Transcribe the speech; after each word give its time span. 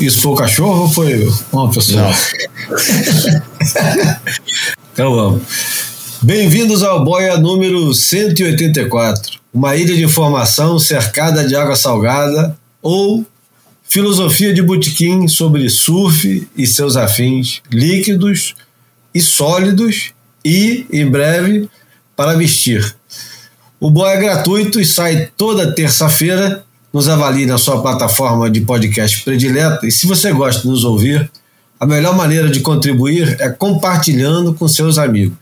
Isso 0.00 0.20
foi 0.20 0.32
o 0.32 0.36
cachorro 0.36 0.82
ou 0.82 0.88
foi 0.88 1.28
uma 1.52 1.68
pessoa? 1.70 2.02
Não. 2.02 2.12
então 4.92 5.14
vamos. 5.14 5.42
Bem-vindos 6.22 6.84
ao 6.84 7.04
Boia 7.04 7.36
número 7.36 7.92
184, 7.92 9.40
uma 9.52 9.74
ilha 9.74 9.96
de 9.96 10.04
informação 10.04 10.78
cercada 10.78 11.44
de 11.46 11.56
água 11.56 11.74
salgada 11.74 12.56
ou 12.80 13.26
filosofia 13.82 14.54
de 14.54 14.62
botequim 14.62 15.26
sobre 15.26 15.68
surf 15.68 16.46
e 16.56 16.66
seus 16.66 16.96
afins, 16.96 17.60
líquidos 17.70 18.54
e 19.12 19.20
sólidos 19.20 20.12
e, 20.44 20.86
em 20.92 21.10
breve, 21.10 21.68
para 22.14 22.34
vestir. 22.34 22.94
O 23.80 23.90
Boia 23.90 24.14
é 24.14 24.20
gratuito 24.20 24.80
e 24.80 24.84
sai 24.84 25.28
toda 25.36 25.74
terça-feira. 25.74 26.64
Nos 26.92 27.08
avalie 27.08 27.46
na 27.46 27.58
sua 27.58 27.82
plataforma 27.82 28.50
de 28.50 28.60
podcast 28.62 29.22
predileta 29.22 29.86
e 29.86 29.90
se 29.90 30.06
você 30.06 30.32
gosta 30.32 30.62
de 30.62 30.68
nos 30.68 30.84
ouvir, 30.84 31.30
a 31.78 31.86
melhor 31.86 32.16
maneira 32.16 32.48
de 32.48 32.60
contribuir 32.60 33.36
é 33.40 33.48
compartilhando 33.48 34.54
com 34.54 34.66
seus 34.66 34.98
amigos. 34.98 35.36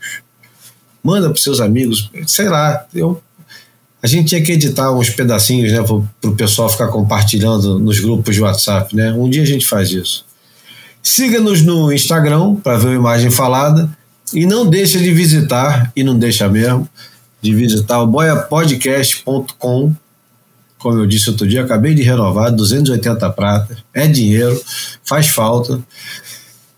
Manda 1.03 1.29
para 1.29 1.41
seus 1.41 1.59
amigos, 1.59 2.11
sei 2.27 2.49
lá, 2.49 2.85
eu 2.93 3.21
a 4.01 4.05
gente 4.05 4.29
tinha 4.29 4.41
que 4.41 4.51
editar 4.51 4.91
uns 4.91 5.09
pedacinhos, 5.09 5.71
né, 5.71 5.81
para 5.81 6.29
o 6.29 6.35
pessoal 6.35 6.69
ficar 6.69 6.87
compartilhando 6.87 7.79
nos 7.79 7.99
grupos 7.99 8.35
de 8.35 8.41
WhatsApp, 8.41 8.95
né? 8.95 9.11
Um 9.11 9.29
dia 9.29 9.41
a 9.41 9.45
gente 9.45 9.65
faz 9.65 9.89
isso. 9.89 10.23
Siga-nos 11.01 11.61
no 11.61 11.91
Instagram 11.91 12.55
para 12.55 12.77
ver 12.77 12.89
a 12.89 12.93
imagem 12.93 13.31
falada 13.31 13.89
e 14.33 14.45
não 14.45 14.65
deixa 14.69 14.99
de 14.99 15.11
visitar, 15.11 15.91
e 15.95 16.03
não 16.03 16.17
deixa 16.17 16.47
mesmo, 16.47 16.87
de 17.41 17.53
visitar 17.55 18.01
o 18.01 18.07
boiapodcast.com. 18.07 19.93
Como 20.77 20.99
eu 20.99 21.07
disse 21.07 21.29
outro 21.29 21.47
dia, 21.47 21.63
acabei 21.63 21.93
de 21.95 22.03
renovar, 22.03 22.51
280 22.51 23.29
pratas, 23.31 23.77
é 23.93 24.07
dinheiro, 24.07 24.61
faz 25.03 25.27
falta. 25.27 25.81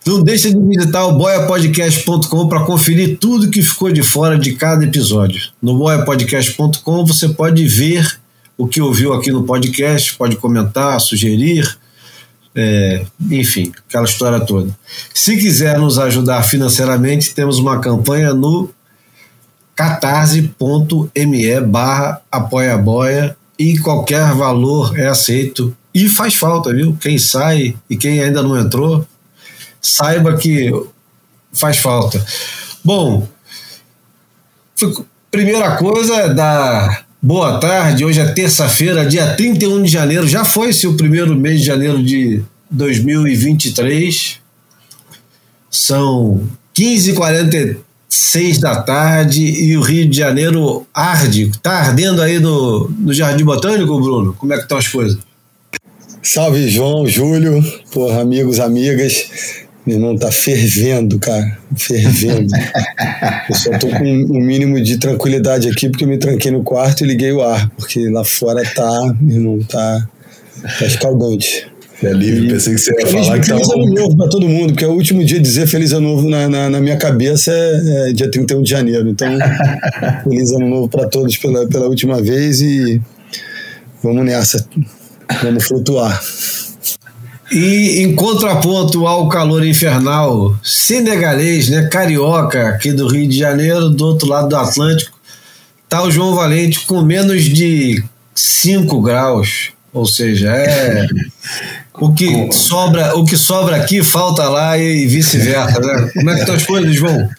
Não 0.06 0.22
deixa 0.22 0.50
de 0.50 0.58
visitar 0.58 1.04
o 1.06 1.12
boiapodcast.com 1.12 2.48
para 2.48 2.64
conferir 2.64 3.18
tudo 3.18 3.50
que 3.50 3.62
ficou 3.62 3.92
de 3.92 4.02
fora 4.02 4.38
de 4.38 4.54
cada 4.54 4.84
episódio. 4.84 5.50
No 5.60 5.76
boiapodcast.com 5.76 7.04
você 7.04 7.28
pode 7.28 7.66
ver 7.66 8.18
o 8.56 8.66
que 8.66 8.80
ouviu 8.80 9.12
aqui 9.12 9.30
no 9.30 9.44
podcast, 9.44 10.16
pode 10.16 10.36
comentar, 10.36 10.98
sugerir, 11.00 11.78
é, 12.54 13.04
enfim, 13.30 13.72
aquela 13.88 14.04
história 14.04 14.40
toda. 14.40 14.76
Se 15.14 15.36
quiser 15.36 15.78
nos 15.78 15.98
ajudar 15.98 16.42
financeiramente, 16.42 17.34
temos 17.34 17.58
uma 17.58 17.80
campanha 17.80 18.34
no 18.34 18.70
catarse.me 19.74 21.60
barra 21.60 22.20
apoia 22.30 22.74
e 23.60 23.78
qualquer 23.78 24.32
valor 24.32 24.98
é 24.98 25.06
aceito 25.06 25.76
e 25.94 26.08
faz 26.08 26.34
falta, 26.34 26.72
viu? 26.72 26.96
Quem 26.98 27.18
sai 27.18 27.76
e 27.90 27.94
quem 27.94 28.22
ainda 28.22 28.42
não 28.42 28.58
entrou, 28.58 29.06
saiba 29.82 30.34
que 30.38 30.72
faz 31.52 31.76
falta. 31.76 32.24
Bom, 32.82 33.28
primeira 35.30 35.76
coisa 35.76 36.14
é 36.14 36.32
da 36.32 37.04
boa 37.20 37.60
tarde. 37.60 38.02
Hoje 38.02 38.18
é 38.18 38.32
terça-feira, 38.32 39.04
dia 39.04 39.34
31 39.36 39.82
de 39.82 39.92
janeiro. 39.92 40.26
Já 40.26 40.42
foi 40.42 40.72
se 40.72 40.86
o 40.86 40.96
primeiro 40.96 41.36
mês 41.36 41.60
de 41.60 41.66
janeiro 41.66 42.02
de 42.02 42.42
2023. 42.70 44.40
São 45.70 46.48
15h46 48.10 48.58
da 48.58 48.82
tarde 48.82 49.44
e 49.44 49.76
o 49.76 49.80
Rio 49.80 50.08
de 50.08 50.16
Janeiro 50.16 50.86
arde. 50.92 51.48
Está 51.48 51.72
ardendo 51.72 52.20
aí 52.20 52.40
no, 52.40 52.88
no 52.88 53.12
Jardim 53.12 53.44
Botânico, 53.44 54.00
Bruno? 54.00 54.34
Como 54.34 54.52
é 54.52 54.56
que 54.56 54.62
estão 54.62 54.78
as 54.78 54.88
coisas? 54.88 55.18
Salve, 56.22 56.68
João, 56.68 57.06
Júlio, 57.06 57.62
porra, 57.92 58.20
amigos, 58.20 58.58
amigas. 58.58 59.30
Meu 59.86 59.96
irmão 59.96 60.16
tá 60.16 60.30
fervendo, 60.30 61.18
cara. 61.18 61.58
Fervendo. 61.76 62.52
eu 63.48 63.56
só 63.56 63.78
tô 63.78 63.88
com 63.88 64.04
um 64.04 64.40
mínimo 64.40 64.80
de 64.82 64.98
tranquilidade 64.98 65.68
aqui 65.68 65.88
porque 65.88 66.04
eu 66.04 66.08
me 66.08 66.18
tranquei 66.18 66.50
no 66.50 66.62
quarto 66.62 67.04
e 67.04 67.06
liguei 67.06 67.32
o 67.32 67.42
ar, 67.42 67.70
porque 67.70 68.08
lá 68.10 68.22
fora 68.22 68.62
tá, 68.74 69.14
meu 69.18 69.36
irmão, 69.36 69.58
tá, 69.62 70.06
tá 70.78 70.84
escaldante. 70.84 71.69
É 72.02 72.12
livre, 72.12 72.48
pensei 72.48 72.74
que 72.74 72.80
você 72.80 72.92
ia 72.92 73.06
feliz, 73.06 73.26
falar 73.26 73.40
que 73.40 73.46
Feliz 73.46 73.70
ano 73.70 73.86
novo 73.86 74.16
pra 74.16 74.28
todo 74.28 74.48
mundo, 74.48 74.72
porque 74.72 74.84
é 74.84 74.88
o 74.88 74.92
último 74.92 75.22
dia 75.22 75.38
de 75.38 75.44
dizer 75.44 75.66
feliz 75.66 75.92
ano 75.92 76.08
novo 76.08 76.30
na, 76.30 76.48
na, 76.48 76.70
na 76.70 76.80
minha 76.80 76.96
cabeça 76.96 77.52
é, 77.52 78.08
é, 78.08 78.12
dia 78.12 78.30
31 78.30 78.62
de 78.62 78.70
janeiro. 78.70 79.08
Então, 79.08 79.28
feliz 80.24 80.50
ano 80.52 80.68
novo 80.68 80.88
para 80.88 81.06
todos 81.08 81.36
pela, 81.36 81.66
pela 81.66 81.86
última 81.86 82.22
vez 82.22 82.60
e 82.62 83.00
vamos 84.02 84.24
nessa. 84.24 84.66
Vamos 85.42 85.64
flutuar. 85.64 86.20
E 87.52 88.02
em 88.02 88.14
contraponto 88.14 89.06
ao 89.06 89.28
calor 89.28 89.66
infernal 89.66 90.56
senegalês, 90.62 91.68
né, 91.68 91.88
carioca, 91.88 92.68
aqui 92.68 92.92
do 92.92 93.08
Rio 93.08 93.28
de 93.28 93.36
Janeiro, 93.36 93.90
do 93.90 94.06
outro 94.06 94.28
lado 94.28 94.48
do 94.48 94.56
Atlântico, 94.56 95.18
tá 95.88 96.02
o 96.02 96.10
João 96.10 96.34
Valente 96.34 96.86
com 96.86 97.02
menos 97.02 97.42
de 97.44 98.02
5 98.34 99.02
graus. 99.02 99.72
Ou 99.92 100.06
seja, 100.06 100.48
é 100.48 101.08
o 102.00 102.14
que 102.14 102.50
sobra, 102.52 103.16
o 103.16 103.24
que 103.24 103.36
sobra 103.36 103.76
aqui 103.76 104.02
falta 104.02 104.48
lá 104.48 104.78
e 104.78 105.06
vice-versa, 105.06 105.80
né? 105.80 106.10
Como 106.14 106.30
é 106.30 106.34
que 106.34 106.40
estão 106.40 106.54
as 106.54 106.64
coisas, 106.64 106.94
João? 106.94 107.26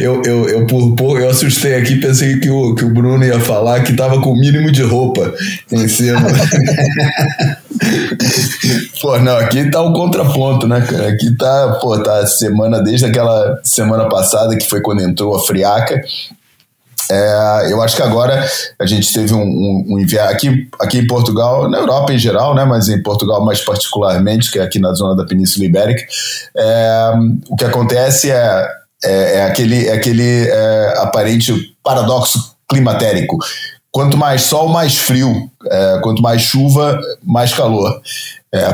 Eu, 0.00 0.22
eu, 0.24 0.48
eu 0.48 0.66
por 0.66 0.94
pouco 0.96 1.18
eu 1.18 1.30
assustei 1.30 1.74
aqui, 1.74 1.96
pensei 1.96 2.40
que 2.40 2.50
o, 2.50 2.74
que 2.74 2.84
o 2.84 2.90
Bruno 2.90 3.24
ia 3.24 3.38
falar 3.38 3.82
que 3.82 3.94
tava 3.94 4.20
com 4.20 4.32
o 4.32 4.38
mínimo 4.38 4.72
de 4.72 4.82
roupa 4.82 5.32
em 5.70 5.86
cima. 5.88 6.20
pô, 9.00 9.18
não, 9.18 9.36
aqui 9.36 9.70
tá 9.70 9.82
o 9.82 9.90
um 9.90 9.92
contraponto, 9.92 10.66
né, 10.66 10.80
cara? 10.80 11.08
Aqui 11.08 11.30
tá, 11.36 11.78
pô, 11.80 11.98
tá 12.02 12.26
semana 12.26 12.82
desde 12.82 13.06
aquela 13.06 13.60
semana 13.62 14.08
passada 14.08 14.56
que 14.56 14.68
foi 14.68 14.80
quando 14.80 15.02
entrou 15.02 15.36
a 15.36 15.44
friaca 15.44 16.02
é, 17.10 17.72
eu 17.72 17.82
acho 17.82 17.96
que 17.96 18.02
agora 18.02 18.48
a 18.78 18.86
gente 18.86 19.12
teve 19.12 19.34
um, 19.34 19.42
um, 19.42 19.84
um, 19.90 19.98
inverno 19.98 20.30
aqui, 20.30 20.68
aqui 20.80 20.98
em 20.98 21.06
Portugal, 21.06 21.68
na 21.68 21.78
Europa 21.78 22.12
em 22.12 22.18
geral, 22.18 22.54
né, 22.54 22.64
mas 22.64 22.88
em 22.88 23.02
Portugal 23.02 23.44
mais 23.44 23.60
particularmente, 23.60 24.50
que 24.50 24.58
é 24.58 24.62
aqui 24.62 24.78
na 24.78 24.92
zona 24.94 25.16
da 25.16 25.26
Península 25.26 25.64
Ibérica. 25.64 26.04
É, 26.56 27.12
o 27.48 27.56
que 27.56 27.64
acontece 27.64 28.30
é, 28.30 28.68
é, 29.04 29.36
é 29.38 29.44
aquele, 29.44 29.86
é 29.86 29.92
aquele 29.92 30.48
é, 30.48 30.94
aparente 30.98 31.76
paradoxo 31.82 32.56
climatérico. 32.68 33.38
Quanto 33.90 34.16
mais 34.16 34.42
sol, 34.42 34.68
mais 34.68 34.96
frio. 34.96 35.48
É, 35.70 36.00
quanto 36.02 36.20
mais 36.20 36.42
chuva, 36.42 36.98
mais 37.22 37.54
calor. 37.54 38.00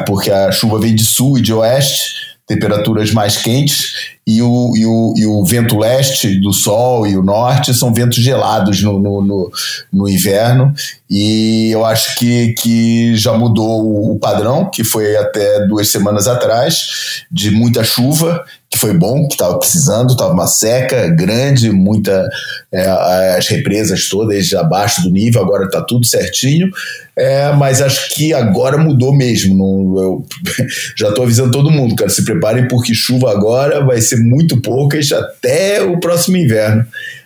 Porque 0.07 0.31
a 0.31 0.53
chuva 0.53 0.79
vem 0.79 0.95
de 0.95 1.05
sul 1.05 1.39
e 1.39 1.43
de 1.43 1.53
oeste 1.53 2.31
temperaturas 2.51 3.13
mais 3.13 3.37
quentes 3.37 4.19
e 4.27 4.43
o, 4.43 4.73
e 4.77 4.87
o, 4.87 5.15
e 5.17 5.27
o 5.27 5.45
vento 5.45 5.79
leste 5.79 6.39
do 6.41 6.53
sol 6.53 7.07
e 7.07 7.17
o 7.17 7.23
norte 7.23 7.75
são 7.75 7.93
ventos 7.93 8.19
gelados 8.19 8.83
no, 8.83 8.99
no, 8.99 9.23
no, 9.23 9.51
no 9.93 10.09
inverno 10.09 10.73
e 11.11 11.71
eu 11.73 11.85
acho 11.85 12.15
que, 12.17 12.55
que 12.55 13.17
já 13.17 13.33
mudou 13.33 14.13
o 14.13 14.19
padrão, 14.21 14.71
que 14.71 14.85
foi 14.85 15.17
até 15.17 15.67
duas 15.67 15.91
semanas 15.91 16.29
atrás, 16.29 17.25
de 17.31 17.51
muita 17.51 17.83
chuva 17.83 18.45
que 18.71 18.79
foi 18.79 18.97
bom, 18.97 19.27
que 19.27 19.35
estava 19.35 19.59
precisando, 19.59 20.13
estava 20.13 20.33
uma 20.33 20.47
seca 20.47 21.09
grande, 21.09 21.73
muita 21.73 22.29
é, 22.71 22.89
as 23.37 23.49
represas 23.49 24.09
todas 24.09 24.53
abaixo 24.53 25.03
do 25.03 25.11
nível, 25.11 25.43
agora 25.43 25.65
está 25.65 25.83
tudo 25.83 26.07
certinho, 26.07 26.71
é, 27.17 27.53
mas 27.53 27.83
acho 27.83 28.15
que 28.15 28.33
agora 28.33 28.79
mudou 28.79 29.13
mesmo. 29.13 29.57
Não, 29.57 30.01
eu 30.01 30.27
já 30.97 31.09
estou 31.09 31.25
avisando 31.25 31.51
todo 31.51 31.69
mundo, 31.69 31.97
cara, 31.97 32.09
se 32.09 32.25
preparem 32.25 32.69
porque 32.69 32.95
chuva 32.95 33.33
agora 33.33 33.85
vai 33.85 34.01
ser 34.01 34.10
muito 34.17 34.61
poucas 34.61 35.11
até 35.13 35.83
o 35.83 35.99
próximo 35.99 36.37
inverno. 36.37 36.85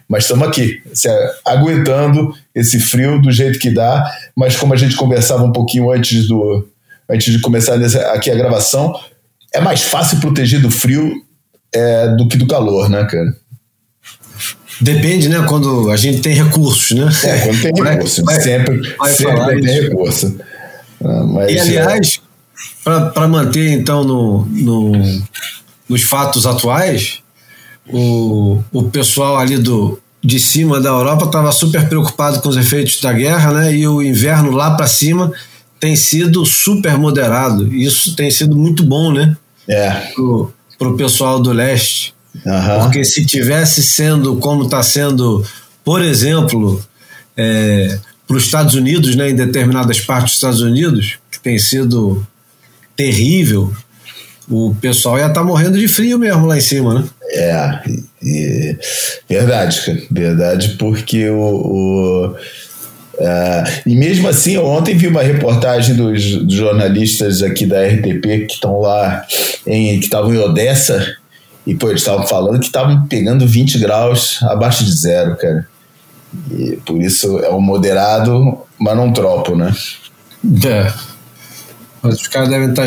Mas 0.09 0.25
estamos 0.25 0.47
aqui, 0.47 0.83
se, 0.93 1.09
aguentando 1.47 2.35
esse 2.55 2.79
frio 2.79 3.21
do 3.21 3.33
jeito 3.33 3.59
que 3.59 3.71
dá, 3.71 4.05
mas 4.37 4.57
como 4.57 4.75
a 4.75 4.77
gente 4.77 4.97
conversava 4.97 5.45
um 5.45 5.53
pouquinho 5.53 5.91
antes 5.91 6.27
do 6.27 6.69
antes 7.09 7.33
de 7.33 7.41
começar 7.41 7.75
aqui 8.15 8.31
a 8.31 8.35
gravação, 8.35 8.99
é 9.53 9.61
mais 9.61 9.83
fácil 9.83 10.21
proteger 10.21 10.61
do 10.61 10.71
frio 10.71 11.23
é, 11.73 12.09
do 12.17 12.27
que 12.29 12.37
do 12.37 12.47
calor, 12.47 12.89
né, 12.89 13.05
cara? 13.05 13.35
Depende, 14.81 15.29
né? 15.29 15.45
Quando 15.49 15.91
a 15.91 15.97
gente 15.97 16.21
tem 16.21 16.35
recursos, 16.35 16.97
né? 16.97 17.09
É, 17.25 17.39
quando 17.41 17.63
tem 17.63 17.73
recursos. 17.85 18.25
Vai, 18.25 18.41
sempre 18.41 18.95
vai 18.97 19.13
sempre 19.13 19.61
tem 19.61 19.83
recurso. 19.83 20.37
Ah, 21.05 21.25
mas, 21.25 21.53
e, 21.53 21.59
aliás, 21.59 22.21
é... 22.87 23.01
para 23.11 23.29
manter, 23.29 23.71
então, 23.71 24.03
no, 24.03 24.45
no, 24.47 24.93
nos 25.95 26.03
fatos 26.03 26.45
atuais, 26.45 27.21
o, 27.89 28.61
o 28.73 28.83
pessoal 28.91 29.39
ali 29.39 29.57
do, 29.57 29.99
de 30.23 30.41
cima 30.41 30.81
da 30.81 30.89
Europa 30.89 31.27
estava 31.27 31.53
super 31.53 31.89
preocupado 31.89 32.41
com 32.41 32.49
os 32.49 32.57
efeitos 32.57 33.01
da 33.01 33.13
guerra, 33.13 33.53
né? 33.53 33.77
E 33.77 33.87
o 33.87 34.03
inverno 34.03 34.51
lá 34.51 34.73
para 34.73 34.89
cima 34.89 35.33
tem 35.79 35.95
sido 35.95 36.45
super 36.45 36.99
moderado. 36.99 37.73
Isso 37.73 38.17
tem 38.17 38.29
sido 38.29 38.57
muito 38.57 38.83
bom, 38.83 39.13
né? 39.13 39.37
É 39.69 40.11
para 40.77 40.89
o 40.89 40.97
pessoal 40.97 41.41
do 41.41 41.53
leste. 41.53 42.13
Uhum. 42.45 42.81
Porque 42.83 43.05
se 43.05 43.25
tivesse 43.25 43.81
sendo 43.81 44.37
como 44.37 44.65
está 44.65 44.83
sendo, 44.83 45.45
por 45.85 46.03
exemplo, 46.03 46.85
é, 47.37 48.01
para 48.27 48.37
os 48.37 48.45
Estados 48.45 48.75
Unidos, 48.75 49.15
né, 49.15 49.31
em 49.31 49.37
determinadas 49.37 50.01
partes 50.01 50.33
dos 50.33 50.35
Estados 50.35 50.61
Unidos, 50.61 51.19
que 51.31 51.39
tem 51.39 51.59
sido 51.59 52.27
terrível, 52.97 53.73
o 54.49 54.75
pessoal 54.81 55.19
ia 55.19 55.27
estar 55.27 55.41
tá 55.41 55.45
morrendo 55.45 55.79
de 55.79 55.89
frio 55.89 56.19
mesmo 56.19 56.47
lá 56.47 56.57
em 56.57 56.61
cima, 56.61 56.95
né? 56.95 57.05
É, 57.31 57.81
e, 58.23 58.77
verdade, 59.29 59.81
cara, 59.81 60.03
verdade, 60.11 60.69
porque 60.79 61.29
o, 61.29 61.37
o 61.41 62.37
é, 63.19 63.83
e 63.87 63.95
mesmo 63.95 64.29
assim, 64.29 64.57
ontem 64.59 64.97
vi 64.97 65.07
uma 65.07 65.23
reportagem 65.23 65.95
dos, 65.95 66.37
dos 66.37 66.55
jornalistas 66.55 67.43
aqui 67.43 67.65
da 67.65 67.87
RTP 67.87 68.47
que 68.47 68.55
estão 68.55 68.81
lá, 68.81 69.25
em, 69.67 69.99
que 69.99 70.07
estavam 70.07 70.35
em 70.35 70.39
Odessa, 70.39 71.17
e 71.67 71.75
pô, 71.75 71.89
eles 71.89 72.03
estavam 72.03 72.27
falando 72.27 72.61
que 72.61 72.67
estavam 72.67 73.07
pegando 73.07 73.47
20 73.47 73.79
graus 73.79 74.43
abaixo 74.43 74.85
de 74.85 74.93
zero, 74.93 75.37
cara. 75.37 75.67
E 76.51 76.77
por 76.85 77.01
isso 77.01 77.39
é 77.39 77.51
um 77.51 77.61
moderado, 77.61 78.59
mas 78.79 78.97
não 78.97 79.13
tropo, 79.13 79.55
né? 79.57 79.73
É. 80.67 80.93
Mas 82.03 82.21
os 82.21 82.29
caras 82.29 82.51
devem 82.51 82.71
estar. 82.71 82.85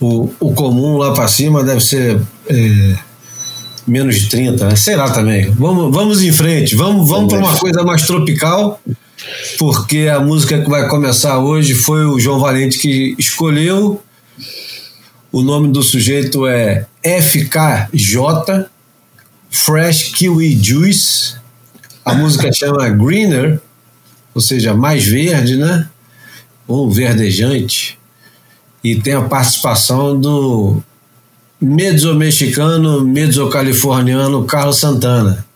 O, 0.00 0.30
o 0.40 0.52
comum 0.52 0.98
lá 0.98 1.12
para 1.12 1.28
cima 1.28 1.64
deve 1.64 1.80
ser. 1.80 2.20
É 2.48 3.06
menos 3.86 4.16
de 4.16 4.28
30, 4.28 4.68
né? 4.68 4.74
sei 4.74 4.96
lá 4.96 5.08
também. 5.10 5.48
Vamos, 5.52 5.94
vamos 5.94 6.20
em 6.20 6.32
frente, 6.32 6.74
vamos, 6.74 7.08
vamos 7.08 7.32
para 7.32 7.38
uma 7.38 7.56
coisa 7.56 7.84
mais 7.84 8.04
tropical 8.04 8.80
porque 9.58 10.08
a 10.08 10.20
música 10.20 10.60
que 10.60 10.68
vai 10.68 10.88
começar 10.88 11.38
hoje 11.38 11.74
foi 11.74 12.04
o 12.04 12.18
João 12.18 12.38
Valente 12.38 12.78
que 12.78 13.14
escolheu. 13.18 14.02
O 15.32 15.42
nome 15.42 15.68
do 15.68 15.82
sujeito 15.82 16.46
é 16.46 16.86
FKJ, 17.02 18.66
Fresh 19.50 20.12
Kiwi 20.12 20.58
Juice. 20.62 21.36
A 22.04 22.14
música 22.14 22.52
chama 22.52 22.88
Greener, 22.88 23.60
ou 24.34 24.40
seja, 24.40 24.74
mais 24.74 25.04
verde, 25.04 25.56
né? 25.56 25.88
Ou 26.66 26.90
verdejante. 26.90 27.95
E 28.86 29.00
tem 29.00 29.14
a 29.14 29.22
participação 29.22 30.18
do 30.18 30.82
mezzo-mexicano, 31.60 33.04
mezzo-californiano 33.04 34.44
Carlos 34.44 34.78
Santana 34.78 35.46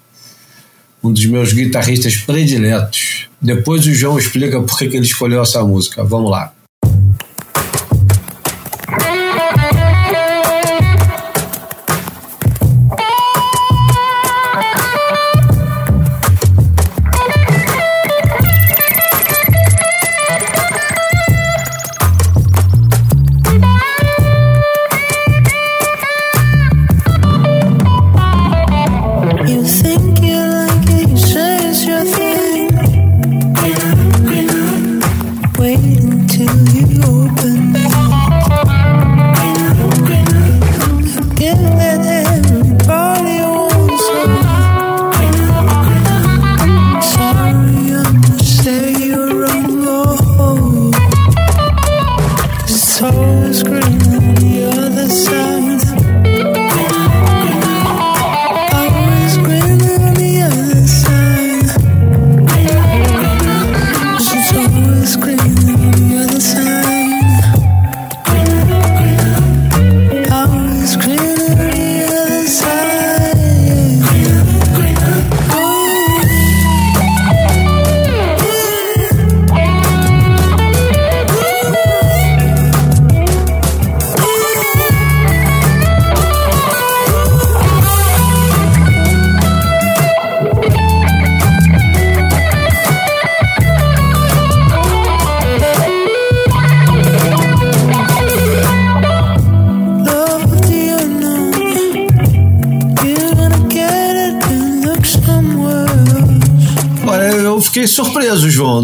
um 1.03 1.13
dos 1.13 1.25
meus 1.27 1.53
guitarristas 1.53 2.17
prediletos. 2.17 3.27
Depois 3.41 3.87
o 3.87 3.93
João 3.93 4.19
explica 4.19 4.61
por 4.61 4.79
que 4.79 4.85
ele 4.85 5.07
escolheu 5.07 5.43
essa 5.43 5.65
música. 5.65 6.05
Vamos 6.05 6.31
lá. 6.31 6.53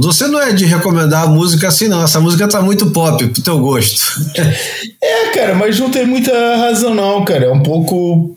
Você 0.00 0.26
não 0.26 0.40
é 0.40 0.52
de 0.52 0.64
recomendar 0.64 1.28
música 1.28 1.68
assim, 1.68 1.88
não. 1.88 2.02
Essa 2.02 2.20
música 2.20 2.48
tá 2.48 2.60
muito 2.60 2.90
pop 2.90 3.26
pro 3.28 3.42
teu 3.42 3.58
gosto. 3.58 4.00
É, 5.02 5.30
cara, 5.30 5.54
mas 5.54 5.78
não 5.78 5.90
tem 5.90 6.06
muita 6.06 6.32
razão, 6.56 6.94
não, 6.94 7.24
cara. 7.24 7.46
É 7.46 7.50
um 7.50 7.62
pouco. 7.62 8.36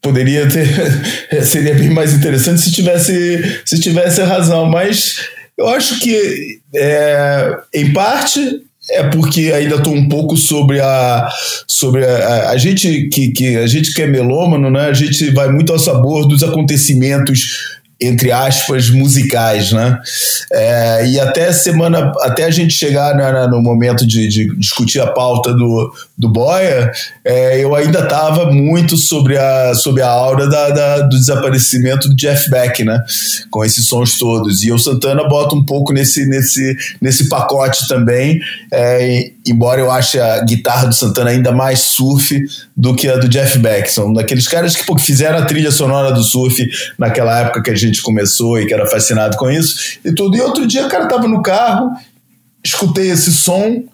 Poderia 0.00 0.48
ter. 0.48 0.66
Seria 1.44 1.74
bem 1.74 1.90
mais 1.90 2.12
interessante 2.12 2.60
se 2.60 2.72
tivesse, 2.72 3.62
se 3.64 3.80
tivesse 3.80 4.22
razão, 4.22 4.66
mas 4.66 5.16
eu 5.56 5.68
acho 5.68 5.98
que, 6.00 6.58
é, 6.74 7.56
em 7.72 7.92
parte, 7.92 8.60
é 8.90 9.04
porque 9.04 9.52
ainda 9.54 9.76
estou 9.76 9.94
um 9.94 10.08
pouco 10.08 10.36
sobre 10.36 10.80
a 10.80 11.28
sobre 11.66 12.04
a, 12.04 12.16
a, 12.16 12.50
a, 12.50 12.56
gente 12.56 13.08
que, 13.08 13.30
que 13.30 13.56
a 13.56 13.66
gente 13.66 13.94
que 13.94 14.02
é 14.02 14.06
melômano, 14.06 14.70
né? 14.70 14.86
A 14.86 14.92
gente 14.92 15.30
vai 15.30 15.48
muito 15.48 15.72
ao 15.72 15.78
sabor 15.78 16.26
dos 16.28 16.42
acontecimentos 16.42 17.78
entre 18.06 18.32
aspas, 18.32 18.90
musicais, 18.90 19.72
né? 19.72 19.98
É, 20.52 21.06
e 21.06 21.20
até 21.20 21.52
semana, 21.52 22.12
até 22.20 22.44
a 22.44 22.50
gente 22.50 22.72
chegar 22.72 23.14
no 23.48 23.60
momento 23.60 24.06
de, 24.06 24.28
de, 24.28 24.56
discutir 24.56 25.00
a 25.00 25.06
pauta 25.06 25.52
do, 25.52 25.92
do 26.16 26.28
Boia, 26.28 26.92
é, 27.24 27.62
eu 27.62 27.74
ainda 27.74 28.00
estava 28.00 28.50
muito 28.50 28.96
sobre 28.96 29.38
a, 29.38 29.74
sobre 29.74 30.02
a 30.02 30.08
aura 30.08 30.48
da, 30.48 30.70
da, 30.70 31.00
do 31.00 31.18
desaparecimento 31.18 32.08
do 32.08 32.16
Jeff 32.16 32.50
Beck, 32.50 32.84
né? 32.84 33.02
Com 33.50 33.64
esses 33.64 33.86
sons 33.86 34.16
todos. 34.18 34.62
E 34.62 34.72
o 34.72 34.78
Santana 34.78 35.28
bota 35.28 35.54
um 35.54 35.64
pouco 35.64 35.92
nesse, 35.92 36.26
nesse, 36.26 36.76
nesse 37.00 37.28
pacote 37.28 37.86
também, 37.88 38.40
é, 38.72 39.30
embora 39.46 39.80
eu 39.80 39.90
ache 39.90 40.18
a 40.18 40.42
guitarra 40.42 40.86
do 40.86 40.94
Santana 40.94 41.30
ainda 41.30 41.52
mais 41.52 41.80
surf 41.80 42.42
do 42.76 42.94
que 42.94 43.08
a 43.08 43.16
do 43.16 43.28
Jeff 43.28 43.58
Beck. 43.58 43.90
São 43.90 44.12
daqueles 44.12 44.48
caras 44.48 44.74
que 44.74 44.84
pô, 44.84 44.98
fizeram 44.98 45.38
a 45.38 45.44
trilha 45.44 45.70
sonora 45.70 46.12
do 46.12 46.22
surf 46.22 46.66
naquela 46.98 47.40
época 47.40 47.62
que 47.62 47.70
a 47.70 47.74
gente 47.74 48.02
começou 48.02 48.58
e 48.58 48.66
que 48.66 48.74
era 48.74 48.86
fascinado 48.86 49.36
com 49.36 49.50
isso 49.50 49.98
e 50.04 50.12
tudo. 50.12 50.36
E 50.36 50.40
outro 50.40 50.66
dia, 50.66 50.86
o 50.86 50.88
cara 50.88 51.06
tava 51.06 51.28
no 51.28 51.42
carro, 51.42 51.90
escutei 52.64 53.10
esse 53.10 53.32
som, 53.32 53.84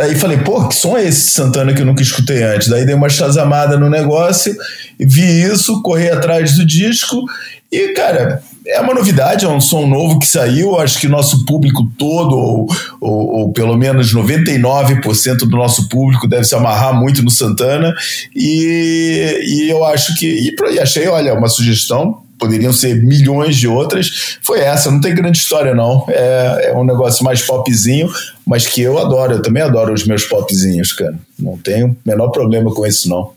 Aí 0.00 0.16
falei, 0.16 0.38
pô, 0.38 0.66
que 0.66 0.74
som 0.74 0.96
é 0.96 1.06
esse 1.06 1.30
Santana 1.30 1.72
que 1.72 1.80
eu 1.80 1.86
nunca 1.86 2.02
escutei 2.02 2.42
antes? 2.42 2.66
Daí 2.66 2.84
dei 2.84 2.94
uma 2.94 3.08
chazamada 3.08 3.78
no 3.78 3.88
negócio, 3.88 4.52
vi 4.98 5.42
isso, 5.42 5.80
corri 5.80 6.10
atrás 6.10 6.56
do 6.56 6.66
disco 6.66 7.24
e, 7.70 7.92
cara, 7.92 8.42
é 8.66 8.80
uma 8.80 8.94
novidade, 8.94 9.44
é 9.44 9.48
um 9.48 9.60
som 9.60 9.86
novo 9.86 10.18
que 10.18 10.26
saiu. 10.26 10.78
Acho 10.78 10.98
que 10.98 11.06
o 11.06 11.10
nosso 11.10 11.44
público 11.44 11.88
todo, 11.96 12.36
ou, 12.36 12.66
ou, 13.00 13.40
ou 13.40 13.52
pelo 13.52 13.76
menos 13.76 14.12
99% 14.12 15.38
do 15.38 15.56
nosso 15.56 15.88
público, 15.88 16.26
deve 16.26 16.44
se 16.44 16.54
amarrar 16.54 16.94
muito 16.94 17.22
no 17.22 17.30
Santana. 17.30 17.94
E, 18.34 19.40
e 19.44 19.70
eu 19.70 19.84
acho 19.84 20.16
que. 20.16 20.26
E, 20.26 20.54
e 20.74 20.80
achei, 20.80 21.06
olha, 21.06 21.34
uma 21.34 21.48
sugestão 21.48 22.22
poderiam 22.38 22.72
ser 22.72 23.02
milhões 23.02 23.56
de 23.56 23.66
outras, 23.66 24.38
foi 24.42 24.60
essa. 24.60 24.90
Não 24.90 25.00
tem 25.00 25.14
grande 25.14 25.38
história, 25.38 25.74
não. 25.74 26.04
É, 26.08 26.70
é 26.70 26.76
um 26.76 26.84
negócio 26.84 27.24
mais 27.24 27.42
popzinho, 27.42 28.10
mas 28.46 28.66
que 28.66 28.80
eu 28.82 28.98
adoro. 28.98 29.34
Eu 29.34 29.42
também 29.42 29.62
adoro 29.62 29.92
os 29.92 30.04
meus 30.04 30.24
popzinhos, 30.24 30.92
cara. 30.92 31.18
Não 31.38 31.56
tenho 31.56 31.88
o 31.88 31.96
menor 32.04 32.28
problema 32.28 32.72
com 32.72 32.86
isso, 32.86 33.08
não. 33.08 33.30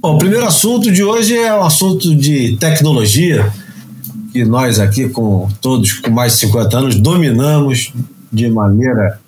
Bom, 0.00 0.14
o 0.14 0.18
primeiro 0.18 0.46
assunto 0.46 0.90
de 0.90 1.02
hoje 1.02 1.36
é 1.36 1.54
um 1.54 1.64
assunto 1.64 2.14
de 2.14 2.56
tecnologia, 2.58 3.52
que 4.36 4.44
nós 4.44 4.78
aqui, 4.78 5.08
com 5.08 5.48
todos 5.62 5.94
com 5.94 6.10
mais 6.10 6.34
de 6.34 6.40
50 6.40 6.78
anos, 6.78 6.94
dominamos 6.96 7.92
de 8.30 8.50
maneira 8.50 9.18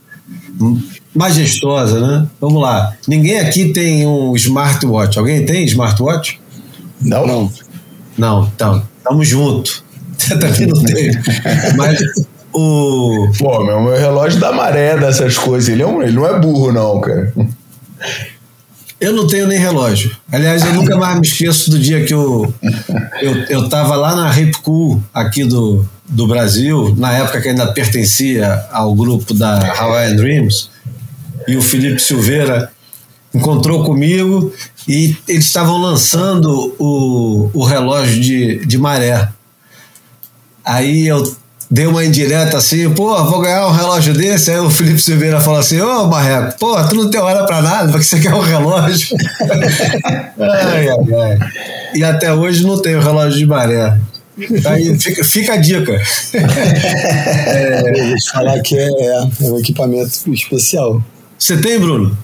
majestosa, 1.15 1.99
né? 1.99 2.27
Vamos 2.39 2.61
lá. 2.61 2.95
Ninguém 3.07 3.39
aqui 3.39 3.73
tem 3.73 4.07
um 4.07 4.37
smartwatch. 4.37 5.19
Alguém 5.19 5.47
tem 5.47 5.65
smartwatch? 5.65 6.39
Não, 7.01 7.27
não. 7.27 7.51
Não, 8.19 8.51
então, 8.55 8.83
estamos 8.99 9.27
juntos. 9.27 9.83
Também 10.29 10.67
não 10.67 10.83
tem. 10.83 11.11
Mas 11.77 11.99
o, 12.53 13.25
o... 13.25 13.33
Pô, 13.39 13.65
meu, 13.65 13.81
meu 13.81 13.97
relógio 13.97 14.39
da 14.39 14.53
maré 14.53 14.99
dessas 14.99 15.39
coisas. 15.39 15.71
Ele, 15.71 15.83
é 15.83 15.87
um, 15.87 16.03
ele 16.03 16.13
não 16.13 16.27
é 16.27 16.39
burro, 16.39 16.71
não, 16.71 17.01
cara. 17.01 17.33
Eu 19.01 19.13
não 19.13 19.27
tenho 19.27 19.47
nem 19.47 19.59
relógio. 19.59 20.17
Aliás, 20.31 20.65
eu 20.65 20.73
nunca 20.73 20.97
mais 20.97 21.21
me 21.21 21.27
esqueço 21.27 21.71
do 21.71 21.79
dia 21.79 22.05
que 22.05 22.13
eu, 22.13 22.53
eu, 23.21 23.35
eu 23.45 23.69
lá 23.71 24.17
na 24.17 24.31
Ripcool, 24.31 25.01
aqui 25.15 25.45
do, 25.45 25.89
do 26.09 26.27
Brasil, 26.27 26.95
na 26.97 27.13
época 27.13 27.41
que 27.41 27.49
ainda 27.49 27.73
pertencia 27.73 28.67
ao 28.73 28.93
grupo 28.95 29.33
da 29.33 29.73
Hawaiian 29.73 30.17
Dreams, 30.17 30.69
e 31.47 31.57
o 31.57 31.63
Felipe 31.63 32.03
Silveira 32.03 32.71
encontrou 33.33 33.85
comigo 33.85 34.53
e 34.87 35.17
eles 35.29 35.45
estavam 35.45 35.79
lançando 35.81 36.75
o, 36.79 37.51
o 37.55 37.65
relógio 37.65 38.21
de, 38.21 38.67
de 38.67 38.79
maré. 38.79 39.29
Aí 40.65 41.07
eu 41.07 41.37
dei 41.71 41.87
uma 41.87 42.05
indireta 42.05 42.57
assim, 42.57 42.89
pô, 42.91 43.23
vou 43.25 43.41
ganhar 43.41 43.67
um 43.67 43.73
relógio 43.73 44.15
desse. 44.15 44.51
Aí 44.51 44.59
o 44.59 44.71
Felipe 44.71 45.01
Silveira 45.01 45.41
falou 45.41 45.61
assim: 45.61 45.81
Ô, 45.81 46.07
Marreco, 46.07 46.59
pô, 46.59 46.83
tu 46.85 46.95
não 46.95 47.11
tem 47.11 47.21
hora 47.21 47.45
pra 47.45 47.61
nada, 47.61 47.91
porque 47.91 48.05
você 48.05 48.19
quer 48.21 48.35
um 48.35 48.41
relógio. 48.41 49.17
ai, 50.39 50.89
ai, 50.89 50.97
ai. 51.21 51.39
E 51.95 52.05
até 52.05 52.33
hoje 52.33 52.65
não 52.65 52.81
tenho 52.81 53.01
relógio 53.01 53.39
de 53.39 53.47
maré. 53.47 53.99
Aí 54.67 54.99
fica, 54.99 55.25
fica 55.25 55.55
a 55.55 55.57
dica. 55.57 55.93
é, 56.33 57.83
vou 57.83 58.17
te 58.17 58.31
falar 58.31 58.61
que 58.61 58.77
é, 58.77 58.89
é 58.89 59.23
um 59.43 59.59
equipamento 59.59 60.13
especial. 60.33 61.03
Você 61.37 61.57
tem, 61.57 61.79
Bruno? 61.79 62.17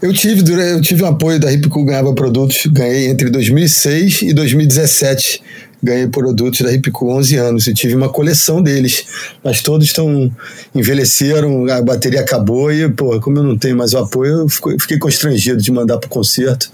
Eu 0.00 0.12
tive, 0.12 0.42
eu 0.52 0.80
tive 0.80 1.02
um 1.02 1.06
apoio 1.06 1.40
da 1.40 1.50
Ripcool, 1.50 1.84
ganhava 1.84 2.12
produtos, 2.14 2.66
ganhei 2.66 3.08
entre 3.08 3.30
2006 3.30 4.22
e 4.22 4.32
2017 4.32 5.42
ganhei 5.86 6.08
produtos 6.08 6.60
da 6.60 6.70
Ripco 6.70 7.10
11 7.10 7.36
anos 7.36 7.66
e 7.66 7.72
tive 7.72 7.94
uma 7.94 8.08
coleção 8.08 8.62
deles, 8.62 9.06
mas 9.42 9.62
todos 9.62 9.86
estão 9.86 10.30
envelheceram, 10.74 11.66
a 11.70 11.80
bateria 11.80 12.20
acabou 12.20 12.72
e, 12.72 12.88
pô, 12.88 13.18
como 13.20 13.38
eu 13.38 13.42
não 13.42 13.56
tenho 13.56 13.76
mais 13.76 13.94
o 13.94 13.98
apoio, 13.98 14.40
eu 14.40 14.48
fiquei 14.78 14.98
constrangido 14.98 15.62
de 15.62 15.70
mandar 15.70 15.98
para 15.98 16.08
o 16.08 16.10
concerto. 16.10 16.68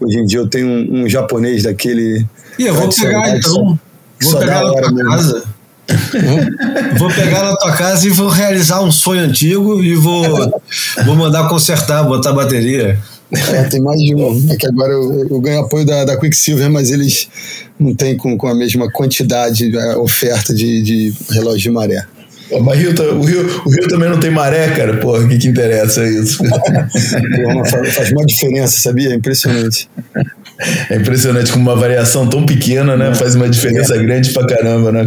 Hoje 0.00 0.18
em 0.18 0.24
dia 0.24 0.38
eu 0.38 0.48
tenho 0.48 0.66
um, 0.66 1.02
um 1.02 1.08
japonês 1.08 1.62
daquele. 1.62 2.26
E 2.58 2.66
eu 2.66 2.74
vou 2.74 2.88
pegar 2.88 3.36
então. 3.36 3.78
Vou 4.20 4.38
pegar 4.38 4.64
na 4.64 4.72
tua 4.72 5.04
casa. 5.04 5.44
vou 6.98 7.08
pegar 7.08 7.42
na 7.42 7.56
tua 7.56 7.72
casa 7.72 8.06
e 8.06 8.10
vou 8.10 8.28
realizar 8.28 8.80
um 8.80 8.92
sonho 8.92 9.22
antigo 9.22 9.82
e 9.82 9.94
vou, 9.94 10.60
vou 11.04 11.16
mandar 11.16 11.48
consertar, 11.48 12.02
botar 12.04 12.32
bateria. 12.32 12.98
É, 13.30 13.64
tem 13.64 13.80
mais 13.80 14.00
de 14.00 14.14
um. 14.14 14.46
É 14.50 14.56
que 14.56 14.66
agora 14.66 14.92
eu, 14.92 15.26
eu 15.28 15.40
ganho 15.40 15.60
apoio 15.60 15.84
da, 15.84 16.04
da 16.04 16.16
Quicksilver, 16.16 16.70
mas 16.70 16.90
eles 16.90 17.28
não 17.78 17.94
têm 17.94 18.16
com, 18.16 18.36
com 18.38 18.48
a 18.48 18.54
mesma 18.54 18.90
quantidade, 18.90 19.76
a 19.76 19.80
é, 19.80 19.96
oferta 19.96 20.54
de, 20.54 20.82
de 20.82 21.14
relógio 21.30 21.60
de 21.60 21.70
maré. 21.70 22.06
Mas 22.62 22.78
Rio, 22.78 22.94
o, 23.14 23.22
Rio, 23.22 23.62
o 23.66 23.70
Rio 23.70 23.88
também 23.88 24.08
não 24.08 24.18
tem 24.18 24.30
maré, 24.30 24.68
cara. 24.70 24.96
Porra, 24.96 25.22
o 25.22 25.28
que, 25.28 25.36
que 25.36 25.48
interessa 25.48 26.06
isso? 26.08 26.38
Porra, 26.48 27.64
faz, 27.66 27.94
faz 27.94 28.12
uma 28.12 28.24
diferença, 28.24 28.80
sabia? 28.80 29.10
É 29.10 29.14
impressionante. 29.14 29.88
É 30.90 30.96
impressionante 30.96 31.52
como 31.52 31.70
uma 31.70 31.76
variação 31.76 32.26
tão 32.26 32.44
pequena, 32.44 32.96
né? 32.96 33.14
Faz 33.14 33.36
uma 33.36 33.48
diferença 33.48 33.94
é. 33.94 33.98
grande 33.98 34.32
pra 34.32 34.44
caramba, 34.44 34.90
né? 34.90 35.06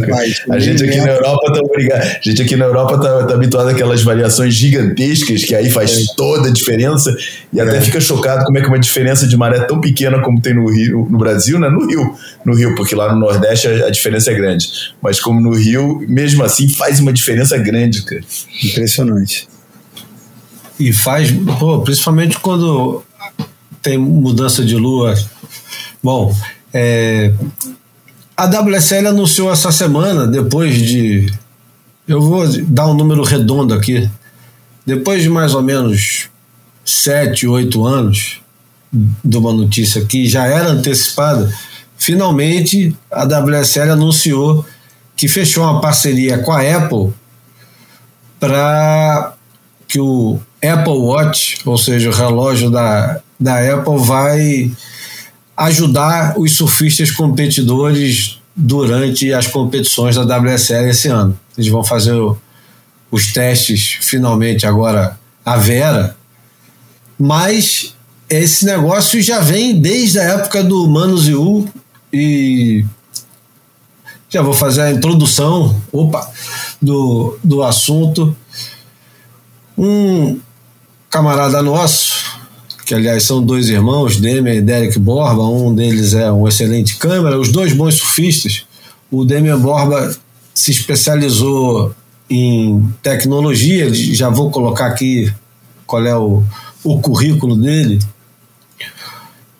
a 0.50 0.58
gente 0.58 0.82
aqui 0.82 0.98
na 0.98 1.12
Europa 1.12 1.52
tá 1.52 1.60
obrigado. 1.60 2.02
A 2.02 2.20
gente 2.22 2.42
aqui 2.42 2.56
na 2.56 2.64
Europa 2.64 2.98
tá, 2.98 3.26
tá 3.26 3.34
habituado 3.34 3.68
àquelas 3.68 4.02
variações 4.02 4.54
gigantescas 4.54 5.44
que 5.44 5.54
aí 5.54 5.70
faz 5.70 5.92
é. 5.92 6.14
toda 6.16 6.48
a 6.48 6.52
diferença 6.52 7.14
e 7.52 7.60
até 7.60 7.76
é. 7.76 7.80
fica 7.82 8.00
chocado 8.00 8.44
como 8.46 8.56
é 8.56 8.62
que 8.62 8.68
uma 8.68 8.78
diferença 8.78 9.26
de 9.26 9.36
maré 9.36 9.60
tão 9.60 9.78
pequena 9.78 10.20
como 10.22 10.40
tem 10.40 10.54
no 10.54 10.70
Rio, 10.70 11.06
no 11.10 11.18
Brasil, 11.18 11.58
né? 11.58 11.68
No 11.68 11.86
Rio, 11.86 12.14
no 12.46 12.54
Rio, 12.54 12.74
porque 12.74 12.94
lá 12.94 13.12
no 13.12 13.20
Nordeste 13.20 13.68
a, 13.68 13.88
a 13.88 13.90
diferença 13.90 14.30
é 14.30 14.34
grande. 14.34 14.68
Mas 15.02 15.20
como 15.20 15.38
no 15.38 15.54
Rio, 15.54 16.02
mesmo 16.08 16.42
assim, 16.44 16.66
faz 16.66 16.98
uma 16.98 17.12
diferença 17.12 17.58
grande, 17.58 18.02
cara. 18.02 18.22
Impressionante. 18.64 19.46
E 20.80 20.94
faz, 20.94 21.30
pô, 21.58 21.80
principalmente 21.80 22.38
quando 22.38 23.04
tem 23.82 23.98
mudança 23.98 24.64
de 24.64 24.76
lua 24.76 25.14
Bom, 26.02 26.34
é, 26.74 27.32
a 28.36 28.46
WSL 28.46 29.08
anunciou 29.08 29.52
essa 29.52 29.70
semana, 29.70 30.26
depois 30.26 30.74
de. 30.74 31.32
Eu 32.08 32.20
vou 32.20 32.46
dar 32.64 32.88
um 32.88 32.94
número 32.94 33.22
redondo 33.22 33.72
aqui. 33.72 34.10
Depois 34.84 35.22
de 35.22 35.28
mais 35.28 35.54
ou 35.54 35.62
menos 35.62 36.28
sete, 36.84 37.46
oito 37.46 37.86
anos 37.86 38.40
de 38.92 39.36
uma 39.36 39.52
notícia 39.52 40.04
que 40.04 40.28
já 40.28 40.44
era 40.46 40.70
antecipada, 40.70 41.52
finalmente 41.96 42.94
a 43.10 43.24
WSL 43.24 43.92
anunciou 43.92 44.66
que 45.16 45.28
fechou 45.28 45.62
uma 45.62 45.80
parceria 45.80 46.38
com 46.38 46.50
a 46.52 46.60
Apple 46.60 47.12
para 48.40 49.34
que 49.86 50.00
o 50.00 50.40
Apple 50.62 50.98
Watch, 50.98 51.60
ou 51.64 51.78
seja, 51.78 52.10
o 52.10 52.12
relógio 52.12 52.70
da, 52.70 53.20
da 53.38 53.74
Apple, 53.74 53.98
vai 53.98 54.72
ajudar 55.64 56.38
os 56.38 56.56
surfistas 56.56 57.10
competidores 57.10 58.38
durante 58.54 59.32
as 59.32 59.46
competições 59.46 60.16
da 60.16 60.38
WSL 60.38 60.90
esse 60.90 61.08
ano. 61.08 61.38
Eles 61.56 61.70
vão 61.70 61.82
fazer 61.82 62.12
o, 62.12 62.36
os 63.10 63.32
testes 63.32 63.98
finalmente 64.00 64.66
agora 64.66 65.18
a 65.44 65.56
Vera, 65.56 66.16
mas 67.18 67.94
esse 68.28 68.64
negócio 68.64 69.20
já 69.22 69.40
vem 69.40 69.78
desde 69.80 70.18
a 70.18 70.22
época 70.22 70.62
do 70.62 70.88
Manuziu 70.88 71.68
e 72.12 72.84
já 74.28 74.40
vou 74.40 74.54
fazer 74.54 74.82
a 74.82 74.90
introdução 74.90 75.80
opa, 75.92 76.30
do, 76.80 77.38
do 77.44 77.62
assunto. 77.62 78.34
Um 79.76 80.40
camarada 81.10 81.62
nosso, 81.62 82.21
que 82.92 82.96
aliás 82.96 83.22
são 83.22 83.42
dois 83.42 83.70
irmãos, 83.70 84.18
Demian 84.18 84.52
e 84.52 84.60
Derek 84.60 84.98
Borba, 84.98 85.44
um 85.44 85.74
deles 85.74 86.12
é 86.12 86.30
um 86.30 86.46
excelente 86.46 86.96
câmera, 86.98 87.40
os 87.40 87.48
dois 87.50 87.72
bons 87.72 87.94
surfistas. 87.94 88.66
O 89.10 89.24
Demian 89.24 89.58
Borba 89.58 90.14
se 90.52 90.72
especializou 90.72 91.94
em 92.28 92.86
tecnologia, 93.02 93.88
já 93.94 94.28
vou 94.28 94.50
colocar 94.50 94.88
aqui 94.88 95.32
qual 95.86 96.04
é 96.04 96.14
o, 96.14 96.42
o 96.84 97.00
currículo 97.00 97.56
dele. 97.56 97.98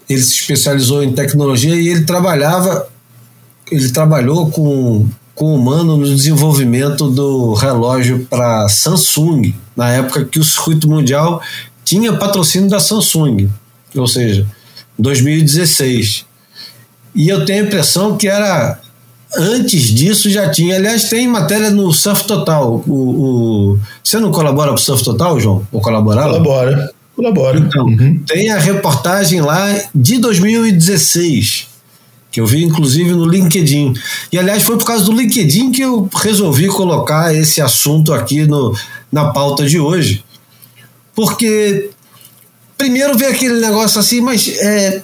Ele 0.07 0.21
se 0.21 0.35
especializou 0.35 1.03
em 1.03 1.15
tecnologia 1.15 1.75
e 1.75 1.89
ele 1.89 2.05
trabalhava, 2.05 2.87
ele 3.71 3.89
trabalhou 3.93 4.51
com, 4.51 5.09
com 5.35 5.47
o 5.47 5.55
humano 5.55 5.97
no 5.97 6.05
desenvolvimento 6.05 7.09
do 7.09 7.55
relógio 7.55 8.27
para 8.29 8.69
Samsung, 8.69 9.55
na 9.75 9.89
época 9.89 10.23
que 10.27 10.39
o 10.39 10.45
circuito 10.45 10.87
mundial 10.87 11.41
tinha 11.93 12.15
patrocínio 12.15 12.71
da 12.71 12.81
Samsung, 12.81 13.51
ou 13.95 14.07
seja, 14.07 14.47
2016. 14.99 16.25
E 17.15 17.29
eu 17.29 17.45
tenho 17.45 17.65
a 17.65 17.67
impressão 17.67 18.17
que 18.17 18.27
era 18.27 18.81
antes 19.37 19.93
disso 19.93 20.31
já 20.31 20.49
tinha. 20.49 20.77
Aliás, 20.77 21.11
tem 21.11 21.29
matéria 21.29 21.71
no 21.71 21.93
Surf 21.93 22.25
Total. 22.25 22.83
O, 22.87 23.75
o... 23.75 23.79
Você 24.03 24.19
não 24.19 24.33
colabora 24.33 24.71
com 24.71 24.77
o 24.77 24.81
Surf 24.81 25.05
Total, 25.05 25.39
João? 25.39 25.67
Ou 25.71 25.83
colaborava? 25.83 26.31
Colabora. 26.31 26.91
Colabora. 27.15 27.59
Então, 27.59 27.85
uhum. 27.85 28.23
tem 28.27 28.51
a 28.51 28.59
reportagem 28.59 29.43
lá 29.43 29.79
de 29.95 30.17
2016, 30.17 31.67
que 32.31 32.41
eu 32.41 32.47
vi 32.47 32.65
inclusive 32.65 33.13
no 33.13 33.27
LinkedIn. 33.27 33.93
E 34.33 34.39
aliás, 34.39 34.63
foi 34.63 34.79
por 34.79 34.87
causa 34.87 35.05
do 35.05 35.13
LinkedIn 35.13 35.73
que 35.73 35.83
eu 35.83 36.09
resolvi 36.15 36.69
colocar 36.69 37.35
esse 37.35 37.61
assunto 37.61 38.15
aqui 38.15 38.47
no, 38.47 38.75
na 39.13 39.27
pauta 39.27 39.67
de 39.67 39.79
hoje. 39.79 40.25
Porque 41.14 41.90
primeiro 42.76 43.16
vem 43.16 43.28
aquele 43.28 43.61
negócio 43.61 44.00
assim, 44.00 44.21
mas 44.21 44.49
é 44.49 45.02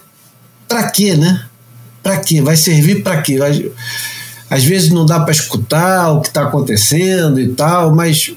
para 0.66 0.90
quê, 0.90 1.14
né? 1.14 1.44
Para 2.02 2.18
quê? 2.18 2.40
Vai 2.40 2.56
servir 2.56 3.02
para 3.02 3.22
quê? 3.22 3.38
Vai, 3.38 3.70
às 4.50 4.64
vezes 4.64 4.90
não 4.90 5.04
dá 5.04 5.20
para 5.20 5.32
escutar 5.32 6.12
o 6.12 6.20
que 6.20 6.28
está 6.28 6.42
acontecendo 6.42 7.40
e 7.40 7.48
tal, 7.48 7.94
mas 7.94 8.32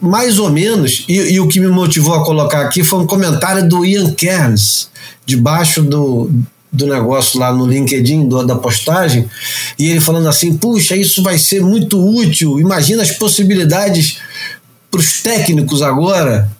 mais 0.00 0.38
ou 0.38 0.50
menos, 0.50 1.04
e, 1.06 1.34
e, 1.34 1.40
o 1.40 1.46
que 1.46 1.60
me 1.60 1.66
motivou 1.68 2.14
a 2.14 2.24
colocar 2.24 2.62
aqui 2.62 2.82
foi 2.82 3.00
um 3.00 3.06
comentário 3.06 3.68
do 3.68 3.84
Ian 3.84 4.14
Cairns, 4.14 4.88
debaixo 5.26 5.82
do, 5.82 6.30
do 6.72 6.86
negócio 6.86 7.38
lá 7.38 7.52
no 7.52 7.66
LinkedIn, 7.66 8.26
do, 8.26 8.46
da 8.46 8.56
postagem, 8.56 9.28
e 9.78 9.90
ele 9.90 10.00
falando 10.00 10.28
assim: 10.28 10.56
puxa, 10.56 10.96
isso 10.96 11.22
vai 11.22 11.38
ser 11.38 11.62
muito 11.62 12.02
útil, 12.02 12.58
imagina 12.58 13.02
as 13.02 13.12
possibilidades 13.12 14.18
para 14.90 15.00
os 15.00 15.20
técnicos 15.20 15.82
agora 15.82 16.50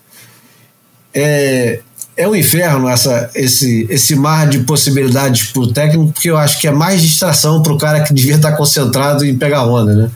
é, 1.14 1.80
é 2.16 2.28
um 2.28 2.34
inferno 2.34 2.88
essa, 2.88 3.30
esse, 3.34 3.86
esse 3.88 4.16
mar 4.16 4.48
de 4.48 4.60
possibilidades 4.60 5.44
para 5.52 5.62
o 5.62 5.72
técnico, 5.72 6.12
porque 6.12 6.30
eu 6.30 6.36
acho 6.36 6.60
que 6.60 6.66
é 6.66 6.70
mais 6.70 7.00
distração 7.00 7.62
para 7.62 7.72
o 7.72 7.78
cara 7.78 8.02
que 8.02 8.12
devia 8.12 8.36
estar 8.36 8.52
concentrado 8.52 9.24
em 9.24 9.36
pegar 9.36 9.64
onda, 9.64 9.94
né? 9.94 10.10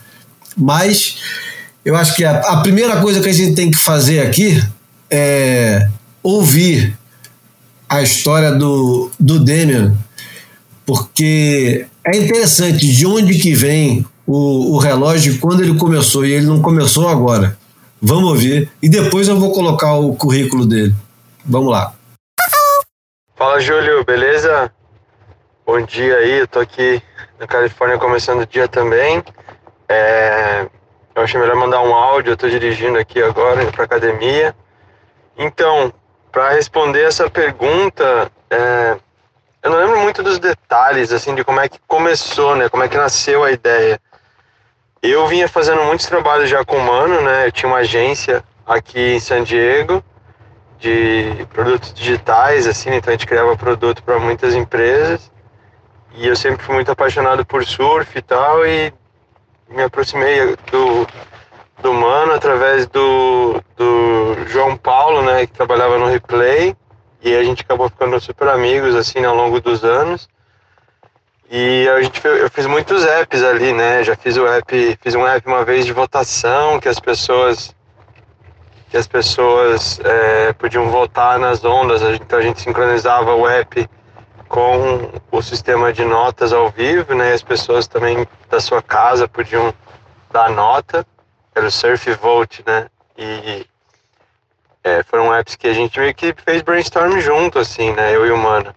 Mas 0.57 1.17
eu 1.85 1.97
acho 1.97 2.15
que 2.17 2.25
a, 2.25 2.39
a 2.41 2.57
primeira 2.59 3.01
coisa 3.01 3.21
que 3.21 3.29
a 3.29 3.33
gente 3.33 3.55
tem 3.55 3.71
que 3.71 3.79
fazer 3.79 4.21
aqui 4.21 4.63
é 5.11 5.89
ouvir 6.23 6.97
a 7.89 8.03
história 8.03 8.53
do, 8.53 9.11
do 9.19 9.41
Demian, 9.41 9.97
porque 10.85 11.87
é 12.05 12.17
interessante 12.17 12.87
de 12.87 13.07
onde 13.07 13.39
que 13.39 13.55
vem 13.55 14.05
o, 14.27 14.75
o 14.75 14.79
relógio 14.79 15.39
quando 15.39 15.63
ele 15.63 15.75
começou 15.75 16.27
e 16.27 16.33
ele 16.33 16.47
não 16.47 16.61
começou 16.61 17.09
agora. 17.09 17.57
Vamos 18.01 18.31
ouvir 18.31 18.71
e 18.81 18.89
depois 18.89 19.27
eu 19.27 19.39
vou 19.39 19.53
colocar 19.53 19.95
o 19.95 20.15
currículo 20.15 20.67
dele. 20.67 20.95
Vamos 21.45 21.73
lá. 21.73 21.93
Fala, 23.35 23.61
Júlio, 23.61 24.05
beleza? 24.05 24.73
Bom 25.67 25.81
dia 25.83 26.17
aí, 26.17 26.39
eu 26.39 26.49
tô 26.49 26.61
aqui 26.61 27.03
na 27.39 27.47
Califórnia 27.47 27.99
começando 27.99 28.43
o 28.43 28.47
dia 28.47 28.69
também. 28.69 29.23
É, 29.89 30.67
eu 31.15 31.23
achei 31.23 31.41
melhor 31.41 31.57
mandar 31.57 31.81
um 31.81 31.95
áudio, 31.95 32.33
eu 32.33 32.37
tô 32.37 32.49
dirigindo 32.49 32.99
aqui 32.99 33.23
agora, 33.23 33.67
pra 33.73 33.85
academia. 33.85 34.55
Então, 35.37 35.93
para 36.31 36.51
responder 36.51 37.03
essa 37.03 37.29
pergunta, 37.29 38.31
é, 38.51 38.97
eu 39.63 39.71
não 39.71 39.79
lembro 39.79 40.01
muito 40.01 40.23
dos 40.23 40.39
detalhes, 40.39 41.13
assim, 41.13 41.35
de 41.35 41.43
como 41.43 41.61
é 41.61 41.69
que 41.69 41.79
começou, 41.87 42.55
né? 42.55 42.69
Como 42.69 42.83
é 42.83 42.89
que 42.89 42.97
nasceu 42.97 43.43
a 43.43 43.51
ideia. 43.51 44.01
Eu 45.03 45.27
vinha 45.29 45.49
fazendo 45.49 45.83
muitos 45.85 46.07
trabalhos 46.07 46.51
já 46.51 46.65
com 46.65 46.77
o 46.77 46.85
Mano, 46.85 47.21
né? 47.23 47.47
Eu 47.47 47.53
tinha 47.53 47.69
uma 47.69 47.79
agência 47.79 48.43
aqui 48.67 49.15
em 49.15 49.21
San 49.21 49.45
Diego 49.45 50.03
de 50.79 51.47
produtos 51.53 51.93
digitais, 51.93 52.67
assim, 52.67 52.91
então 52.95 53.11
a 53.11 53.17
gente 53.17 53.27
criava 53.27 53.57
produto 53.57 54.03
para 54.03 54.19
muitas 54.19 54.55
empresas. 54.55 55.31
E 56.15 56.27
eu 56.27 56.37
sempre 56.37 56.65
fui 56.65 56.75
muito 56.75 56.91
apaixonado 56.91 57.45
por 57.45 57.65
surf 57.65 58.17
e 58.17 58.23
tal, 58.23 58.67
e 58.67 58.93
me 59.69 59.83
aproximei 59.83 60.57
do, 60.71 61.07
do 61.83 61.93
Mano 61.93 62.33
através 62.33 62.87
do, 62.87 63.63
do 63.77 64.37
João 64.47 64.77
Paulo, 64.77 65.23
né, 65.23 65.47
que 65.47 65.53
trabalhava 65.53 65.99
no 65.99 66.07
Replay, 66.07 66.77
e 67.23 67.37
a 67.37 67.43
gente 67.43 67.63
acabou 67.63 67.89
ficando 67.89 68.21
super 68.21 68.49
amigos, 68.49 68.95
assim, 68.95 69.25
ao 69.25 69.35
longo 69.35 69.61
dos 69.61 69.85
anos. 69.85 70.29
E 71.51 71.89
a 71.89 72.03
gente, 72.03 72.21
eu 72.25 72.51
fiz 72.51 72.67
muitos 72.67 73.07
apps 73.07 73.43
ali, 73.43 73.73
né? 73.73 74.05
Já 74.05 74.15
fiz 74.15 74.37
o 74.37 74.47
app, 74.47 74.99
fiz 75.01 75.15
um 75.15 75.27
app 75.27 75.47
uma 75.47 75.65
vez 75.65 75.87
de 75.87 75.93
votação 75.93 76.79
que 76.79 76.89
as 76.89 77.01
pessoas 77.01 77.75
que 78.91 78.97
as 78.97 79.07
pessoas 79.07 80.01
é, 80.03 80.53
podiam 80.55 80.91
votar 80.91 81.39
nas 81.39 81.65
ondas. 81.65 82.03
Então 82.03 82.39
a 82.39 82.43
gente 82.43 82.61
sincronizava 82.61 83.35
o 83.35 83.49
app 83.49 83.89
com 84.49 85.11
o 85.31 85.43
sistema 85.43 85.93
de 85.93 86.05
notas 86.05 86.53
ao 86.53 86.71
vivo, 86.71 87.15
né? 87.15 87.33
As 87.33 87.43
pessoas 87.43 87.87
também 87.87 88.27
da 88.51 88.61
sua 88.61 88.83
casa 88.83 89.29
podiam 89.29 89.73
dar 90.31 90.51
nota. 90.51 91.07
Era 91.55 91.67
o 91.67 91.71
Surf 91.71 92.11
Vote, 92.15 92.63
né? 92.67 92.89
E 93.17 93.67
é, 94.85 95.03
foram 95.03 95.35
apps 95.35 95.57
que 95.57 95.69
a 95.69 95.73
gente 95.73 95.99
meio 95.99 96.15
que 96.15 96.35
fez 96.45 96.63
brainstorm 96.63 97.19
junto, 97.21 97.59
assim, 97.59 97.93
né? 97.93 98.15
Eu 98.15 98.27
e 98.27 98.31
o 98.31 98.37
Mano. 98.39 98.75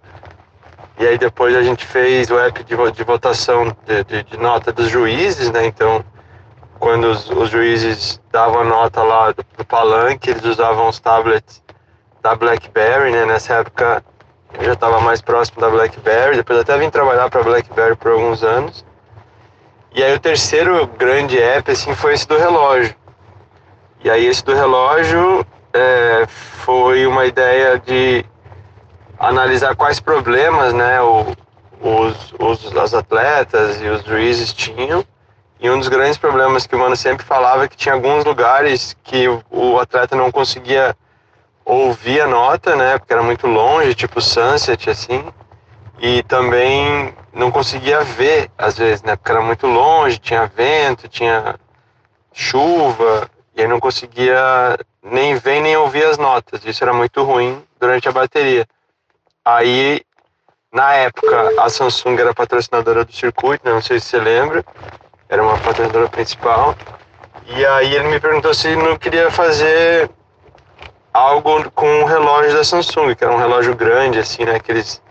E 1.01 1.07
aí 1.07 1.17
depois 1.17 1.55
a 1.55 1.63
gente 1.63 1.83
fez 1.83 2.29
o 2.29 2.37
app 2.37 2.63
de, 2.63 2.75
de 2.91 3.03
votação 3.03 3.75
de, 3.87 4.03
de, 4.03 4.21
de, 4.21 4.37
nota 4.37 4.71
dos 4.71 4.87
juízes, 4.87 5.49
né? 5.49 5.65
Então, 5.65 6.05
quando 6.77 7.05
os, 7.05 7.27
os 7.27 7.49
juízes 7.49 8.21
davam 8.31 8.63
nota 8.63 9.01
lá 9.01 9.31
do, 9.31 9.43
do, 9.57 9.65
palanque, 9.65 10.29
eles 10.29 10.45
usavam 10.45 10.87
os 10.87 10.99
tablets 10.99 11.63
da 12.21 12.35
BlackBerry, 12.35 13.11
né? 13.13 13.25
Nessa 13.25 13.55
época 13.55 14.05
eu 14.53 14.63
já 14.63 14.73
estava 14.73 14.99
mais 14.99 15.23
próximo 15.23 15.59
da 15.59 15.71
BlackBerry, 15.71 16.35
depois 16.35 16.59
até 16.59 16.77
vim 16.77 16.91
trabalhar 16.91 17.31
para 17.31 17.41
a 17.41 17.45
BlackBerry 17.45 17.95
por 17.95 18.11
alguns 18.11 18.43
anos. 18.43 18.85
E 19.95 20.03
aí 20.03 20.13
o 20.13 20.19
terceiro 20.19 20.85
grande 20.85 21.41
app, 21.41 21.71
assim, 21.71 21.95
foi 21.95 22.13
esse 22.13 22.27
do 22.27 22.37
relógio. 22.37 22.93
E 24.03 24.09
aí 24.09 24.27
esse 24.27 24.45
do 24.45 24.53
relógio 24.53 25.43
é, 25.73 26.27
foi 26.27 27.07
uma 27.07 27.25
ideia 27.25 27.79
de 27.79 28.23
analisar 29.21 29.75
quais 29.75 29.99
problemas 29.99 30.73
né, 30.73 31.01
o, 31.01 31.35
os, 31.79 32.33
os, 32.39 32.77
as 32.77 32.93
atletas 32.93 33.81
e 33.81 33.87
os 33.87 34.03
juízes 34.03 34.53
tinham. 34.53 35.05
E 35.59 35.69
um 35.69 35.77
dos 35.77 35.87
grandes 35.87 36.17
problemas 36.17 36.65
que 36.65 36.75
o 36.75 36.79
Mano 36.79 36.95
sempre 36.95 37.25
falava 37.25 37.65
é 37.65 37.67
que 37.67 37.77
tinha 37.77 37.93
alguns 37.93 38.25
lugares 38.25 38.97
que 39.03 39.27
o, 39.27 39.43
o 39.51 39.79
atleta 39.79 40.15
não 40.15 40.31
conseguia 40.31 40.95
ouvir 41.63 42.21
a 42.21 42.27
nota, 42.27 42.75
né, 42.75 42.97
porque 42.97 43.13
era 43.13 43.21
muito 43.21 43.45
longe, 43.45 43.93
tipo 43.93 44.19
Sunset, 44.19 44.89
assim, 44.89 45.23
e 45.99 46.23
também 46.23 47.13
não 47.31 47.51
conseguia 47.51 48.03
ver, 48.03 48.49
às 48.57 48.77
vezes, 48.77 49.03
né, 49.03 49.15
porque 49.15 49.31
era 49.31 49.41
muito 49.41 49.67
longe, 49.67 50.17
tinha 50.17 50.47
vento, 50.47 51.07
tinha 51.07 51.59
chuva, 52.33 53.29
e 53.55 53.61
aí 53.61 53.67
não 53.67 53.79
conseguia 53.79 54.79
nem 55.03 55.35
ver 55.35 55.61
nem 55.61 55.77
ouvir 55.77 56.05
as 56.05 56.17
notas. 56.17 56.65
Isso 56.65 56.83
era 56.83 56.93
muito 56.93 57.23
ruim 57.23 57.61
durante 57.79 58.07
a 58.07 58.11
bateria. 58.11 58.67
Aí, 59.43 60.01
na 60.71 60.93
época, 60.93 61.51
a 61.59 61.69
Samsung 61.69 62.19
era 62.19 62.33
patrocinadora 62.33 63.03
do 63.03 63.11
circuito, 63.11 63.65
né? 63.65 63.73
não 63.73 63.81
sei 63.81 63.99
se 63.99 64.05
você 64.05 64.19
lembra, 64.19 64.63
era 65.27 65.41
uma 65.41 65.57
patrocinadora 65.57 66.07
principal. 66.09 66.75
E 67.47 67.65
aí 67.65 67.95
ele 67.95 68.07
me 68.07 68.19
perguntou 68.19 68.53
se 68.53 68.75
não 68.75 68.95
queria 68.97 69.31
fazer 69.31 70.09
algo 71.11 71.69
com 71.71 72.03
o 72.03 72.05
relógio 72.05 72.53
da 72.53 72.63
Samsung, 72.63 73.15
que 73.15 73.23
era 73.23 73.33
um 73.33 73.37
relógio 73.37 73.75
grande, 73.75 74.19
assim, 74.19 74.45
né? 74.45 74.59
Que 74.59 74.71
eles 74.71 75.01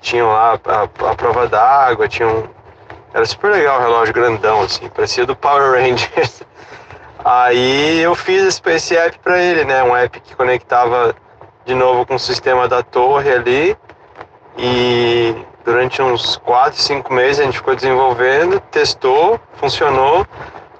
tinham 0.00 0.28
lá 0.28 0.58
a, 0.64 1.10
a 1.10 1.14
prova 1.14 1.48
d'água, 1.48 2.08
tinham... 2.08 2.50
Era 3.14 3.24
super 3.24 3.52
legal 3.52 3.78
o 3.78 3.82
relógio 3.82 4.12
grandão, 4.12 4.62
assim, 4.62 4.88
parecia 4.88 5.24
do 5.24 5.36
Power 5.36 5.80
Rangers. 5.80 6.42
Aí 7.24 8.00
eu 8.00 8.14
fiz 8.14 8.60
esse 8.66 8.96
app 8.96 9.18
para 9.20 9.40
ele, 9.40 9.64
né? 9.64 9.82
Um 9.82 9.96
app 9.96 10.20
que 10.20 10.34
conectava 10.34 11.14
de 11.66 11.74
novo 11.74 12.06
com 12.06 12.14
o 12.14 12.18
sistema 12.18 12.66
da 12.66 12.82
torre 12.82 13.30
ali. 13.30 13.76
E 14.56 15.34
durante 15.64 16.00
uns 16.00 16.36
4, 16.38 16.80
5 16.80 17.12
meses 17.12 17.40
a 17.40 17.44
gente 17.44 17.58
ficou 17.58 17.74
desenvolvendo, 17.74 18.60
testou, 18.70 19.38
funcionou. 19.54 20.26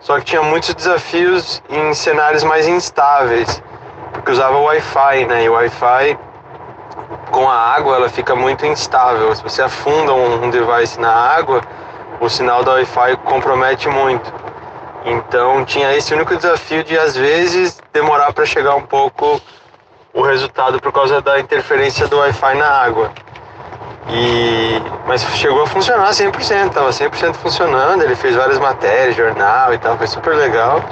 Só 0.01 0.19
que 0.21 0.25
tinha 0.27 0.43
muitos 0.43 0.73
desafios 0.73 1.61
em 1.69 1.93
cenários 1.93 2.45
mais 2.45 2.69
instáveis, 2.69 3.61
porque 4.13 4.31
usava 4.31 4.57
Wi-Fi, 4.57 5.27
né? 5.27 5.43
E 5.45 5.49
o 5.49 5.55
Wi-Fi 5.55 6.17
com 7.33 7.51
a 7.51 7.57
água 7.57 7.97
ela 7.97 8.09
fica 8.09 8.37
muito 8.37 8.65
instável. 8.65 9.35
Se 9.35 9.43
você 9.43 9.63
afunda 9.63 10.15
um 10.15 10.49
device 10.49 11.01
na 11.01 11.11
água, 11.11 11.61
o 12.21 12.29
sinal 12.29 12.63
da 12.63 12.75
Wi-Fi 12.75 13.17
compromete 13.25 13.89
muito. 13.89 14.33
Então 15.05 15.65
tinha 15.65 15.95
esse 15.97 16.15
único 16.15 16.37
desafio 16.37 16.85
de 16.85 16.97
às 16.97 17.17
vezes 17.17 17.81
demorar 17.93 18.33
para 18.33 18.47
chegar 18.47 18.77
um 18.77 18.83
pouco 18.83 19.41
o 20.17 20.23
resultado 20.23 20.81
por 20.81 20.91
causa 20.91 21.21
da 21.21 21.39
interferência 21.39 22.09
do 22.09 22.17
Wi-Fi 22.17 22.55
na 22.57 22.69
água. 22.69 23.13
E, 24.09 24.81
mas 25.07 25.23
chegou 25.37 25.63
a 25.63 25.67
funcionar 25.67 26.09
100%, 26.09 26.69
estava 26.69 26.89
100% 26.89 27.35
funcionando. 27.35 28.03
Ele 28.03 28.17
fez 28.17 28.35
várias 28.35 28.59
matérias, 28.59 29.15
jornal 29.15 29.75
e 29.75 29.79
tal, 29.79 29.99
foi 29.99 30.07
super 30.07 30.35
legal. 30.35 30.83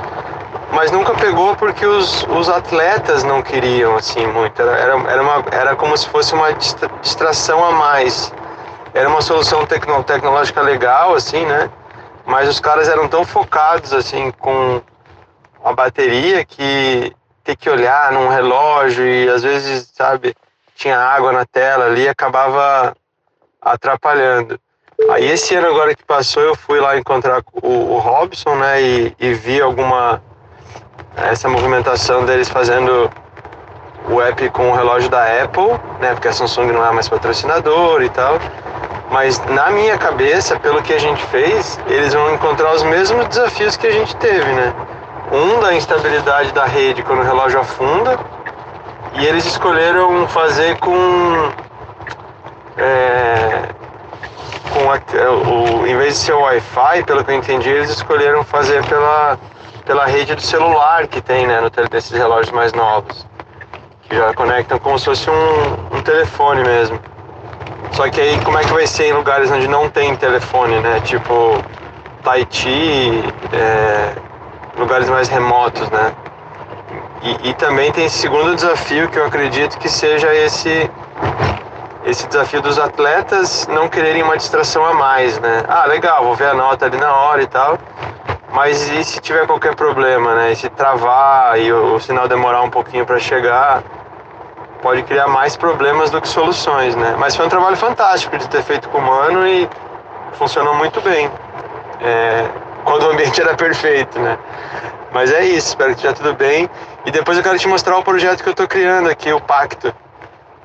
Mas 0.72 0.90
nunca 0.90 1.14
pegou 1.14 1.56
porque 1.56 1.87
os, 1.87 2.26
os 2.28 2.50
atletas 2.50 3.24
não 3.24 3.40
queriam 3.40 3.96
assim 3.96 4.26
muito. 4.26 4.60
Era, 4.60 4.72
era, 4.72 5.10
era, 5.10 5.22
uma, 5.22 5.44
era 5.50 5.76
como 5.76 5.96
se 5.96 6.06
fosse 6.08 6.34
uma 6.34 6.52
distração 7.00 7.64
a 7.64 7.72
mais. 7.72 8.30
Era 8.92 9.08
uma 9.08 9.22
solução 9.22 9.64
tecno, 9.64 10.04
tecnológica 10.04 10.60
legal, 10.60 11.14
assim, 11.14 11.46
né? 11.46 11.70
Mas 12.26 12.46
os 12.46 12.60
caras 12.60 12.88
eram 12.88 13.08
tão 13.08 13.24
focados 13.24 13.92
assim 13.94 14.30
com 14.32 14.82
a 15.64 15.72
bateria 15.72 16.44
que 16.44 17.14
ter 17.44 17.57
que 17.57 17.68
olhar 17.68 18.11
num 18.11 18.28
relógio 18.28 19.07
e 19.07 19.28
às 19.28 19.42
vezes, 19.42 19.90
sabe, 19.94 20.35
tinha 20.74 20.98
água 20.98 21.30
na 21.30 21.44
tela 21.44 21.85
ali, 21.85 22.09
acabava 22.09 22.96
atrapalhando. 23.61 24.59
Aí 25.11 25.30
esse 25.30 25.54
ano 25.54 25.68
agora 25.68 25.94
que 25.94 26.04
passou, 26.04 26.42
eu 26.42 26.57
fui 26.57 26.80
lá 26.80 26.96
encontrar 26.96 27.42
o, 27.62 27.68
o 27.68 27.98
Robson, 27.98 28.54
né, 28.57 28.80
e, 28.80 29.16
e 29.18 29.35
vi 29.35 29.61
alguma 29.61 30.22
essa 31.16 31.48
movimentação 31.48 32.24
deles 32.24 32.48
fazendo 32.48 33.11
o 34.09 34.20
app 34.20 34.48
com 34.50 34.70
o 34.70 34.74
relógio 34.74 35.09
da 35.09 35.42
Apple, 35.42 35.70
né, 36.00 36.12
porque 36.12 36.28
a 36.28 36.33
Samsung 36.33 36.72
não 36.72 36.85
é 36.85 36.92
mais 36.92 37.09
patrocinador 37.09 38.02
e 38.02 38.09
tal. 38.09 38.38
Mas 39.11 39.38
na 39.46 39.70
minha 39.70 39.96
cabeça, 39.98 40.59
pelo 40.59 40.83
que 40.83 40.92
a 40.92 40.98
gente 40.98 41.24
fez, 41.26 41.78
eles 41.88 42.12
vão 42.12 42.35
encontrar 42.35 42.74
os 42.74 42.83
mesmos 42.83 43.26
desafios 43.28 43.76
que 43.76 43.87
a 43.87 43.92
gente 43.92 44.16
teve, 44.16 44.52
né? 44.52 44.74
Um 45.34 45.58
da 45.58 45.74
instabilidade 45.74 46.52
da 46.52 46.64
rede 46.64 47.02
quando 47.02 47.18
o 47.18 47.24
relógio 47.24 47.58
afunda. 47.58 48.16
E 49.14 49.26
eles 49.26 49.44
escolheram 49.44 50.28
fazer 50.28 50.78
com. 50.78 51.50
É, 52.76 53.68
com 54.72 54.90
a, 54.90 55.00
o, 55.30 55.86
em 55.86 55.96
vez 55.96 56.14
de 56.14 56.20
ser 56.20 56.34
Wi-Fi, 56.34 57.02
pelo 57.04 57.24
que 57.24 57.32
eu 57.32 57.34
entendi, 57.34 57.68
eles 57.68 57.90
escolheram 57.90 58.44
fazer 58.44 58.84
pela, 58.86 59.36
pela 59.84 60.06
rede 60.06 60.36
do 60.36 60.40
celular 60.40 61.08
que 61.08 61.20
tem 61.20 61.48
né, 61.48 61.60
no, 61.60 61.68
desses 61.88 62.12
relógios 62.12 62.52
mais 62.52 62.72
novos. 62.72 63.26
Que 64.02 64.16
já 64.16 64.32
conectam 64.34 64.78
como 64.78 64.96
se 65.00 65.06
fosse 65.06 65.28
um, 65.28 65.96
um 65.96 66.00
telefone 66.02 66.62
mesmo. 66.62 67.00
Só 67.90 68.08
que 68.08 68.20
aí 68.20 68.40
como 68.44 68.56
é 68.56 68.62
que 68.62 68.72
vai 68.72 68.86
ser 68.86 69.08
em 69.08 69.12
lugares 69.12 69.50
onde 69.50 69.66
não 69.66 69.90
tem 69.90 70.14
telefone, 70.14 70.78
né? 70.78 71.00
Tipo 71.00 71.60
Tahiti, 72.22 73.22
é, 73.52 74.12
lugares 74.76 75.08
mais 75.08 75.28
remotos, 75.28 75.88
né? 75.90 76.12
E, 77.22 77.50
e, 77.50 77.54
também 77.54 77.90
tem 77.90 78.04
esse 78.04 78.18
segundo 78.18 78.54
desafio 78.54 79.08
que 79.08 79.18
eu 79.18 79.24
acredito 79.24 79.78
que 79.78 79.88
seja 79.88 80.34
esse 80.34 80.90
esse 82.04 82.26
desafio 82.26 82.60
dos 82.60 82.78
atletas 82.78 83.66
não 83.66 83.88
quererem 83.88 84.22
uma 84.22 84.37
distração 84.37 84.84
a 84.84 84.92
mais, 84.92 85.40
né? 85.40 85.64
Ah, 85.66 85.87
legal, 85.87 86.22
vou 86.22 86.34
ver 86.34 86.48
a 86.48 86.54
nota 86.54 86.84
ali 86.84 86.98
na 86.98 87.10
hora 87.14 87.42
e 87.42 87.46
tal. 87.46 87.78
mas 88.52 88.88
e 88.90 89.02
se 89.04 89.20
tiver 89.20 89.46
qualquer 89.46 89.74
problema, 89.74 90.34
né? 90.34 90.52
E 90.52 90.56
se 90.56 90.68
travar 90.68 91.58
e 91.58 91.72
o, 91.72 91.94
o 91.94 92.00
sinal 92.00 92.28
demorar 92.28 92.62
um 92.62 92.70
pouquinho 92.70 93.06
para 93.06 93.18
chegar, 93.18 93.82
pode 94.82 95.02
criar 95.04 95.26
mais 95.28 95.56
problemas 95.56 96.10
do 96.10 96.20
que 96.20 96.28
soluções, 96.28 96.94
né? 96.94 97.16
Mas 97.18 97.34
foi 97.34 97.46
um 97.46 97.48
trabalho 97.48 97.76
fantástico 97.76 98.37
de 98.37 98.46
ter 98.50 98.62
feito 98.62 98.88
com 98.90 98.98
o 98.98 99.02
Mano 99.02 99.46
e 99.46 99.66
funcionou 100.34 100.74
muito 100.74 101.00
bem. 101.00 101.30
É, 102.02 102.46
quando 102.84 103.04
o 103.04 103.10
ambiente 103.10 103.40
era 103.40 103.54
perfeito, 103.54 104.18
né? 104.18 104.38
Mas 105.12 105.32
é 105.32 105.44
isso, 105.44 105.68
espero 105.68 105.90
que 105.90 105.96
esteja 105.96 106.14
tudo 106.14 106.34
bem. 106.34 106.68
E 107.06 107.10
depois 107.10 107.36
eu 107.36 107.42
quero 107.42 107.58
te 107.58 107.68
mostrar 107.68 107.96
o 107.96 108.02
projeto 108.02 108.42
que 108.42 108.48
eu 108.48 108.52
estou 108.52 108.66
criando 108.66 109.08
aqui, 109.08 109.32
o 109.32 109.40
Pacto, 109.40 109.94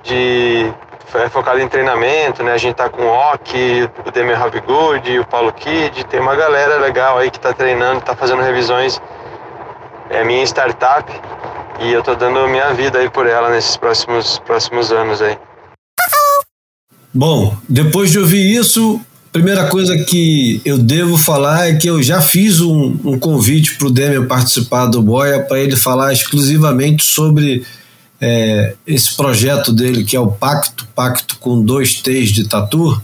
de 0.04 0.72
é 1.16 1.28
focado 1.28 1.60
em 1.60 1.68
treinamento, 1.68 2.44
né? 2.44 2.54
A 2.54 2.58
gente 2.58 2.76
tá 2.76 2.88
com 2.88 3.02
o 3.02 3.10
Ok, 3.10 3.90
o 4.06 4.12
Demer 4.12 4.40
Hobgood, 4.42 5.20
o 5.20 5.26
Paulo 5.26 5.52
Kid, 5.52 6.06
tem 6.06 6.20
uma 6.20 6.36
galera 6.36 6.78
legal 6.78 7.18
aí 7.18 7.32
que 7.32 7.40
tá 7.40 7.52
treinando, 7.52 8.02
tá 8.02 8.16
fazendo 8.16 8.44
revisões. 8.44 9.02
É 10.10 10.24
minha 10.24 10.44
startup 10.44 11.12
e 11.80 11.92
eu 11.92 12.04
tô 12.04 12.14
dando 12.14 12.48
minha 12.48 12.74
vida 12.74 13.00
aí 13.00 13.10
por 13.10 13.26
ela 13.26 13.50
nesses 13.50 13.76
próximos, 13.76 14.40
próximos 14.40 14.92
anos 14.92 15.22
aí. 15.22 15.38
Bom, 17.12 17.56
depois 17.68 18.12
de 18.12 18.20
ouvir 18.20 18.56
isso, 18.56 19.02
primeira 19.32 19.68
coisa 19.68 19.98
que 19.98 20.62
eu 20.66 20.78
devo 20.78 21.18
falar 21.18 21.70
é 21.70 21.76
que 21.76 21.90
eu 21.90 22.02
já 22.02 22.22
fiz 22.22 22.60
um, 22.60 22.98
um 23.04 23.20
convite 23.20 23.76
para 23.76 23.88
o 23.88 23.92
Demer 23.92 24.28
participar 24.28 24.88
do 24.88 25.02
Boia 25.02 25.42
para 25.42 25.60
ele 25.60 25.76
falar 25.76 26.12
exclusivamente 26.14 27.04
sobre 27.04 27.64
é, 28.20 28.76
esse 28.86 29.16
projeto 29.16 29.72
dele, 29.72 30.04
que 30.04 30.16
é 30.16 30.20
o 30.20 30.32
Pacto, 30.32 30.88
Pacto 30.96 31.38
com 31.38 31.62
dois 31.62 31.96
T's 31.96 32.32
de 32.32 32.48
Tatu, 32.48 33.02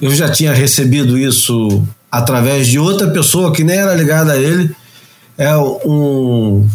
eu 0.00 0.14
já 0.14 0.30
tinha 0.30 0.52
recebido 0.52 1.18
isso 1.18 1.82
através 2.10 2.66
de 2.66 2.78
outra 2.78 3.08
pessoa 3.10 3.52
que 3.52 3.64
nem 3.64 3.76
era 3.76 3.94
ligada 3.94 4.32
a 4.32 4.36
ele. 4.36 4.74
É 5.38 5.56
um, 5.56 6.66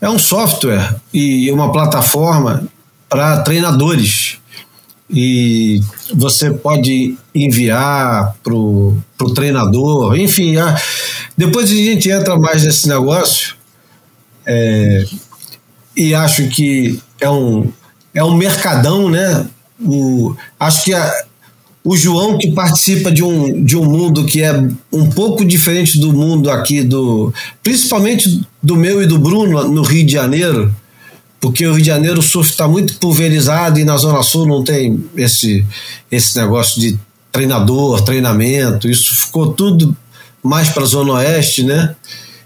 é 0.00 0.08
um 0.08 0.18
software 0.18 0.96
e 1.12 1.50
uma 1.52 1.70
plataforma 1.70 2.64
para 3.08 3.40
treinadores. 3.42 4.38
E 5.08 5.80
você 6.14 6.50
pode 6.50 7.16
enviar 7.34 8.34
para 8.42 8.54
o 8.54 8.96
treinador, 9.34 10.18
enfim. 10.18 10.56
A, 10.56 10.76
depois 11.36 11.70
a 11.70 11.74
gente 11.74 12.10
entra 12.10 12.36
mais 12.36 12.64
nesse 12.64 12.88
negócio. 12.88 13.54
É, 14.44 15.04
e 15.96 16.14
acho 16.14 16.48
que 16.48 17.00
é 17.20 17.30
um, 17.30 17.70
é 18.12 18.22
um 18.22 18.36
mercadão, 18.36 19.08
né? 19.08 19.46
O, 19.80 20.34
acho 20.58 20.84
que 20.84 20.94
a, 20.94 21.24
o 21.84 21.96
João 21.96 22.36
que 22.36 22.50
participa 22.50 23.12
de 23.12 23.22
um, 23.22 23.62
de 23.64 23.76
um 23.76 23.84
mundo 23.84 24.24
que 24.24 24.42
é 24.42 24.52
um 24.92 25.08
pouco 25.08 25.44
diferente 25.44 25.98
do 26.00 26.12
mundo 26.12 26.50
aqui 26.50 26.82
do 26.82 27.32
principalmente 27.62 28.42
do 28.60 28.74
meu 28.74 29.00
e 29.00 29.06
do 29.06 29.18
Bruno 29.18 29.68
no 29.68 29.82
Rio 29.82 30.04
de 30.04 30.12
Janeiro 30.12 30.74
porque 31.40 31.66
o 31.66 31.72
Rio 31.72 31.82
de 31.82 31.86
Janeiro 31.86 32.20
o 32.20 32.22
surf 32.22 32.50
está 32.50 32.66
muito 32.66 32.96
pulverizado 32.98 33.78
e 33.78 33.84
na 33.84 33.96
Zona 33.96 34.22
Sul 34.22 34.46
não 34.46 34.64
tem 34.64 35.04
esse, 35.16 35.64
esse 36.10 36.36
negócio 36.38 36.80
de 36.80 36.98
treinador, 37.30 38.02
treinamento, 38.02 38.88
isso 38.88 39.14
ficou 39.14 39.52
tudo 39.52 39.94
mais 40.42 40.70
para 40.70 40.84
a 40.84 40.86
Zona 40.86 41.14
Oeste, 41.14 41.62
né? 41.62 41.94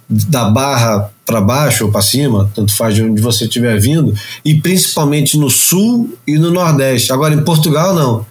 Da 0.09 0.51
Barra 0.51 1.11
para 1.25 1.41
baixo 1.41 1.85
ou 1.85 1.93
para 1.93 2.03
cima, 2.03 2.51
tanto 2.55 2.75
faz 2.75 2.97
de 2.97 3.05
onde 3.05 3.23
você 3.23 3.45
estiver 3.45 3.79
vindo, 3.79 4.13
e 4.45 4.61
principalmente 4.61 5.39
no 5.39 5.49
sul 5.49 6.13
e 6.27 6.37
no 6.37 6.51
nordeste. 6.51 7.13
Agora, 7.13 7.33
em 7.33 7.45
Portugal, 7.45 7.95
não. 7.95 8.27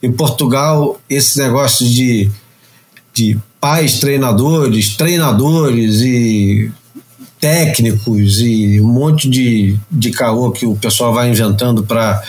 Em 0.00 0.12
Portugal, 0.12 1.00
esse 1.10 1.36
negócio 1.38 1.84
de, 1.84 2.30
de 3.12 3.36
pais 3.60 3.98
treinadores, 3.98 4.96
treinadores 4.96 6.00
e 6.02 6.70
técnicos 7.44 8.40
e 8.40 8.80
um 8.80 8.88
monte 8.88 9.28
de, 9.28 9.76
de 9.90 10.10
caô 10.10 10.50
que 10.50 10.64
o 10.64 10.74
pessoal 10.74 11.12
vai 11.12 11.28
inventando 11.28 11.82
para 11.82 12.22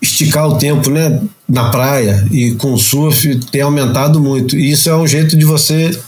esticar 0.00 0.46
o 0.46 0.56
tempo 0.56 0.88
né, 0.88 1.20
na 1.48 1.68
praia 1.70 2.24
e 2.30 2.52
com 2.52 2.74
o 2.74 2.78
surf 2.78 3.40
tem 3.50 3.62
aumentado 3.62 4.20
muito. 4.20 4.56
E 4.56 4.70
isso 4.70 4.88
é 4.88 4.96
um 4.96 5.04
jeito 5.04 5.36
de 5.36 5.44
você 5.44 5.98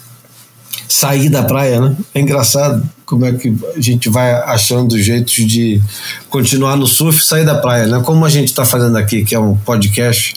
sair 0.89 1.29
da 1.29 1.43
praia, 1.43 1.81
né? 1.81 1.97
É 2.15 2.21
engraçado 2.21 2.89
como 3.05 3.25
é 3.25 3.33
que 3.33 3.53
a 3.77 3.81
gente 3.81 4.09
vai 4.09 4.31
achando 4.31 4.97
jeitos 5.03 5.35
de 5.35 5.83
continuar 6.31 6.77
no 6.77 6.87
surf 6.87 7.19
e 7.19 7.27
sair 7.27 7.45
da 7.45 7.57
praia, 7.57 7.89
né? 7.89 8.01
Como 8.05 8.25
a 8.25 8.29
gente 8.29 8.51
está 8.51 8.65
fazendo 8.65 8.97
aqui, 8.97 9.25
que 9.25 9.35
é 9.35 9.41
um 9.41 9.57
podcast. 9.57 10.35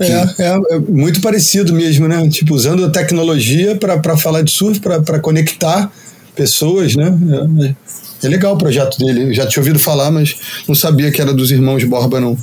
É, 0.00 0.06
é, 0.38 0.60
é, 0.70 0.78
muito 0.78 1.20
parecido 1.20 1.72
mesmo, 1.72 2.08
né? 2.08 2.28
Tipo, 2.28 2.54
usando 2.54 2.84
a 2.84 2.90
tecnologia 2.90 3.76
para 3.76 4.16
falar 4.16 4.42
de 4.42 4.50
surf, 4.50 4.80
para 4.80 5.20
conectar 5.20 5.90
pessoas, 6.34 6.96
né? 6.96 7.16
É, 8.22 8.26
é, 8.26 8.28
legal 8.28 8.54
o 8.54 8.58
projeto 8.58 8.98
dele. 8.98 9.24
Eu 9.24 9.34
já 9.34 9.46
tinha 9.46 9.60
ouvido 9.60 9.78
falar, 9.78 10.10
mas 10.10 10.36
não 10.66 10.74
sabia 10.74 11.10
que 11.10 11.20
era 11.20 11.32
dos 11.32 11.50
irmãos 11.50 11.84
Borba, 11.84 12.20
não. 12.20 12.36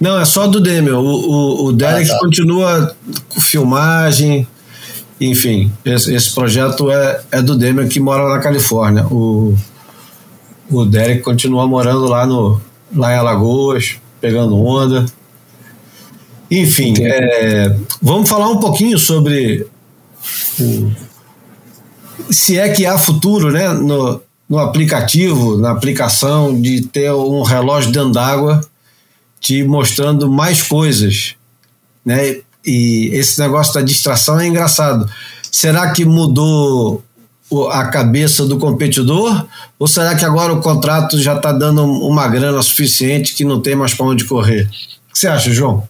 Não, 0.00 0.20
é 0.20 0.24
só 0.24 0.46
do 0.46 0.60
Demian. 0.60 0.98
O, 0.98 1.04
o, 1.04 1.64
o 1.66 1.72
Derek 1.72 2.10
ah, 2.10 2.14
tá. 2.14 2.20
continua 2.20 2.96
com 3.28 3.40
filmagem, 3.40 4.46
enfim, 5.20 5.72
esse, 5.84 6.14
esse 6.14 6.34
projeto 6.34 6.90
é, 6.90 7.20
é 7.32 7.42
do 7.42 7.56
Demian 7.56 7.88
que 7.88 7.98
mora 7.98 8.28
na 8.28 8.38
Califórnia. 8.38 9.06
O, 9.06 9.54
o 10.70 10.84
Derek 10.84 11.22
continua 11.22 11.66
morando 11.66 12.06
lá, 12.06 12.26
no, 12.26 12.60
lá 12.94 13.12
em 13.12 13.16
Alagoas, 13.16 13.96
pegando 14.20 14.62
onda. 14.62 15.06
Enfim, 16.50 16.94
é, 17.00 17.76
vamos 18.00 18.28
falar 18.28 18.48
um 18.48 18.58
pouquinho 18.58 18.98
sobre 18.98 19.66
o, 20.60 20.90
se 22.30 22.58
é 22.58 22.68
que 22.68 22.86
há 22.86 22.98
futuro 22.98 23.50
né, 23.50 23.68
no, 23.68 24.20
no 24.48 24.58
aplicativo, 24.58 25.56
na 25.56 25.70
aplicação, 25.70 26.60
de 26.60 26.82
ter 26.82 27.12
um 27.12 27.42
relógio 27.42 27.92
dentro 27.92 28.12
d'água 28.12 28.60
te 29.40 29.62
mostrando 29.62 30.30
mais 30.30 30.62
coisas. 30.62 31.34
Né? 32.04 32.38
E 32.64 33.10
esse 33.12 33.38
negócio 33.40 33.74
da 33.74 33.82
distração 33.82 34.40
é 34.40 34.46
engraçado. 34.46 35.08
Será 35.52 35.92
que 35.92 36.04
mudou 36.04 37.04
a 37.70 37.84
cabeça 37.84 38.44
do 38.44 38.58
competidor? 38.58 39.46
Ou 39.78 39.86
será 39.86 40.16
que 40.16 40.24
agora 40.24 40.52
o 40.52 40.60
contrato 40.60 41.18
já 41.20 41.36
está 41.36 41.52
dando 41.52 41.84
uma 41.84 42.26
grana 42.26 42.60
suficiente 42.62 43.34
que 43.34 43.44
não 43.44 43.60
tem 43.60 43.76
mais 43.76 43.94
para 43.94 44.06
onde 44.06 44.24
correr? 44.24 44.68
O 45.08 45.12
que 45.12 45.18
você 45.18 45.28
acha, 45.28 45.52
João? 45.52 45.86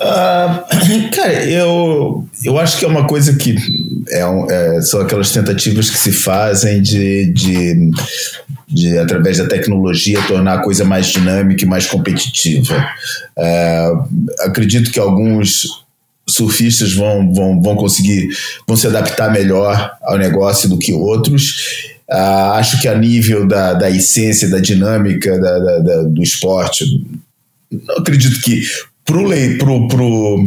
Uh, 0.00 1.10
cara, 1.14 1.44
eu, 1.44 2.26
eu 2.42 2.58
acho 2.58 2.78
que 2.78 2.84
é 2.84 2.88
uma 2.88 3.06
coisa 3.06 3.36
que 3.36 3.54
é, 4.08 4.20
é, 4.20 4.80
são 4.82 5.00
aquelas 5.00 5.30
tentativas 5.30 5.90
que 5.90 5.98
se 5.98 6.12
fazem 6.12 6.80
de, 6.80 7.26
de 7.32 7.90
de, 8.70 8.96
através 8.98 9.38
da 9.38 9.48
tecnologia, 9.48 10.22
tornar 10.28 10.54
a 10.54 10.62
coisa 10.62 10.84
mais 10.84 11.08
dinâmica 11.08 11.64
e 11.64 11.68
mais 11.68 11.86
competitiva. 11.86 12.88
É, 13.36 13.92
acredito 14.40 14.92
que 14.92 15.00
alguns 15.00 15.66
surfistas 16.28 16.92
vão, 16.92 17.32
vão, 17.34 17.60
vão 17.60 17.74
conseguir, 17.74 18.28
vão 18.66 18.76
se 18.76 18.86
adaptar 18.86 19.32
melhor 19.32 19.92
ao 20.02 20.16
negócio 20.16 20.68
do 20.68 20.78
que 20.78 20.92
outros. 20.92 21.90
Uh, 22.08 22.54
acho 22.54 22.80
que 22.80 22.88
a 22.88 22.96
nível 22.96 23.46
da, 23.46 23.74
da 23.74 23.90
essência, 23.90 24.48
da 24.48 24.58
dinâmica 24.58 25.38
da, 25.38 25.58
da, 25.58 25.78
da 25.78 26.02
do 26.02 26.22
esporte, 26.22 26.84
não 27.70 27.96
acredito 27.96 28.40
que 28.40 28.62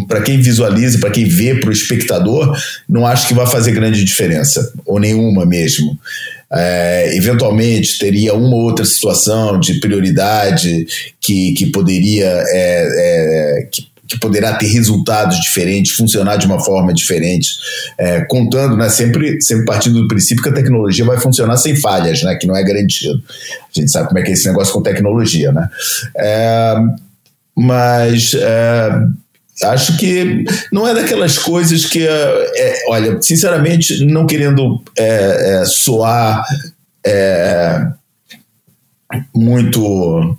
para 0.08 0.22
quem 0.22 0.42
visualiza, 0.42 1.00
para 1.00 1.12
quem 1.12 1.26
vê, 1.26 1.56
para 1.56 1.70
o 1.70 1.74
espectador, 1.74 2.58
não 2.88 3.06
acho 3.06 3.28
que 3.28 3.34
vai 3.34 3.48
fazer 3.48 3.72
grande 3.72 4.04
diferença, 4.04 4.72
ou 4.86 5.00
nenhuma 5.00 5.46
mesmo. 5.46 5.98
É, 6.56 7.16
eventualmente 7.18 7.98
teria 7.98 8.36
uma 8.36 8.56
ou 8.56 8.62
outra 8.62 8.86
situação 8.86 9.60
de 9.60 9.80
prioridade 9.80 10.86
que, 11.20 11.52
que 11.54 11.72
poderia 11.72 12.28
é, 12.28 13.62
é, 13.64 13.68
que, 13.72 13.88
que, 14.08 14.20
poderá 14.20 14.54
ter 14.54 14.68
resultados 14.68 15.42
diferentes, 15.42 15.94
funcionar 15.94 16.36
de 16.38 16.46
uma 16.46 16.60
forma 16.60 16.94
diferente, 16.94 17.50
é, 17.98 18.22
contando, 18.26 18.78
né, 18.78 18.88
sempre, 18.88 19.42
sempre 19.42 19.66
partindo 19.66 20.00
do 20.00 20.08
princípio 20.08 20.44
que 20.44 20.50
a 20.50 20.54
tecnologia 20.54 21.04
vai 21.04 21.20
funcionar 21.20 21.58
sem 21.58 21.76
falhas, 21.76 22.22
né, 22.22 22.36
que 22.36 22.46
não 22.46 22.56
é 22.56 22.64
garantido. 22.64 23.20
A 23.76 23.80
gente 23.80 23.92
sabe 23.92 24.10
como 24.10 24.20
é 24.20 24.22
que 24.22 24.30
é 24.30 24.34
esse 24.34 24.48
negócio 24.48 24.72
com 24.72 24.84
tecnologia, 24.84 25.52
né? 25.52 25.68
Mas 27.56 28.34
é, 28.34 28.90
acho 29.66 29.98
que 29.98 30.44
não 30.72 30.88
é 30.88 30.94
daquelas 30.94 31.38
coisas 31.38 31.86
que, 31.86 32.06
é, 32.08 32.84
olha, 32.88 33.22
sinceramente, 33.22 34.04
não 34.06 34.26
querendo 34.26 34.82
é, 34.98 35.64
soar 35.66 36.44
muito. 39.36 40.38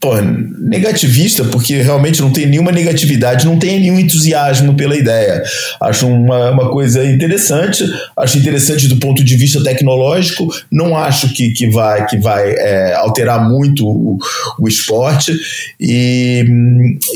Pô, 0.00 0.14
negativista, 0.20 1.44
porque 1.46 1.82
realmente 1.82 2.20
não 2.20 2.32
tem 2.32 2.46
nenhuma 2.46 2.70
negatividade, 2.70 3.44
não 3.44 3.58
tem 3.58 3.80
nenhum 3.80 3.98
entusiasmo 3.98 4.74
pela 4.74 4.96
ideia. 4.96 5.42
Acho 5.80 6.06
uma, 6.06 6.52
uma 6.52 6.70
coisa 6.70 7.04
interessante, 7.04 7.82
acho 8.16 8.38
interessante 8.38 8.86
do 8.86 8.98
ponto 8.98 9.24
de 9.24 9.34
vista 9.34 9.60
tecnológico, 9.60 10.54
não 10.70 10.96
acho 10.96 11.34
que, 11.34 11.50
que 11.50 11.68
vai, 11.68 12.06
que 12.06 12.16
vai 12.16 12.48
é, 12.48 12.94
alterar 12.94 13.48
muito 13.48 13.88
o, 13.88 14.18
o 14.60 14.68
esporte, 14.68 15.36
e, 15.80 16.44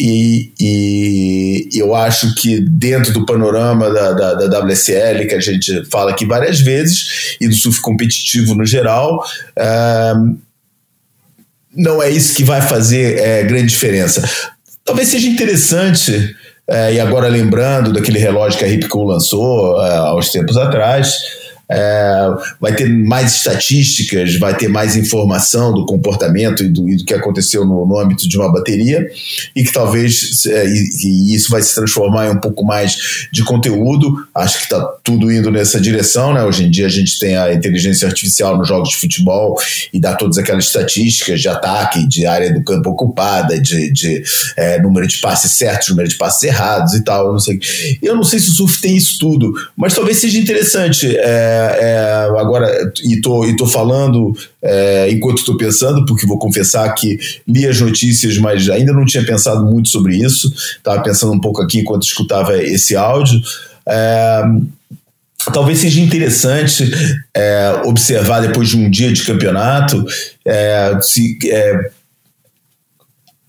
e, 0.01 0.53
e, 0.61 1.69
eu 1.79 1.95
acho 1.95 2.35
que 2.35 2.61
dentro 2.61 3.13
do 3.13 3.25
panorama 3.25 3.93
da, 3.93 4.13
da, 4.13 4.35
da 4.35 4.59
WSL, 4.59 5.29
que 5.29 5.35
a 5.37 5.41
gente 5.41 5.85
fala 5.89 6.11
aqui 6.11 6.27
várias 6.27 6.59
vezes, 6.59 7.37
e 7.41 7.47
do 7.47 7.55
surf 7.55 7.81
competitivo 7.81 8.57
no 8.57 8.67
geral, 8.67 9.25
é, 9.57 10.13
não 11.75 12.03
é 12.03 12.11
isso 12.11 12.35
que 12.35 12.45
vai 12.45 12.61
fazer 12.61 13.19
é, 13.19 13.43
grande 13.43 13.69
diferença. 13.69 14.29
Talvez 14.85 15.09
seja 15.09 15.29
interessante, 15.29 16.35
é, 16.69 16.95
e 16.95 17.01
agora 17.01 17.29
lembrando 17.29 17.93
daquele 17.93 18.19
relógio 18.19 18.59
que 18.59 18.65
a 18.65 18.69
Ripco 18.69 19.03
lançou 19.05 19.83
é, 19.83 19.97
há 19.97 20.15
uns 20.15 20.31
tempos 20.31 20.57
atrás, 20.57 21.13
é, 21.71 22.35
vai 22.61 22.75
ter 22.75 22.89
mais 22.89 23.37
estatísticas, 23.37 24.37
vai 24.37 24.57
ter 24.57 24.69
mais 24.69 24.97
informação 24.97 25.73
do 25.73 25.87
comportamento 25.87 26.63
e 26.63 26.69
do, 26.69 26.89
e 26.89 26.97
do 26.97 27.05
que 27.05 27.15
aconteceu 27.15 27.65
no, 27.65 27.87
no, 27.87 27.99
âmbito 27.99 28.29
de 28.29 28.37
uma 28.37 28.53
bateria, 28.53 29.09
e 29.55 29.65
que 29.65 29.73
talvez 29.73 30.45
é, 30.47 30.67
e, 30.67 30.91
e 31.05 31.35
isso 31.35 31.51
vai 31.51 31.63
se 31.63 31.75
transformar 31.75 32.27
em 32.27 32.31
um 32.31 32.41
pouco 32.41 32.65
mais 32.65 33.29
de 33.33 33.43
conteúdo. 33.45 34.15
Acho 34.35 34.59
que 34.59 34.65
está 34.65 34.81
tudo 35.03 35.33
indo 35.33 35.51
nessa 35.51 35.81
direção. 35.81 36.35
Né? 36.35 36.45
Hoje 36.45 36.65
em 36.65 36.71
dia 36.71 36.87
a 36.87 36.91
gente 36.91 37.19
tem 37.19 37.37
a 37.37 37.53
inteligência 37.53 38.07
artificial 38.07 38.57
nos 38.57 38.69
jogos 38.69 38.91
de 38.91 38.97
futebol 38.97 39.59
e 39.93 40.01
dá 40.01 40.15
todas 40.15 40.39
aquelas 40.39 40.67
estatísticas 40.67 41.41
de 41.41 41.49
ataque, 41.49 42.07
de 42.07 42.27
área 42.27 42.53
do 42.53 42.63
campo 42.63 42.91
ocupada, 42.91 43.59
de, 43.59 43.91
de 43.93 44.23
é, 44.57 44.81
número 44.81 45.07
de 45.07 45.19
passes 45.19 45.57
certos, 45.57 45.89
número 45.89 46.09
de 46.09 46.17
passes 46.17 46.43
errados 46.43 46.95
e 46.95 47.03
tal. 47.03 47.27
Eu 47.27 47.33
não 47.33 47.41
sei, 47.41 47.61
eu 48.03 48.15
não 48.15 48.25
sei 48.25 48.39
se 48.39 48.51
o 48.51 48.53
surf 48.53 48.81
tem 48.81 48.97
isso 48.97 49.17
tudo, 49.19 49.53
mas 49.77 49.95
talvez 49.95 50.19
seja 50.19 50.39
interessante. 50.39 51.17
É, 51.17 51.52
é, 51.53 52.29
agora, 52.39 52.93
e 53.05 53.21
tô, 53.21 53.45
e 53.45 53.57
tô 53.57 53.67
falando 53.67 54.33
é, 54.63 55.11
enquanto 55.11 55.39
estou 55.39 55.57
pensando, 55.57 56.05
porque 56.07 56.27
vou 56.27 56.39
confessar 56.39 56.93
que 56.95 57.19
li 57.47 57.67
as 57.67 57.81
notícias, 57.81 58.39
mas 58.39 58.69
ainda 58.69 58.93
não 58.93 59.05
tinha 59.05 59.25
pensado 59.25 59.65
muito 59.65 59.89
sobre 59.89 60.17
isso. 60.17 60.53
Estava 60.77 61.03
pensando 61.03 61.33
um 61.33 61.41
pouco 61.41 61.63
aqui 61.63 61.81
enquanto 61.81 62.05
escutava 62.05 62.57
esse 62.57 62.97
áudio. 62.97 63.41
É, 63.87 64.43
talvez 65.53 65.79
seja 65.79 66.01
interessante 66.01 66.91
é, 67.35 67.83
observar 67.85 68.41
depois 68.41 68.69
de 68.69 68.77
um 68.77 68.89
dia 68.89 69.13
de 69.13 69.25
campeonato 69.25 70.05
é, 70.47 70.99
se 71.01 71.39
é, 71.47 71.91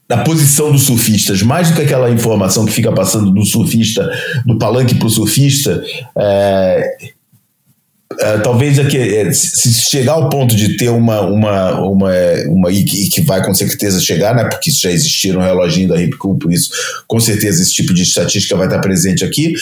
da 0.08 0.24
posição 0.24 0.72
dos 0.72 0.84
surfistas, 0.84 1.42
mais 1.42 1.70
do 1.70 1.76
que 1.76 1.82
aquela 1.82 2.10
informação 2.10 2.66
que 2.66 2.72
fica 2.72 2.92
passando 2.92 3.32
do 3.32 3.46
surfista, 3.46 4.10
do 4.46 4.58
palanque 4.58 4.96
para 4.96 5.08
o 5.08 5.10
surfista, 5.10 5.84
é, 6.16 7.14
Uh, 8.14 8.42
talvez 8.44 8.80
aqui, 8.80 8.98
é, 8.98 9.32
se 9.32 9.72
chegar 9.90 10.14
ao 10.14 10.30
ponto 10.30 10.56
de 10.56 10.78
ter 10.78 10.90
uma, 10.90 11.22
uma, 11.22 11.82
uma, 11.82 12.12
uma 12.48 12.72
e 12.72 12.84
que 12.84 13.22
vai 13.22 13.44
com 13.44 13.54
certeza 13.54 14.00
chegar, 14.00 14.36
né, 14.36 14.46
porque 14.46 14.72
já 14.72 14.92
existiram 14.92 15.42
um 15.42 15.44
reloginho 15.44 15.90
da 15.90 15.98
Ripcool, 15.98 16.38
por 16.38 16.52
isso 16.52 16.70
com 17.08 17.20
certeza 17.20 17.62
esse 17.62 17.74
tipo 17.74 17.94
de 17.94 18.04
estatística 18.04 18.56
vai 18.56 18.68
estar 18.68 18.80
presente 18.80 19.24
aqui, 19.24 19.54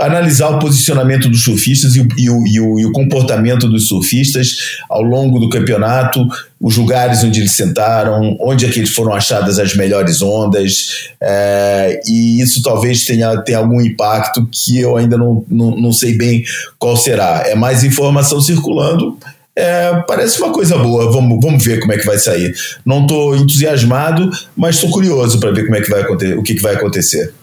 analisar 0.00 0.50
o 0.50 0.58
posicionamento 0.58 1.28
dos 1.28 1.44
surfistas 1.44 1.96
e 1.96 2.00
o, 2.00 2.08
e 2.16 2.30
o, 2.30 2.46
e 2.46 2.60
o, 2.60 2.80
e 2.80 2.86
o 2.86 2.92
comportamento 2.92 3.68
dos 3.68 3.88
surfistas 3.88 4.56
ao 4.88 5.02
longo 5.02 5.38
do 5.38 5.48
campeonato, 5.48 6.26
os 6.60 6.76
lugares 6.76 7.22
onde 7.22 7.40
eles 7.40 7.52
sentaram, 7.52 8.36
onde 8.40 8.66
é 8.66 8.68
que 8.68 8.80
eles 8.80 8.90
foram 8.90 9.12
achadas 9.12 9.58
as 9.58 9.74
melhores 9.76 10.20
ondas, 10.20 11.08
é, 11.20 12.00
e 12.06 12.40
isso 12.40 12.62
talvez 12.62 13.04
tenha, 13.04 13.40
tenha 13.42 13.58
algum 13.58 13.80
impacto 13.80 14.46
que 14.50 14.78
eu 14.78 14.96
ainda 14.96 15.16
não, 15.16 15.44
não, 15.48 15.70
não 15.76 15.92
sei 15.92 16.16
bem 16.16 16.42
qual 16.78 16.96
será. 16.96 17.44
É 17.46 17.54
mais 17.54 17.84
informação 17.84 18.40
circulando, 18.40 19.16
é, 19.54 20.02
parece 20.06 20.40
uma 20.40 20.52
coisa 20.52 20.76
boa, 20.78 21.10
vamos, 21.10 21.38
vamos 21.40 21.64
ver 21.64 21.80
como 21.80 21.92
é 21.92 21.98
que 21.98 22.06
vai 22.06 22.18
sair. 22.18 22.54
Não 22.84 23.02
estou 23.02 23.36
entusiasmado, 23.36 24.30
mas 24.56 24.76
estou 24.76 24.90
curioso 24.90 25.38
para 25.38 25.52
ver 25.52 25.64
como 25.64 25.76
é 25.76 25.80
que 25.80 25.90
vai 25.90 26.02
acontecer, 26.02 26.38
o 26.38 26.42
que, 26.42 26.54
que 26.54 26.62
vai 26.62 26.74
acontecer. 26.74 27.34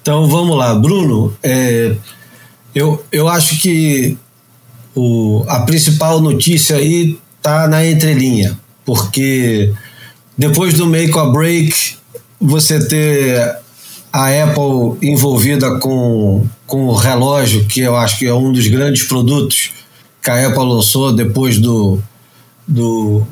Então 0.00 0.28
vamos 0.28 0.56
lá, 0.56 0.74
Bruno. 0.74 1.34
É, 1.42 1.94
eu, 2.74 3.02
eu 3.10 3.26
acho 3.26 3.58
que 3.60 4.18
o, 4.94 5.44
a 5.48 5.60
principal 5.60 6.20
notícia 6.20 6.76
aí 6.76 7.18
tá 7.44 7.68
na 7.68 7.86
entrelinha, 7.86 8.58
porque 8.86 9.70
depois 10.36 10.72
do 10.72 10.86
make 10.86 11.14
or 11.14 11.30
break, 11.30 11.96
você 12.40 12.82
ter 12.88 13.58
a 14.10 14.28
Apple 14.44 14.96
envolvida 15.06 15.78
com, 15.78 16.46
com 16.66 16.86
o 16.86 16.94
relógio, 16.94 17.66
que 17.66 17.80
eu 17.80 17.94
acho 17.94 18.18
que 18.18 18.26
é 18.26 18.32
um 18.32 18.50
dos 18.50 18.66
grandes 18.68 19.02
produtos 19.02 19.72
que 20.22 20.30
a 20.30 20.46
Apple 20.46 20.64
lançou 20.64 21.12
depois 21.12 21.58
do, 21.58 22.00
do 22.66 23.22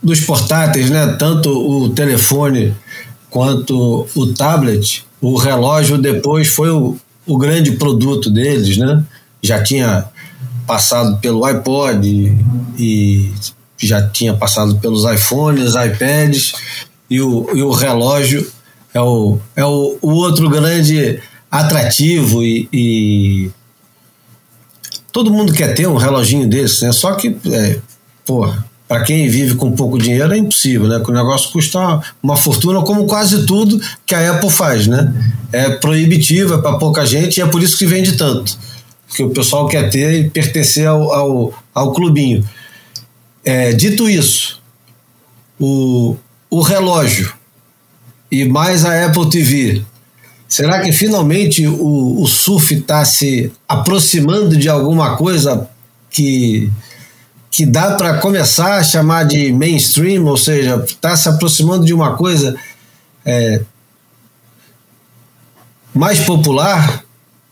dos 0.00 0.20
portáteis, 0.20 0.88
né? 0.88 1.16
Tanto 1.18 1.50
o 1.50 1.88
telefone 1.88 2.72
quanto 3.28 4.06
o 4.14 4.26
tablet, 4.32 5.04
o 5.20 5.36
relógio 5.36 5.98
depois 5.98 6.46
foi 6.46 6.70
o, 6.70 6.96
o 7.26 7.36
grande 7.36 7.72
produto 7.72 8.30
deles, 8.30 8.76
né? 8.76 9.02
Já 9.42 9.60
tinha 9.60 10.04
passado 10.68 11.16
pelo 11.16 11.46
iPod 11.46 12.36
e, 12.78 13.32
já 13.80 14.06
tinha 14.06 14.34
passado 14.34 14.76
pelos 14.76 15.04
iPhones, 15.04 15.74
iPads 15.74 16.52
e 17.08 17.20
o, 17.20 17.48
e 17.54 17.62
o 17.62 17.70
relógio 17.70 18.46
é 18.92 19.00
o, 19.00 19.38
é 19.56 19.64
o, 19.64 19.96
o 20.02 20.10
outro 20.10 20.50
grande 20.50 21.20
atrativo 21.50 22.42
e, 22.42 22.68
e, 22.72 23.50
todo 25.12 25.32
mundo 25.32 25.52
quer 25.52 25.74
ter 25.74 25.88
um 25.88 25.96
reloginho 25.96 26.48
desse, 26.48 26.84
né? 26.84 26.92
Só 26.92 27.12
que, 27.14 27.36
é, 27.50 27.78
porra, 28.26 28.66
para 28.88 29.04
quem 29.04 29.28
vive 29.28 29.54
com 29.54 29.70
pouco 29.72 29.96
dinheiro 29.96 30.32
é 30.32 30.38
impossível, 30.38 30.88
né? 30.88 30.98
Que 30.98 31.10
o 31.10 31.14
negócio 31.14 31.50
custa 31.50 32.00
uma 32.22 32.36
fortuna, 32.36 32.82
como 32.82 33.06
quase 33.06 33.46
tudo 33.46 33.80
que 34.04 34.14
a 34.14 34.32
Apple 34.32 34.50
faz, 34.50 34.88
né? 34.88 35.14
É 35.52 35.70
proibitivo, 35.70 36.54
é 36.54 36.58
para 36.58 36.78
pouca 36.78 37.06
gente 37.06 37.38
e 37.38 37.42
é 37.42 37.46
por 37.46 37.62
isso 37.62 37.78
que 37.78 37.86
vende 37.86 38.12
tanto 38.16 38.58
que 39.14 39.22
o 39.22 39.30
pessoal 39.30 39.66
quer 39.66 39.90
ter 39.90 40.12
e 40.20 40.30
pertencer 40.30 40.86
ao, 40.86 41.12
ao, 41.12 41.54
ao 41.74 41.92
clubinho. 41.92 42.46
É, 43.44 43.72
dito 43.72 44.08
isso, 44.08 44.62
o, 45.58 46.16
o 46.50 46.60
relógio 46.60 47.32
e 48.30 48.44
mais 48.44 48.84
a 48.84 49.06
Apple 49.06 49.30
TV, 49.30 49.82
será 50.46 50.80
que 50.80 50.92
finalmente 50.92 51.66
o, 51.66 52.20
o 52.20 52.26
surf 52.26 52.74
está 52.74 53.04
se 53.04 53.50
aproximando 53.66 54.56
de 54.56 54.68
alguma 54.68 55.16
coisa 55.16 55.68
que, 56.10 56.70
que 57.50 57.64
dá 57.64 57.96
para 57.96 58.18
começar 58.18 58.76
a 58.76 58.84
chamar 58.84 59.24
de 59.24 59.52
mainstream, 59.52 60.24
ou 60.26 60.36
seja, 60.36 60.84
está 60.86 61.16
se 61.16 61.28
aproximando 61.28 61.84
de 61.86 61.94
uma 61.94 62.16
coisa 62.16 62.54
é, 63.24 63.62
mais 65.94 66.20
popular? 66.20 67.02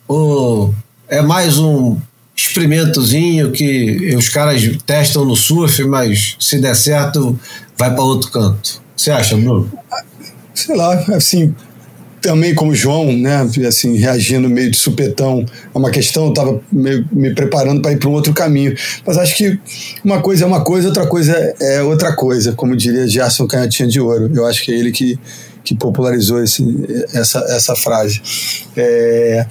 Ou 0.06 0.74
é 1.08 1.22
mais 1.22 1.58
um 1.58 1.96
experimentozinho 2.34 3.50
que 3.50 4.14
os 4.16 4.28
caras 4.28 4.62
testam 4.84 5.24
no 5.24 5.34
surf, 5.34 5.82
mas 5.84 6.36
se 6.38 6.58
der 6.58 6.76
certo, 6.76 7.38
vai 7.78 7.94
para 7.94 8.04
outro 8.04 8.30
canto. 8.30 8.82
Você 8.96 9.10
acha, 9.10 9.36
Bruno? 9.36 9.70
Sei 10.54 10.74
lá, 10.74 10.94
assim, 11.14 11.54
também 12.20 12.54
como 12.54 12.74
João, 12.74 13.12
né, 13.12 13.48
assim, 13.68 13.96
reagindo 13.96 14.48
meio 14.48 14.70
de 14.70 14.76
supetão 14.76 15.46
a 15.72 15.78
uma 15.78 15.90
questão, 15.90 16.30
estava 16.30 16.60
me 16.72 17.34
preparando 17.34 17.80
para 17.80 17.92
ir 17.92 17.98
para 17.98 18.08
um 18.08 18.12
outro 18.12 18.32
caminho. 18.32 18.74
Mas 19.06 19.16
acho 19.16 19.36
que 19.36 19.58
uma 20.04 20.20
coisa 20.20 20.44
é 20.44 20.46
uma 20.46 20.62
coisa, 20.62 20.88
outra 20.88 21.06
coisa 21.06 21.54
é 21.60 21.82
outra 21.82 22.14
coisa, 22.14 22.52
como 22.52 22.74
diria 22.74 23.06
Gerson 23.06 23.46
Canhotinha 23.46 23.88
de 23.88 24.00
Ouro. 24.00 24.30
Eu 24.34 24.46
acho 24.46 24.64
que 24.64 24.72
é 24.72 24.78
ele 24.78 24.90
que, 24.90 25.18
que 25.62 25.74
popularizou 25.74 26.42
esse, 26.42 26.64
essa, 27.14 27.38
essa 27.48 27.76
frase. 27.76 28.20
É, 28.76 29.46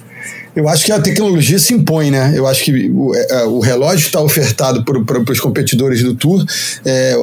eu 0.56 0.66
acho 0.70 0.86
que 0.86 0.90
a 0.90 0.98
tecnologia 0.98 1.58
se 1.58 1.74
impõe, 1.74 2.10
né? 2.10 2.32
Eu 2.34 2.46
acho 2.46 2.64
que 2.64 2.90
o, 2.90 3.14
é, 3.14 3.26
é 3.28 3.44
o 3.44 3.60
relógio 3.60 4.06
está 4.06 4.22
ofertado 4.22 4.82
para 4.82 5.30
os 5.30 5.38
competidores 5.38 6.02
do 6.02 6.14
Tour. 6.14 6.42
É, 6.82 7.14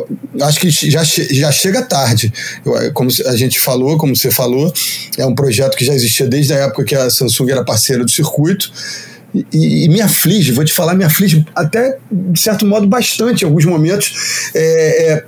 acho 0.42 0.60
que 0.60 0.70
já, 0.70 1.04
já 1.04 1.52
chega 1.52 1.82
tarde. 1.82 2.32
Eu, 2.64 2.78
é, 2.78 2.92
como 2.92 3.10
a 3.26 3.36
gente 3.36 3.60
falou, 3.60 3.98
como 3.98 4.16
você 4.16 4.30
falou, 4.30 4.72
é 5.18 5.26
um 5.26 5.34
projeto 5.34 5.76
que 5.76 5.84
já 5.84 5.96
existia 5.96 6.28
desde 6.28 6.54
a 6.54 6.58
época 6.58 6.84
que 6.84 6.94
a 6.94 7.10
Samsung 7.10 7.50
era 7.50 7.66
parceira 7.66 8.06
do 8.06 8.12
circuito. 8.12 8.72
E, 9.34 9.86
e, 9.86 9.90
me 9.90 10.00
aflige, 10.00 10.52
vou 10.52 10.64
te 10.64 10.72
falar, 10.72 10.94
me 10.94 11.04
aflige 11.04 11.44
até, 11.56 11.98
de 12.12 12.40
certo 12.40 12.68
modo, 12.68 12.86
bastante 12.86 13.42
em 13.42 13.46
alguns 13.48 13.66
momentos. 13.66 14.52
É, 14.54 15.12
é, 15.12 15.26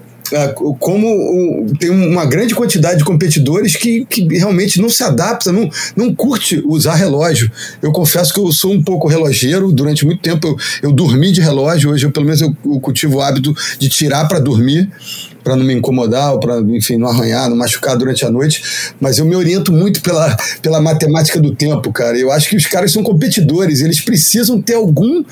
como 0.79 1.67
tem 1.79 1.89
uma 1.89 2.25
grande 2.25 2.55
quantidade 2.55 2.99
de 2.99 3.03
competidores 3.03 3.75
que, 3.75 4.05
que 4.05 4.27
realmente 4.37 4.81
não 4.81 4.89
se 4.89 5.03
adapta, 5.03 5.51
não, 5.51 5.69
não 5.95 6.13
curte 6.13 6.61
usar 6.65 6.95
relógio. 6.95 7.51
Eu 7.81 7.91
confesso 7.91 8.33
que 8.33 8.39
eu 8.39 8.51
sou 8.51 8.73
um 8.73 8.83
pouco 8.83 9.07
relogeiro, 9.07 9.71
durante 9.71 10.05
muito 10.05 10.21
tempo 10.21 10.47
eu, 10.47 10.57
eu 10.83 10.91
dormi 10.91 11.31
de 11.31 11.41
relógio, 11.41 11.91
hoje 11.91 12.05
eu, 12.05 12.11
pelo 12.11 12.25
menos 12.25 12.41
eu, 12.41 12.55
eu 12.65 12.79
cultivo 12.79 13.17
o 13.17 13.21
hábito 13.21 13.55
de 13.77 13.89
tirar 13.89 14.27
para 14.27 14.39
dormir 14.39 14.89
para 15.45 15.55
não 15.55 15.63
me 15.63 15.75
incomodar, 15.75 16.33
ou 16.33 16.39
para, 16.39 16.59
enfim, 16.59 16.97
não 16.97 17.07
arranhar, 17.07 17.47
não 17.47 17.55
machucar 17.55 17.95
durante 17.95 18.25
a 18.25 18.31
noite, 18.31 18.63
mas 18.99 19.19
eu 19.19 19.25
me 19.25 19.35
oriento 19.35 19.71
muito 19.71 20.01
pela, 20.01 20.35
pela 20.59 20.81
matemática 20.81 21.39
do 21.39 21.53
tempo, 21.53 21.91
cara. 21.93 22.17
Eu 22.17 22.31
acho 22.31 22.49
que 22.49 22.55
os 22.55 22.65
caras 22.65 22.91
são 22.91 23.03
competidores, 23.03 23.81
eles 23.81 24.01
precisam 24.01 24.59
ter 24.59 24.73
algum. 24.73 25.23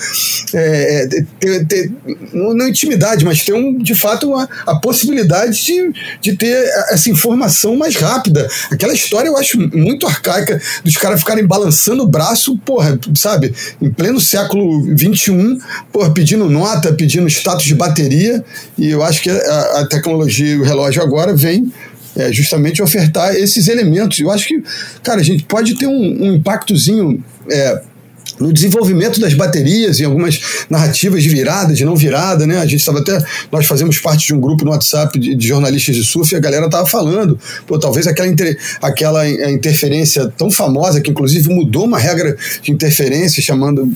É, 0.53 1.03
é 1.03 1.25
ter, 1.39 1.65
ter, 1.65 1.91
não 2.31 2.67
intimidade, 2.67 3.25
mas 3.25 3.43
ter, 3.43 3.53
um, 3.53 3.75
de 3.79 3.95
fato, 3.95 4.29
uma, 4.29 4.47
a 4.67 4.75
possibilidade 4.75 5.65
de, 5.65 5.91
de 6.21 6.37
ter 6.37 6.63
essa 6.89 7.09
informação 7.09 7.75
mais 7.75 7.95
rápida. 7.95 8.47
Aquela 8.69 8.93
história 8.93 9.27
eu 9.27 9.37
acho 9.37 9.57
muito 9.75 10.05
arcaica 10.05 10.61
dos 10.83 10.95
caras 10.95 11.21
ficarem 11.21 11.45
balançando 11.45 12.03
o 12.03 12.07
braço, 12.07 12.55
porra, 12.59 12.99
sabe, 13.15 13.51
em 13.81 13.89
pleno 13.89 14.21
século 14.21 14.83
XXI, 14.95 15.57
porra, 15.91 16.11
pedindo 16.11 16.47
nota, 16.47 16.93
pedindo 16.93 17.27
status 17.27 17.65
de 17.65 17.73
bateria, 17.73 18.45
e 18.77 18.89
eu 18.89 19.01
acho 19.01 19.23
que 19.23 19.31
a, 19.31 19.79
a 19.81 19.87
e 20.39 20.57
o 20.57 20.63
relógio 20.63 21.01
agora 21.01 21.35
vem 21.35 21.71
é, 22.15 22.31
justamente 22.31 22.81
ofertar 22.81 23.35
esses 23.35 23.67
elementos. 23.67 24.19
Eu 24.19 24.31
acho 24.31 24.47
que, 24.47 24.63
cara, 25.01 25.21
a 25.21 25.23
gente 25.23 25.43
pode 25.43 25.75
ter 25.75 25.87
um, 25.87 26.23
um 26.23 26.33
impactozinho 26.35 27.23
é, 27.49 27.81
no 28.39 28.51
desenvolvimento 28.51 29.19
das 29.19 29.33
baterias, 29.33 29.99
em 29.99 30.05
algumas 30.05 30.39
narrativas 30.69 31.23
de 31.23 31.29
virada, 31.29 31.73
de 31.73 31.85
não 31.85 31.95
virada, 31.95 32.45
né? 32.47 32.57
A 32.57 32.65
gente 32.65 32.79
estava 32.79 32.99
até. 32.99 33.23
Nós 33.51 33.65
fazemos 33.65 33.97
parte 33.99 34.27
de 34.27 34.33
um 34.33 34.39
grupo 34.39 34.65
no 34.65 34.71
WhatsApp 34.71 35.17
de, 35.19 35.35
de 35.35 35.47
jornalistas 35.47 35.95
de 35.95 36.03
surf 36.03 36.33
e 36.33 36.37
a 36.37 36.39
galera 36.39 36.65
estava 36.65 36.85
falando, 36.85 37.39
pô, 37.67 37.77
talvez 37.79 38.07
aquela, 38.07 38.27
inter, 38.27 38.57
aquela 38.81 39.25
é, 39.25 39.51
interferência 39.51 40.31
tão 40.37 40.49
famosa, 40.49 41.01
que 41.01 41.11
inclusive 41.11 41.49
mudou 41.49 41.85
uma 41.85 41.99
regra 41.99 42.35
de 42.61 42.71
interferência, 42.71 43.41
chamando. 43.41 43.89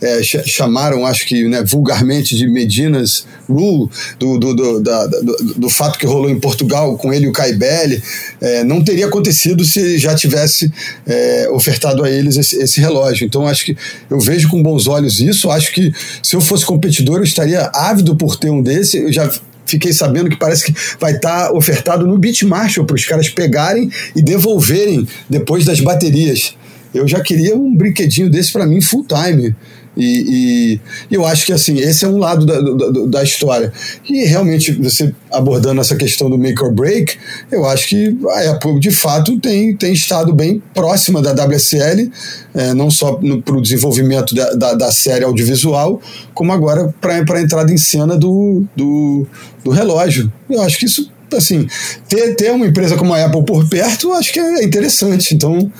É 0.00 0.20
chamaram, 0.22 1.06
acho 1.06 1.26
que 1.26 1.48
né, 1.48 1.62
vulgarmente, 1.64 2.36
de 2.36 2.46
Medinas 2.46 3.24
Rule, 3.48 3.88
do, 4.18 4.38
do, 4.38 4.54
do, 4.54 4.80
da, 4.80 5.06
do, 5.06 5.54
do, 5.56 5.70
fato 5.70 5.98
que 5.98 6.06
rolou 6.06 6.30
em 6.30 6.38
Portugal 6.38 6.96
com 6.96 7.12
ele 7.12 7.26
e 7.26 7.28
o 7.28 7.32
Caibelli, 7.32 8.02
é, 8.40 8.64
não 8.64 8.82
teria 8.82 9.06
acontecido 9.06 9.64
se 9.64 9.98
já 9.98 10.14
tivesse 10.14 10.72
é, 11.06 11.48
ofertado 11.50 12.04
a 12.04 12.10
eles 12.10 12.36
esse, 12.36 12.56
esse 12.56 12.80
relógio. 12.80 13.26
Então, 13.26 13.46
acho 13.46 13.64
que 13.64 13.69
que 13.74 14.12
eu 14.12 14.20
vejo 14.20 14.48
com 14.48 14.62
bons 14.62 14.86
olhos 14.86 15.20
isso. 15.20 15.50
Acho 15.50 15.72
que 15.72 15.92
se 16.22 16.36
eu 16.36 16.40
fosse 16.40 16.64
competidor, 16.64 17.18
eu 17.18 17.24
estaria 17.24 17.70
ávido 17.74 18.16
por 18.16 18.36
ter 18.36 18.50
um 18.50 18.62
desse. 18.62 18.98
Eu 18.98 19.12
já 19.12 19.30
fiquei 19.66 19.92
sabendo 19.92 20.28
que 20.28 20.36
parece 20.36 20.64
que 20.64 20.74
vai 20.98 21.12
estar 21.12 21.48
tá 21.48 21.52
ofertado 21.52 22.06
no 22.06 22.18
Beat 22.18 22.42
Marshall 22.42 22.86
para 22.86 22.96
os 22.96 23.04
caras 23.04 23.28
pegarem 23.28 23.90
e 24.16 24.22
devolverem 24.22 25.06
depois 25.28 25.64
das 25.64 25.80
baterias. 25.80 26.54
Eu 26.92 27.06
já 27.06 27.20
queria 27.20 27.56
um 27.56 27.74
brinquedinho 27.74 28.28
desse 28.28 28.52
para 28.52 28.66
mim 28.66 28.80
full 28.80 29.06
time. 29.06 29.54
E, 29.96 30.80
e, 31.10 31.14
eu 31.14 31.26
acho 31.26 31.44
que 31.44 31.52
assim, 31.52 31.78
esse 31.78 32.04
é 32.04 32.08
um 32.08 32.16
lado 32.16 32.46
da, 32.46 32.60
da, 32.60 33.06
da, 33.06 33.22
história. 33.22 33.72
E 34.08 34.24
realmente, 34.24 34.72
você 34.72 35.12
abordando 35.30 35.80
essa 35.80 35.96
questão 35.96 36.30
do 36.30 36.38
make 36.38 36.62
or 36.62 36.72
break, 36.72 37.16
eu 37.50 37.66
acho 37.66 37.88
que 37.88 38.16
a 38.28 38.50
Apple 38.52 38.78
de 38.78 38.90
fato 38.90 39.38
tem, 39.40 39.74
tem 39.74 39.92
estado 39.92 40.32
bem 40.32 40.62
próxima 40.72 41.20
da 41.20 41.32
WSL, 41.32 42.10
é, 42.54 42.72
não 42.72 42.90
só 42.90 43.20
para 43.44 43.56
o 43.56 43.60
desenvolvimento 43.60 44.34
da, 44.34 44.52
da, 44.54 44.74
da, 44.74 44.92
série 44.92 45.24
audiovisual, 45.24 46.00
como 46.34 46.52
agora 46.52 46.94
para 47.00 47.14
a 47.14 47.40
entrada 47.40 47.72
em 47.72 47.78
cena 47.78 48.16
do, 48.16 48.64
do, 48.76 49.26
do 49.64 49.70
relógio. 49.70 50.32
Eu 50.48 50.62
acho 50.62 50.78
que 50.78 50.86
isso, 50.86 51.10
assim, 51.32 51.66
ter, 52.08 52.36
ter 52.36 52.52
uma 52.52 52.66
empresa 52.66 52.96
como 52.96 53.12
a 53.12 53.24
Apple 53.24 53.44
por 53.44 53.68
perto, 53.68 54.08
eu 54.08 54.14
acho 54.14 54.32
que 54.32 54.38
é 54.38 54.64
interessante. 54.64 55.34
Então. 55.34 55.70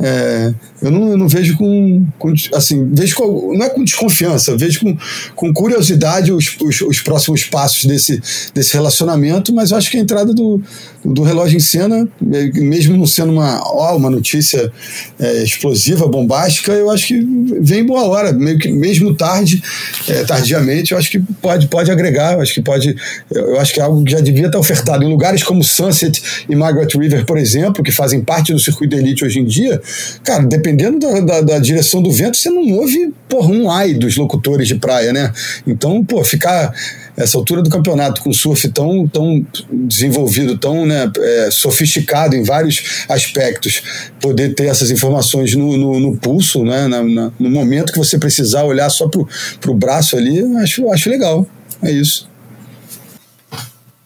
É, 0.00 0.54
eu 0.80 0.90
não, 0.90 1.10
eu 1.10 1.16
não 1.16 1.28
vejo 1.28 1.56
com, 1.56 2.06
com, 2.18 2.32
assim, 2.54 2.88
vejo 2.92 3.16
com, 3.16 3.54
não 3.56 3.64
é 3.64 3.68
com 3.68 3.82
desconfiança, 3.82 4.56
vejo 4.56 4.80
com, 4.80 4.96
com 5.34 5.52
curiosidade 5.52 6.32
os, 6.32 6.56
os, 6.60 6.80
os, 6.82 7.00
próximos 7.00 7.44
passos 7.44 7.84
desse, 7.84 8.20
desse 8.54 8.74
relacionamento, 8.74 9.52
mas 9.52 9.70
eu 9.70 9.76
acho 9.76 9.90
que 9.90 9.96
a 9.96 10.00
entrada 10.00 10.32
do, 10.32 10.62
do 11.04 11.22
relógio 11.22 11.56
em 11.56 11.60
cena, 11.60 12.08
mesmo 12.20 12.96
não 12.96 13.06
sendo 13.06 13.32
uma, 13.32 13.60
ó, 13.64 13.96
uma 13.96 14.08
notícia 14.08 14.72
é, 15.18 15.42
explosiva, 15.42 16.06
bombástica, 16.06 16.72
eu 16.72 16.90
acho 16.90 17.08
que 17.08 17.26
vem 17.60 17.84
boa 17.84 18.04
hora, 18.04 18.32
meio 18.32 18.58
que, 18.58 18.70
mesmo 18.70 19.14
tarde, 19.14 19.62
é, 20.08 20.22
tardiamente, 20.24 20.92
eu 20.92 20.98
acho 20.98 21.10
que 21.10 21.18
pode, 21.40 21.66
pode 21.66 21.90
agregar, 21.90 22.34
eu 22.34 22.40
acho 22.40 22.54
que 22.54 22.62
pode, 22.62 22.94
eu 23.32 23.58
acho 23.58 23.74
que 23.74 23.80
é 23.80 23.82
algo 23.82 24.04
que 24.04 24.12
já 24.12 24.20
devia 24.20 24.46
estar 24.46 24.58
ofertado 24.58 25.02
em 25.02 25.08
lugares 25.08 25.42
como 25.42 25.64
Sunset 25.64 26.22
e 26.48 26.54
Margaret 26.54 26.88
River, 26.94 27.24
por 27.24 27.36
exemplo, 27.36 27.82
que 27.82 27.90
fazem 27.90 28.20
parte 28.20 28.52
do 28.52 28.60
circuito 28.60 28.94
elite 28.94 29.24
hoje 29.24 29.40
em 29.40 29.44
dia, 29.44 29.80
cara, 30.22 30.44
depende 30.44 30.67
dependendo 30.68 30.98
da, 30.98 31.20
da, 31.20 31.40
da, 31.40 31.58
direção 31.58 32.02
do 32.02 32.10
vento, 32.10 32.36
você 32.36 32.50
não 32.50 32.70
ouve, 32.72 33.12
porra, 33.28 33.48
um 33.48 33.70
ai 33.70 33.94
dos 33.94 34.16
locutores 34.16 34.68
de 34.68 34.74
praia, 34.74 35.12
né? 35.12 35.32
Então, 35.66 36.04
pô, 36.04 36.22
ficar 36.22 36.74
essa 37.16 37.36
altura 37.38 37.62
do 37.62 37.70
campeonato 37.70 38.22
com 38.22 38.32
surf 38.32 38.68
tão, 38.68 39.08
tão 39.08 39.44
desenvolvido, 39.72 40.58
tão 40.58 40.86
né, 40.86 41.10
é, 41.18 41.48
sofisticado 41.50 42.36
em 42.36 42.44
vários 42.44 43.04
aspectos, 43.08 43.82
poder 44.20 44.54
ter 44.54 44.66
essas 44.66 44.90
informações 44.90 45.54
no, 45.54 45.76
no, 45.76 45.98
no 45.98 46.16
pulso, 46.16 46.64
né, 46.64 46.86
na, 46.86 47.02
na, 47.02 47.32
no 47.38 47.50
momento 47.50 47.92
que 47.92 47.98
você 47.98 48.18
precisar 48.18 48.64
olhar 48.64 48.88
só 48.90 49.08
pro, 49.08 49.26
pro 49.60 49.74
braço 49.74 50.16
ali, 50.16 50.40
acho, 50.58 50.90
acho 50.90 51.10
legal. 51.10 51.46
É 51.82 51.90
isso. 51.90 52.28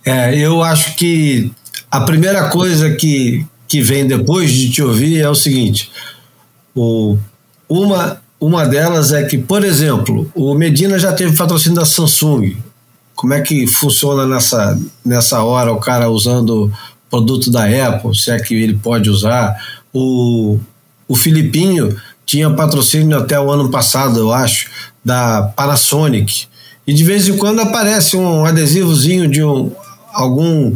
É, 0.04 0.36
eu 0.36 0.62
acho 0.62 0.96
que 0.96 1.50
a 1.90 2.00
primeira 2.00 2.48
coisa 2.48 2.90
que, 2.94 3.44
que 3.68 3.80
vem 3.80 4.06
depois 4.06 4.50
de 4.50 4.70
te 4.70 4.82
ouvir 4.82 5.20
é 5.20 5.28
o 5.28 5.34
seguinte: 5.34 5.90
o, 6.74 7.18
uma, 7.68 8.20
uma 8.40 8.66
delas 8.66 9.12
é 9.12 9.22
que, 9.24 9.38
por 9.38 9.64
exemplo, 9.64 10.30
o 10.34 10.54
Medina 10.54 10.98
já 10.98 11.12
teve 11.12 11.36
patrocínio 11.36 11.76
da 11.76 11.84
Samsung. 11.84 12.56
Como 13.14 13.34
é 13.34 13.40
que 13.40 13.66
funciona 13.66 14.26
nessa, 14.26 14.78
nessa 15.04 15.42
hora 15.42 15.72
o 15.72 15.78
cara 15.78 16.08
usando 16.08 16.72
produto 17.10 17.50
da 17.50 17.64
Apple, 17.64 18.16
se 18.16 18.30
é 18.30 18.40
que 18.40 18.54
ele 18.54 18.74
pode 18.74 19.10
usar? 19.10 19.54
O, 19.92 20.58
o 21.06 21.14
Filipinho 21.14 21.94
tinha 22.24 22.50
patrocínio 22.50 23.18
até 23.18 23.38
o 23.38 23.50
ano 23.50 23.70
passado, 23.70 24.18
eu 24.18 24.32
acho, 24.32 24.70
da 25.04 25.42
Panasonic. 25.54 26.46
E 26.86 26.92
de 26.92 27.04
vez 27.04 27.28
em 27.28 27.36
quando 27.36 27.60
aparece 27.60 28.16
um 28.16 28.44
adesivozinho 28.44 29.28
de 29.28 29.44
um, 29.44 29.70
algum 30.12 30.74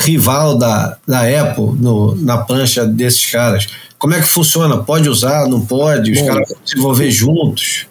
rival 0.00 0.56
da, 0.56 0.96
da 1.06 1.20
Apple 1.20 1.72
no, 1.78 2.14
na 2.16 2.38
prancha 2.38 2.86
desses 2.86 3.26
caras. 3.26 3.66
Como 3.98 4.14
é 4.14 4.20
que 4.20 4.26
funciona? 4.26 4.78
Pode 4.78 5.08
usar, 5.08 5.46
não 5.46 5.60
pode? 5.60 6.12
Os 6.12 6.20
Bom, 6.20 6.26
caras 6.26 6.48
vão 6.48 6.58
desenvolver 6.64 7.10
juntos? 7.10 7.86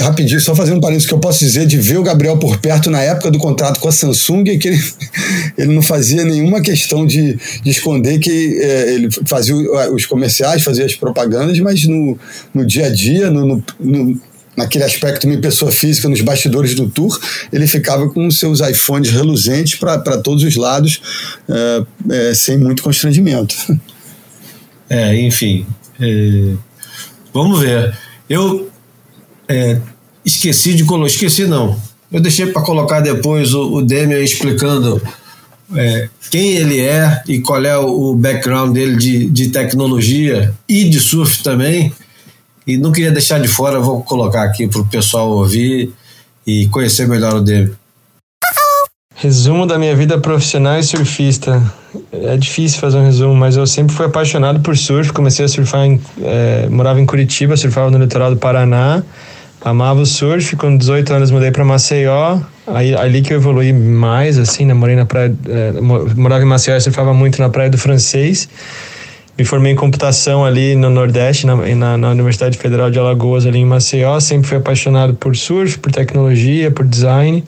Rapidinho, 0.00 0.40
só 0.40 0.56
fazendo 0.56 0.78
um 0.78 0.80
parênteses 0.80 1.06
que 1.06 1.14
eu 1.14 1.20
posso 1.20 1.38
dizer 1.38 1.64
de 1.64 1.76
ver 1.76 1.98
o 1.98 2.02
Gabriel 2.02 2.36
por 2.36 2.58
perto 2.58 2.90
na 2.90 3.00
época 3.00 3.30
do 3.30 3.38
contrato 3.38 3.78
com 3.78 3.88
a 3.88 3.92
Samsung, 3.92 4.42
é 4.48 4.56
que 4.56 4.68
ele, 4.68 4.82
ele 5.56 5.72
não 5.72 5.82
fazia 5.82 6.24
nenhuma 6.24 6.60
questão 6.60 7.06
de, 7.06 7.38
de 7.62 7.70
esconder 7.70 8.18
que 8.18 8.58
é, 8.60 8.92
ele 8.92 9.08
fazia 9.26 9.54
os 9.92 10.04
comerciais, 10.04 10.64
fazia 10.64 10.84
as 10.84 10.96
propagandas, 10.96 11.58
mas 11.60 11.84
no, 11.84 12.18
no 12.52 12.66
dia 12.66 12.86
a 12.86 12.90
dia, 12.90 13.30
no, 13.30 13.62
no, 13.78 14.20
naquele 14.58 14.82
aspecto 14.82 15.26
meio 15.28 15.40
pessoa 15.40 15.70
física, 15.70 16.08
nos 16.08 16.20
bastidores 16.20 16.74
do 16.74 16.88
tour, 16.88 17.16
ele 17.52 17.66
ficava 17.66 18.08
com 18.10 18.28
seus 18.30 18.60
iPhones 18.60 19.10
reluzentes 19.10 19.78
para 19.78 20.18
todos 20.18 20.42
os 20.42 20.56
lados, 20.56 21.00
é, 21.48 21.84
é, 22.10 22.34
sem 22.34 22.58
muito 22.58 22.82
constrangimento. 22.82 23.54
É, 24.90 25.14
enfim. 25.20 25.66
É, 26.00 26.54
vamos 27.30 27.60
ver. 27.60 27.94
Eu 28.26 28.70
é, 29.46 29.78
esqueci 30.24 30.72
de 30.72 30.82
colocar. 30.82 31.08
Esqueci 31.08 31.44
não. 31.44 31.78
Eu 32.10 32.22
deixei 32.22 32.46
para 32.46 32.62
colocar 32.62 33.00
depois 33.00 33.52
o, 33.52 33.70
o 33.70 33.82
Demian 33.82 34.20
explicando 34.20 34.98
é, 35.76 36.08
quem 36.30 36.56
ele 36.56 36.80
é 36.80 37.22
e 37.28 37.40
qual 37.40 37.62
é 37.62 37.76
o 37.76 38.14
background 38.14 38.72
dele 38.72 38.96
de, 38.96 39.28
de 39.28 39.50
tecnologia 39.50 40.54
e 40.66 40.88
de 40.88 40.98
surf 41.00 41.42
também. 41.42 41.92
E 42.68 42.76
não 42.76 42.92
queria 42.92 43.10
deixar 43.10 43.40
de 43.40 43.48
fora, 43.48 43.80
vou 43.80 44.02
colocar 44.02 44.42
aqui 44.42 44.68
para 44.68 44.82
o 44.82 44.86
pessoal 44.86 45.30
ouvir 45.30 45.90
e 46.46 46.68
conhecer 46.68 47.08
melhor 47.08 47.36
o 47.36 47.40
Demian. 47.40 47.70
Resumo 49.14 49.66
da 49.66 49.78
minha 49.78 49.96
vida 49.96 50.18
profissional 50.18 50.78
e 50.78 50.82
surfista. 50.82 51.62
É 52.12 52.36
difícil 52.36 52.78
fazer 52.78 52.98
um 52.98 53.04
resumo, 53.04 53.34
mas 53.34 53.56
eu 53.56 53.66
sempre 53.66 53.96
fui 53.96 54.04
apaixonado 54.04 54.60
por 54.60 54.76
surf. 54.76 55.14
Comecei 55.14 55.46
a 55.46 55.48
surfar, 55.48 55.86
em, 55.86 56.00
é, 56.22 56.68
morava 56.68 57.00
em 57.00 57.06
Curitiba, 57.06 57.56
surfava 57.56 57.90
no 57.90 57.98
litoral 57.98 58.30
do 58.30 58.36
Paraná. 58.36 59.02
Amava 59.62 60.02
o 60.02 60.06
surf. 60.06 60.54
Com 60.54 60.76
18 60.76 61.12
anos 61.14 61.30
mudei 61.30 61.50
para 61.50 61.64
Maceió. 61.64 62.38
Aí 62.66 62.94
ali 62.94 63.22
que 63.22 63.32
eu 63.32 63.38
evolui 63.38 63.72
mais, 63.72 64.38
assim, 64.38 64.66
né? 64.66 64.74
Morei 64.74 64.94
na 64.94 65.06
praia, 65.06 65.34
é, 65.48 65.80
morava 65.80 66.44
em 66.44 66.46
Maceió 66.46 66.76
e 66.76 66.80
surfava 66.82 67.14
muito 67.14 67.40
na 67.40 67.48
praia 67.48 67.70
do 67.70 67.78
Francês. 67.78 68.46
Me 69.38 69.44
formei 69.44 69.72
em 69.72 69.76
computação 69.76 70.44
ali 70.44 70.74
no 70.74 70.90
Nordeste, 70.90 71.46
na, 71.46 71.54
na, 71.54 71.96
na 71.96 72.10
Universidade 72.10 72.58
Federal 72.58 72.90
de 72.90 72.98
Alagoas, 72.98 73.46
ali 73.46 73.58
em 73.58 73.64
Maceió. 73.64 74.18
Sempre 74.18 74.48
fui 74.48 74.58
apaixonado 74.58 75.14
por 75.14 75.36
surf, 75.36 75.78
por 75.78 75.92
tecnologia, 75.92 76.70
por 76.70 76.84
design 76.84 77.44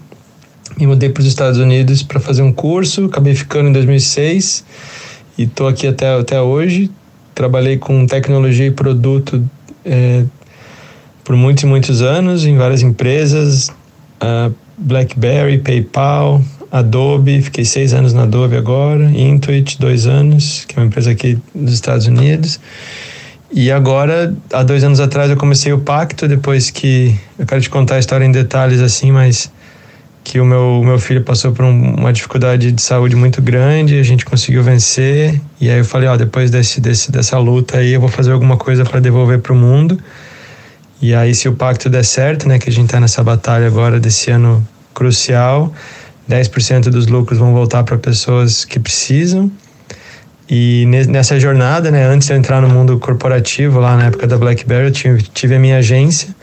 me 0.78 0.86
mudei 0.86 1.10
para 1.10 1.20
os 1.20 1.26
Estados 1.26 1.58
Unidos 1.58 2.02
para 2.02 2.20
fazer 2.20 2.42
um 2.42 2.52
curso, 2.52 3.04
acabei 3.06 3.34
ficando 3.34 3.68
em 3.68 3.72
2006 3.72 4.64
e 5.36 5.42
estou 5.44 5.68
aqui 5.68 5.86
até, 5.86 6.18
até 6.18 6.40
hoje. 6.40 6.90
Trabalhei 7.34 7.76
com 7.76 8.06
tecnologia 8.06 8.66
e 8.66 8.70
produto 8.70 9.42
é, 9.84 10.24
por 11.24 11.36
muitos 11.36 11.64
e 11.64 11.66
muitos 11.66 12.02
anos 12.02 12.44
em 12.44 12.56
várias 12.56 12.82
empresas, 12.82 13.68
uh, 13.68 14.54
BlackBerry, 14.76 15.58
PayPal, 15.58 16.42
Adobe, 16.70 17.42
fiquei 17.42 17.64
seis 17.64 17.92
anos 17.92 18.12
na 18.12 18.22
Adobe 18.22 18.56
agora, 18.56 19.10
Intuit, 19.10 19.78
dois 19.78 20.06
anos, 20.06 20.64
que 20.66 20.78
é 20.78 20.80
uma 20.80 20.86
empresa 20.86 21.10
aqui 21.10 21.38
dos 21.54 21.74
Estados 21.74 22.06
Unidos. 22.06 22.60
E 23.52 23.72
agora, 23.72 24.32
há 24.52 24.62
dois 24.62 24.84
anos 24.84 25.00
atrás, 25.00 25.28
eu 25.28 25.36
comecei 25.36 25.72
o 25.72 25.78
pacto, 25.78 26.28
depois 26.28 26.70
que. 26.70 27.18
Eu 27.36 27.44
quero 27.44 27.60
te 27.60 27.68
contar 27.68 27.96
a 27.96 27.98
história 27.98 28.24
em 28.24 28.30
detalhes 28.30 28.80
assim, 28.80 29.10
mas 29.10 29.50
que 30.22 30.38
o 30.38 30.44
meu, 30.44 30.80
meu 30.84 30.98
filho 31.00 31.24
passou 31.24 31.50
por 31.50 31.64
um, 31.64 31.94
uma 31.96 32.12
dificuldade 32.12 32.70
de 32.70 32.80
saúde 32.80 33.16
muito 33.16 33.42
grande, 33.42 33.98
a 33.98 34.02
gente 34.04 34.24
conseguiu 34.24 34.62
vencer. 34.62 35.40
E 35.60 35.68
aí 35.68 35.78
eu 35.78 35.84
falei: 35.84 36.08
Ó, 36.08 36.16
depois 36.16 36.52
desse, 36.52 36.80
desse, 36.80 37.10
dessa 37.10 37.36
luta 37.38 37.78
aí, 37.78 37.92
eu 37.92 38.00
vou 38.00 38.08
fazer 38.08 38.30
alguma 38.30 38.56
coisa 38.56 38.84
para 38.84 39.00
devolver 39.00 39.40
para 39.40 39.52
o 39.52 39.56
mundo. 39.56 39.98
E 41.02 41.12
aí, 41.12 41.34
se 41.34 41.48
o 41.48 41.54
pacto 41.54 41.90
der 41.90 42.04
certo, 42.04 42.46
né, 42.46 42.58
que 42.58 42.68
a 42.68 42.72
gente 42.72 42.86
está 42.86 43.00
nessa 43.00 43.24
batalha 43.24 43.66
agora 43.66 43.98
desse 43.98 44.30
ano 44.30 44.64
crucial, 44.94 45.72
10% 46.30 46.90
dos 46.90 47.08
lucros 47.08 47.38
vão 47.38 47.52
voltar 47.52 47.82
para 47.82 47.98
pessoas 47.98 48.64
que 48.64 48.78
precisam. 48.78 49.50
E 50.48 50.84
nessa 51.08 51.38
jornada, 51.38 51.90
né, 51.90 52.04
antes 52.04 52.26
de 52.26 52.34
eu 52.34 52.36
entrar 52.36 52.60
no 52.60 52.68
mundo 52.68 52.98
corporativo, 52.98 53.78
lá 53.78 53.96
na 53.96 54.06
época 54.06 54.26
da 54.26 54.38
BlackBerry, 54.38 54.86
eu 54.86 54.92
tive, 54.92 55.22
tive 55.22 55.54
a 55.54 55.58
minha 55.58 55.78
agência, 55.78 56.34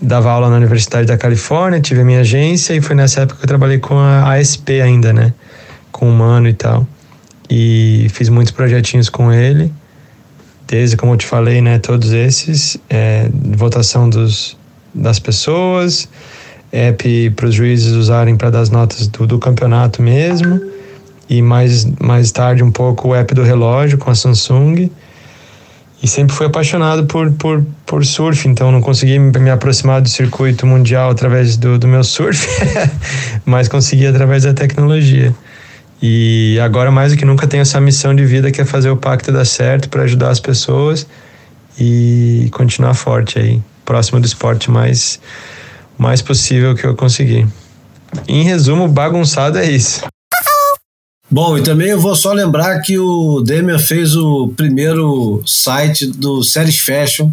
dava 0.00 0.30
aula 0.30 0.50
na 0.50 0.56
Universidade 0.56 1.06
da 1.06 1.16
Califórnia, 1.16 1.80
tive 1.80 2.02
a 2.02 2.04
minha 2.04 2.20
agência 2.20 2.74
e 2.74 2.82
foi 2.82 2.94
nessa 2.94 3.22
época 3.22 3.38
que 3.38 3.44
eu 3.44 3.48
trabalhei 3.48 3.78
com 3.78 3.98
a 3.98 4.34
ASP 4.34 4.80
ainda, 4.80 5.12
né, 5.12 5.32
com 5.90 6.08
o 6.08 6.12
Mano 6.12 6.48
e 6.48 6.52
tal. 6.52 6.86
E 7.48 8.08
fiz 8.12 8.28
muitos 8.28 8.52
projetinhos 8.52 9.08
com 9.08 9.32
ele, 9.32 9.72
desde, 10.66 10.94
como 10.94 11.14
eu 11.14 11.16
te 11.16 11.26
falei, 11.26 11.62
né, 11.62 11.78
todos 11.78 12.12
esses, 12.12 12.76
é, 12.90 13.28
votação 13.32 14.08
dos, 14.08 14.54
das 14.94 15.18
pessoas, 15.18 16.08
app 16.74 17.30
para 17.30 17.46
os 17.46 17.54
juízes 17.54 17.92
usarem 17.92 18.36
para 18.36 18.50
dar 18.50 18.60
as 18.60 18.70
notas 18.70 19.06
do, 19.06 19.26
do, 19.26 19.38
campeonato 19.38 20.02
mesmo. 20.02 20.60
E 21.30 21.40
mais, 21.40 21.86
mais 22.00 22.32
tarde 22.32 22.62
um 22.62 22.70
pouco 22.70 23.08
o 23.08 23.14
app 23.14 23.32
do 23.32 23.42
relógio 23.42 23.96
com 23.96 24.10
a 24.10 24.14
Samsung. 24.14 24.90
E 26.02 26.08
sempre 26.08 26.34
fui 26.34 26.46
apaixonado 26.46 27.06
por, 27.06 27.32
por, 27.32 27.64
por 27.86 28.04
surf, 28.04 28.46
então 28.46 28.70
não 28.70 28.82
consegui 28.82 29.18
me 29.18 29.50
aproximar 29.50 30.02
do 30.02 30.08
circuito 30.08 30.66
mundial 30.66 31.10
através 31.10 31.56
do, 31.56 31.78
do 31.78 31.88
meu 31.88 32.04
surf, 32.04 32.46
mas 33.46 33.68
consegui 33.68 34.06
através 34.06 34.42
da 34.42 34.52
tecnologia. 34.52 35.34
E 36.02 36.58
agora 36.62 36.90
mais 36.90 37.12
do 37.12 37.16
que 37.16 37.24
nunca 37.24 37.46
tenho 37.46 37.62
essa 37.62 37.80
missão 37.80 38.14
de 38.14 38.26
vida 38.26 38.50
que 38.50 38.60
é 38.60 38.64
fazer 38.66 38.90
o 38.90 38.96
pacto 38.98 39.32
dar 39.32 39.46
certo 39.46 39.88
para 39.88 40.02
ajudar 40.02 40.28
as 40.28 40.40
pessoas 40.40 41.06
e 41.78 42.50
continuar 42.52 42.92
forte 42.92 43.38
aí, 43.38 43.62
próximo 43.86 44.20
do 44.20 44.26
esporte 44.26 44.70
mais 44.70 45.18
mais 45.98 46.22
possível 46.22 46.74
que 46.74 46.84
eu 46.84 46.94
conseguir. 46.94 47.46
Em 48.28 48.42
resumo, 48.44 48.88
bagunçado 48.88 49.58
é 49.58 49.70
isso. 49.70 50.02
Bom, 51.30 51.58
e 51.58 51.62
também 51.62 51.88
eu 51.88 52.00
vou 52.00 52.14
só 52.14 52.32
lembrar 52.32 52.80
que 52.80 52.98
o 52.98 53.40
Demian 53.40 53.78
fez 53.78 54.14
o 54.14 54.48
primeiro 54.48 55.42
site 55.46 56.06
do 56.06 56.42
Series 56.44 56.78
Fashion, 56.78 57.32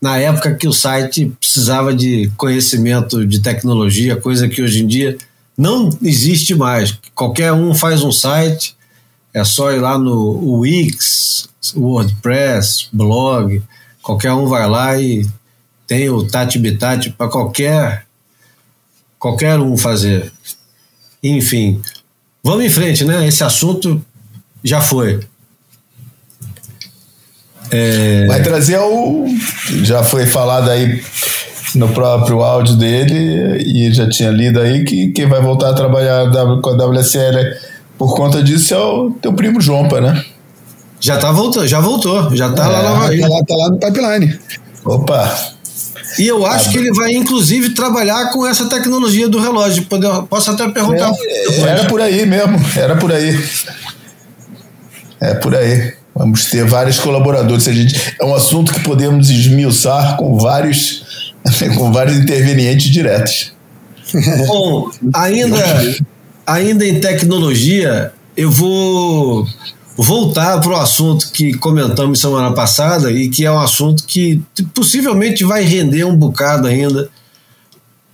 na 0.00 0.18
época 0.18 0.54
que 0.54 0.68
o 0.68 0.72
site 0.72 1.32
precisava 1.40 1.94
de 1.94 2.30
conhecimento 2.36 3.26
de 3.26 3.40
tecnologia, 3.40 4.14
coisa 4.14 4.48
que 4.48 4.62
hoje 4.62 4.82
em 4.82 4.86
dia 4.86 5.16
não 5.56 5.88
existe 6.02 6.54
mais. 6.54 6.98
Qualquer 7.14 7.52
um 7.52 7.74
faz 7.74 8.02
um 8.02 8.12
site, 8.12 8.76
é 9.32 9.42
só 9.42 9.72
ir 9.72 9.80
lá 9.80 9.98
no 9.98 10.58
Wix, 10.60 11.48
WordPress, 11.74 12.88
blog, 12.92 13.62
qualquer 14.02 14.32
um 14.32 14.46
vai 14.46 14.68
lá 14.68 15.00
e 15.00 15.26
tem 15.86 16.08
o 16.08 16.26
Tati 16.26 16.58
Bitati 16.58 17.10
para 17.10 17.28
qualquer 17.28 18.04
qualquer 19.18 19.58
um 19.58 19.76
fazer. 19.76 20.30
Enfim, 21.22 21.80
vamos 22.42 22.64
em 22.64 22.70
frente, 22.70 23.04
né? 23.04 23.26
Esse 23.26 23.42
assunto 23.42 24.04
já 24.62 24.80
foi. 24.80 25.20
É... 27.70 28.26
Vai 28.26 28.42
trazer 28.42 28.78
o. 28.78 29.26
Já 29.82 30.02
foi 30.02 30.26
falado 30.26 30.70
aí 30.70 31.02
no 31.74 31.88
próprio 31.88 32.42
áudio 32.42 32.76
dele 32.76 33.62
e 33.64 33.92
já 33.92 34.08
tinha 34.08 34.30
lido 34.30 34.60
aí 34.60 34.84
que 34.84 35.10
quem 35.12 35.26
vai 35.26 35.40
voltar 35.40 35.70
a 35.70 35.74
trabalhar 35.74 36.30
com 36.60 36.70
a 36.70 36.86
WSL 36.86 37.56
por 37.98 38.14
conta 38.14 38.42
disso 38.42 38.74
é 38.74 38.78
o 38.78 39.10
teu 39.10 39.32
primo 39.32 39.60
Jompa, 39.60 40.00
né? 40.00 40.24
Já 41.00 41.18
tá 41.18 41.32
voltando, 41.32 41.66
já 41.66 41.80
voltou, 41.80 42.34
já 42.36 42.52
tá 42.52 42.64
é, 42.64 42.68
lá 42.68 42.82
na 42.82 42.90
tá 43.08 43.28
lá, 43.28 43.44
tá 43.44 43.56
lá 43.56 43.70
no 43.70 43.78
pipeline. 43.78 44.38
Opa, 44.84 45.53
e 46.18 46.26
eu 46.26 46.46
acho 46.46 46.70
que 46.70 46.78
ele 46.78 46.92
vai, 46.92 47.12
inclusive, 47.12 47.70
trabalhar 47.70 48.30
com 48.30 48.46
essa 48.46 48.68
tecnologia 48.68 49.28
do 49.28 49.40
relógio. 49.40 49.86
Posso 50.28 50.50
até 50.50 50.68
perguntar. 50.68 51.12
É, 51.20 51.60
era 51.60 51.84
por 51.86 52.00
aí 52.00 52.24
mesmo, 52.26 52.60
era 52.76 52.96
por 52.96 53.12
aí. 53.12 53.44
É 55.20 55.34
por 55.34 55.54
aí. 55.54 55.94
Vamos 56.14 56.44
ter 56.46 56.64
vários 56.64 57.00
colaboradores. 57.00 57.66
A 57.66 57.72
gente, 57.72 58.16
é 58.20 58.24
um 58.24 58.34
assunto 58.34 58.72
que 58.72 58.80
podemos 58.80 59.30
esmiuçar 59.30 60.16
com 60.16 60.38
vários, 60.38 61.32
com 61.76 61.90
vários 61.90 62.16
intervenientes 62.18 62.90
diretos. 62.90 63.52
Bom, 64.46 64.90
ainda, 65.12 65.56
ainda 66.46 66.86
em 66.86 67.00
tecnologia, 67.00 68.12
eu 68.36 68.50
vou 68.50 69.44
voltar 69.96 70.60
para 70.60 70.72
o 70.72 70.76
assunto 70.76 71.30
que 71.30 71.54
comentamos 71.54 72.20
semana 72.20 72.52
passada 72.52 73.12
e 73.12 73.28
que 73.28 73.44
é 73.44 73.50
um 73.50 73.60
assunto 73.60 74.04
que 74.04 74.42
possivelmente 74.74 75.44
vai 75.44 75.62
render 75.62 76.04
um 76.04 76.16
bocado 76.16 76.66
ainda, 76.66 77.08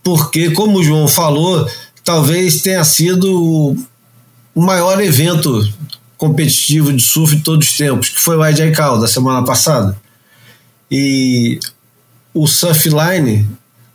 porque, 0.03 0.51
como 0.51 0.79
o 0.79 0.83
João 0.83 1.09
falou, 1.09 1.67
talvez 2.05 2.61
tenha 2.63 2.85
sido 2.85 3.77
o 4.55 4.61
maior 4.61 5.01
evento 5.01 5.67
competitivo 6.17 6.93
de 6.93 7.03
surf 7.03 7.37
de 7.37 7.43
todos 7.43 7.69
os 7.69 7.77
tempos, 7.77 8.09
que 8.11 8.21
foi 8.21 8.37
o 8.37 8.47
IJCal 8.47 9.01
da 9.01 9.09
semana 9.09 9.43
passada. 9.45 9.97
E 10.91 11.59
o 12.35 12.47
Surfline, 12.47 13.49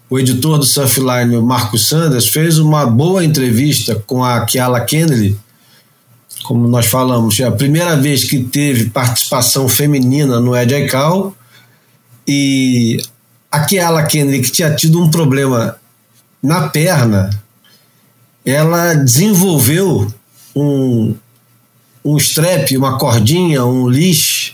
o 0.09 0.17
editor 0.17 0.57
do 0.57 0.65
Surfline, 0.65 1.35
o 1.35 1.43
Marco 1.43 1.77
Sanders, 1.77 2.27
fez 2.27 2.57
uma 2.57 2.85
boa 2.85 3.23
entrevista 3.23 4.01
com 4.07 4.23
a 4.23 4.45
Kiala 4.45 4.81
Kennedy, 4.81 5.37
como 6.43 6.67
nós 6.67 6.85
falamos, 6.85 7.39
é 7.39 7.45
a 7.45 7.51
primeira 7.51 7.95
vez 7.95 8.23
que 8.23 8.43
teve 8.43 8.89
participação 8.89 9.67
feminina 9.67 10.39
no 10.39 10.55
Ed 10.55 10.87
Call 10.87 11.35
e 12.27 13.01
aquela 13.51 14.03
Kennedy 14.03 14.41
que 14.41 14.51
tinha 14.51 14.73
tido 14.75 15.01
um 15.01 15.09
problema 15.09 15.77
na 16.41 16.69
perna, 16.69 17.29
ela 18.45 18.93
desenvolveu 18.93 20.13
um, 20.55 21.15
um 22.03 22.17
strap, 22.17 22.71
uma 22.77 22.97
cordinha, 22.97 23.65
um 23.65 23.87
leash, 23.87 24.53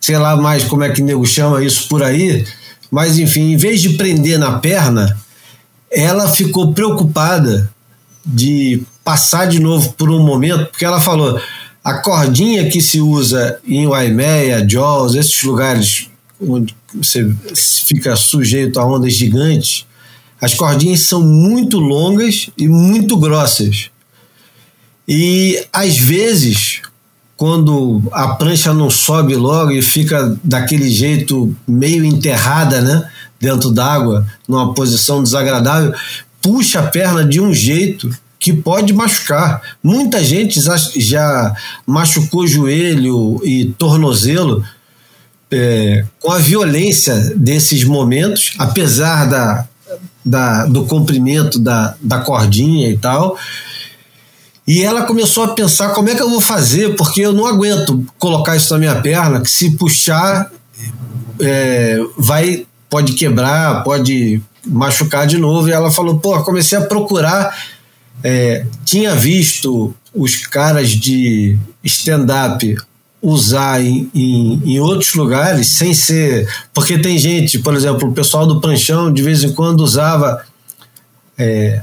sei 0.00 0.18
lá 0.18 0.36
mais 0.36 0.64
como 0.64 0.84
é 0.84 0.90
que 0.90 1.02
nego 1.02 1.26
chama 1.26 1.64
isso 1.64 1.88
por 1.88 2.02
aí, 2.02 2.46
mas 2.90 3.18
enfim, 3.18 3.52
em 3.52 3.56
vez 3.56 3.82
de 3.82 3.90
prender 3.90 4.38
na 4.38 4.58
perna, 4.58 5.18
ela 5.90 6.28
ficou 6.28 6.72
preocupada 6.72 7.70
de 8.24 8.82
passar 9.04 9.46
de 9.46 9.60
novo 9.60 9.92
por 9.92 10.10
um 10.10 10.24
momento, 10.24 10.66
porque 10.66 10.84
ela 10.84 11.00
falou 11.00 11.38
a 11.84 11.94
cordinha 11.98 12.70
que 12.70 12.80
se 12.80 13.00
usa 13.00 13.60
em 13.68 13.86
Waimea, 13.86 14.66
Jaws, 14.66 15.14
esses 15.14 15.42
lugares 15.42 16.08
onde 16.40 16.74
você 16.94 17.30
fica 17.86 18.16
sujeito 18.16 18.80
a 18.80 18.86
ondas 18.86 19.12
gigantes, 19.12 19.86
as 20.40 20.54
cordinhas 20.54 21.00
são 21.00 21.20
muito 21.22 21.78
longas 21.78 22.48
e 22.56 22.66
muito 22.66 23.16
grossas. 23.18 23.90
E 25.06 25.62
às 25.70 25.98
vezes, 25.98 26.80
quando 27.36 28.02
a 28.12 28.28
prancha 28.28 28.72
não 28.72 28.88
sobe 28.88 29.36
logo 29.36 29.70
e 29.70 29.82
fica 29.82 30.38
daquele 30.42 30.90
jeito 30.90 31.54
meio 31.68 32.04
enterrada, 32.04 32.80
né, 32.80 33.10
dentro 33.38 33.70
d'água, 33.70 34.26
numa 34.48 34.72
posição 34.72 35.22
desagradável, 35.22 35.92
puxa 36.40 36.80
a 36.80 36.86
perna 36.86 37.24
de 37.24 37.40
um 37.40 37.52
jeito 37.52 38.10
que 38.44 38.52
pode 38.52 38.92
machucar. 38.92 39.62
Muita 39.82 40.22
gente 40.22 40.60
já 40.96 41.56
machucou 41.86 42.46
joelho 42.46 43.40
e 43.42 43.72
tornozelo 43.78 44.62
é, 45.50 46.04
com 46.20 46.30
a 46.30 46.38
violência 46.38 47.32
desses 47.36 47.84
momentos, 47.84 48.52
apesar 48.58 49.24
da, 49.24 49.66
da, 50.22 50.66
do 50.66 50.84
comprimento 50.84 51.58
da, 51.58 51.96
da 51.98 52.18
cordinha 52.18 52.90
e 52.90 52.98
tal. 52.98 53.38
E 54.68 54.82
ela 54.82 55.04
começou 55.04 55.44
a 55.44 55.54
pensar 55.54 55.94
como 55.94 56.10
é 56.10 56.14
que 56.14 56.20
eu 56.20 56.28
vou 56.28 56.40
fazer, 56.42 56.96
porque 56.96 57.22
eu 57.22 57.32
não 57.32 57.46
aguento 57.46 58.04
colocar 58.18 58.56
isso 58.56 58.74
na 58.74 58.78
minha 58.78 59.00
perna, 59.00 59.40
que 59.40 59.50
se 59.50 59.70
puxar 59.70 60.50
é, 61.40 61.98
vai 62.18 62.66
pode 62.90 63.14
quebrar, 63.14 63.82
pode 63.84 64.42
machucar 64.66 65.26
de 65.26 65.38
novo. 65.38 65.66
E 65.66 65.72
ela 65.72 65.90
falou, 65.90 66.18
pô, 66.18 66.38
comecei 66.42 66.76
a 66.76 66.82
procurar 66.82 67.56
é, 68.24 68.64
tinha 68.86 69.14
visto 69.14 69.94
os 70.14 70.36
caras 70.46 70.88
de 70.88 71.58
stand-up 71.84 72.74
usar 73.20 73.84
em, 73.84 74.10
em, 74.14 74.62
em, 74.64 74.80
outros 74.80 75.12
lugares 75.14 75.76
sem 75.76 75.92
ser. 75.92 76.48
Porque 76.72 76.98
tem 76.98 77.18
gente, 77.18 77.58
por 77.58 77.74
exemplo, 77.74 78.08
o 78.08 78.12
pessoal 78.12 78.46
do 78.46 78.62
Pranchão 78.62 79.12
de 79.12 79.22
vez 79.22 79.44
em 79.44 79.52
quando 79.52 79.80
usava 79.80 80.42
é, 81.36 81.82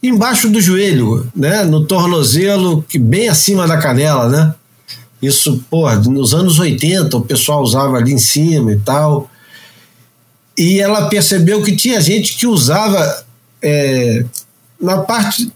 embaixo 0.00 0.48
do 0.48 0.60
joelho, 0.60 1.28
né? 1.34 1.64
No 1.64 1.84
tornozelo, 1.84 2.84
que 2.88 2.98
bem 2.98 3.28
acima 3.28 3.66
da 3.66 3.78
canela, 3.78 4.28
né? 4.28 4.54
Isso, 5.20 5.64
porra, 5.68 5.96
nos 5.96 6.32
anos 6.32 6.58
80 6.60 7.16
o 7.16 7.22
pessoal 7.22 7.62
usava 7.62 7.96
ali 7.96 8.12
em 8.12 8.18
cima 8.18 8.72
e 8.72 8.78
tal. 8.78 9.28
E 10.56 10.78
ela 10.78 11.08
percebeu 11.08 11.62
que 11.62 11.74
tinha 11.74 12.00
gente 12.00 12.36
que 12.36 12.46
usava 12.46 13.24
é, 13.60 14.24
na 14.80 14.98
parte 14.98 15.50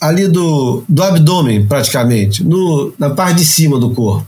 ali 0.00 0.28
do, 0.28 0.84
do 0.88 1.02
abdômen, 1.02 1.66
praticamente, 1.66 2.42
no, 2.42 2.92
na 2.98 3.10
parte 3.10 3.38
de 3.38 3.44
cima 3.44 3.78
do 3.78 3.90
corpo. 3.90 4.26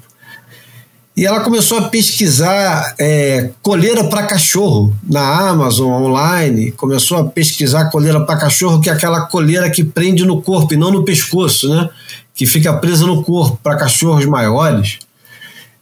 E 1.15 1.27
ela 1.27 1.41
começou 1.41 1.79
a 1.79 1.89
pesquisar 1.89 2.95
é, 2.99 3.51
coleira 3.61 4.05
para 4.05 4.27
cachorro 4.27 4.97
na 5.03 5.51
Amazon 5.51 5.91
online. 6.05 6.73
Começou 6.73 7.19
a 7.19 7.25
pesquisar 7.25 7.91
coleira 7.91 8.25
para 8.25 8.39
cachorro, 8.39 8.81
que 8.81 8.89
é 8.89 8.93
aquela 8.93 9.27
coleira 9.27 9.69
que 9.71 9.85
prende 9.85 10.25
no 10.25 10.41
corpo 10.41 10.73
e 10.73 10.77
não 10.77 10.91
no 10.91 11.05
pescoço, 11.05 11.69
né? 11.69 11.91
Que 12.35 12.47
fica 12.47 12.73
presa 12.73 13.07
no 13.07 13.23
corpo 13.23 13.59
para 13.63 13.77
cachorros 13.77 14.25
maiores. 14.25 15.01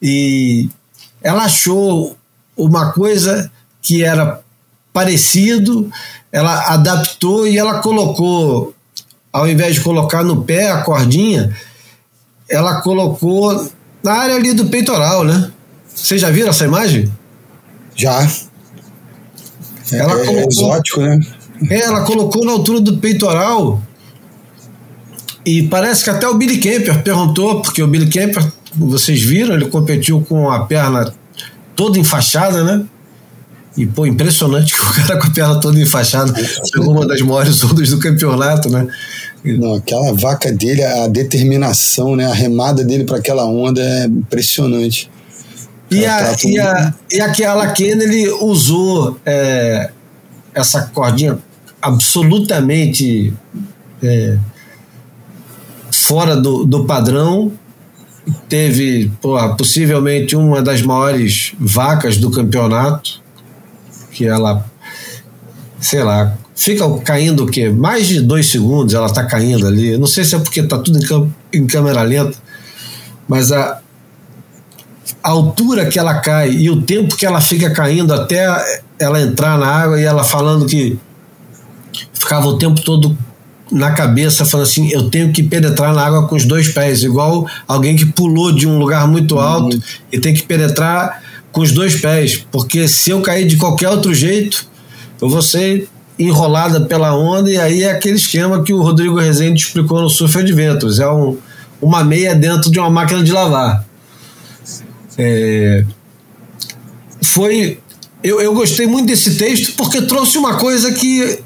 E 0.02 0.68
ela 1.22 1.44
achou 1.44 2.16
uma 2.56 2.92
coisa 2.92 3.50
que 3.80 4.02
era 4.02 4.40
parecido, 4.92 5.88
ela 6.32 6.72
adaptou 6.74 7.46
e 7.46 7.56
ela 7.56 7.78
colocou, 7.78 8.74
ao 9.32 9.48
invés 9.48 9.74
de 9.74 9.80
colocar 9.80 10.22
no 10.22 10.42
pé 10.42 10.70
a 10.70 10.82
cordinha, 10.82 11.54
ela 12.48 12.80
colocou 12.80 13.70
na 14.02 14.12
área 14.12 14.36
ali 14.36 14.52
do 14.52 14.66
peitoral, 14.66 15.24
né? 15.24 15.50
Vocês 15.94 16.20
já 16.20 16.30
viram 16.30 16.50
essa 16.50 16.64
imagem? 16.64 17.10
Já. 17.94 18.28
Ela 19.92 20.20
é, 20.20 20.26
colocou, 20.26 20.48
exótico, 20.48 21.00
né? 21.00 21.20
É, 21.70 21.80
ela 21.80 22.04
colocou 22.04 22.44
na 22.44 22.52
altura 22.52 22.80
do 22.80 22.98
peitoral 22.98 23.80
e 25.44 25.64
parece 25.64 26.04
que 26.04 26.10
até 26.10 26.28
o 26.28 26.34
Billy 26.34 26.58
Kemper 26.58 27.02
perguntou, 27.02 27.62
porque 27.62 27.82
o 27.82 27.86
Billy 27.86 28.08
Kemper, 28.08 28.50
vocês 28.74 29.22
viram, 29.22 29.54
ele 29.54 29.68
competiu 29.68 30.20
com 30.22 30.50
a 30.50 30.66
perna 30.66 31.12
toda 31.74 31.98
enfaixada, 31.98 32.62
né? 32.62 32.84
E, 33.76 33.86
pô, 33.86 34.06
impressionante 34.06 34.74
que 34.74 34.80
o 34.80 34.92
cara 34.92 35.18
com 35.18 35.26
a 35.26 35.30
perna 35.30 35.60
toda 35.60 35.80
enfaixada 35.80 36.32
pegou 36.72 36.92
uma 36.92 37.06
das 37.06 37.20
maiores 37.20 37.62
ondas 37.64 37.90
do 37.90 37.98
campeonato, 37.98 38.68
né? 38.68 38.86
Não, 39.42 39.74
aquela 39.74 40.12
vaca 40.12 40.52
dele, 40.52 40.84
a 40.84 41.08
determinação, 41.08 42.14
né? 42.14 42.26
A 42.26 42.34
remada 42.34 42.84
dele 42.84 43.04
para 43.04 43.16
aquela 43.16 43.44
onda 43.46 43.80
é 43.80 44.04
impressionante. 44.04 45.10
E, 45.90 46.06
a, 46.06 46.36
e, 46.44 46.58
a, 46.58 46.94
e 47.10 47.20
aquela 47.20 47.66
Kena, 47.72 48.04
ele 48.04 48.28
usou 48.28 49.18
é, 49.26 49.90
essa 50.54 50.82
cordinha 50.82 51.38
absolutamente 51.82 53.32
é, 54.02 54.38
fora 55.90 56.36
do, 56.36 56.64
do 56.64 56.84
padrão. 56.84 57.52
Teve 58.48 59.10
porra, 59.20 59.56
possivelmente 59.56 60.36
uma 60.36 60.62
das 60.62 60.82
maiores 60.82 61.52
vacas 61.58 62.18
do 62.18 62.30
campeonato, 62.30 63.20
que 64.20 64.26
ela, 64.26 64.66
sei 65.80 66.02
lá, 66.02 66.36
fica 66.54 66.86
caindo 66.98 67.44
o 67.44 67.46
quê? 67.46 67.70
Mais 67.70 68.06
de 68.06 68.20
dois 68.20 68.50
segundos 68.50 68.92
ela 68.92 69.06
está 69.06 69.24
caindo 69.24 69.66
ali. 69.66 69.96
Não 69.96 70.06
sei 70.06 70.24
se 70.24 70.34
é 70.34 70.38
porque 70.38 70.60
está 70.60 70.76
tudo 70.76 70.98
em, 70.98 71.58
em, 71.58 71.66
câmera 71.66 72.02
lenta, 72.02 72.36
mas 73.26 73.50
a, 73.50 73.80
a 75.22 75.30
altura 75.30 75.86
que 75.86 75.98
ela 75.98 76.20
cai 76.20 76.50
e 76.50 76.68
o 76.68 76.82
tempo 76.82 77.16
que 77.16 77.24
ela 77.24 77.40
fica 77.40 77.70
caindo 77.70 78.12
até 78.12 78.46
ela 78.98 79.22
entrar 79.22 79.58
na 79.58 79.66
água 79.66 79.98
e 79.98 80.04
ela 80.04 80.22
falando 80.22 80.66
que 80.66 80.98
ficava 82.12 82.46
o 82.46 82.58
tempo 82.58 82.82
todo 82.82 83.16
na 83.72 83.92
cabeça 83.92 84.44
falando 84.44 84.66
assim, 84.66 84.90
eu 84.90 85.08
tenho 85.08 85.32
que 85.32 85.42
penetrar 85.42 85.94
na 85.94 86.04
água 86.04 86.28
com 86.28 86.36
os 86.36 86.44
dois 86.44 86.68
pés, 86.68 87.02
igual 87.02 87.48
alguém 87.66 87.96
que 87.96 88.04
pulou 88.04 88.52
de 88.52 88.66
um 88.66 88.78
lugar 88.78 89.08
muito 89.08 89.38
alto 89.38 89.76
uhum. 89.76 89.82
e 90.12 90.20
tem 90.20 90.34
que 90.34 90.42
penetrar 90.42 91.22
com 91.52 91.60
os 91.60 91.72
dois 91.72 92.00
pés, 92.00 92.44
porque 92.50 92.86
se 92.86 93.10
eu 93.10 93.20
cair 93.20 93.46
de 93.46 93.56
qualquer 93.56 93.88
outro 93.88 94.14
jeito, 94.14 94.66
eu 95.20 95.28
vou 95.28 95.42
ser 95.42 95.88
enrolada 96.18 96.82
pela 96.82 97.16
onda, 97.16 97.50
e 97.50 97.56
aí 97.56 97.82
é 97.82 97.90
aquele 97.90 98.16
esquema 98.16 98.62
que 98.62 98.72
o 98.72 98.82
Rodrigo 98.82 99.18
Rezende 99.18 99.62
explicou 99.62 100.02
no 100.02 100.10
Surf 100.10 100.38
Adventures: 100.38 100.98
é 100.98 101.10
um, 101.10 101.36
uma 101.80 102.04
meia 102.04 102.34
dentro 102.34 102.70
de 102.70 102.78
uma 102.78 102.90
máquina 102.90 103.22
de 103.22 103.32
lavar. 103.32 103.84
É, 105.18 105.84
foi. 107.22 107.78
Eu, 108.22 108.40
eu 108.40 108.54
gostei 108.54 108.86
muito 108.86 109.06
desse 109.06 109.36
texto 109.36 109.74
porque 109.76 110.02
trouxe 110.02 110.36
uma 110.36 110.56
coisa 110.56 110.92
que 110.92 111.40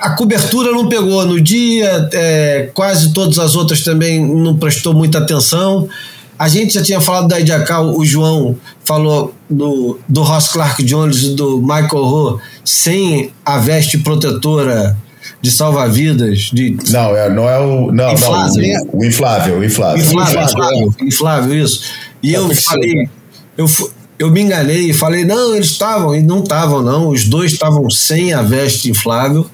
a 0.00 0.10
cobertura 0.10 0.72
não 0.72 0.88
pegou 0.88 1.24
no 1.26 1.40
dia, 1.40 2.08
é, 2.12 2.70
quase 2.74 3.12
todas 3.12 3.38
as 3.38 3.54
outras 3.54 3.80
também 3.82 4.24
não 4.24 4.56
prestou 4.56 4.94
muita 4.94 5.18
atenção. 5.18 5.88
A 6.40 6.48
gente 6.48 6.72
já 6.72 6.82
tinha 6.82 7.02
falado 7.02 7.28
da 7.28 7.38
Idiacal, 7.38 7.94
o 7.94 8.02
João 8.02 8.56
falou 8.82 9.34
do, 9.50 9.98
do 10.08 10.22
Ross 10.22 10.48
Clark 10.48 10.82
Jones 10.82 11.22
e 11.22 11.34
do 11.34 11.60
Michael 11.60 12.02
Ho 12.02 12.40
sem 12.64 13.30
a 13.44 13.58
veste 13.58 13.98
protetora 13.98 14.96
de 15.42 15.50
salva-vidas. 15.50 16.50
De... 16.50 16.78
Não, 16.88 17.14
é, 17.14 17.28
não 17.28 17.46
é 17.46 17.58
o. 17.58 17.92
Não, 17.92 18.14
inflável, 18.14 18.54
não, 18.54 18.84
o, 18.90 19.00
o, 19.00 19.04
inflável, 19.04 19.58
o 19.58 19.64
inflável. 19.64 20.02
Inflável, 20.02 20.42
inflável, 20.42 20.94
inflável 21.02 21.62
isso. 21.62 21.82
E 22.22 22.32
eu 22.32 22.48
falei, 22.54 23.10
eu, 23.58 23.66
eu 24.18 24.30
me 24.30 24.40
enganei 24.40 24.88
e 24.88 24.94
falei, 24.94 25.26
não, 25.26 25.54
eles 25.54 25.68
estavam, 25.68 26.16
e 26.16 26.22
não 26.22 26.42
estavam, 26.42 26.80
não. 26.80 27.08
Os 27.10 27.26
dois 27.26 27.52
estavam 27.52 27.90
sem 27.90 28.32
a 28.32 28.40
veste 28.40 28.88
inflável. 28.88 29.44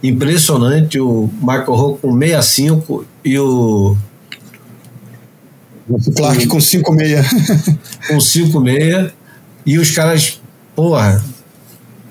Impressionante, 0.00 1.00
o 1.00 1.28
Michael 1.40 1.72
Ho 1.72 1.98
com 2.00 2.16
65 2.16 3.04
e 3.24 3.36
o 3.40 3.96
Clark 6.16 6.46
com 6.46 6.58
5,6. 6.58 7.76
com 8.08 8.18
5,6. 8.18 9.10
E 9.64 9.78
os 9.78 9.90
caras, 9.90 10.40
porra, 10.74 11.22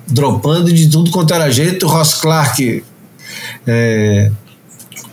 dropando 0.08 0.72
de 0.72 0.90
tudo 0.90 1.12
quanto 1.12 1.34
era 1.34 1.50
jeito. 1.50 1.86
O 1.86 1.90
Ross 1.90 2.14
Clark, 2.14 2.84
é, 3.68 4.32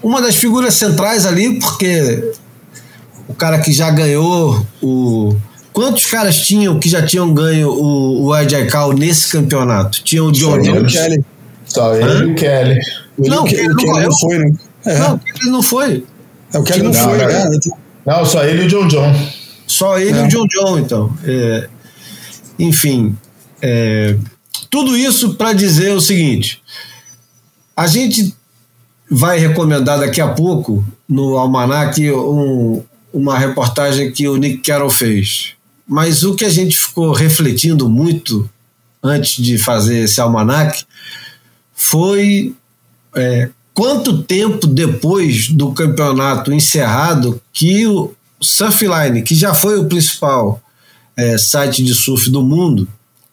uma 0.02 0.20
das 0.20 0.36
figuras 0.36 0.74
centrais 0.74 1.26
ali, 1.26 1.58
porque 1.58 2.32
o 3.28 3.34
cara 3.34 3.58
que 3.58 3.72
já 3.72 3.90
ganhou 3.90 4.66
o. 4.82 5.34
Quantos 5.72 6.06
caras 6.06 6.40
tinham 6.40 6.78
que 6.80 6.88
já 6.88 7.04
tinham 7.04 7.32
ganho 7.32 7.68
o, 7.68 8.28
o 8.28 8.66
Cal 8.68 8.92
nesse 8.92 9.28
campeonato? 9.28 10.02
Tinha 10.02 10.24
o 10.24 10.32
John 10.32 10.60
Jones. 10.60 10.92
Kelly. 10.92 11.24
Só 11.66 11.94
ele 11.94 12.30
e 12.30 12.32
o 12.32 12.34
Kelly. 12.34 12.80
Não, 13.18 13.44
o 13.44 13.46
Kelly 13.46 13.68
não, 13.68 14.18
foi, 14.18 14.38
né? 14.38 14.52
É. 14.84 14.98
Não, 14.98 15.14
o 15.14 15.18
Kelly 15.18 15.50
não 15.50 15.62
foi. 15.62 16.04
É, 16.52 16.58
o 16.58 16.62
Kelly 16.62 16.82
não, 16.82 16.90
não 16.90 17.00
foi, 17.00 17.18
né? 17.18 17.58
Não, 18.08 18.24
só 18.24 18.42
ele 18.42 18.62
e 18.62 18.64
o 18.64 18.68
John 18.68 18.88
John. 18.88 19.12
Só 19.66 19.98
ele 19.98 20.18
é. 20.18 20.22
e 20.22 20.24
o 20.24 20.28
John 20.28 20.46
John, 20.46 20.78
então. 20.78 21.18
É, 21.24 21.68
enfim, 22.58 23.14
é, 23.60 24.16
tudo 24.70 24.96
isso 24.96 25.34
para 25.34 25.52
dizer 25.52 25.92
o 25.92 26.00
seguinte: 26.00 26.62
a 27.76 27.86
gente 27.86 28.34
vai 29.10 29.38
recomendar 29.38 30.00
daqui 30.00 30.22
a 30.22 30.28
pouco 30.28 30.82
no 31.06 31.36
Almanac 31.36 32.10
um, 32.10 32.82
uma 33.12 33.38
reportagem 33.38 34.10
que 34.10 34.26
o 34.26 34.38
Nick 34.38 34.62
Carroll 34.62 34.88
fez. 34.88 35.52
Mas 35.86 36.22
o 36.22 36.34
que 36.34 36.46
a 36.46 36.50
gente 36.50 36.78
ficou 36.78 37.12
refletindo 37.12 37.90
muito 37.90 38.48
antes 39.02 39.42
de 39.42 39.58
fazer 39.58 40.04
esse 40.04 40.18
almanac 40.18 40.82
foi 41.74 42.54
é, 43.14 43.50
quanto 43.78 44.24
tempo 44.24 44.66
depois 44.66 45.50
do 45.50 45.70
campeonato 45.70 46.52
encerrado 46.52 47.40
que 47.52 47.86
o 47.86 48.12
Surfline, 48.40 49.22
que 49.22 49.36
já 49.36 49.54
foi 49.54 49.78
o 49.78 49.84
principal 49.84 50.60
é, 51.16 51.38
site 51.38 51.84
de 51.84 51.94
surf 51.94 52.28
do 52.28 52.42
mundo 52.42 52.88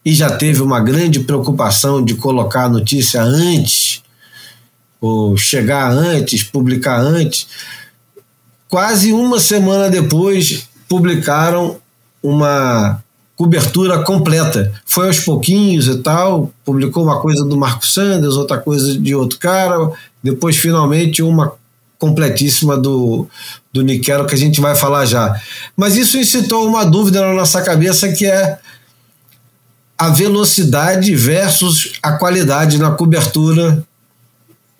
e 0.05 0.13
já 0.13 0.29
teve 0.29 0.61
uma 0.61 0.79
grande 0.79 1.21
preocupação 1.21 2.05
de 2.05 2.13
colocar 2.13 2.65
a 2.65 2.69
notícia 2.69 3.23
antes, 3.23 4.03
ou 5.01 5.35
chegar 5.35 5.89
antes, 5.89 6.43
publicar 6.43 6.99
antes, 6.99 7.47
quase 8.69 9.11
uma 9.11 9.39
semana 9.39 9.89
depois 9.89 10.69
publicaram 10.87 11.77
uma 12.21 13.03
cobertura 13.35 14.03
completa. 14.03 14.71
Foi 14.85 15.07
aos 15.07 15.19
pouquinhos 15.19 15.87
e 15.87 15.97
tal, 15.97 16.51
publicou 16.63 17.03
uma 17.03 17.19
coisa 17.19 17.43
do 17.43 17.57
Marco 17.57 17.85
Sanders, 17.85 18.35
outra 18.35 18.57
coisa 18.57 18.97
de 18.97 19.13
outro 19.13 19.37
cara, 19.37 19.91
depois 20.23 20.55
finalmente 20.55 21.21
uma 21.21 21.53
completíssima 21.97 22.77
do, 22.77 23.27
do 23.71 23.81
Niquero 23.81 24.25
que 24.25 24.35
a 24.35 24.37
gente 24.37 24.61
vai 24.61 24.75
falar 24.75 25.05
já. 25.05 25.39
Mas 25.75 25.95
isso 25.95 26.17
incitou 26.17 26.67
uma 26.67 26.85
dúvida 26.85 27.21
na 27.21 27.33
nossa 27.33 27.61
cabeça 27.61 28.11
que 28.11 28.25
é 28.25 28.57
a 29.97 30.09
velocidade 30.09 31.15
versus 31.15 31.93
a 32.03 32.13
qualidade 32.13 32.77
na 32.77 32.91
cobertura. 32.91 33.83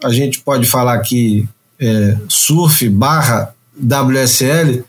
A 0.04 0.10
gente 0.10 0.40
pode 0.42 0.68
falar 0.68 1.00
que 1.00 1.48
é, 1.80 2.18
surf 2.28 2.88
barra 2.90 3.54
WSL. 3.78 4.84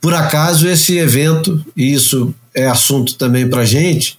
Por 0.00 0.12
acaso 0.12 0.68
esse 0.68 0.98
evento, 0.98 1.64
e 1.76 1.94
isso 1.94 2.34
é 2.54 2.66
assunto 2.66 3.14
também 3.14 3.48
para 3.48 3.64
gente, 3.64 4.18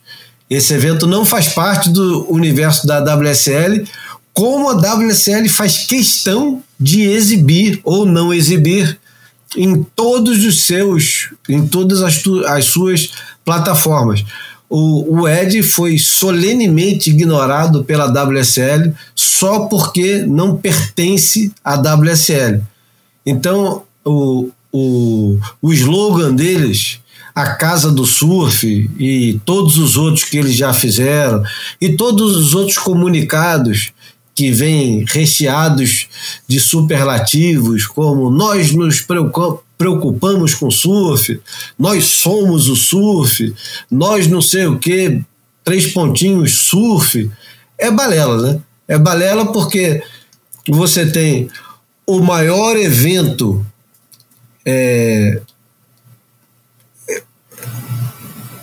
esse 0.50 0.74
evento 0.74 1.08
não 1.08 1.26
faz 1.26 1.48
parte 1.50 1.90
do 1.90 2.32
universo 2.32 2.86
da 2.86 3.00
WSL 3.00 3.86
como 4.36 4.70
a 4.70 4.74
WSL 4.74 5.48
faz 5.48 5.88
questão 5.88 6.62
de 6.78 7.04
exibir 7.04 7.80
ou 7.86 8.06
não 8.06 8.34
exibir 8.34 9.00
em 9.56 9.82
todos 9.96 10.44
os 10.44 10.66
seus, 10.66 11.30
em 11.48 11.66
todas 11.66 12.02
as, 12.02 12.22
as 12.48 12.66
suas 12.66 13.12
plataformas. 13.46 14.26
O, 14.70 15.22
o 15.22 15.28
Ed 15.28 15.64
foi 15.64 15.98
solenemente 15.98 17.10
ignorado 17.10 17.86
pela 17.86 18.08
WSL 18.08 18.92
só 19.16 19.68
porque 19.68 20.24
não 20.24 20.58
pertence 20.58 21.54
à 21.64 21.76
WSL. 21.76 22.62
Então, 23.26 23.84
o, 24.04 24.50
o, 24.72 25.40
o 25.62 25.72
slogan 25.72 26.36
deles, 26.36 27.00
a 27.36 27.48
Casa 27.56 27.92
do 27.92 28.06
Surf 28.06 28.90
e 28.98 29.42
todos 29.44 29.78
os 29.78 29.98
outros 29.98 30.24
que 30.24 30.38
eles 30.38 30.56
já 30.56 30.74
fizeram, 30.74 31.44
e 31.82 31.98
todos 31.98 32.38
os 32.38 32.56
outros 32.56 32.78
comunicados 32.78 33.92
que 34.34 34.52
vêm 34.52 35.04
recheados 35.08 36.08
de 36.48 36.60
superlativos, 36.60 37.86
como 37.86 38.30
nós 38.30 38.72
nos 38.72 39.06
preocupamos 39.78 40.54
com 40.54 40.72
surf, 40.72 41.40
nós 41.78 42.06
somos 42.06 42.68
o 42.68 42.76
surf, 42.76 43.54
nós 43.92 44.28
não 44.28 44.42
sei 44.42 44.66
o 44.66 44.80
que, 44.80 45.22
três 45.64 45.94
pontinhos 45.94 46.54
surf, 46.68 47.30
é 47.78 47.92
balela, 47.92 48.42
né? 48.42 48.62
É 48.88 48.98
balela 48.98 49.52
porque 49.52 50.04
você 50.68 51.06
tem 51.06 51.50
o 52.06 52.20
maior 52.20 52.78
evento 52.78 53.66
é, 54.66 55.42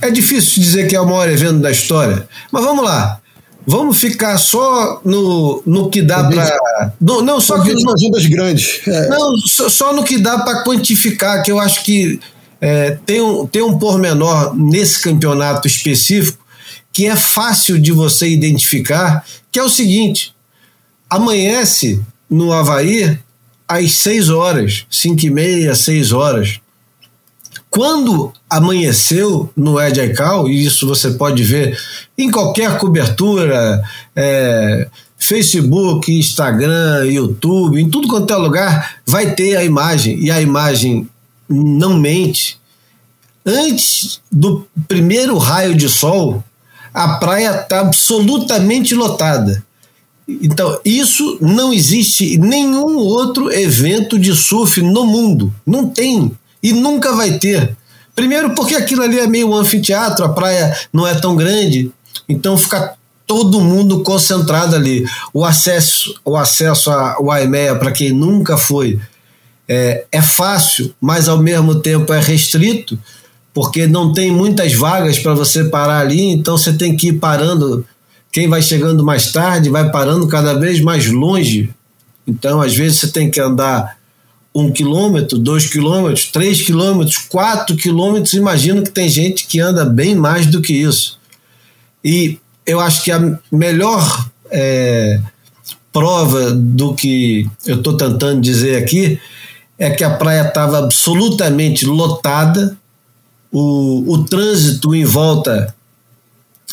é 0.02 0.10
difícil 0.10 0.62
dizer 0.62 0.88
que 0.88 0.96
é 0.96 1.00
o 1.00 1.06
maior 1.06 1.28
evento 1.28 1.60
da 1.60 1.70
história, 1.70 2.28
mas 2.50 2.62
vamos 2.62 2.84
lá. 2.84 3.20
Vamos 3.64 3.98
ficar 3.98 4.36
só 4.38 5.00
no, 5.04 5.62
no 5.64 5.88
que 5.88 6.02
dá 6.02 6.24
para. 6.24 6.92
Não, 7.00 7.40
só 7.40 7.60
que. 7.62 7.72
Nas 7.72 8.02
ondas 8.02 8.26
grandes. 8.26 8.80
É. 8.86 9.08
Não, 9.08 9.38
só, 9.38 9.68
só, 9.68 9.92
no 9.92 10.02
que 10.02 10.18
dá 10.18 10.40
para 10.40 10.64
quantificar, 10.64 11.44
que 11.44 11.52
eu 11.52 11.60
acho 11.60 11.84
que 11.84 12.18
é, 12.60 12.98
tem, 13.06 13.20
um, 13.20 13.46
tem 13.46 13.62
um 13.62 13.78
pormenor 13.78 14.52
nesse 14.56 15.00
campeonato 15.00 15.68
específico 15.68 16.42
que 16.92 17.06
é 17.06 17.16
fácil 17.16 17.78
de 17.80 17.92
você 17.92 18.28
identificar, 18.28 19.24
que 19.50 19.60
é 19.60 19.62
o 19.62 19.68
seguinte: 19.68 20.34
amanhece 21.08 22.00
no 22.28 22.52
Havaí 22.52 23.16
às 23.68 23.92
6 23.92 24.28
horas, 24.28 24.86
5 24.90 25.26
e 25.26 25.30
meia, 25.30 25.74
6 25.74 26.12
horas. 26.12 26.60
Quando 27.72 28.30
amanheceu 28.50 29.48
no 29.56 29.80
Ed 29.80 29.98
Aikau, 29.98 30.46
e 30.46 30.62
isso 30.62 30.86
você 30.86 31.12
pode 31.12 31.42
ver 31.42 31.74
em 32.18 32.30
qualquer 32.30 32.76
cobertura, 32.76 33.82
é, 34.14 34.86
Facebook, 35.16 36.12
Instagram, 36.12 37.06
YouTube, 37.06 37.80
em 37.80 37.88
tudo 37.88 38.08
quanto 38.08 38.30
é 38.30 38.36
lugar, 38.36 38.96
vai 39.06 39.34
ter 39.34 39.56
a 39.56 39.64
imagem, 39.64 40.22
e 40.22 40.30
a 40.30 40.38
imagem 40.38 41.08
não 41.48 41.98
mente. 41.98 42.60
Antes 43.44 44.20
do 44.30 44.68
primeiro 44.86 45.38
raio 45.38 45.74
de 45.74 45.88
sol, 45.88 46.44
a 46.92 47.14
praia 47.14 47.62
está 47.62 47.80
absolutamente 47.80 48.94
lotada. 48.94 49.64
Então, 50.28 50.78
isso 50.84 51.38
não 51.40 51.72
existe 51.72 52.34
em 52.34 52.38
nenhum 52.38 52.98
outro 52.98 53.50
evento 53.50 54.18
de 54.18 54.36
surf 54.36 54.82
no 54.82 55.06
mundo. 55.06 55.50
Não 55.66 55.88
tem. 55.88 56.36
E 56.62 56.72
nunca 56.72 57.14
vai 57.14 57.38
ter. 57.38 57.76
Primeiro, 58.14 58.54
porque 58.54 58.74
aquilo 58.74 59.02
ali 59.02 59.18
é 59.18 59.26
meio 59.26 59.52
anfiteatro, 59.54 60.24
a 60.24 60.28
praia 60.28 60.76
não 60.92 61.06
é 61.06 61.14
tão 61.14 61.34
grande. 61.34 61.90
Então, 62.28 62.56
fica 62.56 62.94
todo 63.26 63.60
mundo 63.60 64.02
concentrado 64.02 64.76
ali. 64.76 65.04
O 65.32 65.44
acesso, 65.44 66.14
o 66.24 66.36
acesso 66.36 66.90
ao 66.90 67.30
AEMEA, 67.30 67.76
para 67.76 67.90
quem 67.90 68.12
nunca 68.12 68.56
foi, 68.56 69.00
é, 69.66 70.04
é 70.12 70.20
fácil, 70.20 70.94
mas 71.00 71.28
ao 71.28 71.38
mesmo 71.38 71.76
tempo 71.76 72.12
é 72.12 72.20
restrito, 72.20 72.98
porque 73.54 73.86
não 73.86 74.12
tem 74.12 74.30
muitas 74.30 74.74
vagas 74.74 75.18
para 75.18 75.34
você 75.34 75.64
parar 75.64 76.00
ali, 76.00 76.30
então 76.30 76.58
você 76.58 76.72
tem 76.72 76.96
que 76.96 77.08
ir 77.08 77.14
parando 77.14 77.86
quem 78.32 78.48
vai 78.48 78.62
chegando 78.62 79.04
mais 79.04 79.30
tarde 79.30 79.68
vai 79.68 79.90
parando 79.90 80.26
cada 80.26 80.54
vez 80.54 80.80
mais 80.80 81.06
longe. 81.06 81.68
Então, 82.26 82.62
às 82.62 82.74
vezes, 82.74 82.98
você 82.98 83.08
tem 83.08 83.30
que 83.30 83.38
andar 83.38 83.98
um 84.54 84.70
quilômetro, 84.70 85.38
dois 85.38 85.66
quilômetros, 85.66 86.26
três 86.26 86.60
quilômetros, 86.62 87.16
quatro 87.16 87.74
quilômetros. 87.76 88.34
Imagino 88.34 88.82
que 88.82 88.90
tem 88.90 89.08
gente 89.08 89.46
que 89.46 89.60
anda 89.60 89.84
bem 89.84 90.14
mais 90.14 90.46
do 90.46 90.60
que 90.60 90.74
isso. 90.74 91.18
E 92.04 92.38
eu 92.66 92.80
acho 92.80 93.02
que 93.02 93.10
a 93.10 93.38
melhor 93.50 94.28
é, 94.50 95.20
prova 95.92 96.52
do 96.52 96.94
que 96.94 97.48
eu 97.66 97.76
estou 97.76 97.96
tentando 97.96 98.40
dizer 98.40 98.76
aqui 98.76 99.18
é 99.78 99.90
que 99.90 100.04
a 100.04 100.10
praia 100.10 100.46
estava 100.46 100.78
absolutamente 100.78 101.86
lotada, 101.86 102.76
o, 103.50 104.12
o 104.12 104.24
trânsito 104.24 104.94
em 104.94 105.04
volta 105.04 105.74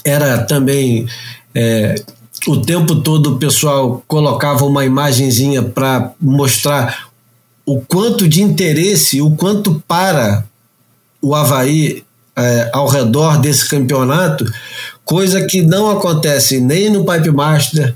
era 0.03 0.37
também 0.43 1.07
é, 1.53 1.95
o 2.47 2.57
tempo 2.57 2.95
todo 2.97 3.33
o 3.33 3.37
pessoal 3.37 4.03
colocava 4.07 4.65
uma 4.65 4.85
imagenzinha 4.85 5.61
para 5.61 6.13
mostrar 6.21 7.08
o 7.69 7.81
quanto 7.81 8.27
de 8.27 8.41
interesse, 8.41 9.21
o 9.21 9.29
quanto 9.35 9.83
para 9.87 10.43
o 11.21 11.35
Havaí 11.35 12.03
é, 12.35 12.71
ao 12.73 12.87
redor 12.87 13.37
desse 13.37 13.69
campeonato, 13.69 14.43
coisa 15.05 15.45
que 15.45 15.61
não 15.61 15.91
acontece 15.91 16.59
nem 16.59 16.89
no 16.89 17.05
Pipe 17.05 17.29
Master, 17.29 17.95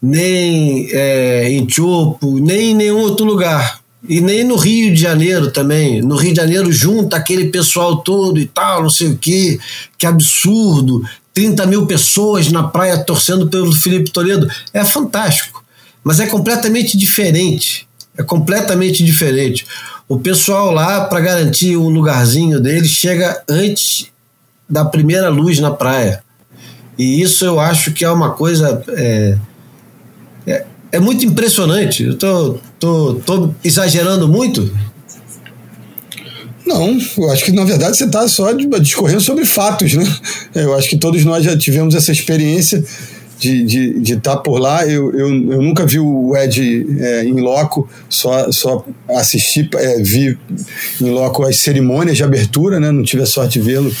nem 0.00 0.88
é, 0.92 1.50
em 1.50 1.68
Chopo, 1.68 2.38
nem 2.38 2.70
em 2.70 2.74
nenhum 2.76 2.98
outro 2.98 3.26
lugar. 3.26 3.80
E 4.08 4.20
nem 4.20 4.44
no 4.44 4.54
Rio 4.54 4.94
de 4.94 5.00
Janeiro 5.00 5.50
também. 5.50 6.00
No 6.00 6.14
Rio 6.14 6.32
de 6.32 6.40
Janeiro 6.40 6.70
junta 6.70 7.16
aquele 7.16 7.46
pessoal 7.46 7.96
todo 7.96 8.38
e 8.38 8.46
tal, 8.46 8.84
não 8.84 8.90
sei 8.90 9.08
o 9.08 9.18
que, 9.18 9.58
que 9.98 10.06
absurdo. 10.06 11.02
30 11.34 11.66
mil 11.66 11.86
pessoas 11.86 12.52
na 12.52 12.62
praia 12.62 12.96
torcendo 12.96 13.48
pelo 13.48 13.72
Felipe 13.72 14.12
Toledo. 14.12 14.48
É 14.72 14.84
fantástico, 14.84 15.64
mas 16.04 16.20
é 16.20 16.26
completamente 16.26 16.96
diferente. 16.96 17.87
É 18.18 18.22
completamente 18.22 19.04
diferente. 19.04 19.64
O 20.08 20.18
pessoal 20.18 20.72
lá, 20.72 21.04
para 21.04 21.20
garantir 21.20 21.76
um 21.76 21.88
lugarzinho 21.88 22.60
dele, 22.60 22.86
chega 22.86 23.42
antes 23.48 24.06
da 24.68 24.84
primeira 24.84 25.28
luz 25.28 25.60
na 25.60 25.70
praia. 25.70 26.22
E 26.98 27.22
isso 27.22 27.44
eu 27.44 27.60
acho 27.60 27.92
que 27.92 28.04
é 28.04 28.10
uma 28.10 28.32
coisa. 28.32 28.82
É, 28.88 29.38
é, 30.46 30.66
é 30.92 30.98
muito 30.98 31.24
impressionante. 31.24 32.02
Eu 32.02 32.16
tô, 32.16 32.58
tô, 32.80 33.14
tô 33.24 33.54
exagerando 33.62 34.26
muito, 34.26 34.68
não, 36.68 36.98
eu 37.16 37.30
acho 37.30 37.46
que 37.46 37.52
na 37.52 37.64
verdade 37.64 37.96
você 37.96 38.04
está 38.04 38.28
só 38.28 38.52
discorrendo 38.52 39.22
sobre 39.22 39.46
fatos, 39.46 39.94
né? 39.94 40.04
Eu 40.54 40.74
acho 40.74 40.90
que 40.90 40.98
todos 40.98 41.24
nós 41.24 41.42
já 41.42 41.56
tivemos 41.56 41.94
essa 41.94 42.12
experiência 42.12 42.84
de 43.38 43.62
estar 43.62 43.68
de, 43.68 44.00
de 44.00 44.16
tá 44.16 44.36
por 44.36 44.58
lá. 44.58 44.86
Eu, 44.86 45.12
eu, 45.12 45.28
eu 45.28 45.62
nunca 45.62 45.86
vi 45.86 45.98
o 45.98 46.36
Ed 46.36 46.86
é, 47.00 47.24
em 47.24 47.40
loco, 47.40 47.88
só, 48.08 48.50
só 48.50 48.84
assisti, 49.08 49.68
é, 49.74 50.02
vi 50.02 50.36
em 51.00 51.10
loco 51.10 51.44
as 51.44 51.58
cerimônias 51.58 52.16
de 52.16 52.24
abertura, 52.24 52.80
né? 52.80 52.90
não 52.90 53.02
tive 53.02 53.22
a 53.22 53.26
sorte 53.26 53.58
de 53.58 53.60
vê-lo, 53.60 53.92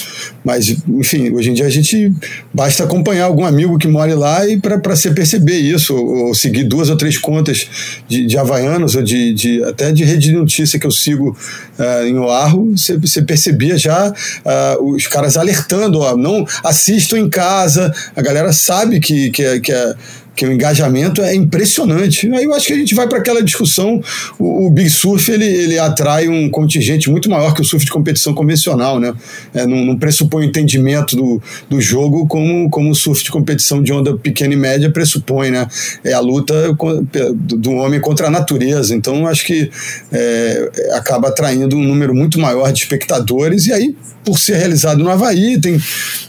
mas 0.44 0.68
enfim, 0.88 1.30
hoje 1.30 1.50
em 1.50 1.54
dia 1.54 1.66
a 1.66 1.70
gente 1.70 2.12
basta 2.52 2.84
acompanhar 2.84 3.24
algum 3.24 3.44
amigo 3.44 3.78
que 3.78 3.86
mora 3.86 4.14
lá 4.16 4.46
e 4.46 4.58
para 4.58 4.80
você 4.94 5.10
perceber 5.10 5.58
isso, 5.58 5.94
ou, 5.94 6.28
ou, 6.28 6.34
seguir 6.34 6.64
duas 6.64 6.90
ou 6.90 6.96
três 6.96 7.16
contas 7.16 7.68
de, 8.08 8.26
de 8.26 8.38
havaianos, 8.38 8.94
ou 8.94 9.02
de, 9.02 9.32
de, 9.32 9.62
até 9.64 9.92
de 9.92 10.04
rede 10.04 10.28
de 10.28 10.32
notícia 10.32 10.78
que 10.78 10.86
eu 10.86 10.90
sigo 10.90 11.36
uh, 11.78 12.06
em 12.06 12.18
Oahu, 12.18 12.74
você 13.00 13.22
percebia 13.22 13.76
já 13.76 14.10
uh, 14.10 14.94
os 14.94 15.06
caras 15.06 15.36
alertando, 15.36 16.00
ó, 16.00 16.16
não 16.16 16.46
assistam 16.64 17.18
em 17.18 17.28
casa, 17.28 17.92
a 18.16 18.22
galera 18.22 18.52
sabe 18.52 19.00
que 19.00 19.27
que, 19.30 19.42
é, 19.42 19.60
que, 19.60 19.72
é, 19.72 19.94
que 20.38 20.46
o 20.46 20.52
engajamento 20.52 21.20
é 21.20 21.34
impressionante. 21.34 22.32
Aí 22.32 22.44
eu 22.44 22.54
acho 22.54 22.68
que 22.68 22.72
a 22.72 22.76
gente 22.76 22.94
vai 22.94 23.08
para 23.08 23.18
aquela 23.18 23.42
discussão. 23.42 24.00
O, 24.38 24.66
o, 24.66 24.70
Big 24.70 24.88
Surf 24.88 25.30
ele, 25.32 25.44
ele 25.44 25.78
atrai 25.78 26.28
um 26.28 26.48
contingente 26.48 27.10
muito 27.10 27.28
maior 27.28 27.52
que 27.52 27.60
o 27.60 27.64
surf 27.64 27.84
de 27.84 27.90
competição 27.90 28.32
convencional, 28.32 29.00
né? 29.00 29.12
É, 29.52 29.66
não, 29.66 29.84
não 29.84 29.98
pressupõe 29.98 30.46
o 30.46 30.48
entendimento 30.48 31.16
do, 31.16 31.42
do 31.68 31.80
jogo 31.80 32.26
como, 32.28 32.70
como 32.70 32.90
o 32.90 32.94
surf 32.94 33.24
de 33.24 33.30
competição 33.30 33.82
de 33.82 33.92
onda 33.92 34.16
pequena 34.16 34.54
e 34.54 34.56
média 34.56 34.90
pressupõe, 34.90 35.50
né? 35.50 35.66
É 36.04 36.12
a 36.12 36.20
luta 36.20 36.54
do 37.34 37.72
homem 37.72 38.00
contra 38.00 38.28
a 38.28 38.30
natureza. 38.30 38.94
Então 38.94 39.26
acho 39.26 39.44
que 39.44 39.68
é, 40.12 40.70
acaba 40.92 41.28
atraindo 41.28 41.76
um 41.76 41.82
número 41.82 42.14
muito 42.14 42.38
maior 42.38 42.72
de 42.72 42.78
espectadores 42.78 43.66
e 43.66 43.72
aí 43.72 43.96
por 44.24 44.38
ser 44.38 44.56
realizado 44.56 45.02
no 45.02 45.10
Havaí 45.10 45.58
tem 45.60 45.80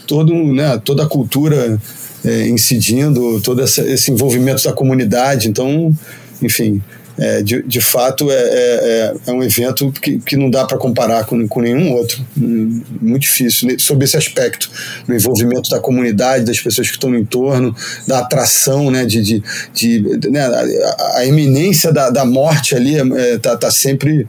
todo, 0.06 0.34
né, 0.34 0.80
toda 0.84 1.02
a 1.04 1.06
cultura 1.06 1.78
é, 2.24 2.48
incidindo, 2.48 3.40
todo 3.40 3.62
essa, 3.62 3.82
esse 3.82 4.10
envolvimento 4.10 4.62
da 4.64 4.72
comunidade. 4.72 5.48
Então, 5.48 5.94
enfim, 6.42 6.82
é, 7.20 7.42
de, 7.42 7.62
de 7.62 7.80
fato 7.82 8.30
é, 8.30 8.34
é, 8.34 9.14
é, 9.26 9.32
um 9.32 9.42
evento 9.42 9.92
que, 9.92 10.18
que 10.18 10.36
não 10.36 10.50
dá 10.50 10.64
para 10.64 10.78
comparar 10.78 11.24
com, 11.26 11.46
com 11.46 11.60
nenhum 11.60 11.92
outro. 11.92 12.24
Muito 12.34 13.22
difícil, 13.22 13.68
né, 13.68 13.76
sob 13.78 14.02
esse 14.04 14.16
aspecto, 14.16 14.70
do 15.06 15.14
envolvimento 15.14 15.68
da 15.68 15.78
comunidade, 15.78 16.46
das 16.46 16.58
pessoas 16.58 16.88
que 16.88 16.94
estão 16.94 17.10
no 17.10 17.18
entorno, 17.18 17.76
da 18.06 18.20
atração, 18.20 18.90
né, 18.90 19.04
de, 19.04 19.22
de, 19.22 19.42
de 19.74 20.30
né, 20.30 20.46
a, 21.16 21.24
iminência 21.26 21.92
da, 21.92 22.08
da 22.08 22.24
morte 22.24 22.74
ali 22.74 22.94
está 23.34 23.54
tá 23.54 23.70
sempre 23.70 24.26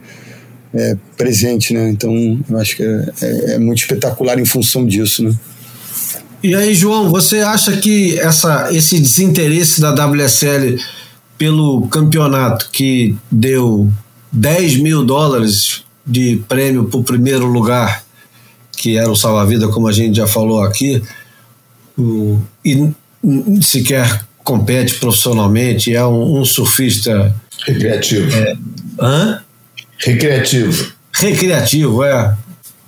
é, 0.74 0.94
presente. 1.16 1.72
Né? 1.72 1.88
Então, 1.88 2.38
eu 2.48 2.58
acho 2.58 2.76
que 2.76 2.82
é, 2.82 3.06
é, 3.22 3.54
é 3.54 3.58
muito 3.58 3.78
espetacular 3.78 4.38
em 4.38 4.44
função 4.44 4.84
disso. 4.84 5.24
Né? 5.24 5.34
E 6.42 6.54
aí, 6.56 6.74
João, 6.74 7.08
você 7.08 7.38
acha 7.38 7.76
que 7.76 8.18
essa, 8.18 8.68
esse 8.72 8.98
desinteresse 8.98 9.80
da 9.80 9.90
WSL 9.92 10.76
pelo 11.38 11.86
campeonato 11.88 12.68
que 12.72 13.16
deu 13.30 13.90
10 14.32 14.76
mil 14.78 15.04
dólares 15.04 15.84
de 16.04 16.42
prêmio 16.48 16.84
para 16.84 16.98
o 16.98 17.04
primeiro 17.04 17.46
lugar, 17.46 18.04
que 18.76 18.96
era 18.96 19.10
o 19.10 19.14
salva-vida, 19.14 19.68
como 19.68 19.86
a 19.86 19.92
gente 19.92 20.16
já 20.16 20.26
falou 20.26 20.62
aqui, 20.62 21.00
o, 21.96 22.40
e 22.64 22.90
sequer 23.62 24.26
compete 24.42 24.94
profissionalmente, 24.94 25.94
é 25.94 26.04
um, 26.04 26.40
um 26.40 26.44
surfista. 26.44 27.34
Recreativo. 27.64 28.36
É, 28.36 28.56
hã? 29.00 29.42
Recreativo. 29.98 30.92
Recreativo, 31.12 32.02
é. 32.02 32.36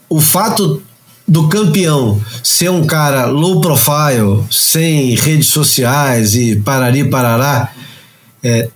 O 0.09 0.21
fato 0.21 0.83
do 1.27 1.49
campeão 1.49 2.21
ser 2.43 2.71
um 2.71 2.87
cara 2.87 3.27
low 3.27 3.61
profile, 3.61 4.45
sem 4.51 5.15
redes 5.15 5.49
sociais 5.49 6.35
e 6.35 6.57
parari 6.57 7.09
parará, 7.09 7.73
é, 8.43 8.69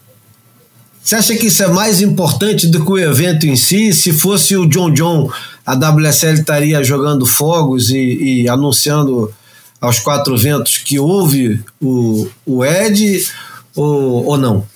você 1.09 1.17
acha 1.17 1.37
que 1.37 1.47
isso 1.47 1.63
é 1.63 1.69
mais 1.69 2.03
importante 2.03 2.67
do 2.67 2.85
que 2.85 2.91
o 2.91 2.99
evento 2.99 3.47
em 3.47 3.57
si? 3.57 3.95
Se 3.95 4.13
fosse 4.13 4.55
o 4.57 4.67
John 4.67 4.93
John, 4.93 5.31
a 5.65 5.75
WSL 5.75 6.35
estaria 6.35 6.85
jogando 6.85 7.25
fogos 7.25 7.91
e, 7.91 8.43
e 8.43 8.49
anunciando 8.49 9.33
aos 9.81 9.99
quatro 9.99 10.37
ventos 10.37 10.77
que 10.77 10.99
houve 10.99 11.65
o, 11.81 12.29
o 12.45 12.65
Ed 12.65 13.25
ou, 13.75 14.27
ou 14.27 14.37
não? 14.37 14.67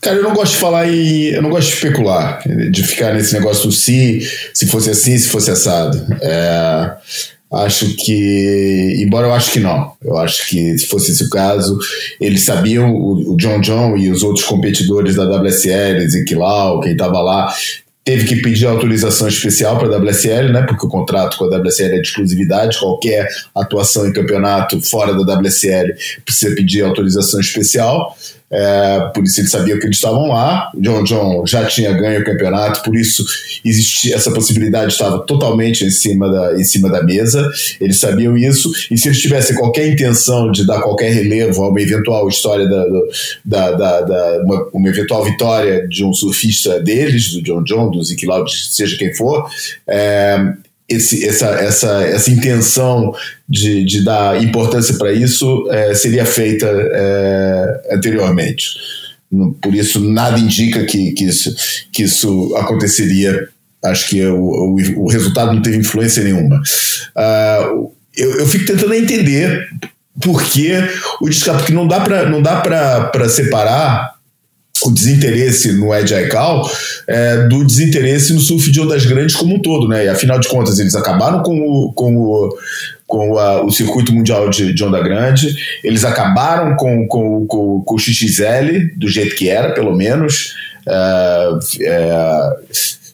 Cara, 0.00 0.16
eu 0.16 0.22
não 0.22 0.32
gosto 0.32 0.52
de 0.52 0.58
falar 0.58 0.88
em. 0.88 1.26
Eu 1.26 1.42
não 1.42 1.50
gosto 1.50 1.68
de 1.68 1.74
especular, 1.74 2.42
de 2.70 2.82
ficar 2.82 3.12
nesse 3.14 3.34
negócio 3.34 3.66
do 3.66 3.72
se, 3.72 4.20
se 4.54 4.66
fosse 4.66 4.90
assim, 4.90 5.18
se 5.18 5.28
fosse 5.28 5.50
assado. 5.50 5.98
É, 6.22 6.92
Acho 7.52 7.96
que, 7.96 8.94
embora 9.04 9.26
eu 9.26 9.32
acho 9.32 9.50
que 9.50 9.58
não, 9.58 9.92
eu 10.04 10.16
acho 10.16 10.48
que 10.48 10.78
se 10.78 10.86
fosse 10.86 11.10
esse 11.10 11.24
o 11.24 11.30
caso, 11.30 11.76
eles 12.20 12.44
sabiam, 12.44 12.94
o, 12.94 13.36
John 13.36 13.60
John 13.60 13.96
e 13.96 14.08
os 14.08 14.22
outros 14.22 14.44
competidores 14.44 15.16
da 15.16 15.24
WSL, 15.24 16.00
Ezequiel, 16.00 16.78
quem 16.80 16.92
estava 16.92 17.20
lá, 17.20 17.52
teve 18.04 18.24
que 18.24 18.36
pedir 18.36 18.66
autorização 18.66 19.26
especial 19.26 19.80
para 19.80 19.96
a 19.96 19.98
WSL, 19.98 20.52
né, 20.52 20.62
porque 20.62 20.86
o 20.86 20.88
contrato 20.88 21.36
com 21.36 21.44
a 21.46 21.58
WSL 21.58 21.96
é 21.96 22.00
de 22.00 22.06
exclusividade, 22.06 22.78
qualquer 22.78 23.28
atuação 23.52 24.06
em 24.06 24.12
campeonato 24.12 24.80
fora 24.80 25.12
da 25.12 25.34
WSL 25.34 25.92
precisa 26.24 26.54
pedir 26.54 26.84
autorização 26.84 27.40
especial. 27.40 28.16
É, 28.52 29.10
por 29.14 29.22
isso 29.22 29.40
eles 29.40 29.50
sabiam 29.50 29.78
que 29.78 29.86
eles 29.86 29.96
estavam 29.96 30.26
lá. 30.26 30.70
O 30.74 30.80
John 30.80 31.04
John 31.04 31.46
já 31.46 31.64
tinha 31.66 31.92
ganho 31.92 32.20
o 32.20 32.24
campeonato, 32.24 32.82
por 32.82 32.96
isso 32.96 33.24
existia 33.64 34.16
essa 34.16 34.32
possibilidade 34.32 34.92
estava 34.92 35.20
totalmente 35.20 35.84
em 35.84 35.90
cima 35.90 36.30
da, 36.30 36.60
em 36.60 36.64
cima 36.64 36.90
da 36.90 37.02
mesa. 37.02 37.48
Eles 37.80 38.00
sabiam 38.00 38.36
isso 38.36 38.70
e 38.90 38.98
se 38.98 39.08
eles 39.08 39.20
tivessem 39.20 39.56
qualquer 39.56 39.88
intenção 39.88 40.50
de 40.50 40.66
dar 40.66 40.80
qualquer 40.82 41.12
relevo 41.12 41.62
a 41.62 41.68
uma 41.68 41.80
eventual 41.80 42.28
história 42.28 42.68
da, 42.68 42.84
da, 43.44 43.70
da, 43.72 44.00
da 44.00 44.42
uma, 44.44 44.68
uma, 44.72 44.88
eventual 44.88 45.24
vitória 45.24 45.86
de 45.86 46.04
um 46.04 46.12
surfista 46.12 46.80
deles, 46.80 47.32
do 47.32 47.42
John 47.42 47.62
John, 47.62 47.90
do 47.90 48.02
Zeke 48.02 48.26
seja 48.70 48.96
quem 48.96 49.14
for, 49.14 49.48
é, 49.86 50.54
esse, 50.90 51.26
essa, 51.26 51.46
essa, 51.46 52.02
essa 52.02 52.30
intenção 52.30 53.14
de, 53.48 53.84
de 53.84 54.04
dar 54.04 54.42
importância 54.42 54.98
para 54.98 55.12
isso 55.12 55.68
é, 55.70 55.94
seria 55.94 56.26
feita 56.26 56.66
é, 56.66 57.94
anteriormente. 57.94 58.66
Por 59.62 59.72
isso, 59.72 60.00
nada 60.00 60.38
indica 60.40 60.84
que, 60.84 61.12
que, 61.12 61.24
isso, 61.24 61.54
que 61.92 62.02
isso 62.02 62.52
aconteceria. 62.56 63.48
Acho 63.84 64.08
que 64.08 64.26
o, 64.26 64.36
o, 64.36 65.04
o 65.04 65.08
resultado 65.08 65.52
não 65.52 65.62
teve 65.62 65.76
influência 65.76 66.24
nenhuma. 66.24 66.60
Uh, 67.16 67.92
eu, 68.16 68.40
eu 68.40 68.46
fico 68.46 68.66
tentando 68.66 68.92
entender 68.92 69.68
por 70.20 70.42
que 70.42 70.72
o 71.20 71.28
descapo, 71.28 71.58
porque 71.58 71.72
não 71.72 71.86
dá 71.86 72.00
para 72.60 73.28
separar 73.28 74.09
o 74.86 74.90
desinteresse 74.90 75.72
no 75.72 75.94
Ed 75.94 76.14
Aikau 76.14 76.70
é, 77.06 77.48
do 77.48 77.64
desinteresse 77.64 78.32
no 78.32 78.40
surf 78.40 78.70
de 78.70 78.80
ondas 78.80 79.04
grandes 79.04 79.36
como 79.36 79.56
um 79.56 79.60
todo, 79.60 79.88
né? 79.88 80.06
E 80.06 80.08
afinal 80.08 80.38
de 80.38 80.48
contas, 80.48 80.78
eles 80.78 80.94
acabaram 80.94 81.42
com 81.42 81.58
o, 81.58 81.92
com 81.92 82.16
o, 82.16 82.58
com 83.06 83.38
a, 83.38 83.64
o 83.64 83.70
circuito 83.70 84.12
mundial 84.12 84.48
de, 84.48 84.72
de, 84.72 84.84
onda 84.84 85.00
grande, 85.02 85.54
eles 85.82 86.04
acabaram 86.04 86.76
com, 86.76 87.06
com, 87.08 87.46
com, 87.46 87.82
com, 87.82 87.94
o 87.94 87.98
XXL, 87.98 88.96
do 88.96 89.08
jeito 89.08 89.36
que 89.36 89.48
era, 89.48 89.74
pelo 89.74 89.94
menos. 89.94 90.54
É, 90.88 91.50
é, 91.82 92.50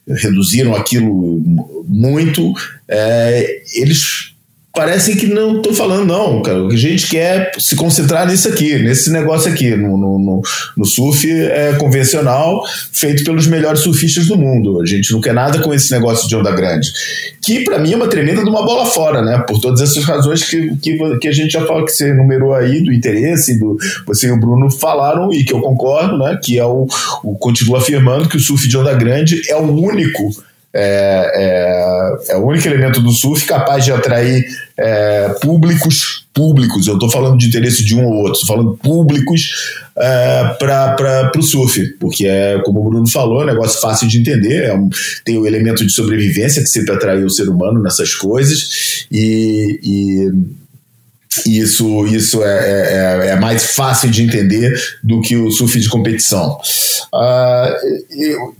reduziram 0.08 0.74
aquilo 0.74 1.42
muito. 1.88 2.52
É, 2.88 3.62
eles 3.74 4.35
parecem 4.76 5.16
que 5.16 5.26
não 5.26 5.56
estou 5.56 5.74
falando, 5.74 6.06
não, 6.06 6.42
cara. 6.42 6.62
O 6.62 6.68
que 6.68 6.74
a 6.74 6.78
gente 6.78 7.08
quer 7.08 7.50
se 7.58 7.74
concentrar 7.74 8.26
nisso 8.26 8.46
aqui, 8.46 8.78
nesse 8.78 9.10
negócio 9.10 9.50
aqui, 9.50 9.74
no, 9.74 9.96
no, 9.96 10.18
no, 10.18 10.42
no 10.76 10.84
surf 10.84 11.28
é, 11.28 11.72
convencional, 11.72 12.62
feito 12.92 13.24
pelos 13.24 13.46
melhores 13.46 13.80
surfistas 13.80 14.26
do 14.26 14.36
mundo. 14.36 14.80
A 14.80 14.84
gente 14.84 15.10
não 15.12 15.20
quer 15.20 15.32
nada 15.32 15.58
com 15.60 15.72
esse 15.72 15.90
negócio 15.90 16.28
de 16.28 16.36
onda 16.36 16.50
grande. 16.52 16.92
Que 17.42 17.64
para 17.64 17.78
mim 17.78 17.94
é 17.94 17.96
uma 17.96 18.08
tremenda 18.08 18.44
de 18.44 18.50
uma 18.50 18.64
bola 18.64 18.84
fora, 18.84 19.22
né? 19.22 19.42
Por 19.48 19.58
todas 19.60 19.80
essas 19.80 20.04
razões 20.04 20.44
que, 20.44 20.76
que, 20.76 21.18
que 21.18 21.28
a 21.28 21.32
gente 21.32 21.52
já 21.52 21.64
fala 21.64 21.84
que 21.84 21.92
você 21.92 22.12
numerou 22.12 22.54
aí, 22.54 22.82
do 22.82 22.92
interesse, 22.92 23.58
do 23.58 23.78
você 24.06 24.28
e 24.28 24.30
o 24.30 24.38
Bruno 24.38 24.70
falaram, 24.70 25.32
e 25.32 25.42
que 25.42 25.54
eu 25.54 25.60
concordo, 25.60 26.18
né? 26.18 26.38
Que 26.42 26.58
é 26.58 26.64
o, 26.66 26.86
o 27.24 27.34
continua 27.36 27.78
afirmando 27.78 28.28
que 28.28 28.36
o 28.36 28.40
surf 28.40 28.68
de 28.68 28.76
onda 28.76 28.92
grande 28.92 29.40
é 29.48 29.56
o 29.56 29.72
único 29.72 30.30
é, 30.78 31.32
é, 32.28 32.32
é, 32.32 32.36
o 32.36 32.46
único 32.46 32.68
elemento 32.68 33.00
do 33.00 33.10
surf 33.10 33.46
capaz 33.46 33.84
de 33.84 33.92
atrair 33.92 34.44
é, 34.76 35.30
públicos 35.40 36.26
públicos, 36.34 36.86
eu 36.86 36.94
estou 36.94 37.10
falando 37.10 37.38
de 37.38 37.48
interesse 37.48 37.82
de 37.82 37.96
um 37.96 38.04
ou 38.04 38.12
outro, 38.16 38.32
estou 38.32 38.46
falando 38.46 38.76
públicos 38.76 39.80
é, 39.96 40.54
para 40.58 41.32
o 41.34 41.42
surf, 41.42 41.82
porque 41.98 42.26
é, 42.26 42.60
como 42.62 42.80
o 42.80 42.90
Bruno 42.90 43.08
falou, 43.08 43.40
é 43.40 43.44
um 43.44 43.46
negócio 43.46 43.80
fácil 43.80 44.06
de 44.06 44.20
entender, 44.20 44.64
é 44.64 44.74
um, 44.74 44.90
tem 45.24 45.38
o 45.38 45.46
elemento 45.46 45.84
de 45.86 45.90
sobrevivência 45.90 46.62
que 46.62 46.68
sempre 46.68 46.94
atraiu 46.94 47.24
o 47.24 47.30
ser 47.30 47.48
humano 47.48 47.80
nessas 47.80 48.14
coisas, 48.14 49.06
e, 49.10 49.80
e 49.82 51.58
isso, 51.58 52.06
isso 52.06 52.44
é, 52.44 52.58
é, 52.58 53.28
é, 53.28 53.36
mais 53.36 53.64
fácil 53.74 54.10
de 54.10 54.22
entender 54.22 54.78
do 55.02 55.22
que 55.22 55.36
o 55.36 55.50
surf 55.50 55.80
de 55.80 55.88
competição. 55.88 56.58
Uh, 57.14 58.14
eu 58.14 58.54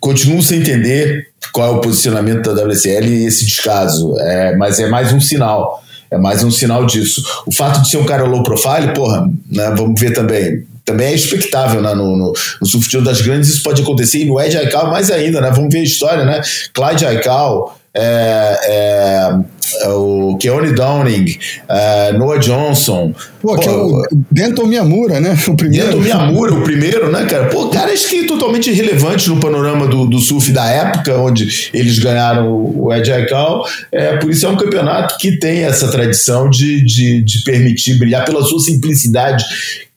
continuo 0.00 0.42
sem 0.42 0.60
entender 0.60 1.28
qual 1.52 1.74
é 1.74 1.76
o 1.76 1.80
posicionamento 1.80 2.52
da 2.52 2.64
WSL 2.64 3.06
e 3.06 3.26
esse 3.26 3.44
descaso. 3.44 4.14
É, 4.18 4.56
mas 4.56 4.78
é 4.78 4.88
mais 4.88 5.12
um 5.12 5.20
sinal. 5.20 5.82
É 6.10 6.16
mais 6.16 6.44
um 6.44 6.50
sinal 6.50 6.86
disso. 6.86 7.22
O 7.46 7.52
fato 7.52 7.82
de 7.82 7.90
ser 7.90 7.96
um 7.96 8.04
cara 8.04 8.24
low 8.24 8.42
profile, 8.42 8.92
porra, 8.94 9.28
né, 9.50 9.74
vamos 9.76 10.00
ver 10.00 10.12
também. 10.12 10.64
Também 10.84 11.08
é 11.08 11.14
expectável 11.14 11.82
né, 11.82 11.92
no, 11.94 12.16
no, 12.16 12.32
no 12.60 12.66
surf 12.66 13.00
das 13.00 13.20
grandes, 13.20 13.48
isso 13.48 13.62
pode 13.62 13.82
acontecer. 13.82 14.20
E 14.20 14.24
no 14.24 14.40
Ed 14.40 14.56
Aikau, 14.56 14.88
mais 14.88 15.10
ainda, 15.10 15.40
né? 15.40 15.50
Vamos 15.50 15.72
ver 15.72 15.80
a 15.80 15.82
história, 15.82 16.24
né? 16.24 16.40
Clyde 16.72 17.04
Aikau, 17.06 17.76
é, 17.96 18.58
é, 18.64 19.40
é, 19.82 19.88
o 19.88 20.36
Keone 20.38 20.72
Downing, 20.74 21.38
é, 21.68 22.12
Noah 22.12 22.38
Johnson. 22.38 23.14
Pô, 23.40 23.56
que 23.56 23.68
é 23.68 23.72
o 23.72 24.02
Denton 24.30 24.66
Miyamura, 24.66 25.18
né? 25.18 25.36
O 25.48 25.56
primeiro. 25.56 25.86
Denton 25.86 26.02
Miyamura, 26.02 26.54
o 26.54 26.62
primeiro, 26.62 27.10
né, 27.10 27.24
cara? 27.24 27.46
Pô, 27.46 27.68
caras 27.68 28.04
que 28.04 28.24
totalmente 28.24 28.70
irrelevantes 28.70 29.26
no 29.28 29.40
panorama 29.40 29.86
do, 29.86 30.06
do 30.06 30.18
surf 30.18 30.52
da 30.52 30.66
época, 30.66 31.16
onde 31.16 31.70
eles 31.72 31.98
ganharam 31.98 32.52
o 32.52 32.92
Ed 32.92 33.10
Aikau. 33.10 33.66
É, 33.90 34.16
por 34.18 34.30
isso 34.30 34.46
é 34.46 34.48
um 34.48 34.56
campeonato 34.56 35.16
que 35.18 35.38
tem 35.38 35.64
essa 35.64 35.88
tradição 35.88 36.50
de, 36.50 36.84
de, 36.84 37.22
de 37.22 37.42
permitir 37.42 37.98
brilhar 37.98 38.24
pela 38.24 38.42
sua 38.42 38.60
simplicidade 38.60 39.44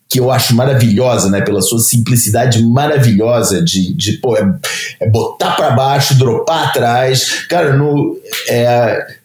que 0.09 0.19
eu 0.19 0.31
acho 0.31 0.55
maravilhosa, 0.55 1.29
né? 1.29 1.39
Pela 1.41 1.61
sua 1.61 1.79
simplicidade 1.79 2.63
maravilhosa 2.63 3.63
de, 3.63 3.93
de 3.93 4.13
pô, 4.13 4.35
é, 4.35 4.43
é 4.99 5.07
botar 5.07 5.51
para 5.51 5.71
baixo, 5.71 6.17
dropar 6.17 6.69
atrás. 6.69 7.45
Cara, 7.47 7.73
no, 7.73 8.17
é, 8.47 9.18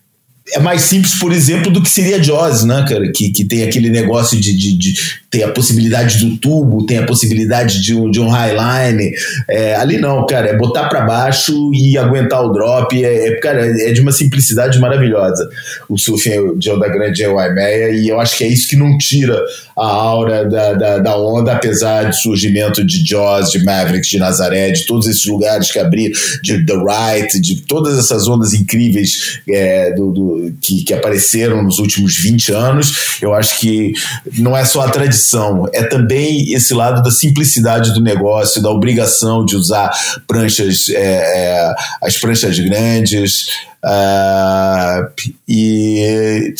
é 0.52 0.58
mais 0.58 0.82
simples, 0.82 1.14
por 1.14 1.32
exemplo, 1.32 1.72
do 1.72 1.82
que 1.82 1.88
seria 1.88 2.22
Jaws, 2.22 2.64
né, 2.64 2.84
cara? 2.86 3.10
Que, 3.10 3.30
que 3.30 3.44
tem 3.44 3.62
aquele 3.62 3.88
negócio 3.88 4.38
de, 4.38 4.54
de, 4.56 4.76
de 4.76 4.94
ter 5.30 5.42
a 5.42 5.50
possibilidade 5.50 6.18
do 6.18 6.36
tubo, 6.36 6.84
tem 6.84 6.98
a 6.98 7.06
possibilidade 7.06 7.80
de 7.82 7.94
um, 7.94 8.10
de 8.10 8.20
um 8.20 8.28
highline. 8.28 9.10
É, 9.48 9.74
ali 9.76 9.96
não, 9.96 10.26
cara, 10.26 10.48
é 10.48 10.56
botar 10.56 10.88
para 10.88 11.00
baixo 11.00 11.72
e 11.72 11.96
aguentar 11.96 12.44
o 12.44 12.52
drop. 12.52 13.02
É, 13.02 13.28
é, 13.28 13.40
cara, 13.40 13.66
é 13.66 13.92
de 13.92 14.00
uma 14.02 14.12
simplicidade 14.12 14.78
maravilhosa 14.78 15.48
o 15.88 15.98
surf 15.98 16.28
de 16.56 16.70
onda 16.70 16.88
grande 16.88 17.22
em 17.22 17.26
Waimea 17.26 17.90
e 17.90 18.08
eu 18.08 18.20
acho 18.20 18.36
que 18.36 18.44
é 18.44 18.48
isso 18.48 18.68
que 18.68 18.76
não 18.76 18.96
tira 18.98 19.42
a 19.76 19.86
aura 19.86 20.44
da, 20.48 20.72
da, 20.74 20.98
da 20.98 21.18
onda, 21.18 21.52
apesar 21.52 22.04
do 22.04 22.14
surgimento 22.14 22.84
de 22.84 23.04
Jaws, 23.04 23.50
de 23.50 23.64
Mavericks, 23.64 24.08
de 24.08 24.18
Nazaré, 24.18 24.70
de 24.70 24.86
todos 24.86 25.08
esses 25.08 25.24
lugares 25.26 25.70
que 25.70 25.78
abriram, 25.78 26.14
de 26.42 26.64
The 26.64 26.74
Right, 26.74 27.40
de 27.40 27.62
todas 27.62 27.98
essas 27.98 28.28
ondas 28.28 28.52
incríveis 28.52 29.40
é, 29.48 29.92
do, 29.92 30.12
do, 30.12 30.33
que, 30.60 30.84
que 30.84 30.94
apareceram 30.94 31.62
nos 31.62 31.78
últimos 31.78 32.16
20 32.16 32.52
anos. 32.52 33.18
Eu 33.20 33.34
acho 33.34 33.58
que 33.58 33.92
não 34.38 34.56
é 34.56 34.64
só 34.64 34.82
a 34.82 34.90
tradição, 34.90 35.68
é 35.72 35.82
também 35.82 36.52
esse 36.52 36.74
lado 36.74 37.02
da 37.02 37.10
simplicidade 37.10 37.92
do 37.92 38.00
negócio, 38.00 38.62
da 38.62 38.70
obrigação 38.70 39.44
de 39.44 39.56
usar 39.56 39.90
pranchas, 40.26 40.88
é, 40.90 40.96
é, 40.96 41.74
as 42.02 42.16
pranchas 42.18 42.58
grandes. 42.58 43.48
Uh, 43.84 45.12
e 45.46 46.54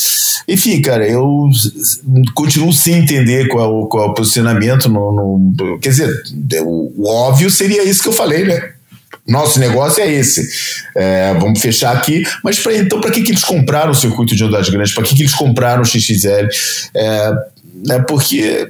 enfim, 0.47 0.79
cara, 0.79 1.07
eu 1.07 1.49
continuo 2.35 2.71
sem 2.71 2.99
entender 2.99 3.47
qual 3.47 3.85
é 3.85 3.89
qual 3.89 4.03
é 4.05 4.07
o 4.09 4.13
posicionamento. 4.13 4.87
No, 4.87 5.39
no, 5.39 5.79
quer 5.79 5.89
dizer, 5.89 6.23
o, 6.61 6.93
o, 6.95 7.09
óbvio 7.09 7.49
seria 7.49 7.83
isso 7.83 8.03
que 8.03 8.09
eu 8.09 8.13
falei, 8.13 8.45
né? 8.45 8.74
Nosso 9.27 9.59
negócio 9.59 10.03
é 10.03 10.11
esse. 10.11 10.47
É, 10.95 11.33
vamos 11.33 11.59
fechar 11.59 11.95
aqui. 11.95 12.23
Mas 12.43 12.59
pra, 12.59 12.75
então, 12.75 13.01
para 13.01 13.11
que, 13.11 13.23
que 13.23 13.31
eles 13.31 13.43
compraram 13.43 13.91
o 13.91 13.95
circuito 13.95 14.35
de 14.35 14.43
ondas 14.43 14.69
grandes? 14.69 14.93
Para 14.93 15.03
que, 15.03 15.15
que 15.15 15.23
eles 15.23 15.33
compraram 15.33 15.81
o 15.81 15.85
XXL? 15.85 16.47
É, 16.93 17.31
é 17.89 17.99
porque 18.07 18.69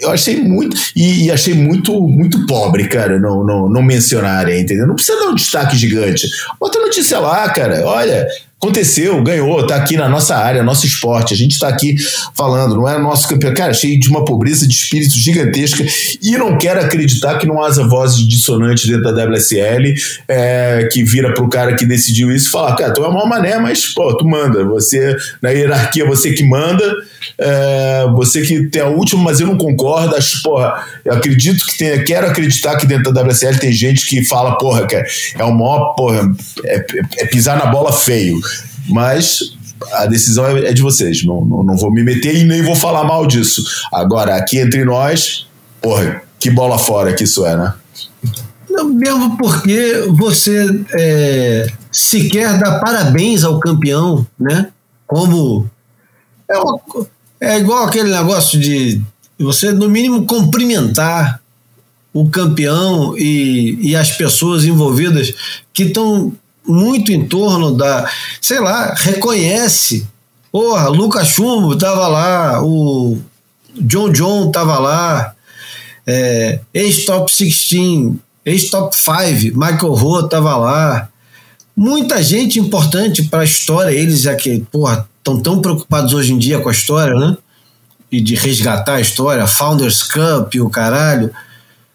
eu 0.00 0.10
achei 0.10 0.40
muito 0.40 0.76
e, 0.94 1.26
e, 1.26 1.30
achei 1.30 1.52
muito 1.52 2.00
muito 2.08 2.46
pobre, 2.46 2.88
cara, 2.88 3.18
não, 3.18 3.44
não, 3.44 3.68
não 3.68 3.82
mencionarem, 3.82 4.60
entendeu? 4.60 4.86
Não 4.86 4.94
precisa 4.94 5.18
dar 5.18 5.28
um 5.28 5.34
destaque 5.34 5.76
gigante. 5.76 6.26
Bota 6.58 6.80
notícia 6.80 7.18
lá, 7.18 7.48
cara. 7.50 7.84
Olha, 7.84 8.26
Aconteceu, 8.58 9.22
ganhou, 9.22 9.66
tá 9.66 9.76
aqui 9.76 9.98
na 9.98 10.08
nossa 10.08 10.34
área, 10.34 10.62
nosso 10.62 10.86
esporte. 10.86 11.34
A 11.34 11.36
gente 11.36 11.58
tá 11.58 11.68
aqui 11.68 11.94
falando, 12.34 12.74
não 12.74 12.88
é 12.88 12.98
nosso 12.98 13.28
campeão. 13.28 13.52
Cara, 13.52 13.74
cheio 13.74 14.00
de 14.00 14.08
uma 14.08 14.24
pobreza 14.24 14.66
de 14.66 14.72
espírito 14.72 15.12
gigantesca 15.12 15.84
e 16.22 16.38
não 16.38 16.56
quero 16.56 16.80
acreditar 16.80 17.38
que 17.38 17.46
não 17.46 17.62
haja 17.62 17.86
voz 17.86 18.16
dissonante 18.16 18.88
dentro 18.88 19.14
da 19.14 19.24
WSL 19.26 19.92
é, 20.26 20.88
que 20.90 21.04
vira 21.04 21.34
pro 21.34 21.50
cara 21.50 21.74
que 21.76 21.84
decidiu 21.84 22.32
isso 22.32 22.48
e 22.48 22.50
fala: 22.50 22.74
cara, 22.74 22.94
tu 22.94 23.04
é 23.04 23.08
uma 23.08 23.26
mané, 23.26 23.58
mas 23.58 23.92
pô, 23.92 24.16
tu 24.16 24.26
manda. 24.26 24.64
Você, 24.64 25.14
na 25.42 25.50
hierarquia, 25.50 26.06
você 26.06 26.32
que 26.32 26.42
manda, 26.42 26.82
é, 27.38 28.06
você 28.14 28.40
que 28.40 28.68
tem 28.68 28.80
a 28.80 28.88
última, 28.88 29.22
mas 29.22 29.38
eu 29.38 29.48
não 29.48 29.58
concordo. 29.58 30.16
Acho, 30.16 30.42
porra, 30.42 30.82
eu 31.04 31.12
acredito 31.12 31.62
que 31.66 31.76
tem, 31.76 32.02
quero 32.04 32.26
acreditar 32.26 32.76
que 32.76 32.86
dentro 32.86 33.12
da 33.12 33.20
WSL 33.20 33.58
tem 33.58 33.70
gente 33.70 34.06
que 34.06 34.24
fala, 34.24 34.56
porra, 34.56 34.86
cara, 34.86 35.04
é 35.38 35.44
o 35.44 35.52
maior, 35.52 35.94
porra, 35.94 36.34
é, 36.64 36.76
é, 36.76 36.84
é 37.18 37.26
pisar 37.26 37.58
na 37.58 37.66
bola 37.66 37.92
feio. 37.92 38.40
Mas 38.88 39.56
a 39.92 40.06
decisão 40.06 40.46
é, 40.46 40.68
é 40.68 40.72
de 40.72 40.82
vocês. 40.82 41.24
Não, 41.24 41.44
não, 41.44 41.62
não, 41.62 41.76
vou 41.76 41.90
me 41.90 42.02
meter 42.02 42.34
e 42.34 42.44
nem 42.44 42.62
vou 42.62 42.76
falar 42.76 43.04
mal 43.04 43.26
disso. 43.26 43.62
Agora, 43.92 44.36
aqui 44.36 44.58
entre 44.58 44.84
nós, 44.84 45.46
porra, 45.80 46.22
que 46.38 46.50
bola 46.50 46.78
fora 46.78 47.14
que 47.14 47.24
isso 47.24 47.44
é, 47.46 47.56
né? 47.56 47.74
Não, 48.68 48.88
mesmo 48.88 49.36
porque 49.38 50.04
você 50.10 50.66
é, 50.98 51.66
sequer 51.90 52.58
dá 52.58 52.78
parabéns 52.78 53.44
ao 53.44 53.58
campeão, 53.58 54.26
né? 54.38 54.68
Como. 55.06 55.68
É, 56.48 56.58
uma, 56.58 56.80
é 57.40 57.58
igual 57.58 57.84
aquele 57.84 58.10
negócio 58.10 58.58
de 58.58 59.00
você, 59.38 59.72
no 59.72 59.88
mínimo, 59.88 60.26
cumprimentar 60.26 61.40
o 62.12 62.28
campeão 62.30 63.16
e, 63.16 63.78
e 63.80 63.96
as 63.96 64.10
pessoas 64.12 64.64
envolvidas 64.64 65.34
que 65.72 65.84
estão 65.84 66.32
muito 66.66 67.12
em 67.12 67.26
torno 67.26 67.76
da, 67.76 68.08
sei 68.40 68.60
lá, 68.60 68.94
reconhece. 68.94 70.06
Porra, 70.50 70.88
Lucas 70.88 71.28
Chumbo 71.28 71.74
estava 71.74 72.08
lá, 72.08 72.62
o 72.62 73.18
John 73.74 74.10
John 74.10 74.48
estava 74.48 74.78
lá, 74.78 75.34
é, 76.06 76.60
ex-top 76.72 77.30
16, 77.30 78.14
ex-top 78.44 78.96
5, 78.96 79.58
Michael 79.58 79.94
Rowe 79.94 80.24
estava 80.24 80.56
lá. 80.56 81.08
Muita 81.76 82.22
gente 82.22 82.58
importante 82.58 83.24
para 83.24 83.40
a 83.40 83.44
história, 83.44 83.90
eles 83.90 84.22
já 84.22 84.34
que, 84.34 84.60
porra, 84.72 85.06
estão 85.18 85.40
tão 85.40 85.60
preocupados 85.60 86.14
hoje 86.14 86.32
em 86.32 86.38
dia 86.38 86.60
com 86.60 86.68
a 86.68 86.72
história, 86.72 87.14
né? 87.14 87.36
E 88.10 88.20
de 88.20 88.34
resgatar 88.34 88.94
a 88.94 89.00
história, 89.00 89.46
Founders 89.46 90.02
Cup 90.04 90.54
e 90.54 90.60
o 90.60 90.70
caralho. 90.70 91.30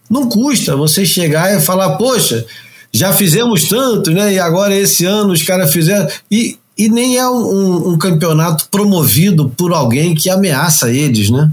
Não 0.10 0.28
custa 0.28 0.76
você 0.76 1.06
chegar 1.06 1.58
e 1.58 1.62
falar, 1.62 1.96
poxa, 1.98 2.46
já 2.94 3.14
fizemos 3.14 3.68
tanto, 3.70 4.12
né? 4.12 4.34
E 4.34 4.40
agora 4.40 4.76
esse 4.76 5.06
ano 5.06 5.34
os 5.34 5.42
caras 5.42 5.72
fizeram. 5.72 6.08
E, 6.30 6.58
e 6.78 6.90
nem 6.90 7.18
é 7.18 7.28
um, 7.28 7.90
um, 7.90 7.98
campeonato 7.98 8.68
promovido 8.70 9.50
por 9.50 9.72
alguém 9.72 10.14
que 10.14 10.30
ameaça 10.30 10.92
eles, 10.92 11.30
né? 11.30 11.50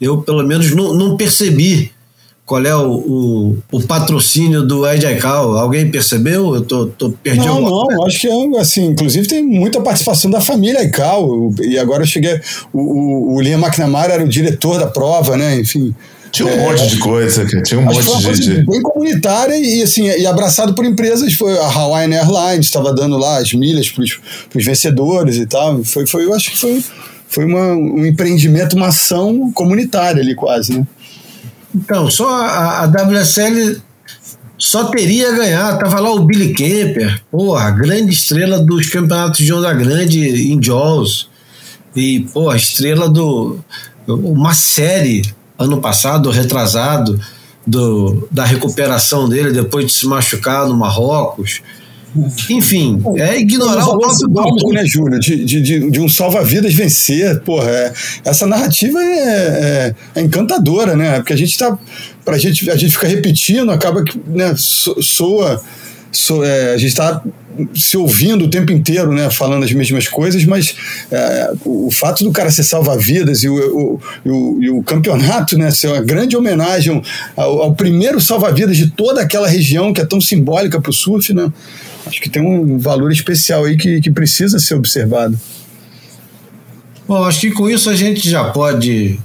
Eu, 0.00 0.18
pelo 0.18 0.42
menos, 0.42 0.70
não, 0.74 0.94
não 0.94 1.16
percebi 1.16 1.92
qual 2.46 2.62
é 2.62 2.76
o, 2.76 2.90
o, 2.90 3.58
o, 3.72 3.82
patrocínio 3.82 4.62
do 4.62 4.86
Ed 4.86 5.16
Cal. 5.16 5.56
Alguém 5.56 5.90
percebeu? 5.90 6.54
Eu 6.54 6.62
tô, 6.62 6.86
tô 6.86 7.10
perdido. 7.10 7.46
Não, 7.46 7.60
não, 7.60 7.86
coisa. 7.86 8.02
acho 8.04 8.20
que 8.20 8.28
é 8.28 8.60
assim, 8.60 8.86
inclusive 8.86 9.26
tem 9.26 9.42
muita 9.42 9.80
participação 9.80 10.30
da 10.30 10.40
família 10.40 10.82
Ical. 10.82 11.50
E 11.62 11.78
agora 11.78 12.02
eu 12.02 12.06
cheguei. 12.06 12.38
O, 12.72 12.80
o, 12.80 13.36
o 13.36 13.40
Liam 13.40 13.58
McNamara 13.58 14.12
era 14.12 14.24
o 14.24 14.28
diretor 14.28 14.78
da 14.78 14.86
prova, 14.86 15.36
né? 15.36 15.58
Enfim. 15.58 15.94
Tinha 16.34 16.48
um 16.48 16.52
é, 16.52 16.56
monte 16.56 16.88
de 16.88 16.98
coisa, 16.98 17.46
tinha 17.62 17.78
um 17.78 17.84
monte 17.84 18.18
de, 18.18 18.40
de. 18.40 18.66
Bem 18.66 18.82
comunitária 18.82 19.56
e, 19.56 19.82
assim, 19.84 20.02
e 20.02 20.26
abraçado 20.26 20.74
por 20.74 20.84
empresas. 20.84 21.32
Foi 21.34 21.56
a 21.56 21.66
Hawaiian 21.66 22.12
Airlines, 22.12 22.66
estava 22.66 22.92
dando 22.92 23.16
lá 23.16 23.38
as 23.38 23.52
milhas 23.52 23.88
para 23.88 24.02
os 24.02 24.64
vencedores 24.64 25.36
e 25.36 25.46
tal. 25.46 25.84
Foi, 25.84 26.04
foi, 26.08 26.24
eu 26.24 26.34
acho 26.34 26.50
que 26.50 26.58
foi, 26.58 26.82
foi 27.28 27.44
uma, 27.44 27.74
um 27.74 28.04
empreendimento, 28.04 28.74
uma 28.74 28.88
ação 28.88 29.52
comunitária 29.52 30.20
ali 30.20 30.34
quase, 30.34 30.76
né? 30.76 30.84
Então, 31.72 32.10
só 32.10 32.28
a, 32.28 32.82
a 32.82 32.86
WSL 32.86 33.80
só 34.58 34.86
teria 34.86 35.30
ganhar. 35.30 35.78
Tava 35.78 36.00
lá 36.00 36.10
o 36.10 36.24
Billy 36.24 36.52
Kemper, 36.52 37.22
porra, 37.30 37.70
grande 37.70 38.12
estrela 38.12 38.58
dos 38.58 38.88
campeonatos 38.88 39.38
de 39.38 39.52
onda 39.52 39.72
grande 39.72 40.18
em 40.52 40.60
Jaws. 40.60 41.30
E, 41.94 42.26
pô, 42.32 42.52
estrela 42.52 43.08
do. 43.08 43.60
Uma 44.08 44.52
série 44.52 45.22
ano 45.58 45.80
passado, 45.80 46.30
retrasado, 46.30 47.20
do, 47.66 48.28
da 48.30 48.44
recuperação 48.44 49.28
dele 49.28 49.52
depois 49.52 49.86
de 49.86 49.92
se 49.92 50.06
machucar 50.06 50.66
no 50.66 50.76
Marrocos. 50.76 51.62
Enfim, 52.48 53.02
é 53.16 53.40
ignorar 53.40 53.88
o 53.88 53.98
próprio 53.98 54.72
né, 54.72 54.84
Júlio? 54.86 55.18
De, 55.18 55.44
de, 55.44 55.90
de 55.90 56.00
um 56.00 56.08
salva-vidas 56.08 56.72
vencer, 56.72 57.40
porra, 57.40 57.68
é, 57.68 57.92
essa 58.24 58.46
narrativa 58.46 59.02
é, 59.02 59.18
é, 59.18 59.94
é, 60.14 60.20
encantadora, 60.20 60.94
né? 60.94 61.16
Porque 61.16 61.32
a 61.32 61.36
gente 61.36 61.58
tá. 61.58 61.76
Pra 62.24 62.38
gente, 62.38 62.70
a 62.70 62.76
gente 62.76 62.92
fica 62.92 63.08
repetindo, 63.08 63.70
acaba 63.72 64.04
que 64.04 64.18
né, 64.28 64.54
soa. 64.56 65.60
Soa 66.16 66.46
é, 66.46 66.74
a 66.74 66.76
gente 66.76 66.90
está 66.90 67.22
se 67.74 67.96
ouvindo 67.96 68.46
o 68.46 68.50
tempo 68.50 68.72
inteiro, 68.72 69.12
né, 69.12 69.30
falando 69.30 69.64
as 69.64 69.72
mesmas 69.72 70.08
coisas, 70.08 70.44
mas 70.44 70.74
é, 71.10 71.52
o, 71.64 71.90
fato 71.90 72.24
do 72.24 72.32
cara 72.32 72.50
ser 72.50 72.64
salva-vidas 72.64 73.42
e 73.44 73.48
o, 73.48 73.54
o, 73.54 74.00
o, 74.24 74.62
e 74.62 74.70
o, 74.70 74.82
campeonato, 74.82 75.56
né, 75.56 75.70
ser 75.70 75.88
uma 75.88 76.00
grande 76.00 76.36
homenagem 76.36 77.00
ao, 77.36 77.62
ao 77.62 77.74
primeiro 77.74 78.20
salva-vidas 78.20 78.76
de 78.76 78.90
toda 78.90 79.22
aquela 79.22 79.46
região 79.46 79.92
que 79.92 80.00
é 80.00 80.04
tão 80.04 80.20
simbólica 80.20 80.80
para 80.80 80.90
o 80.90 80.94
surf, 80.94 81.32
né, 81.32 81.52
acho 82.06 82.20
que 82.20 82.28
tem 82.28 82.42
um 82.42 82.78
valor 82.78 83.12
especial 83.12 83.64
aí 83.64 83.76
que, 83.76 84.00
que 84.00 84.10
precisa 84.10 84.58
ser 84.58 84.74
observado. 84.74 85.38
Bom, 87.06 87.22
acho 87.24 87.40
que 87.40 87.50
com 87.50 87.68
isso 87.68 87.90
a 87.90 87.94
gente 87.94 88.28
já 88.28 88.44
pode 88.44 89.18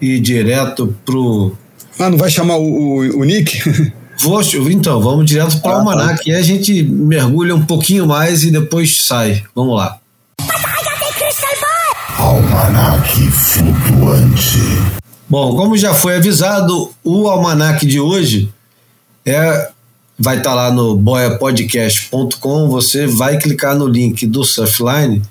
ir 0.00 0.20
direto 0.20 0.94
pro. 1.06 1.56
Ah, 1.96 2.10
não 2.10 2.18
vai 2.18 2.28
chamar 2.28 2.56
o, 2.56 2.64
o, 2.64 3.20
o 3.20 3.24
Nick? 3.24 3.62
Vou, 4.20 4.40
então, 4.70 5.00
vamos 5.00 5.26
direto 5.26 5.60
para 5.60 5.70
o 5.70 5.74
ah, 5.74 5.78
Almanac. 5.78 6.24
Tá. 6.24 6.30
E 6.30 6.34
a 6.34 6.42
gente 6.42 6.82
mergulha 6.82 7.54
um 7.54 7.64
pouquinho 7.64 8.06
mais 8.06 8.42
e 8.42 8.50
depois 8.50 9.02
sai. 9.02 9.42
Vamos 9.54 9.76
lá. 9.76 9.98
Almanac 12.18 13.30
flutuante. 13.30 14.58
Bom, 15.28 15.56
como 15.56 15.76
já 15.76 15.92
foi 15.94 16.16
avisado, 16.16 16.92
o 17.02 17.28
almanac 17.28 17.84
de 17.86 17.98
hoje 17.98 18.52
é 19.24 19.70
vai 20.18 20.38
estar 20.38 20.50
tá 20.50 20.56
lá 20.56 20.70
no 20.70 20.96
boiapodcast.com. 20.96 22.68
Você 22.68 23.06
vai 23.06 23.38
clicar 23.38 23.74
no 23.74 23.86
link 23.86 24.26
do 24.26 24.44
Surfline 24.44 25.22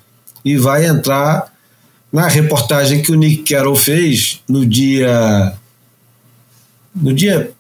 e 0.43 0.57
vai 0.57 0.85
entrar 0.85 1.51
na 2.11 2.27
reportagem 2.27 3.01
que 3.01 3.11
o 3.11 3.15
Nick 3.15 3.53
Carroll 3.53 3.75
fez 3.75 4.41
no 4.47 4.65
dia 4.65 5.53
no 6.95 7.13
dia 7.13 7.51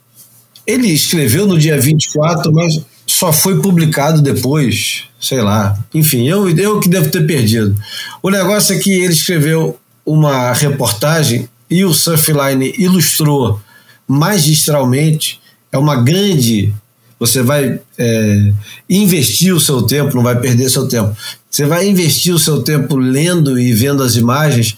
ele 0.65 0.87
escreveu 0.87 1.45
no 1.45 1.57
dia 1.57 1.79
24, 1.79 2.51
mas 2.51 2.81
só 3.05 3.33
foi 3.33 3.61
publicado 3.61 4.21
depois, 4.21 5.03
sei 5.19 5.41
lá. 5.41 5.77
Enfim, 5.93 6.27
eu, 6.27 6.49
eu 6.57 6.79
que 6.79 6.89
devo 6.89 7.09
ter 7.09 7.25
perdido. 7.25 7.75
O 8.21 8.29
negócio 8.29 8.75
é 8.75 8.79
que 8.79 8.91
ele 8.91 9.13
escreveu 9.13 9.77
uma 10.05 10.53
reportagem 10.53 11.47
e 11.69 11.83
o 11.83 11.93
Surfline 11.93 12.73
ilustrou 12.77 13.59
magistralmente. 14.07 15.39
É 15.71 15.77
uma 15.77 15.95
grande. 15.95 16.73
Você 17.19 17.41
vai 17.41 17.79
é, 17.97 18.53
investir 18.89 19.53
o 19.53 19.59
seu 19.59 19.81
tempo, 19.83 20.15
não 20.15 20.23
vai 20.23 20.39
perder 20.39 20.69
seu 20.69 20.87
tempo. 20.87 21.15
Você 21.49 21.65
vai 21.65 21.87
investir 21.87 22.33
o 22.33 22.39
seu 22.39 22.63
tempo 22.63 22.95
lendo 22.95 23.59
e 23.59 23.73
vendo 23.73 24.03
as 24.03 24.15
imagens 24.15 24.77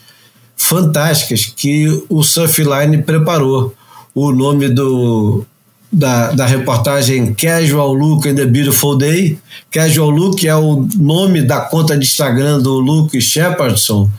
fantásticas 0.58 1.46
que 1.46 2.04
o 2.10 2.24
Surfline 2.24 3.02
preparou. 3.04 3.74
O 4.14 4.32
nome 4.32 4.70
do, 4.70 5.46
da, 5.96 6.32
da 6.32 6.46
reportagem 6.46 7.34
Casual 7.34 7.94
Look 7.94 8.28
and 8.28 8.36
the 8.36 8.46
Beautiful 8.46 8.98
Day. 8.98 9.40
Casual 9.72 10.10
Look 10.10 10.46
é 10.46 10.54
o 10.54 10.86
nome 10.98 11.42
da 11.42 11.62
conta 11.62 11.98
de 11.98 12.06
Instagram 12.06 12.60
do 12.60 12.80
Luke 12.80 13.20
Shepardson, 13.22 14.10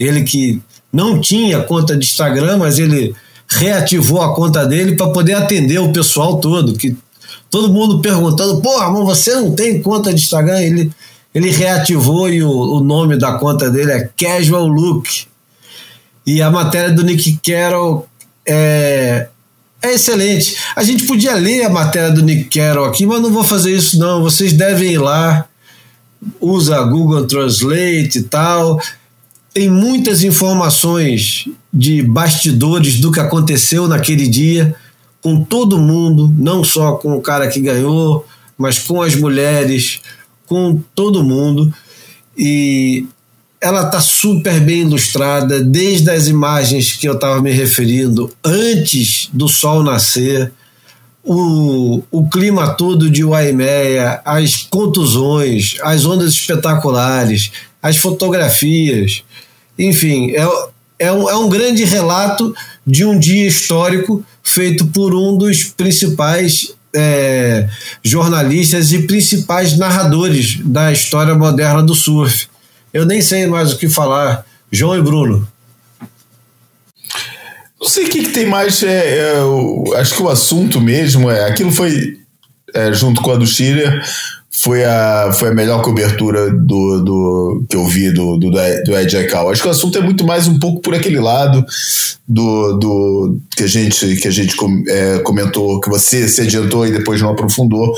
ele 0.00 0.22
que 0.22 0.62
não 0.90 1.20
tinha 1.20 1.60
conta 1.62 1.94
de 1.94 2.06
Instagram, 2.06 2.56
mas 2.56 2.78
ele 2.78 3.14
reativou 3.46 4.22
a 4.22 4.34
conta 4.34 4.64
dele 4.64 4.96
para 4.96 5.10
poder 5.10 5.34
atender 5.34 5.78
o 5.78 5.92
pessoal 5.92 6.38
todo, 6.38 6.74
que 6.74 6.96
todo 7.50 7.72
mundo 7.72 8.00
perguntando, 8.00 8.62
porra, 8.62 8.90
mas 8.90 9.04
você 9.04 9.34
não 9.34 9.54
tem 9.54 9.82
conta 9.82 10.12
de 10.14 10.20
Instagram? 10.20 10.60
Ele, 10.60 10.90
ele 11.34 11.50
reativou 11.50 12.30
e 12.30 12.42
o, 12.42 12.50
o 12.50 12.80
nome 12.80 13.18
da 13.18 13.34
conta 13.34 13.70
dele 13.70 13.92
é 13.92 14.10
Casual 14.16 14.66
Look. 14.66 15.26
E 16.26 16.40
a 16.40 16.50
matéria 16.50 16.90
do 16.90 17.04
Nick 17.04 17.38
Carroll 17.44 18.08
é, 18.48 19.28
é 19.86 19.94
excelente. 19.94 20.56
A 20.74 20.82
gente 20.82 21.04
podia 21.04 21.34
ler 21.34 21.64
a 21.64 21.70
matéria 21.70 22.10
do 22.10 22.22
Nick 22.22 22.58
Carroll 22.58 22.86
aqui, 22.86 23.06
mas 23.06 23.20
não 23.20 23.32
vou 23.32 23.44
fazer 23.44 23.74
isso 23.74 23.98
não. 23.98 24.22
Vocês 24.22 24.52
devem 24.52 24.92
ir 24.92 24.98
lá, 24.98 25.46
usa 26.40 26.82
Google 26.82 27.26
Translate 27.26 28.18
e 28.18 28.22
tal. 28.22 28.80
Tem 29.54 29.70
muitas 29.70 30.22
informações 30.22 31.48
de 31.72 32.02
bastidores 32.02 33.00
do 33.00 33.10
que 33.10 33.20
aconteceu 33.20 33.88
naquele 33.88 34.28
dia 34.28 34.74
com 35.22 35.42
todo 35.42 35.78
mundo, 35.78 36.32
não 36.38 36.62
só 36.62 36.92
com 36.92 37.16
o 37.16 37.20
cara 37.20 37.48
que 37.48 37.58
ganhou, 37.58 38.24
mas 38.56 38.78
com 38.78 39.02
as 39.02 39.14
mulheres, 39.14 40.00
com 40.46 40.80
todo 40.94 41.24
mundo. 41.24 41.72
E 42.38 43.06
ela 43.66 43.82
está 43.82 44.00
super 44.00 44.60
bem 44.60 44.82
ilustrada, 44.82 45.60
desde 45.60 46.08
as 46.08 46.28
imagens 46.28 46.92
que 46.92 47.08
eu 47.08 47.14
estava 47.14 47.42
me 47.42 47.50
referindo 47.50 48.32
antes 48.44 49.28
do 49.32 49.48
sol 49.48 49.82
nascer, 49.82 50.52
o, 51.24 52.00
o 52.08 52.28
clima 52.28 52.74
todo 52.74 53.10
de 53.10 53.24
Waimeia, 53.24 54.20
as 54.24 54.58
contusões, 54.70 55.78
as 55.82 56.06
ondas 56.06 56.32
espetaculares, 56.32 57.50
as 57.82 57.96
fotografias, 57.96 59.24
enfim, 59.76 60.30
é, 60.30 60.48
é, 61.00 61.12
um, 61.12 61.28
é 61.28 61.36
um 61.36 61.48
grande 61.48 61.82
relato 61.82 62.54
de 62.86 63.04
um 63.04 63.18
dia 63.18 63.48
histórico 63.48 64.24
feito 64.44 64.86
por 64.86 65.12
um 65.12 65.36
dos 65.36 65.64
principais 65.64 66.72
é, 66.94 67.68
jornalistas 68.00 68.92
e 68.92 69.08
principais 69.08 69.76
narradores 69.76 70.60
da 70.64 70.92
história 70.92 71.34
moderna 71.34 71.82
do 71.82 71.96
surf 71.96 72.46
eu 72.96 73.04
nem 73.04 73.20
sei 73.20 73.46
mais 73.46 73.72
o 73.72 73.78
que 73.78 73.88
falar. 73.88 74.44
João 74.72 74.96
e 74.96 75.02
Bruno. 75.02 75.46
Não 77.78 77.88
sei 77.88 78.06
o 78.06 78.08
que, 78.08 78.22
que 78.22 78.30
tem 78.30 78.46
mais. 78.46 78.82
É, 78.82 79.18
é, 79.18 80.00
acho 80.00 80.14
que 80.14 80.22
o 80.22 80.28
assunto 80.28 80.80
mesmo 80.80 81.30
é. 81.30 81.48
Aquilo 81.48 81.70
foi, 81.70 82.18
é, 82.74 82.92
junto 82.92 83.20
com 83.20 83.30
a 83.30 83.36
do 83.36 83.46
Chile, 83.46 83.84
foi 84.66 84.84
a, 84.84 85.30
foi 85.32 85.50
a 85.50 85.54
melhor 85.54 85.80
cobertura 85.80 86.50
do, 86.50 87.04
do 87.04 87.64
que 87.70 87.76
eu 87.76 87.86
vi 87.86 88.10
do, 88.10 88.36
do, 88.36 88.50
do 88.50 88.98
Ed 88.98 89.16
Aikau. 89.16 89.48
Acho 89.48 89.62
que 89.62 89.68
o 89.68 89.70
assunto 89.70 89.96
é 89.96 90.00
muito 90.00 90.26
mais 90.26 90.48
um 90.48 90.58
pouco 90.58 90.80
por 90.80 90.92
aquele 90.92 91.20
lado 91.20 91.64
do, 92.26 92.72
do 92.72 93.38
que 93.56 93.62
a 93.62 93.66
gente, 93.68 94.16
que 94.16 94.26
a 94.26 94.30
gente 94.32 94.56
é, 94.88 95.20
comentou, 95.20 95.80
que 95.80 95.88
você 95.88 96.26
se 96.28 96.40
adiantou 96.40 96.84
e 96.84 96.90
depois 96.90 97.22
não 97.22 97.30
aprofundou, 97.30 97.94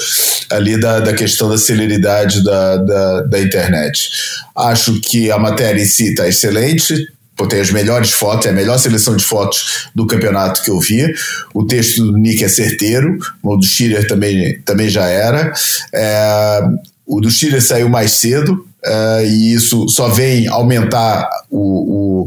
ali 0.51 0.79
da, 0.79 1.01
da 1.01 1.15
questão 1.15 1.49
da 1.49 1.57
celeridade 1.57 2.45
da, 2.45 2.77
da, 2.77 3.23
da 3.23 3.41
internet. 3.41 4.11
Acho 4.55 5.01
que 5.01 5.31
a 5.31 5.39
matéria 5.39 5.81
em 5.81 5.87
si 5.87 6.11
está 6.11 6.29
excelente, 6.29 7.09
tem 7.47 7.61
as 7.61 7.71
melhores 7.71 8.11
fotos, 8.11 8.47
é 8.47 8.51
a 8.51 8.53
melhor 8.53 8.79
seleção 8.79 9.15
de 9.17 9.25
fotos 9.25 9.89
do 9.95 10.07
campeonato 10.07 10.63
que 10.63 10.71
eu 10.71 10.81
vi. 10.81 11.07
O 11.55 11.65
texto 11.65 12.05
do 12.05 12.17
Nick 12.17 12.43
é 12.43 12.49
certeiro, 12.49 13.19
o 13.43 13.57
do 13.57 13.67
Schiller 13.67 14.07
também, 14.09 14.61
também 14.65 14.89
já 14.89 15.07
era. 15.07 15.53
É, 15.95 16.61
o 17.07 17.21
do 17.21 17.31
Schiller 17.31 17.63
saiu 17.63 17.89
mais 17.89 18.13
cedo, 18.13 18.65
Uh, 18.87 19.27
e 19.27 19.55
isso 19.55 19.89
só 19.89 20.09
vem 20.09 20.47
aumentar 20.47 21.29
o, 21.51 22.25
o, 22.25 22.27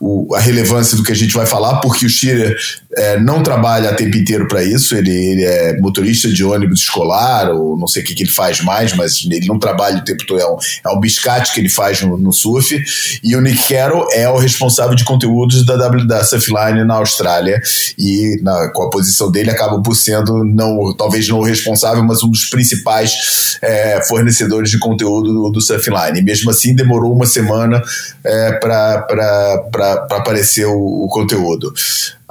o, 0.00 0.34
a 0.34 0.40
relevância 0.40 0.96
do 0.96 1.04
que 1.04 1.12
a 1.12 1.14
gente 1.14 1.32
vai 1.32 1.46
falar, 1.46 1.76
porque 1.76 2.04
o 2.04 2.10
Schiller 2.10 2.56
é, 2.96 3.20
não 3.20 3.42
trabalha 3.42 3.90
a 3.90 3.94
tempo 3.94 4.16
inteiro 4.16 4.48
para 4.48 4.62
isso, 4.64 4.96
ele, 4.96 5.10
ele, 5.10 5.44
é 5.44 5.78
motorista 5.78 6.28
de 6.28 6.44
ônibus 6.44 6.80
escolar, 6.80 7.50
ou 7.50 7.76
não 7.76 7.86
sei 7.86 8.02
o 8.02 8.04
que, 8.04 8.14
que 8.14 8.22
ele 8.24 8.30
faz 8.30 8.60
mais, 8.60 8.94
mas 8.94 9.24
ele 9.30 9.46
não 9.46 9.58
trabalha 9.58 9.98
o 9.98 10.04
tempo 10.04 10.26
todo, 10.26 10.40
é 10.40 10.46
um, 10.46 10.56
é 10.84 10.88
um 10.90 11.00
biscate 11.00 11.52
que 11.52 11.60
ele 11.60 11.68
faz 11.68 12.02
no, 12.02 12.16
no 12.16 12.32
surf, 12.32 12.82
e 13.22 13.36
o 13.36 13.40
Nick 13.40 13.68
Carroll 13.68 14.08
é 14.12 14.28
o 14.28 14.36
responsável 14.36 14.94
de 14.94 15.04
conteúdos 15.04 15.64
da, 15.64 15.76
da 15.76 16.24
Surfline 16.24 16.84
na 16.84 16.94
Austrália, 16.94 17.60
e 17.96 18.40
na, 18.42 18.70
com 18.72 18.82
a 18.84 18.90
posição 18.90 19.30
dele 19.30 19.50
acaba 19.50 19.80
por 19.80 19.94
sendo, 19.94 20.44
não, 20.44 20.94
talvez 20.96 21.28
não 21.28 21.38
o 21.38 21.44
responsável, 21.44 22.02
mas 22.02 22.22
um 22.22 22.30
dos 22.30 22.46
principais 22.46 23.58
é, 23.62 24.02
fornecedores 24.08 24.70
de 24.70 24.78
conteúdo 24.78 25.32
do, 25.32 25.50
do 25.50 25.60
Surfline 25.60 25.92
offline. 25.92 26.22
Mesmo 26.22 26.50
assim, 26.50 26.74
demorou 26.74 27.12
uma 27.12 27.26
semana 27.26 27.82
é, 28.24 28.52
para 28.52 30.06
aparecer 30.10 30.66
o, 30.66 31.04
o 31.04 31.08
conteúdo. 31.08 31.72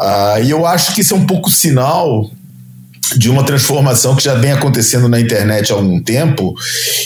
Ah, 0.02 0.40
e 0.42 0.50
eu 0.50 0.66
acho 0.66 0.96
que 0.96 1.02
isso 1.02 1.14
é 1.14 1.18
um 1.18 1.28
pouco 1.28 1.52
sinal 1.52 2.28
de 3.16 3.30
uma 3.30 3.44
transformação 3.44 4.16
que 4.16 4.24
já 4.24 4.34
vem 4.36 4.52
acontecendo 4.52 5.08
na 5.10 5.20
internet 5.20 5.72
há 5.72 5.76
algum 5.76 6.02
tempo 6.02 6.56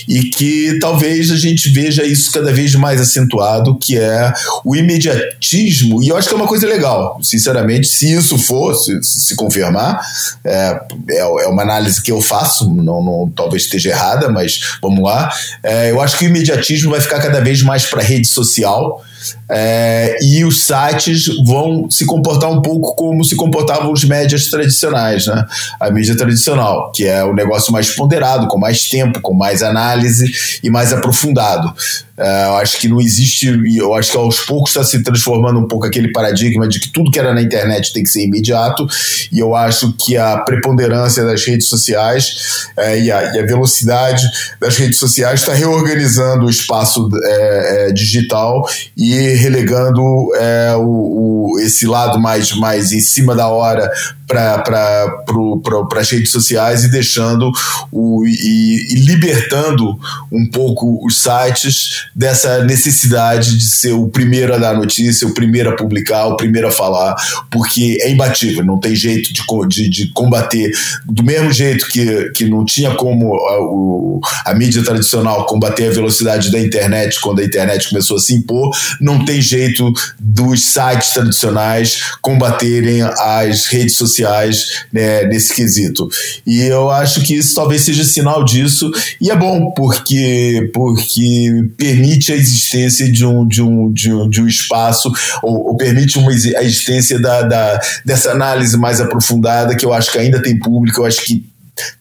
e 0.07 0.25
que 0.25 0.77
talvez 0.79 1.31
a 1.31 1.35
gente 1.35 1.69
veja 1.69 2.03
isso 2.03 2.31
cada 2.31 2.53
vez 2.53 2.75
mais 2.75 3.01
acentuado, 3.01 3.77
que 3.77 3.97
é 3.97 4.31
o 4.63 4.75
imediatismo, 4.75 6.01
e 6.03 6.09
eu 6.09 6.17
acho 6.17 6.27
que 6.27 6.33
é 6.33 6.37
uma 6.37 6.47
coisa 6.47 6.67
legal, 6.67 7.19
sinceramente, 7.23 7.87
se 7.87 8.13
isso 8.13 8.37
for, 8.37 8.75
se, 8.75 9.01
se 9.03 9.35
confirmar, 9.35 9.99
é, 10.43 10.79
é, 11.09 11.17
é, 11.19 11.47
uma 11.47 11.63
análise 11.63 12.01
que 12.01 12.11
eu 12.11 12.21
faço, 12.21 12.71
não, 12.73 13.03
não 13.03 13.31
talvez 13.35 13.63
esteja 13.63 13.89
errada, 13.89 14.29
mas 14.29 14.59
vamos 14.81 15.03
lá, 15.03 15.33
é, 15.63 15.91
eu 15.91 15.99
acho 15.99 16.17
que 16.17 16.25
o 16.25 16.29
imediatismo 16.29 16.91
vai 16.91 17.01
ficar 17.01 17.19
cada 17.19 17.41
vez 17.41 17.61
mais 17.63 17.85
para 17.85 18.03
rede 18.03 18.27
social, 18.27 19.03
é, 19.49 20.17
e 20.21 20.43
os 20.43 20.65
sites 20.65 21.25
vão 21.45 21.89
se 21.89 22.05
comportar 22.05 22.51
um 22.51 22.61
pouco 22.61 22.95
como 22.95 23.23
se 23.23 23.35
comportavam 23.35 23.91
os 23.91 24.03
médias 24.03 24.49
tradicionais, 24.49 25.27
né? 25.27 25.45
A 25.79 25.89
mídia 25.91 26.15
tradicional, 26.15 26.91
que 26.91 27.05
é 27.05 27.23
o 27.23 27.31
um 27.31 27.33
negócio 27.33 27.71
mais 27.71 27.91
ponderado, 27.91 28.47
com 28.47 28.57
mais 28.57 28.89
tempo, 28.89 29.21
com 29.21 29.33
mais 29.33 29.61
análise 29.61 30.59
e 30.63 30.69
mais 30.69 30.93
aprofundado. 30.93 31.73
É, 32.17 32.45
eu 32.45 32.55
acho 32.55 32.79
que 32.79 32.87
não 32.87 33.01
existe, 33.01 33.47
eu 33.75 33.93
acho 33.93 34.11
que 34.11 34.17
aos 34.17 34.39
poucos 34.39 34.69
está 34.69 34.83
se 34.85 35.03
transformando 35.03 35.59
um 35.59 35.67
pouco 35.67 35.85
aquele 35.85 36.13
paradigma 36.13 36.65
de 36.65 36.79
que 36.79 36.89
tudo 36.89 37.11
que 37.11 37.19
era 37.19 37.33
na 37.33 37.41
internet 37.41 37.91
tem 37.91 38.03
que 38.03 38.09
ser 38.09 38.23
imediato, 38.23 38.87
e 39.31 39.39
eu 39.39 39.53
acho 39.53 39.93
que 39.93 40.15
a 40.15 40.37
preponderância 40.37 41.25
das 41.25 41.45
redes 41.45 41.67
sociais 41.67 42.67
é, 42.77 42.99
e, 42.99 43.11
a, 43.11 43.35
e, 43.35 43.39
a, 43.39 43.45
velocidade 43.45 44.25
das 44.61 44.77
redes 44.77 44.97
sociais 44.97 45.41
está 45.41 45.53
reorganizando 45.53 46.45
o 46.45 46.49
espaço 46.49 47.09
é, 47.21 47.89
é, 47.89 47.91
digital 47.91 48.65
e 48.95 49.14
relegando 49.35 50.01
é, 50.35 50.75
o, 50.77 51.53
o, 51.53 51.59
esse 51.59 51.85
lado 51.85 52.19
mais, 52.19 52.51
mais 52.53 52.91
em 52.91 52.99
cima 52.99 53.35
da 53.35 53.47
hora 53.47 53.89
para 54.27 55.99
as 55.99 56.09
redes 56.09 56.31
sociais 56.31 56.83
e 56.83 56.89
deixando 56.89 57.51
o, 57.91 58.25
e, 58.25 58.93
e, 58.93 58.95
libertando 59.05 59.97
um 60.31 60.49
pouco 60.49 61.05
os 61.05 61.21
sites 61.21 62.07
dessa 62.15 62.63
necessidade 62.63 63.57
de 63.57 63.65
ser 63.65 63.93
o 63.93 64.07
primeiro 64.07 64.53
a 64.53 64.57
dar 64.57 64.75
notícia, 64.75 65.27
o 65.27 65.33
primeiro 65.33 65.69
a 65.69 65.75
publicar, 65.75 66.27
o 66.27 66.35
primeiro 66.35 66.67
a 66.67 66.71
falar, 66.71 67.15
porque 67.51 67.97
é 68.01 68.09
imbatível, 68.09 68.65
não 68.65 68.79
tem 68.79 68.95
jeito 68.95 69.31
de, 69.31 69.43
de, 69.67 69.89
de 69.89 70.11
combater 70.13 70.71
do 71.05 71.23
mesmo 71.23 71.51
jeito 71.51 71.87
que, 71.87 72.31
que 72.31 72.45
não 72.45 72.65
tinha 72.65 72.95
como 72.95 73.35
a, 73.35 73.59
o, 73.61 74.19
a 74.45 74.53
mídia 74.53 74.83
tradicional 74.83 75.45
combater 75.45 75.87
a 75.87 75.93
velocidade 75.93 76.51
da 76.51 76.59
internet 76.59 77.19
quando 77.21 77.39
a 77.39 77.45
internet 77.45 77.89
começou 77.89 78.17
a 78.17 78.19
se 78.19 78.33
impor, 78.33 78.75
não 79.05 79.23
tem 79.23 79.39
jeito 79.39 79.93
dos 80.19 80.73
sites 80.73 81.11
tradicionais 81.11 82.01
combaterem 82.21 83.03
as 83.03 83.67
redes 83.67 83.95
sociais 83.95 84.85
né, 84.91 85.25
nesse 85.25 85.53
quesito. 85.53 86.09
E 86.45 86.61
eu 86.61 86.89
acho 86.89 87.21
que 87.21 87.35
isso 87.35 87.53
talvez 87.53 87.83
seja 87.83 88.03
sinal 88.03 88.43
disso, 88.43 88.91
e 89.21 89.29
é 89.29 89.35
bom, 89.35 89.71
porque, 89.71 90.71
porque 90.73 91.69
permite 91.77 92.33
a 92.33 92.35
existência 92.35 93.11
de 93.11 93.23
um, 93.23 93.47
de 93.47 93.61
um, 93.61 93.93
de 93.93 94.11
um, 94.11 94.27
de 94.27 94.41
um 94.41 94.47
espaço, 94.47 95.11
ou, 95.43 95.67
ou 95.67 95.77
permite 95.77 96.17
uma, 96.17 96.31
a 96.31 96.63
existência 96.63 97.19
da, 97.19 97.43
da, 97.43 97.79
dessa 98.03 98.31
análise 98.31 98.75
mais 98.75 98.99
aprofundada, 98.99 99.75
que 99.75 99.85
eu 99.85 99.93
acho 99.93 100.11
que 100.11 100.17
ainda 100.17 100.41
tem 100.41 100.57
público, 100.57 101.01
eu 101.01 101.05
acho 101.05 101.23
que 101.23 101.45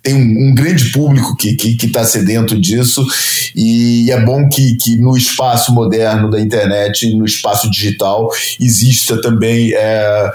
tem 0.03 0.14
um, 0.14 0.49
um, 0.49 0.55
grande 0.55 0.91
público 0.91 1.37
que 1.37 1.51
está 1.51 1.62
que, 1.62 1.77
que 1.77 1.89
tá 1.89 2.05
sedento 2.05 2.59
disso, 2.61 3.05
e 3.55 4.11
é 4.11 4.20
bom 4.25 4.49
que, 4.49 4.77
que 4.77 4.97
no 4.97 5.16
espaço 5.16 5.72
moderno 5.72 6.31
da 6.31 6.41
internet, 6.41 7.14
no 7.14 7.25
espaço 7.25 7.70
digital, 7.70 8.31
exista 8.61 9.20
também. 9.20 9.72
É, 9.75 10.33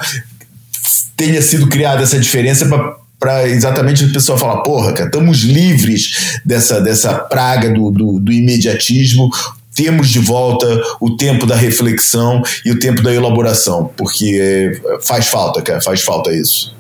tenha 1.16 1.42
sido 1.42 1.68
criada 1.68 2.04
essa 2.04 2.20
diferença 2.20 2.66
para 2.66 2.98
para 3.20 3.50
exatamente 3.50 4.06
o 4.06 4.14
pessoal 4.14 4.38
falar, 4.38 4.62
porra, 4.62 4.94
cara, 4.94 5.10
estamos 5.10 5.40
livres 5.40 6.40
dessa, 6.46 6.80
dessa 6.80 7.14
praga 7.14 7.70
do, 7.70 7.92
do, 7.92 8.18
do, 8.18 8.32
imediatismo, 8.32 9.30
temos 9.76 10.10
de 10.10 10.20
volta 10.20 10.66
o 11.02 11.18
tempo 11.18 11.46
da 11.46 11.56
reflexão 11.56 12.42
e 12.64 12.72
o 12.72 12.80
tempo 12.80 13.02
da 13.02 13.14
elaboração, 13.14 13.92
porque 13.98 14.72
faz 15.02 15.28
falta, 15.28 15.62
cara, 15.62 15.82
faz 15.82 16.02
falta 16.02 16.32
isso. 16.32 16.79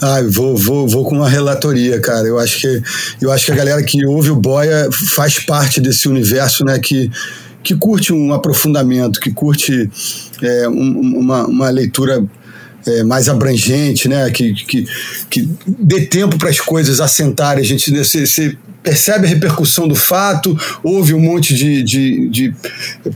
Ah, 0.00 0.22
vou, 0.28 0.56
vou, 0.56 0.86
vou 0.86 1.04
com 1.04 1.16
uma 1.16 1.28
relatoria, 1.28 2.00
cara. 2.00 2.26
Eu 2.26 2.38
acho 2.38 2.60
que 2.60 2.82
eu 3.20 3.32
acho 3.32 3.46
que 3.46 3.52
a 3.52 3.56
galera 3.56 3.82
que 3.82 4.04
ouve 4.06 4.30
o 4.30 4.36
Boia 4.36 4.88
faz 4.92 5.38
parte 5.40 5.80
desse 5.80 6.08
universo, 6.08 6.64
né? 6.64 6.78
Que, 6.78 7.10
que 7.62 7.74
curte 7.74 8.12
um 8.12 8.32
aprofundamento, 8.32 9.20
que 9.20 9.32
curte 9.32 9.90
é, 10.40 10.68
um, 10.68 11.18
uma, 11.18 11.46
uma 11.46 11.70
leitura 11.70 12.24
é, 12.86 13.02
mais 13.02 13.28
abrangente, 13.28 14.08
né? 14.08 14.30
Que, 14.30 14.52
que, 14.52 14.86
que 15.28 15.48
dê 15.66 16.06
tempo 16.06 16.38
para 16.38 16.50
as 16.50 16.60
coisas 16.60 17.00
assentarem. 17.00 17.62
A 17.62 17.66
gente 17.66 17.90
você, 17.90 18.26
você 18.26 18.56
percebe 18.82 19.26
a 19.26 19.28
repercussão 19.28 19.86
do 19.86 19.94
fato, 19.94 20.58
houve 20.82 21.14
um 21.14 21.20
monte 21.20 21.54
de, 21.54 21.82
de, 21.82 22.28
de 22.28 22.54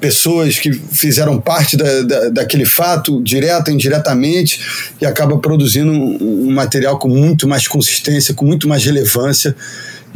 pessoas 0.00 0.58
que 0.58 0.72
fizeram 0.72 1.40
parte 1.40 1.76
da, 1.76 2.02
da, 2.02 2.28
daquele 2.28 2.64
fato, 2.64 3.20
direta, 3.22 3.70
indiretamente, 3.70 4.60
e 5.00 5.06
acaba 5.06 5.38
produzindo 5.38 5.90
um, 5.90 6.48
um 6.48 6.52
material 6.52 6.98
com 6.98 7.08
muito 7.08 7.48
mais 7.48 7.66
consistência, 7.66 8.34
com 8.34 8.44
muito 8.44 8.68
mais 8.68 8.84
relevância. 8.84 9.56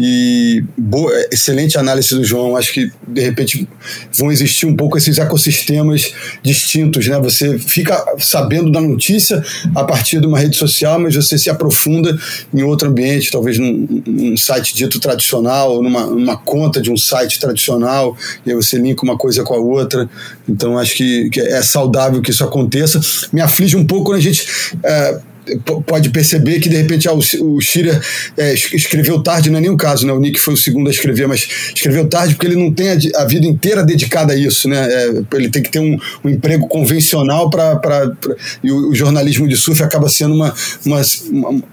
E 0.03 0.65
boa, 0.79 1.13
excelente 1.31 1.77
análise 1.77 2.15
do 2.15 2.25
João. 2.25 2.57
Acho 2.57 2.73
que, 2.73 2.91
de 3.07 3.21
repente, 3.21 3.69
vão 4.17 4.33
existir 4.33 4.65
um 4.65 4.75
pouco 4.75 4.97
esses 4.97 5.19
ecossistemas 5.19 6.15
distintos. 6.43 7.07
Né? 7.07 7.19
Você 7.21 7.59
fica 7.59 8.03
sabendo 8.19 8.73
da 8.73 8.81
notícia 8.81 9.45
a 9.75 9.85
partir 9.85 10.19
de 10.19 10.27
uma 10.27 10.39
rede 10.39 10.57
social, 10.57 10.99
mas 10.99 11.15
você 11.15 11.37
se 11.37 11.51
aprofunda 11.51 12.19
em 12.55 12.63
outro 12.63 12.89
ambiente, 12.89 13.31
talvez 13.31 13.59
num, 13.59 14.03
num 14.07 14.37
site 14.39 14.75
dito 14.75 14.99
tradicional, 14.99 15.83
numa, 15.83 16.07
numa, 16.07 16.37
conta 16.39 16.81
de 16.81 16.91
um 16.91 16.97
site 16.97 17.39
tradicional, 17.39 18.17
e 18.47 18.51
aí 18.51 18.57
você 18.57 18.79
linka 18.79 19.03
uma 19.03 19.19
coisa 19.19 19.43
com 19.43 19.53
a 19.53 19.59
outra. 19.59 20.09
Então, 20.49 20.79
acho 20.79 20.95
que, 20.95 21.29
que 21.29 21.41
é 21.41 21.61
saudável 21.61 22.23
que 22.23 22.31
isso 22.31 22.43
aconteça. 22.43 22.99
Me 23.31 23.43
aflige 23.43 23.77
um 23.77 23.85
pouco 23.85 24.07
quando 24.07 24.19
a 24.19 24.23
gente. 24.23 24.47
É, 24.83 25.21
pode 25.87 26.11
perceber 26.11 26.61
que 26.61 26.69
de 26.69 26.77
repente 26.77 27.09
ah, 27.09 27.13
o, 27.13 27.61
Shira 27.61 28.01
é, 28.37 28.55
escreveu 28.55 29.23
tarde, 29.23 29.51
não 29.51 29.59
é 29.59 29.71
o 29.71 29.77
caso, 29.77 30.07
né? 30.07 30.13
O 30.13 30.21
Nick 30.21 30.39
foi 30.39 30.55
o 30.55 30.57
segundo 30.57 30.89
a 30.89 30.91
escrever, 30.91 31.27
mas 31.27 31.49
escreveu 31.75 32.07
tarde 32.09 32.35
porque 32.35 32.47
ele 32.47 32.57
não 32.57 32.73
tem 32.73 32.91
a, 32.91 33.23
a 33.23 33.25
vida 33.25 33.47
inteira 33.47 33.85
dedicada 33.85 34.33
a 34.33 34.37
isso, 34.37 34.69
né? 34.69 34.89
É, 34.91 35.23
ele 35.35 35.49
tem 35.49 35.63
que 35.63 35.71
ter 35.71 35.79
um, 35.79 35.99
um 36.25 36.29
emprego 36.29 36.67
convencional 36.69 37.51
para 37.51 37.81
e 38.63 38.71
o, 38.71 38.91
o, 38.91 38.95
jornalismo 38.95 39.49
de 39.49 39.57
surf 39.57 39.83
acaba 39.83 40.09
sendo 40.09 40.35
uma, 40.35 40.55
uma, 40.85 41.03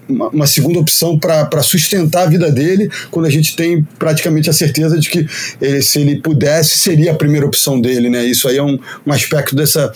uma, 0.08 0.28
uma 0.28 0.46
segunda 0.46 0.78
opção 0.78 1.18
para 1.18 1.62
sustentar 1.62 2.22
a 2.22 2.26
vida 2.26 2.50
dele, 2.50 2.90
quando 3.10 3.26
a 3.26 3.30
gente 3.30 3.54
tem 3.56 3.86
praticamente 3.98 4.48
a 4.48 4.52
certeza 4.52 4.98
de 4.98 5.08
que 5.08 5.26
ele, 5.60 5.82
se 5.82 6.00
ele 6.00 6.20
pudesse 6.20 6.78
seria 6.78 7.12
a 7.12 7.14
primeira 7.14 7.46
opção 7.46 7.80
dele, 7.80 8.08
né? 8.08 8.24
Isso 8.24 8.48
aí 8.48 8.56
é 8.56 8.62
um, 8.62 8.78
um 9.06 9.12
aspecto 9.12 9.54
dessa 9.54 9.92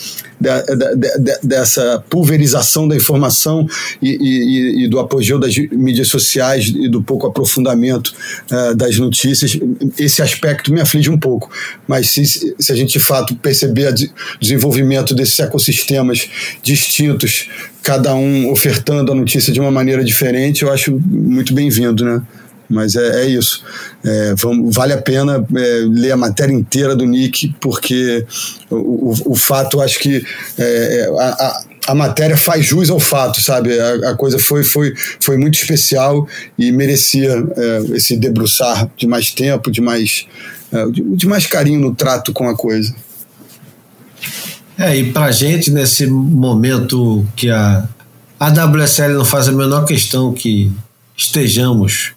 dessa 1.43 2.03
pulverização 2.11 2.89
da 2.89 2.97
informação 2.97 3.67
e, 4.01 4.11
e, 4.11 4.85
e, 4.85 4.89
do 4.89 4.99
apogeu 4.99 5.39
das 5.39 5.57
mídias 5.57 6.09
sociais 6.09 6.69
e 6.69 6.89
do 6.89 7.03
pouco 7.03 7.27
aprofundamento 7.27 8.13
uh, 8.51 8.75
das 8.75 8.99
notícias. 8.99 9.59
Esse 9.99 10.23
aspecto 10.23 10.73
me 10.73 10.81
aflige 10.81 11.11
um 11.11 11.19
pouco, 11.19 11.51
mas 11.87 12.11
se, 12.11 12.25
se 12.27 12.73
a 12.73 12.75
gente 12.75 12.93
de 12.93 13.01
fato 13.01 13.35
perceber 13.37 13.89
o 13.89 13.93
de, 13.93 14.11
desenvolvimento 14.41 15.15
desses 15.15 15.39
ecossistemas 15.39 16.29
distintos, 16.63 17.49
cada 17.83 18.15
um 18.15 18.51
ofertando 18.51 19.13
a 19.13 19.15
notícia 19.15 19.53
de 19.53 19.61
uma 19.61 19.71
maneira 19.71 20.05
diferente, 20.05 20.63
eu 20.63 20.73
acho 20.73 20.99
muito 21.05 21.53
bem-vindo, 21.55 22.05
né? 22.05 22.23
Mas 22.73 22.95
é, 22.95 23.25
é 23.25 23.27
isso. 23.27 23.63
É, 24.03 24.35
vamos, 24.37 24.75
vale 24.75 24.95
a 24.95 24.99
pena 24.99 25.47
é, 25.55 25.85
ler 25.87 26.13
a 26.13 26.17
matéria 26.17 26.53
inteira 26.53 26.97
do 26.97 27.05
Nick, 27.05 27.55
porque 27.61 28.25
o, 28.71 29.11
o, 29.11 29.15
o 29.27 29.37
fato, 29.37 29.81
acho 29.81 29.99
que 29.99 30.25
é, 30.59 31.09
a, 31.19 31.29
a, 31.29 31.65
a, 31.87 31.95
matéria 31.95 32.37
faz 32.37 32.65
jus 32.65 32.91
ao 32.91 33.01
fato, 33.01 33.41
sabe? 33.41 33.79
A, 33.79 34.11
a, 34.11 34.15
coisa 34.15 34.39
foi, 34.39 34.63
foi, 34.63 34.95
foi 35.21 35.37
muito 35.37 35.55
especial 35.55 36.27
e 36.59 36.71
merecia 36.73 37.45
é, 37.57 37.97
esse 37.97 38.17
debruçar 38.17 38.91
de 38.97 39.07
mais 39.07 39.31
tempo, 39.31 39.71
de 39.71 39.81
mais, 39.81 40.27
é, 40.73 40.87
de, 40.87 41.03
de 41.03 41.27
mais 41.27 41.47
carinho 41.47 41.81
no 41.81 41.95
trato 41.95 42.33
com 42.33 42.49
a 42.49 42.57
coisa. 42.57 42.95
É, 44.79 44.97
e 44.97 45.13
pra 45.13 45.31
gente, 45.31 45.71
nesse 45.71 46.07
momento 46.07 47.27
que 47.37 47.51
a, 47.51 47.87
a 48.39 48.49
WSL 48.49 49.15
não 49.15 49.25
faz 49.25 49.49
a 49.49 49.53
menor 49.53 49.85
questão 49.85 50.33
que 50.33 50.73
estejamos 51.17 52.13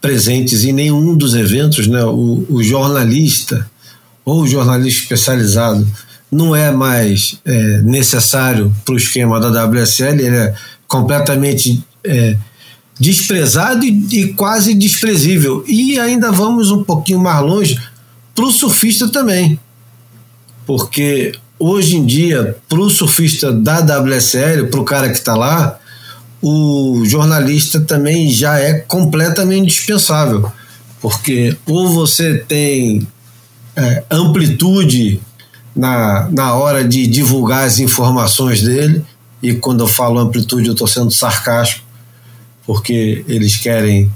presentes 0.00 0.64
em 0.64 0.72
nenhum 0.72 1.16
dos 1.16 1.34
eventos, 1.34 1.86
né? 1.86 2.02
o, 2.04 2.44
o 2.48 2.62
jornalista 2.62 3.68
ou 4.24 4.42
o 4.42 4.46
jornalista 4.48 5.02
especializado 5.02 5.86
não 6.30 6.54
é 6.54 6.70
mais 6.70 7.40
é, 7.44 7.78
necessário 7.78 8.74
para 8.84 8.94
o 8.94 8.98
esquema 8.98 9.40
da 9.40 9.64
WSL, 9.64 10.20
ele 10.20 10.36
é 10.36 10.54
completamente 10.86 11.84
é, 12.04 12.36
desprezado 12.98 13.84
e, 13.84 14.06
e, 14.12 14.34
quase 14.34 14.74
desprezível. 14.74 15.64
E 15.66 15.98
ainda 15.98 16.30
vamos 16.30 16.70
um 16.70 16.84
pouquinho 16.84 17.18
mais 17.18 17.42
longe 17.42 17.80
para 18.34 18.44
o 18.44 18.52
surfista 18.52 19.08
também, 19.08 19.58
porque 20.66 21.34
hoje 21.58 21.96
em 21.96 22.06
dia, 22.06 22.56
para 22.68 22.80
o 22.80 22.88
surfista 22.88 23.52
da 23.52 23.80
WSL, 23.80 24.68
para 24.70 24.80
o 24.80 24.84
cara 24.84 25.08
que 25.08 25.18
está 25.18 25.34
lá, 25.34 25.78
o 26.40 27.02
jornalista 27.04 27.80
também 27.80 28.30
já 28.30 28.58
é 28.58 28.74
completamente 28.74 29.62
indispensável, 29.64 30.50
porque 31.00 31.56
ou 31.66 31.88
você 31.88 32.38
tem 32.38 33.06
é, 33.76 34.04
amplitude 34.10 35.20
na, 35.74 36.28
na 36.30 36.54
hora 36.54 36.86
de 36.86 37.06
divulgar 37.06 37.64
as 37.64 37.78
informações 37.78 38.62
dele, 38.62 39.04
e 39.42 39.54
quando 39.54 39.84
eu 39.84 39.88
falo 39.88 40.18
amplitude 40.18 40.68
eu 40.68 40.72
estou 40.72 40.86
sendo 40.86 41.10
sarcástico, 41.10 41.86
porque 42.66 43.24
eles 43.26 43.56
querem 43.56 44.10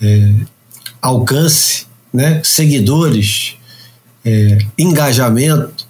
é, 0.00 0.32
alcance, 1.00 1.86
né, 2.12 2.40
seguidores, 2.42 3.56
é, 4.24 4.58
engajamento. 4.78 5.86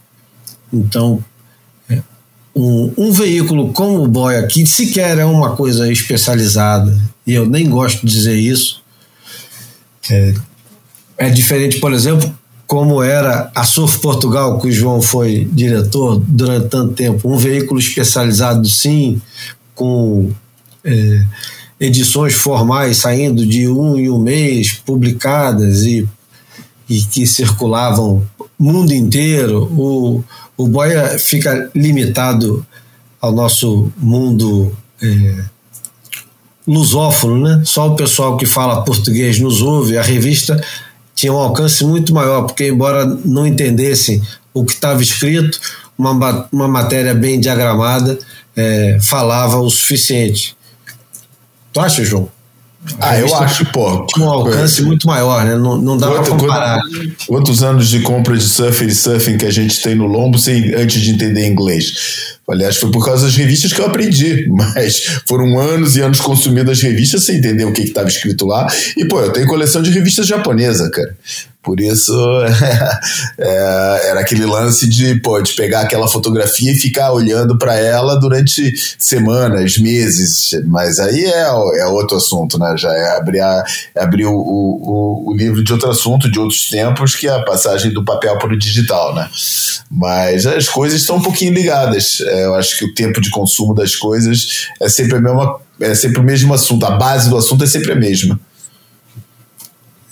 Então, 0.73 1.25
um, 2.55 2.93
um, 2.97 3.13
veículo 3.13 3.73
como 3.73 4.03
o 4.03 4.09
Boia, 4.09 4.47
que 4.47 4.67
sequer 4.67 5.19
é 5.19 5.25
uma 5.25 5.57
coisa 5.57 5.91
especializada, 5.91 7.01
e 7.27 7.33
eu 7.33 7.47
nem 7.47 7.69
gosto 7.69 8.05
de 8.05 8.13
dizer 8.13 8.37
isso, 8.37 8.83
é, 10.11 10.35
é 11.17 11.31
diferente, 11.31 11.79
por 11.79 11.93
exemplo, 11.93 12.35
como 12.71 13.03
era 13.03 13.51
a 13.53 13.65
Surf 13.65 13.99
Portugal, 13.99 14.61
que 14.61 14.69
o 14.69 14.73
João 14.73 15.03
foi 15.03 15.49
diretor 15.53 16.23
durante 16.25 16.69
tanto 16.69 16.95
tempo, 16.95 17.29
um 17.29 17.37
veículo 17.37 17.81
especializado 17.81 18.65
sim, 18.69 19.21
com 19.75 20.31
é, 20.85 21.25
edições 21.81 22.35
formais 22.35 22.99
saindo 22.99 23.45
de 23.45 23.67
um 23.67 23.99
em 23.99 24.09
um 24.09 24.21
mês, 24.21 24.81
publicadas 24.87 25.83
e, 25.83 26.09
e 26.89 27.03
que 27.03 27.27
circulavam 27.27 28.25
mundo 28.57 28.95
inteiro. 28.95 29.65
O, 29.77 30.23
o 30.57 30.69
Boia 30.69 31.19
fica 31.19 31.69
limitado 31.75 32.65
ao 33.21 33.33
nosso 33.33 33.91
mundo 33.97 34.73
é, 35.03 35.45
lusófono, 36.65 37.43
né? 37.43 37.63
Só 37.65 37.89
o 37.89 37.97
pessoal 37.97 38.37
que 38.37 38.47
fala 38.47 38.85
português 38.85 39.41
nos 39.41 39.61
ouve. 39.61 39.99
A 39.99 40.03
revista 40.03 40.63
tinha 41.21 41.35
um 41.35 41.39
alcance 41.39 41.85
muito 41.85 42.15
maior, 42.15 42.47
porque 42.47 42.67
embora 42.67 43.05
não 43.05 43.47
entendessem 43.47 44.23
o 44.55 44.65
que 44.65 44.73
estava 44.73 45.03
escrito, 45.03 45.61
uma, 45.99 46.49
uma 46.51 46.67
matéria 46.67 47.15
bem 47.15 47.39
diagramada 47.39 48.19
é, 48.57 48.97
falava 49.03 49.59
o 49.59 49.69
suficiente. 49.69 50.57
Tu 51.75 51.79
acha, 51.79 52.03
João? 52.03 52.31
Ah, 52.99 53.19
eu 53.19 53.35
acho, 53.35 53.67
pô. 53.67 54.07
Tinha 54.07 54.25
um 54.25 54.31
alcance 54.31 54.81
muito 54.81 55.07
maior, 55.07 55.45
né? 55.45 55.57
Não, 55.57 55.77
não 55.77 55.99
dá 55.99 56.11
para 56.11 56.25
comparar. 56.25 56.81
Quantos 57.27 57.63
anos 57.63 57.91
de 57.91 58.01
compra 58.01 58.35
de 58.39 58.45
surf 58.45 58.83
e 58.83 58.91
surfing 58.91 59.37
que 59.37 59.45
a 59.45 59.53
gente 59.53 59.83
tem 59.83 59.95
no 59.95 60.07
lombo 60.07 60.39
sem, 60.39 60.75
antes 60.75 61.03
de 61.03 61.11
entender 61.11 61.47
inglês? 61.47 62.39
Aliás, 62.49 62.77
foi 62.77 62.91
por 62.91 63.05
causa 63.05 63.27
das 63.27 63.37
revistas 63.37 63.73
que 63.73 63.81
eu 63.81 63.87
aprendi, 63.87 64.47
mas 64.51 65.21
foram 65.27 65.59
anos 65.59 65.97
e 65.97 66.01
anos 66.01 66.21
consumindo 66.21 66.71
as 66.71 66.81
revistas 66.81 67.25
sem 67.25 67.37
entender 67.37 67.65
o 67.65 67.73
que 67.73 67.83
estava 67.83 68.09
escrito 68.09 68.47
lá. 68.47 68.67
E, 68.97 69.05
pô, 69.05 69.21
eu 69.21 69.33
tenho 69.33 69.47
coleção 69.47 69.83
de 69.83 69.91
revistas 69.91 70.27
japonesa, 70.27 70.91
cara. 70.91 71.17
Por 71.63 71.79
isso, 71.79 72.15
é, 73.39 74.09
era 74.09 74.21
aquele 74.21 74.47
lance 74.47 74.89
de, 74.89 75.21
pô, 75.21 75.41
de 75.43 75.53
pegar 75.53 75.83
aquela 75.83 76.09
fotografia 76.09 76.73
e 76.73 76.79
ficar 76.79 77.13
olhando 77.13 77.59
para 77.59 77.77
ela 77.77 78.19
durante 78.19 78.75
semanas, 78.99 79.77
meses. 79.77 80.59
Mas 80.65 80.99
aí 80.99 81.23
é, 81.27 81.43
é 81.81 81.87
outro 81.87 82.17
assunto, 82.17 82.59
né? 82.59 82.75
Já 82.79 82.91
é 82.95 83.17
abrir, 83.19 83.41
a, 83.41 83.65
é 83.95 84.03
abrir 84.03 84.25
o, 84.25 84.33
o, 84.33 85.31
o, 85.31 85.37
livro 85.37 85.63
de 85.63 85.71
outro 85.71 85.91
assunto, 85.91 86.31
de 86.31 86.39
outros 86.39 86.71
tempos, 86.71 87.15
que 87.15 87.29
é 87.29 87.35
a 87.35 87.43
passagem 87.43 87.93
do 87.93 88.07
papel 88.07 88.39
para 88.39 88.55
o 88.55 88.59
digital, 88.59 89.15
né? 89.15 89.29
Mas 89.91 90.47
as 90.47 90.67
coisas 90.67 91.03
estão 91.03 91.17
um 91.17 91.23
pouquinho 91.23 91.53
ligadas. 91.53 92.23
É, 92.23 92.40
eu 92.45 92.55
acho 92.55 92.79
que 92.79 92.85
o 92.85 92.95
tempo 92.95 93.21
de 93.21 93.31
consumo 93.31 93.75
das 93.75 93.95
coisas 93.95 94.69
é 94.81 94.89
sempre, 94.89 95.17
a 95.17 95.21
mesma, 95.21 95.61
é 95.81 95.95
sempre 95.95 96.21
o 96.21 96.23
mesmo 96.23 96.53
assunto. 96.53 96.85
A 96.85 96.97
base 96.97 97.29
do 97.29 97.37
assunto 97.37 97.65
é 97.65 97.67
sempre 97.67 97.93
a 97.93 97.97
mesma. 97.97 98.39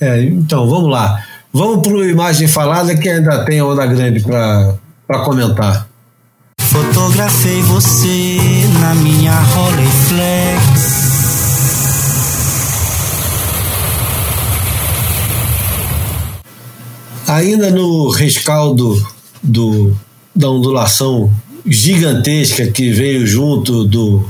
É, 0.00 0.22
então, 0.22 0.68
vamos 0.68 0.90
lá. 0.90 1.24
Vamos 1.52 1.82
para 1.82 1.96
o 1.96 2.04
Imagem 2.04 2.46
Falada 2.46 2.96
que 2.96 3.08
ainda 3.08 3.44
tem 3.44 3.60
onda 3.60 3.86
grande 3.86 4.20
para 4.20 4.78
comentar. 5.24 5.88
Fotografei 6.60 7.62
você 7.62 8.38
na 8.80 8.94
minha 8.94 9.32
Rolleiflex. 9.32 10.98
Ainda 17.26 17.70
no 17.70 18.10
rescaldo 18.10 19.02
do, 19.42 19.96
da 20.34 20.48
ondulação 20.48 21.32
gigantesca 21.66 22.66
que 22.68 22.90
veio 22.90 23.26
junto 23.26 23.84
do, 23.84 24.24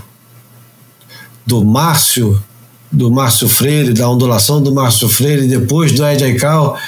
do 1.46 1.64
Márcio, 1.64 2.42
do 2.90 3.10
Márcio 3.10 3.48
Freire, 3.48 3.92
da 3.92 4.08
ondulação 4.08 4.62
do 4.62 4.72
Márcio 4.72 5.08
Freire, 5.08 5.46
depois 5.46 5.92
do 5.92 6.06
Ed 6.06 6.24
Aikau, 6.24 6.78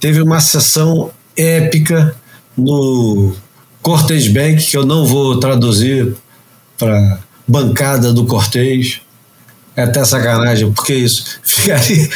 teve 0.00 0.20
uma 0.22 0.40
sessão 0.40 1.10
épica 1.36 2.14
no 2.56 3.34
Cortez 3.82 4.28
Bank, 4.28 4.64
que 4.64 4.76
eu 4.76 4.86
não 4.86 5.06
vou 5.06 5.38
traduzir 5.38 6.14
para 6.78 7.18
bancada 7.46 8.12
do 8.12 8.24
Cortez. 8.26 9.00
É 9.76 9.82
até 9.82 10.04
sacanagem, 10.04 10.72
porque 10.72 10.94
isso 10.94 11.24
ficaria. 11.42 12.08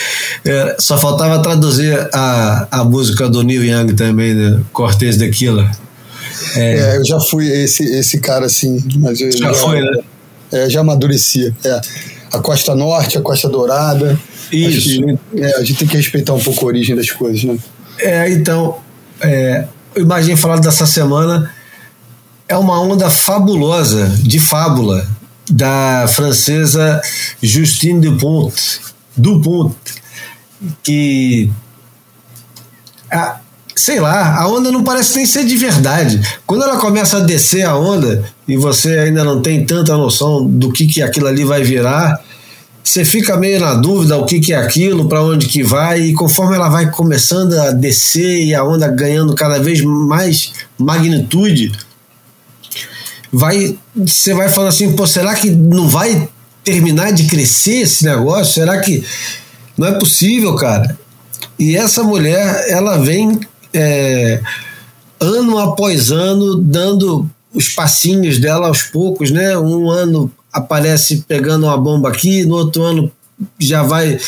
É, 0.45 0.77
só 0.79 0.97
faltava 0.97 1.43
traduzir 1.43 2.09
a, 2.15 2.69
a 2.71 2.85
música 2.85 3.29
do 3.29 3.43
Neil 3.43 3.65
Young 3.65 3.95
também, 3.95 4.33
né? 4.33 4.61
Cortez 4.73 5.17
Killer. 5.37 5.69
É, 6.57 6.79
é, 6.79 6.97
eu 6.97 7.05
já 7.05 7.21
fui 7.21 7.47
esse, 7.51 7.85
esse 7.85 8.19
cara 8.21 8.47
assim, 8.47 8.83
mas 8.97 9.21
eu 9.21 9.31
já, 9.33 9.49
já 9.49 9.55
foi, 9.55 9.81
né? 9.81 9.99
É, 10.53 10.71
já 10.71 10.81
amadurecia. 10.81 11.55
É. 11.65 11.81
A 12.33 12.39
Costa 12.41 12.75
Norte, 12.75 13.19
a 13.19 13.21
Costa 13.21 13.49
Dourada. 13.49 14.19
Isso. 14.53 15.03
Que, 15.03 15.43
a 15.43 15.61
gente 15.61 15.75
tem 15.75 15.89
que 15.89 15.97
respeitar 15.97 16.33
um 16.35 16.41
pouco 16.41 16.65
a 16.65 16.69
origem 16.69 16.97
das 16.97 17.11
coisas, 17.11 17.45
né? 17.45 17.59
É, 17.99 18.31
então, 18.31 18.79
é, 19.21 19.67
eu 19.95 20.03
imagino 20.03 20.37
falar 20.37 20.59
dessa 20.59 20.87
semana 20.87 21.51
é 22.49 22.57
uma 22.57 22.81
onda 22.81 23.11
fabulosa, 23.11 24.09
de 24.23 24.39
fábula, 24.39 25.07
da 25.51 26.07
francesa 26.09 27.01
Justine 27.43 28.01
Dupont, 28.01 28.55
Dupont 29.17 29.75
que 30.83 31.51
a, 33.11 33.41
sei 33.79 34.01
lá, 34.01 34.37
a 34.37 34.49
onda 34.49 34.73
não 34.73 34.83
parece 34.83 35.17
nem 35.17 35.25
ser 35.25 35.45
de 35.45 35.57
verdade. 35.57 36.21
Quando 36.45 36.65
ela 36.65 36.79
começa 36.79 37.19
a 37.19 37.21
descer 37.21 37.65
a 37.65 37.77
onda 37.77 38.25
e 38.47 38.57
você 38.57 38.99
ainda 38.99 39.23
não 39.23 39.41
tem 39.41 39.65
tanta 39.65 39.97
noção 39.97 40.45
do 40.45 40.73
que, 40.73 40.87
que 40.87 41.01
aquilo 41.01 41.29
ali 41.29 41.45
vai 41.45 41.63
virar, 41.63 42.21
você 42.83 43.05
fica 43.05 43.37
meio 43.37 43.61
na 43.61 43.75
dúvida 43.75 44.17
o 44.17 44.27
que, 44.27 44.41
que 44.41 44.53
é 44.53 44.57
aquilo, 44.57 45.09
para 45.09 45.23
onde 45.23 45.47
que 45.47 45.63
vai, 45.63 46.01
e 46.01 46.13
conforme 46.13 46.57
ela 46.57 46.69
vai 46.69 46.91
começando 46.91 47.55
a 47.55 47.71
descer 47.71 48.45
e 48.45 48.55
a 48.55 48.65
onda 48.65 48.89
ganhando 48.89 49.35
cada 49.35 49.61
vez 49.61 49.81
mais 49.81 50.53
magnitude, 50.77 51.71
vai 53.33 53.79
você 53.95 54.35
vai 54.35 54.49
falando 54.49 54.71
assim, 54.71 54.93
pô, 54.97 55.07
será 55.07 55.35
que 55.35 55.51
não 55.51 55.89
vai 55.89 56.29
terminar 56.65 57.13
de 57.13 57.25
crescer 57.27 57.83
esse 57.83 58.05
negócio? 58.05 58.55
Será 58.55 58.81
que 58.81 59.05
não 59.77 59.87
é 59.87 59.93
possível, 59.93 60.57
cara? 60.57 60.99
E 61.59 61.77
essa 61.77 62.03
mulher, 62.03 62.67
ela 62.69 62.97
vem 62.99 63.39
é, 63.73 64.41
ano 65.21 65.59
após 65.59 66.11
ano 66.11 66.57
dando 66.57 67.29
os 67.53 67.69
passinhos 67.69 68.39
dela 68.39 68.69
aos 68.69 68.83
poucos, 68.83 69.31
né? 69.31 69.57
Um 69.59 69.91
ano 69.91 70.31
aparece 70.53 71.25
pegando 71.27 71.67
uma 71.67 71.77
bomba 71.77 72.09
aqui, 72.09 72.45
no 72.45 72.57
outro 72.57 72.83
ano 72.83 73.11
já 73.59 73.83
vai 73.83 74.19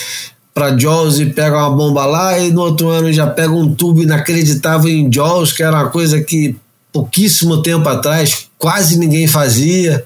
para 0.52 0.76
Jaws 0.76 1.18
e 1.18 1.26
pega 1.26 1.56
uma 1.56 1.70
bomba 1.70 2.04
lá, 2.06 2.38
e 2.38 2.50
no 2.50 2.62
outro 2.62 2.88
ano 2.88 3.12
já 3.12 3.26
pega 3.26 3.52
um 3.52 3.74
tubo 3.74 4.02
inacreditável 4.02 4.90
em 4.90 5.10
Jaws, 5.12 5.52
que 5.52 5.62
era 5.62 5.76
uma 5.76 5.90
coisa 5.90 6.20
que 6.20 6.56
pouquíssimo 6.92 7.62
tempo 7.62 7.88
atrás 7.88 8.48
quase 8.58 8.98
ninguém 8.98 9.26
fazia. 9.26 10.04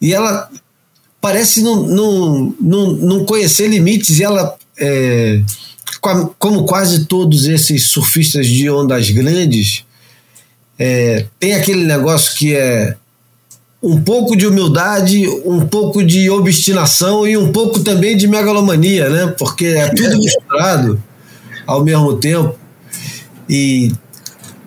E 0.00 0.14
ela 0.14 0.48
parece 1.20 1.60
não, 1.62 1.82
não, 1.82 2.54
não, 2.60 2.92
não 2.92 3.24
conhecer 3.24 3.68
limites, 3.68 4.18
e 4.18 4.24
ela, 4.24 4.56
é, 4.78 5.42
como 6.00 6.64
quase 6.64 7.06
todos 7.06 7.46
esses 7.46 7.88
surfistas 7.88 8.46
de 8.46 8.70
ondas 8.70 9.10
grandes, 9.10 9.84
é, 10.78 11.26
tem 11.40 11.54
aquele 11.54 11.84
negócio 11.84 12.34
que 12.36 12.54
é 12.54 12.96
um 13.82 14.00
pouco 14.00 14.36
de 14.36 14.46
humildade, 14.46 15.28
um 15.44 15.66
pouco 15.66 16.04
de 16.04 16.28
obstinação 16.30 17.26
e 17.26 17.36
um 17.36 17.52
pouco 17.52 17.80
também 17.80 18.16
de 18.16 18.26
megalomania, 18.26 19.08
né? 19.08 19.34
Porque 19.38 19.66
é 19.66 19.88
tudo 19.88 20.18
misturado 20.18 21.02
ao 21.66 21.84
mesmo 21.84 22.14
tempo. 22.16 22.56
E 23.48 23.92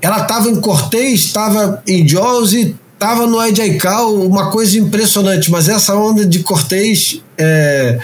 ela 0.01 0.21
estava 0.21 0.49
em 0.49 0.59
Cortez, 0.59 1.25
estava 1.25 1.81
em 1.87 2.07
Jaws 2.07 2.53
e 2.53 2.75
estava 2.93 3.27
no 3.27 3.39
Aijaical, 3.39 4.15
uma 4.15 4.49
coisa 4.49 4.77
impressionante. 4.77 5.51
Mas 5.51 5.67
essa 5.67 5.95
onda 5.95 6.25
de 6.25 6.39
Cortez, 6.39 7.21
é, 7.37 7.99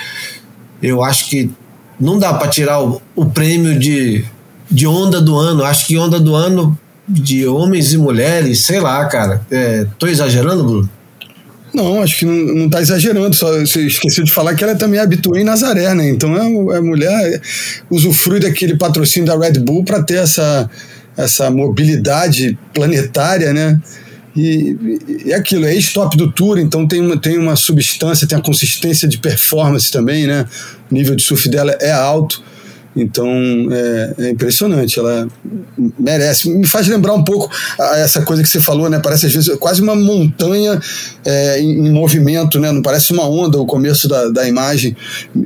eu 0.81 1.03
acho 1.03 1.29
que 1.29 1.49
não 1.99 2.17
dá 2.17 2.33
para 2.33 2.47
tirar 2.47 2.81
o, 2.81 3.01
o 3.15 3.25
prêmio 3.25 3.77
de, 3.77 4.23
de 4.69 4.87
onda 4.87 5.21
do 5.21 5.35
ano. 5.35 5.63
Acho 5.63 5.87
que 5.87 5.97
onda 5.97 6.19
do 6.19 6.35
ano 6.35 6.77
de 7.07 7.47
homens 7.47 7.93
e 7.93 7.97
mulheres, 7.97 8.65
sei 8.65 8.79
lá, 8.79 9.05
cara. 9.05 9.41
É, 9.49 9.85
tô 9.97 10.07
exagerando, 10.07 10.63
Bruno? 10.63 10.89
Não, 11.73 12.01
acho 12.01 12.19
que 12.19 12.25
não, 12.25 12.55
não 12.55 12.69
tá 12.69 12.81
exagerando, 12.81 13.35
só 13.35 13.51
você 13.59 13.81
esqueceu 13.81 14.23
de 14.23 14.31
falar 14.31 14.55
que 14.55 14.63
ela 14.63 14.75
também 14.75 14.99
é 14.99 15.03
habituada 15.03 15.39
em 15.39 15.43
Nazaré, 15.43 15.93
né? 15.93 16.09
Então 16.09 16.35
é, 16.35 16.77
é 16.77 16.81
mulher 16.81 17.41
usufrui 17.89 18.39
daquele 18.39 18.75
patrocínio 18.75 19.27
da 19.27 19.37
Red 19.37 19.59
Bull 19.59 19.83
para 19.83 20.01
ter 20.01 20.15
essa, 20.15 20.69
essa 21.15 21.51
mobilidade 21.51 22.57
planetária, 22.73 23.53
né? 23.53 23.79
E, 24.37 24.99
e, 25.25 25.33
aquilo, 25.33 25.65
é 25.65 25.73
ex-top 25.73 26.15
do 26.15 26.31
Tour, 26.31 26.59
então 26.59 26.87
tem 26.87 27.01
uma, 27.01 27.17
tem 27.17 27.39
uma 27.39 27.55
substância, 27.55 28.27
tem 28.27 28.37
a 28.37 28.41
consistência 28.41 29.07
de 29.07 29.17
performance 29.17 29.91
também, 29.91 30.27
né? 30.27 30.45
O 30.91 30.93
nível 30.93 31.15
de 31.15 31.23
surf 31.23 31.49
dela 31.49 31.75
é 31.81 31.91
alto. 31.91 32.43
Então 32.95 33.27
é, 33.71 34.13
é, 34.19 34.29
impressionante, 34.29 34.99
ela 34.99 35.27
merece. 35.99 36.49
Me 36.49 36.65
faz 36.65 36.87
lembrar 36.87 37.13
um 37.13 37.23
pouco 37.23 37.49
essa 37.95 38.21
coisa 38.23 38.43
que 38.43 38.49
você 38.49 38.59
falou, 38.59 38.89
né? 38.89 38.99
Parece 38.99 39.25
às 39.27 39.33
vezes 39.33 39.55
quase 39.57 39.81
uma 39.81 39.95
montanha 39.95 40.79
é, 41.25 41.59
em, 41.59 41.87
em, 41.87 41.91
movimento, 41.91 42.59
né? 42.59 42.71
Não 42.71 42.81
parece 42.81 43.13
uma 43.13 43.27
onda 43.27 43.59
o 43.59 43.65
começo 43.65 44.07
da, 44.07 44.29
da 44.29 44.47
imagem. 44.47 44.95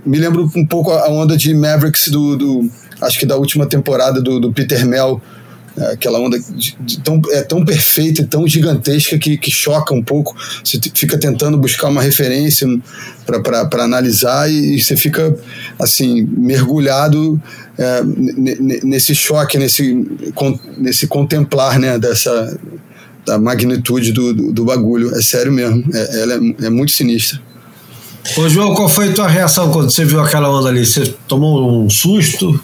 Me 0.06 0.18
lembra 0.18 0.42
um 0.42 0.66
pouco 0.66 0.92
a 0.92 1.10
onda 1.10 1.36
de 1.36 1.54
Mavericks 1.54 2.10
do, 2.10 2.38
do 2.38 2.70
acho 3.02 3.20
que 3.20 3.26
da 3.26 3.36
última 3.36 3.66
temporada 3.66 4.22
do, 4.22 4.40
do 4.40 4.54
Peter 4.54 4.86
Mel 4.86 5.22
é 5.22 5.41
aquela 5.78 6.20
onda 6.20 6.38
de, 6.38 6.76
de, 6.80 7.00
tão, 7.00 7.22
é 7.32 7.42
tão 7.42 7.64
perfeita 7.64 8.22
e 8.22 8.26
tão 8.26 8.48
gigantesca 8.48 9.18
que, 9.18 9.38
que 9.38 9.50
choca 9.50 9.94
um 9.94 10.04
pouco. 10.04 10.36
Você 10.64 10.80
fica 10.94 11.18
tentando 11.18 11.58
buscar 11.58 11.88
uma 11.88 12.02
referência 12.02 12.68
para 13.26 13.84
analisar 13.84 14.52
e, 14.52 14.76
e, 14.76 14.82
você 14.82 14.98
fica 14.98 15.36
assim 15.80 16.28
mergulhado 16.38 17.42
é, 17.78 18.02
nesse 18.84 19.16
choque, 19.16 19.58
nesse, 19.58 20.06
nesse 20.78 21.08
contemplar 21.08 21.80
né, 21.80 21.98
dessa 21.98 22.58
da 23.26 23.38
magnitude 23.38 24.12
do, 24.12 24.34
do, 24.34 24.52
do 24.52 24.66
bagulho. 24.66 25.16
É 25.16 25.22
sério 25.22 25.52
mesmo, 25.52 25.84
é, 25.94 26.22
ela 26.22 26.34
é, 26.34 26.66
é 26.66 26.70
muito 26.70 26.92
sinistra. 26.92 27.40
Ô 28.38 28.48
João, 28.48 28.74
qual 28.76 28.88
foi 28.88 29.10
a 29.10 29.14
tua 29.14 29.28
reação 29.28 29.72
quando 29.72 29.92
você 29.92 30.06
viu 30.06 30.20
aquela 30.20 30.50
onda 30.50 30.70
ali? 30.70 30.86
Você 30.86 31.14
tomou 31.28 31.84
um 31.84 31.90
susto? 31.90 32.60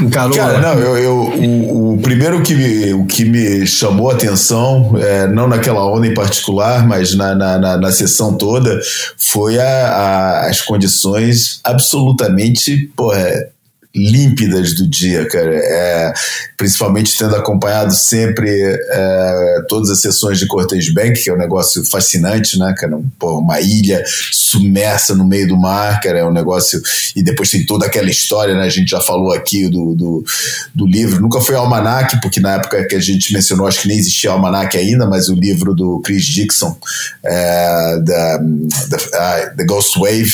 Encarou, 0.00 0.36
Cara, 0.36 0.58
né? 0.58 0.74
não, 0.74 0.80
eu, 0.80 0.96
eu 0.96 1.14
o, 1.14 1.94
o, 1.94 1.98
primeiro 1.98 2.42
que 2.42 2.54
me, 2.54 2.92
o 2.94 3.06
que 3.06 3.24
me 3.24 3.66
chamou 3.66 4.10
a 4.10 4.14
atenção, 4.14 4.96
é, 4.98 5.26
não 5.28 5.46
naquela 5.48 5.86
onda 5.86 6.06
em 6.06 6.14
particular, 6.14 6.86
mas 6.86 7.14
na, 7.14 7.34
na, 7.34 7.58
na, 7.58 7.76
na 7.76 7.92
sessão 7.92 8.36
toda, 8.36 8.80
foi 9.16 9.58
a, 9.58 9.64
a, 9.64 10.48
as 10.48 10.60
condições 10.60 11.60
absolutamente 11.62 12.90
porra, 12.96 13.48
límpidas 13.94 14.74
do 14.74 14.88
dia, 14.88 15.26
cara. 15.28 15.54
É, 15.54 16.12
principalmente 16.56 17.16
tendo 17.16 17.36
acompanhado 17.36 17.94
sempre 17.94 18.50
é, 18.50 19.56
todas 19.68 19.90
as 19.90 20.00
sessões 20.00 20.38
de 20.38 20.46
Cortez 20.46 20.92
Bank, 20.92 21.22
que 21.22 21.30
é 21.30 21.34
um 21.34 21.38
negócio 21.38 21.84
fascinante, 21.84 22.58
né, 22.58 22.74
cara? 22.76 22.98
Pô, 23.18 23.38
uma 23.38 23.60
ilha 23.60 24.02
submersa 24.32 25.14
no 25.14 25.26
meio 25.26 25.46
do 25.46 25.56
mar, 25.56 26.00
cara, 26.00 26.18
é 26.18 26.24
um 26.24 26.32
negócio. 26.32 26.82
E 27.14 27.22
depois 27.22 27.50
tem 27.50 27.64
toda 27.64 27.86
aquela 27.86 28.10
história, 28.10 28.54
né? 28.54 28.64
A 28.64 28.68
gente 28.68 28.90
já 28.90 29.00
falou 29.00 29.32
aqui 29.32 29.68
do, 29.68 29.94
do, 29.94 30.24
do 30.74 30.86
livro. 30.86 31.20
Nunca 31.20 31.40
foi 31.40 31.54
Almanac, 31.54 32.20
porque 32.20 32.40
na 32.40 32.54
época 32.54 32.84
que 32.86 32.96
a 32.96 33.00
gente 33.00 33.32
mencionou, 33.32 33.66
acho 33.66 33.82
que 33.82 33.88
nem 33.88 33.98
existia 33.98 34.30
Almanac 34.30 34.76
ainda, 34.76 35.06
mas 35.06 35.28
o 35.28 35.34
livro 35.34 35.74
do 35.74 36.00
Chris 36.00 36.24
Dixon, 36.24 36.76
é, 37.24 37.98
da, 38.00 38.38
da, 38.38 39.44
da 39.50 39.64
Ghost 39.64 39.98
Wave, 39.98 40.32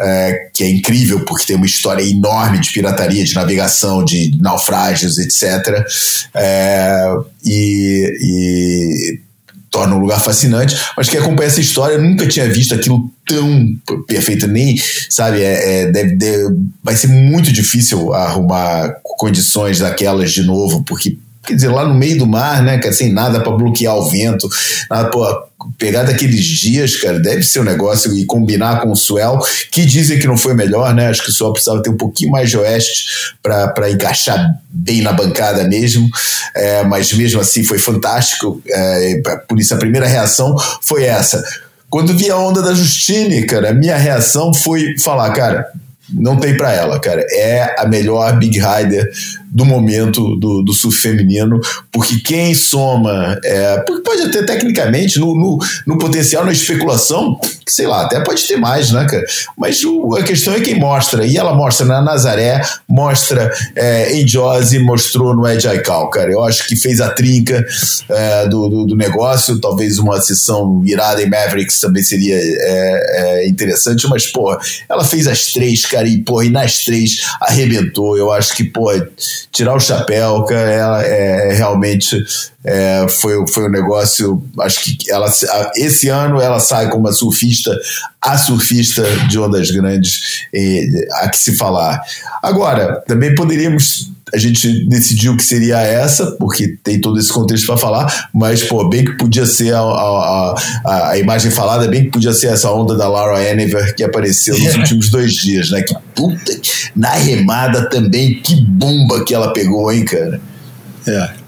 é, 0.00 0.50
que 0.54 0.64
é 0.64 0.70
incrível 0.70 1.24
porque 1.24 1.46
tem 1.46 1.56
uma 1.56 1.66
história 1.66 2.02
enorme 2.02 2.58
de 2.58 2.72
pirataria, 2.72 3.24
de 3.24 3.34
navegação, 3.34 4.04
de 4.04 4.38
naufrágios, 4.40 5.18
etc. 5.18 5.84
É, 6.34 7.14
e, 7.44 8.18
e 8.22 9.20
torna 9.70 9.94
um 9.94 10.00
lugar 10.00 10.20
fascinante, 10.20 10.76
mas 10.96 11.08
quem 11.08 11.20
acompanha 11.20 11.46
essa 11.46 11.60
história 11.60 11.96
nunca 11.96 12.26
tinha 12.26 12.48
visto 12.48 12.74
aquilo 12.74 13.08
tão 13.24 13.76
perfeito, 14.06 14.48
nem, 14.48 14.74
sabe, 15.08 15.42
é, 15.42 15.82
é 15.82 15.86
deve, 15.86 16.16
deve, 16.16 16.56
vai 16.82 16.96
ser 16.96 17.06
muito 17.06 17.52
difícil 17.52 18.12
arrumar 18.12 18.96
condições 19.04 19.78
daquelas 19.78 20.32
de 20.32 20.42
novo, 20.42 20.82
porque 20.82 21.16
quer 21.46 21.54
dizer, 21.54 21.68
lá 21.68 21.84
no 21.84 21.94
meio 21.94 22.18
do 22.18 22.26
mar, 22.26 22.62
né, 22.62 22.78
cara, 22.78 22.92
sem 22.92 23.12
nada 23.12 23.40
para 23.40 23.52
bloquear 23.52 23.96
o 23.96 24.08
vento, 24.08 24.48
nada, 24.90 25.10
pô, 25.10 25.24
pegar 25.78 26.04
daqueles 26.04 26.44
dias, 26.44 26.96
cara, 26.96 27.18
deve 27.18 27.42
ser 27.42 27.60
um 27.60 27.64
negócio 27.64 28.14
e 28.16 28.24
combinar 28.24 28.80
com 28.80 28.90
o 28.90 28.96
Suel, 28.96 29.38
que 29.70 29.84
dizem 29.84 30.18
que 30.18 30.26
não 30.26 30.36
foi 30.36 30.54
melhor, 30.54 30.94
né? 30.94 31.08
Acho 31.08 31.22
que 31.22 31.30
o 31.30 31.32
Suel 31.32 31.52
precisava 31.52 31.82
ter 31.82 31.90
um 31.90 31.96
pouquinho 31.96 32.30
mais 32.30 32.50
de 32.50 32.56
oeste 32.56 33.34
para 33.42 33.90
encaixar 33.90 34.54
bem 34.70 35.02
na 35.02 35.12
bancada 35.12 35.64
mesmo, 35.64 36.08
é, 36.54 36.84
mas 36.84 37.12
mesmo 37.12 37.40
assim 37.40 37.64
foi 37.64 37.78
fantástico. 37.78 38.62
É, 38.68 39.20
por 39.48 39.58
isso 39.58 39.74
a 39.74 39.78
primeira 39.78 40.06
reação 40.06 40.54
foi 40.82 41.04
essa. 41.04 41.42
Quando 41.88 42.16
vi 42.16 42.30
a 42.30 42.36
onda 42.36 42.62
da 42.62 42.72
Justine, 42.72 43.44
cara, 43.44 43.70
a 43.70 43.74
minha 43.74 43.96
reação 43.96 44.54
foi 44.54 44.94
falar, 45.02 45.30
cara, 45.32 45.66
não 46.12 46.36
tem 46.36 46.56
para 46.56 46.72
ela, 46.72 46.98
cara. 47.00 47.24
É 47.32 47.74
a 47.78 47.86
melhor 47.86 48.38
Big 48.38 48.58
Rider 48.58 49.10
do 49.50 49.64
momento 49.64 50.36
do, 50.36 50.62
do 50.62 50.72
surf 50.72 50.96
feminino, 50.96 51.60
porque 51.90 52.20
quem 52.20 52.54
soma, 52.54 53.38
é, 53.44 53.84
pode 54.04 54.22
até 54.22 54.44
tecnicamente, 54.44 55.18
no, 55.18 55.34
no, 55.34 55.58
no, 55.86 55.98
potencial, 55.98 56.44
na 56.44 56.52
especulação, 56.52 57.38
sei 57.70 57.86
lá, 57.86 58.02
até 58.02 58.20
pode 58.20 58.46
ter 58.46 58.56
mais, 58.56 58.90
né, 58.90 59.06
cara? 59.08 59.24
Mas 59.56 59.82
o, 59.84 60.16
a 60.16 60.22
questão 60.22 60.54
é 60.54 60.60
quem 60.60 60.78
mostra, 60.78 61.24
e 61.24 61.36
ela 61.36 61.54
mostra 61.54 61.86
na 61.86 62.02
Nazaré, 62.02 62.62
mostra 62.88 63.50
é, 63.74 64.12
em 64.14 64.26
Josie, 64.26 64.78
mostrou 64.78 65.34
no 65.34 65.46
Ed 65.46 65.66
Aikau, 65.66 66.10
cara. 66.10 66.30
Eu 66.30 66.42
acho 66.44 66.66
que 66.66 66.76
fez 66.76 67.00
a 67.00 67.10
trinca 67.10 67.64
é, 68.08 68.48
do, 68.48 68.68
do, 68.68 68.86
do, 68.86 68.96
negócio, 68.96 69.60
talvez 69.60 69.98
uma 69.98 70.20
sessão 70.20 70.82
irada 70.84 71.22
em 71.22 71.30
Mavericks 71.30 71.80
também 71.80 72.02
seria 72.02 72.36
é, 72.36 73.42
é, 73.42 73.48
interessante, 73.48 74.06
mas, 74.08 74.26
pô, 74.26 74.56
ela 74.88 75.04
fez 75.04 75.26
as 75.26 75.46
três, 75.46 75.86
cara, 75.86 76.08
e, 76.08 76.18
pô, 76.18 76.42
e 76.42 76.50
nas 76.50 76.84
três 76.84 77.20
arrebentou. 77.40 78.16
Eu 78.16 78.32
acho 78.32 78.54
que, 78.54 78.64
pô, 78.64 78.90
tirar 79.52 79.74
o 79.74 79.80
chapéu, 79.80 80.44
cara, 80.44 80.70
ela 80.70 81.04
é, 81.04 81.50
é 81.50 81.54
realmente 81.54 82.16
é, 82.64 83.06
foi, 83.08 83.46
foi 83.48 83.66
um 83.66 83.70
negócio. 83.70 84.42
Acho 84.60 84.82
que 84.82 85.10
ela, 85.10 85.32
esse 85.76 86.08
ano 86.08 86.40
ela 86.40 86.60
sai 86.60 86.90
como 86.90 87.08
a 87.08 87.12
surfista, 87.12 87.76
a 88.20 88.36
surfista 88.36 89.02
de 89.28 89.38
ondas 89.38 89.70
grandes, 89.70 90.46
e, 90.52 90.88
a 91.22 91.28
que 91.28 91.38
se 91.38 91.56
falar. 91.56 92.00
Agora, 92.42 93.02
também 93.06 93.34
poderíamos 93.34 94.10
a 94.32 94.38
gente 94.38 94.86
decidiu 94.86 95.36
que 95.36 95.42
seria 95.42 95.78
essa, 95.78 96.32
porque 96.32 96.76
tem 96.84 97.00
todo 97.00 97.18
esse 97.18 97.32
contexto 97.32 97.66
para 97.66 97.76
falar, 97.76 98.28
mas, 98.32 98.62
pô, 98.62 98.88
bem 98.88 99.04
que 99.04 99.16
podia 99.16 99.44
ser 99.44 99.74
a, 99.74 99.80
a, 99.80 100.54
a, 100.84 101.10
a, 101.10 101.18
imagem 101.18 101.50
falada, 101.50 101.88
bem 101.88 102.04
que 102.04 102.10
podia 102.10 102.32
ser 102.32 102.46
essa 102.46 102.70
onda 102.70 102.96
da 102.96 103.08
Laura 103.08 103.42
Enever 103.42 103.92
que 103.94 104.04
apareceu 104.04 104.56
nos 104.56 104.74
últimos 104.76 105.10
dois 105.10 105.34
dias, 105.34 105.70
né? 105.70 105.82
Que 105.82 105.94
puta, 106.14 106.60
na 106.94 107.10
remada 107.10 107.88
também, 107.88 108.40
que 108.40 108.54
bomba 108.64 109.24
que 109.24 109.34
ela 109.34 109.52
pegou, 109.52 109.90
hein, 109.90 110.04
cara? 110.04 110.40
É. 111.08 111.39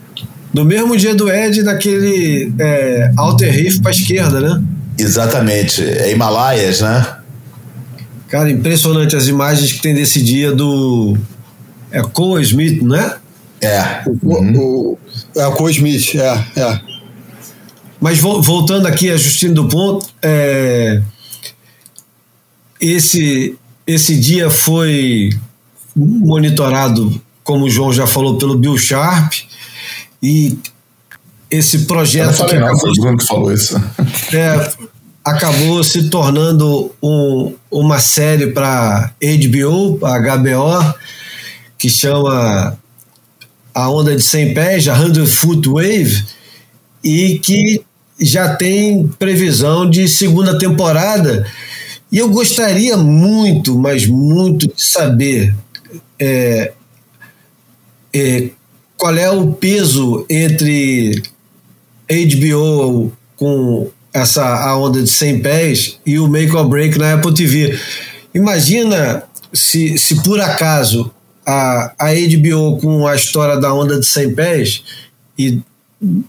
No 0.53 0.65
mesmo 0.65 0.97
dia 0.97 1.15
do 1.15 1.31
Ed, 1.31 1.63
daquele 1.63 2.53
é, 2.59 3.11
Alter 3.17 3.53
Reef 3.53 3.81
para 3.81 3.91
esquerda, 3.91 4.41
né? 4.41 4.63
Exatamente, 4.99 5.83
é 5.83 6.13
Himalaias, 6.13 6.83
né? 6.83 7.17
Cara, 8.29 8.51
impressionante 8.51 9.17
as 9.17 9.27
imagens 9.27 9.73
que 9.73 9.81
tem 9.81 9.95
desse 9.95 10.23
dia 10.23 10.53
do 10.53 11.17
é 11.91 12.03
Cole 12.03 12.43
Smith, 12.43 12.83
não 12.83 12.97
é? 12.97 13.17
É. 13.61 14.03
O, 14.23 14.35
uhum. 14.35 14.59
o, 14.59 14.99
é 15.37 15.47
o 15.47 15.53
Cole 15.53 15.73
Smith, 15.73 16.15
é, 16.17 16.61
é. 16.61 16.81
Mas 18.01 18.19
voltando 18.19 18.87
aqui 18.87 19.11
a 19.11 19.17
Justino 19.17 19.55
do 19.55 19.69
Ponto, 19.69 20.07
é, 20.21 21.01
esse, 22.81 23.55
esse 23.87 24.19
dia 24.19 24.51
foi 24.51 25.31
monitorado, 25.95 27.21
como 27.45 27.67
o 27.67 27.71
João 27.71 27.93
já 27.93 28.07
falou, 28.07 28.39
pelo 28.39 28.59
Bill 28.59 28.77
Sharp 28.77 29.33
e 30.23 30.59
esse 31.51 31.81
projeto. 31.81 32.29
Eu 32.29 32.35
falei, 32.35 32.61
não, 32.61 32.79
foi 32.79 32.91
o 32.91 33.17
que 33.17 33.27
falou 33.27 33.53
isso. 33.53 33.81
É, 34.33 34.73
acabou 35.25 35.85
se 35.85 36.09
tornando 36.09 36.91
um, 37.03 37.55
uma 37.71 37.99
série 37.99 38.49
para 38.49 39.13
HBO, 39.21 39.99
HBO, 39.99 40.95
que 41.77 41.89
chama 41.89 42.79
A 43.75 43.91
Onda 43.91 44.17
de 44.17 44.23
100 44.23 44.55
Pés, 44.55 44.89
a 44.89 44.97
100 44.97 45.27
Foot 45.27 45.69
Wave, 45.69 46.25
e 47.05 47.39
que 47.39 47.85
já 48.19 48.57
tem 48.57 49.07
previsão 49.19 49.89
de 49.89 50.09
segunda 50.09 50.59
temporada. 50.59 51.47
E 52.11 52.19
eu 52.19 52.29
gostaria 52.29 52.97
muito, 52.97 53.79
mas 53.79 54.07
muito, 54.07 54.67
de 54.67 54.85
saber 54.85 55.55
é, 56.19 56.73
é, 58.15 58.51
qual 59.03 59.17
é 59.17 59.29
o 59.29 59.53
peso 59.53 60.25
entre 60.31 61.25
HBO 62.09 63.11
com 63.35 63.91
essa 64.15 64.45
a 64.45 64.79
onda 64.79 65.03
de 65.03 65.11
100 65.11 65.43
pés 65.43 65.99
e 66.07 66.21
o 66.21 66.29
Make 66.29 66.55
or 66.55 66.69
Break 66.69 66.97
na 67.01 67.15
Apple 67.15 67.35
TV. 67.35 67.77
Imagina 68.33 69.25
se, 69.53 69.99
se 69.99 70.23
por 70.23 70.39
acaso 70.39 71.11
a, 71.45 71.93
a 71.99 72.13
HBO 72.15 72.79
com 72.79 73.05
a 73.05 73.17
história 73.17 73.59
da 73.59 73.75
onda 73.75 73.99
de 73.99 74.07
100 74.07 74.35
pés, 74.37 74.85
e 75.37 75.59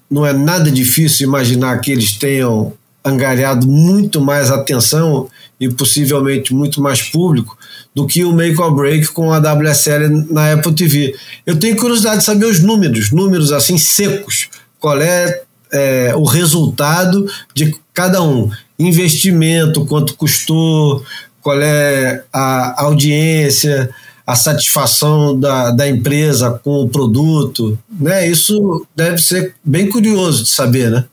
não 0.10 0.26
é 0.26 0.34
nada 0.34 0.72
difícil 0.72 1.28
imaginar 1.28 1.80
que 1.80 1.92
eles 1.92 2.14
tenham 2.14 2.74
angariado 3.06 3.68
muito 3.68 4.20
mais 4.20 4.50
atenção 4.50 5.30
e 5.60 5.70
possivelmente 5.70 6.56
muito 6.56 6.82
mais 6.82 7.04
público 7.04 7.56
do 7.94 8.08
que 8.08 8.24
o 8.24 8.34
Make 8.34 8.60
or 8.60 8.74
Break 8.74 9.08
com 9.10 9.32
a 9.32 9.40
WSL 9.40 10.28
na 10.30 10.54
Apple 10.54 10.74
TV. 10.74 11.16
Eu 11.46 11.58
tenho 11.60 11.76
curiosidade 11.76 12.20
de 12.20 12.26
saber 12.26 12.46
os 12.46 12.60
números, 12.60 13.12
números 13.12 13.52
assim 13.52 13.78
secos. 13.78 14.50
Qual 14.80 15.00
é, 15.00 15.42
é 15.72 16.14
o 16.16 16.24
resultado 16.24 17.30
de 17.54 17.76
cada 17.94 18.22
um? 18.22 18.50
Investimento, 18.80 19.86
quanto 19.86 20.16
custou, 20.16 21.04
qual 21.42 21.62
é 21.62 22.24
a 22.34 22.84
audiência, 22.84 23.90
a 24.26 24.36
satisfação 24.36 25.38
da, 25.38 25.72
da 25.72 25.88
empresa 25.88 26.60
com 26.64 26.84
o 26.84 26.90
produto, 26.90 27.78
né? 28.00 28.28
Isso 28.28 28.88
deve 28.96 29.18
ser 29.20 29.54
bem 29.64 29.90
curioso 29.90 30.44
de 30.44 30.50
saber, 30.50 30.90
né? 30.90 31.06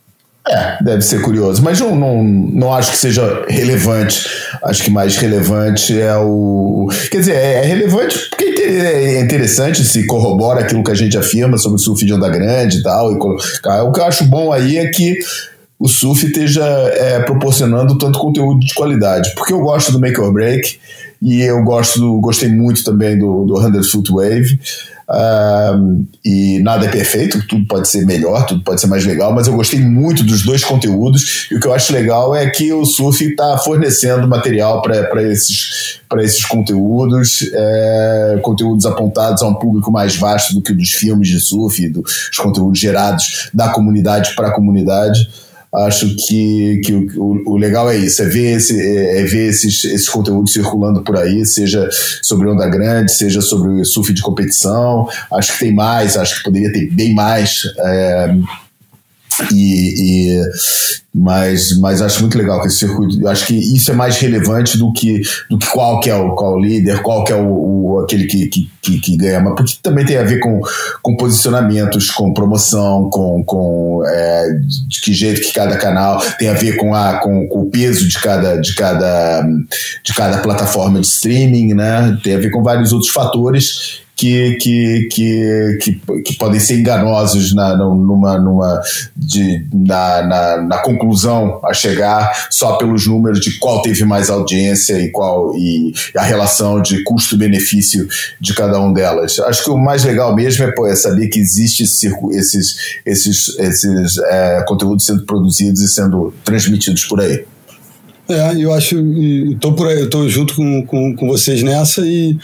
É, 0.49 0.83
deve 0.83 1.03
ser 1.03 1.21
curioso, 1.21 1.63
mas 1.63 1.79
não, 1.81 1.95
não, 1.95 2.25
não 2.25 2.75
acho 2.75 2.93
que 2.93 2.97
seja 2.97 3.45
relevante. 3.49 4.27
Acho 4.65 4.83
que 4.83 4.91
mais 4.91 5.17
relevante 5.17 5.99
é 5.99 6.17
o. 6.17 6.89
Quer 7.11 7.19
dizer, 7.19 7.35
é 7.35 7.61
relevante 7.63 8.19
porque 8.29 8.45
é 8.45 9.21
interessante, 9.21 9.85
se 9.85 10.07
corrobora 10.07 10.61
aquilo 10.61 10.83
que 10.83 10.91
a 10.91 10.95
gente 10.95 11.17
afirma 11.17 11.59
sobre 11.59 11.77
o 11.77 11.79
surf 11.79 12.05
de 12.05 12.13
onda 12.13 12.29
grande 12.29 12.79
e 12.79 12.83
tal. 12.83 13.13
E, 13.13 13.17
o 13.17 13.93
que 13.93 14.01
eu 14.01 14.05
acho 14.05 14.25
bom 14.25 14.53
aí 14.53 14.79
é 14.79 14.89
que 14.89 15.19
o 15.79 15.89
surf 15.89 16.27
esteja 16.27 16.65
é, 16.65 17.21
proporcionando 17.21 17.97
tanto 17.97 18.19
conteúdo 18.19 18.61
de 18.61 18.75
qualidade. 18.75 19.33
Porque 19.35 19.53
eu 19.53 19.61
gosto 19.61 19.93
do 19.93 19.99
Make 19.99 20.21
or 20.21 20.33
Break 20.33 20.79
e 21.23 21.41
eu 21.41 21.63
gosto 21.65 21.99
do, 21.99 22.21
gostei 22.21 22.49
muito 22.49 22.85
também 22.85 23.19
do, 23.19 23.45
do 23.45 23.61
100 23.61 23.83
Foot 23.85 24.13
Wave. 24.13 24.61
E 26.25 26.61
nada 26.61 26.87
é 26.87 26.89
perfeito, 26.89 27.45
tudo 27.49 27.67
pode 27.67 27.89
ser 27.89 28.07
melhor, 28.07 28.47
tudo 28.47 28.63
pode 28.63 28.81
ser 28.81 28.87
mais 28.87 29.05
legal, 29.05 29.33
mas 29.33 29.47
eu 29.49 29.55
gostei 29.55 29.81
muito 29.81 30.23
dos 30.23 30.43
dois 30.43 30.63
conteúdos. 30.63 31.49
E 31.51 31.57
o 31.57 31.61
que 31.61 31.67
eu 31.67 31.75
acho 31.75 31.93
legal 31.93 32.35
é 32.35 32.49
que 32.49 32.73
o 32.73 32.85
Surf 32.85 33.25
está 33.25 33.59
fornecendo 33.59 34.29
material 34.29 34.81
para 34.83 35.23
esses, 35.23 36.01
esses 36.19 36.45
conteúdos, 36.45 37.51
é, 37.53 38.39
conteúdos 38.43 38.87
apontados 38.87 39.43
a 39.43 39.49
um 39.49 39.55
público 39.55 39.91
mais 39.91 40.17
vasto 40.17 40.55
do 40.55 40.63
que 40.63 40.73
dos 40.73 40.91
filmes 40.91 41.29
de 41.29 41.41
surf, 41.41 41.89
dos 41.89 42.37
conteúdos 42.39 42.79
gerados 42.79 43.51
da 43.53 43.71
comunidade 43.71 44.35
para 44.37 44.49
a 44.49 44.53
comunidade. 44.53 45.29
Acho 45.73 46.17
que, 46.17 46.81
que 46.85 46.93
o, 47.17 47.43
o, 47.47 47.57
legal 47.57 47.89
é 47.89 47.97
isso, 47.97 48.21
é 48.23 48.27
ver, 48.27 48.57
esse, 48.57 48.81
é, 48.81 49.21
é 49.21 49.25
ver 49.25 49.51
esses, 49.51 49.85
esses 49.85 50.09
conteúdos 50.09 50.53
circulando 50.53 51.03
por 51.03 51.17
aí, 51.17 51.47
seja 51.47 51.89
sobre 52.23 52.49
onda 52.49 52.69
grande, 52.69 53.13
seja 53.13 53.41
sobre 53.41 53.85
surf 53.85 54.13
de 54.13 54.21
competição. 54.21 55.09
Acho 55.33 55.53
que 55.53 55.61
tem 55.61 55.73
mais, 55.73 56.17
acho 56.17 56.39
que 56.39 56.45
poderia 56.45 56.73
ter 56.73 56.91
bem 56.91 57.15
mais. 57.15 57.63
É, 57.79 58.35
e, 59.53 60.37
e, 60.37 60.43
mas, 61.15 61.79
mas 61.81 62.01
acho 62.03 62.21
muito 62.21 62.39
legal 62.39 62.61
que 62.61 62.69
esse 62.69 62.79
circuito. 62.79 63.27
Acho 63.27 63.47
que 63.47 63.55
isso 63.55 63.91
é 63.91 63.95
mais 63.95 64.17
relevante 64.19 64.79
do 64.79 64.93
que, 64.93 65.23
do 65.49 65.59
que 65.59 65.67
qual 65.67 66.01
que 66.01 66.11
é 66.11 66.15
o, 66.15 66.35
qual 66.35 66.55
o 66.55 66.61
líder, 66.61 67.03
qual 67.03 67.25
que 67.25 67.33
é 67.33 67.37
o, 67.37 67.95
o 67.95 67.99
aquele 68.01 68.27
que, 68.27 68.47
que, 68.49 68.71
que, 68.81 69.01
que, 69.01 69.17
ganha. 69.17 69.41
Mas 69.41 69.55
porque 69.55 69.75
também 69.83 70.05
tem 70.05 70.19
a 70.19 70.23
ver 70.23 70.39
com, 70.39 70.61
com 71.03 71.17
posicionamentos, 71.17 72.11
com 72.11 72.33
promoção, 72.33 73.09
com, 73.11 73.43
com 73.45 74.03
é, 74.07 74.49
de 74.87 75.01
que 75.01 75.13
jeito 75.13 75.41
que 75.41 75.53
cada 75.53 75.77
canal 75.77 76.21
tem 76.39 76.49
a 76.49 76.55
ver 76.55 76.77
com, 76.77 76.95
a, 76.95 77.19
com, 77.19 77.49
com, 77.49 77.63
o 77.63 77.71
peso 77.71 78.07
de 78.07 78.19
cada, 78.21 78.57
de, 78.57 78.75
cada, 78.75 79.43
de 80.05 80.15
cada 80.15 80.39
plataforma 80.39 81.01
de 81.01 81.07
streaming, 81.07 81.75
né? 81.75 82.19
Tem 82.23 82.35
a 82.35 82.39
ver 82.39 82.51
com 82.51 82.63
vários 82.63 82.93
outros 82.93 83.11
fatores 83.11 84.01
que, 84.21 84.57
que, 84.57 85.09
que, 85.11 85.79
que, 85.81 86.23
que 86.23 86.37
podem 86.37 86.61
ser 86.61 86.79
enganosos 86.79 87.55
na, 87.55 87.75
numa, 87.75 88.39
numa, 88.39 88.83
de, 89.17 89.67
na, 89.73 90.23
na, 90.23 90.57
na, 90.59 90.79
conclusão 90.83 91.59
a 91.65 91.73
chegar 91.73 92.49
só 92.51 92.77
pelos 92.77 93.07
números 93.07 93.41
de 93.41 93.59
qual 93.59 93.81
teve 93.81 94.05
mais 94.05 94.29
audiência 94.29 95.01
e 95.01 95.11
qual 95.11 95.57
e 95.57 95.95
a 96.15 96.23
relação 96.23 96.83
de 96.83 97.03
custo-benefício 97.03 98.07
de 98.39 98.53
cada 98.53 98.79
um 98.79 98.93
delas. 98.93 99.39
Acho 99.39 99.65
que 99.65 99.71
o 99.71 99.79
mais 99.79 100.05
legal 100.05 100.37
mesmo 100.37 100.65
é, 100.65 100.71
pô, 100.71 100.87
é 100.87 100.95
saber 100.95 101.29
que 101.29 101.39
existe 101.39 101.85
esse, 101.85 102.15
esses, 102.33 102.77
esses, 103.07 103.59
esses 103.59 104.19
é, 104.19 104.63
conteúdos 104.69 105.07
sendo 105.07 105.25
produzidos 105.25 105.81
e 105.81 105.89
sendo 105.89 106.35
transmitidos 106.45 107.07
por 107.07 107.23
aí. 107.23 107.43
É, 108.31 108.63
eu 108.63 108.73
acho, 108.73 108.97
estou 109.51 109.73
por 109.73 109.89
aí, 109.89 110.05
estou 110.05 110.29
junto 110.29 110.55
com, 110.55 110.87
com, 110.87 111.17
com, 111.17 111.27
vocês 111.27 111.63
nessa 111.63 112.07
e, 112.07 112.39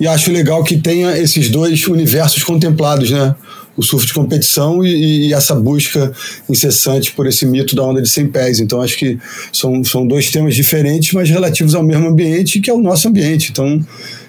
e 0.00 0.06
acho 0.06 0.32
legal 0.32 0.64
que 0.64 0.78
tenha 0.78 1.16
esses 1.16 1.48
dois 1.48 1.86
universos 1.86 2.42
contemplados, 2.42 3.10
né? 3.10 3.34
O 3.76 3.82
surf 3.82 4.04
de 4.04 4.12
competição 4.12 4.84
e, 4.84 5.28
e, 5.28 5.32
essa 5.32 5.54
busca 5.54 6.12
incessante 6.50 7.12
por 7.12 7.28
esse 7.28 7.46
mito 7.46 7.76
da 7.76 7.84
onda 7.84 8.02
de 8.02 8.08
100 8.08 8.26
pés. 8.28 8.58
Então 8.58 8.80
acho 8.80 8.98
que 8.98 9.16
são, 9.52 9.84
são 9.84 10.04
dois 10.04 10.28
temas 10.30 10.56
diferentes, 10.56 11.12
mas 11.12 11.30
relativos 11.30 11.76
ao 11.76 11.84
mesmo 11.84 12.08
ambiente, 12.08 12.58
que 12.58 12.68
é 12.68 12.74
o 12.74 12.82
nosso 12.82 13.06
ambiente. 13.06 13.50
Então 13.52 13.80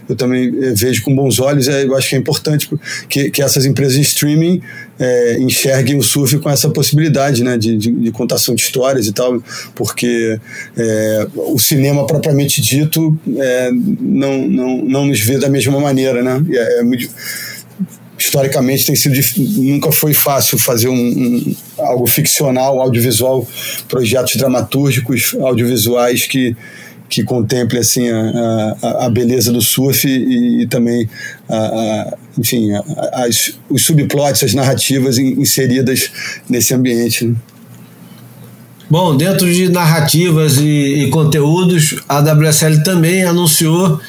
eu 0.09 0.15
também 0.15 0.47
eh, 0.47 0.73
vejo 0.75 1.03
com 1.03 1.15
bons 1.15 1.39
olhos. 1.39 1.67
É, 1.67 1.85
eu 1.85 1.95
acho 1.95 2.09
que 2.09 2.15
é 2.15 2.17
importante 2.17 2.67
que, 3.07 3.29
que 3.29 3.41
essas 3.43 3.63
empresas 3.63 3.93
de 3.93 4.01
streaming 4.01 4.61
é, 4.99 5.37
enxerguem 5.39 5.97
o 5.97 6.03
surf 6.03 6.37
com 6.39 6.49
essa 6.49 6.69
possibilidade 6.69 7.43
né, 7.43 7.57
de, 7.57 7.77
de, 7.77 7.91
de 7.91 8.11
contação 8.11 8.55
de 8.55 8.61
histórias 8.63 9.05
e 9.05 9.13
tal, 9.13 9.41
porque 9.75 10.39
é, 10.75 11.27
o 11.35 11.59
cinema 11.59 12.07
propriamente 12.07 12.59
dito 12.59 13.17
é, 13.37 13.69
não, 13.71 14.47
não, 14.47 14.77
não 14.83 15.05
nos 15.05 15.21
vê 15.21 15.37
da 15.37 15.47
mesma 15.47 15.79
maneira. 15.79 16.23
Né? 16.23 16.43
É, 16.53 16.83
muito, 16.83 17.07
historicamente 18.17 18.85
tem 18.85 18.95
sido 18.95 19.15
nunca 19.61 19.91
foi 19.91 20.13
fácil 20.13 20.57
fazer 20.57 20.89
um, 20.89 20.93
um, 20.93 21.55
algo 21.77 22.05
ficcional, 22.05 22.81
audiovisual, 22.81 23.47
projetos 23.87 24.35
dramatúrgicos, 24.35 25.35
audiovisuais 25.39 26.25
que 26.25 26.55
que 27.09 27.23
contemple 27.23 27.79
assim 27.79 28.09
a, 28.09 28.77
a, 28.81 29.05
a 29.05 29.09
beleza 29.09 29.51
do 29.51 29.61
surf 29.61 30.07
e, 30.07 30.61
e 30.61 30.67
também 30.67 31.09
a, 31.49 32.17
enfim 32.37 32.69
as, 33.13 33.57
os 33.69 33.83
subplots, 33.83 34.43
as 34.43 34.53
narrativas 34.53 35.17
inseridas 35.17 36.11
nesse 36.47 36.73
ambiente. 36.73 37.25
Né? 37.25 37.35
Bom, 38.89 39.15
dentro 39.15 39.51
de 39.51 39.69
narrativas 39.69 40.57
e, 40.57 41.03
e, 41.03 41.09
conteúdos, 41.09 41.95
a 42.07 42.19
WSL 42.19 42.83
também 42.83 43.23
anunciou 43.23 43.99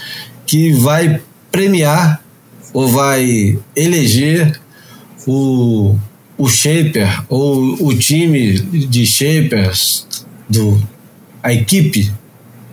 que 0.46 0.72
vai 0.72 1.20
premiar 1.52 2.22
ou 2.72 2.88
vai 2.88 3.58
eleger 3.76 4.58
o, 5.26 5.96
o 6.38 6.48
shaper 6.48 7.24
ou 7.28 7.76
o 7.86 7.94
time 7.94 8.58
de 8.58 9.04
shapers 9.04 10.06
do 10.48 10.80
a 11.42 11.52
equipe 11.52 12.10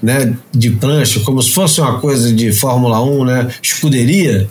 né, 0.01 0.35
de 0.51 0.71
prancha, 0.71 1.19
como 1.21 1.41
se 1.41 1.51
fosse 1.51 1.81
uma 1.81 1.99
coisa 1.99 2.31
de 2.33 2.51
Fórmula 2.51 3.03
1, 3.03 3.25
né, 3.25 3.47
escuderia, 3.61 4.49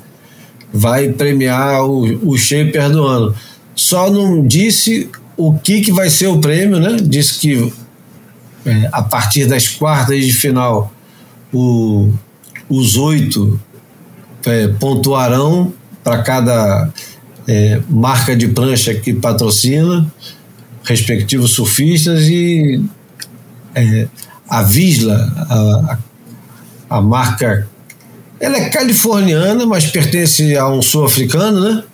vai 0.73 1.09
premiar 1.11 1.85
o, 1.85 2.31
o 2.31 2.37
shaper 2.37 2.91
do 2.91 3.05
ano. 3.05 3.35
Só 3.75 4.11
não 4.11 4.47
disse 4.47 5.11
o 5.37 5.53
que, 5.55 5.81
que 5.81 5.93
vai 5.93 6.09
ser 6.09 6.29
o 6.29 6.39
prêmio, 6.41 6.81
né? 6.81 6.97
Disse 7.01 7.39
que 7.39 7.73
é, 8.65 8.89
a 8.91 9.03
partir 9.03 9.47
das 9.47 9.69
quartas 9.69 10.25
de 10.25 10.33
final 10.33 10.93
o, 11.53 12.11
os 12.69 12.97
oito 12.97 13.61
é, 14.47 14.69
pontuarão 14.69 15.73
para 16.03 16.23
cada 16.23 16.91
é, 17.47 17.81
marca 17.89 18.35
de 18.35 18.49
prancha 18.49 18.95
que 18.95 19.13
patrocina, 19.13 20.07
respectivos 20.83 21.53
surfistas, 21.53 22.23
e 22.29 22.83
é, 23.75 24.09
a 24.49 24.63
Visla, 24.63 25.33
a, 25.51 25.99
a 26.91 27.01
marca, 27.01 27.69
ela 28.39 28.57
é 28.57 28.69
californiana, 28.69 29.67
mas 29.67 29.87
pertence 29.87 30.57
a 30.57 30.69
um 30.69 30.83
sul-africano, 30.83 31.61
né? 31.61 31.85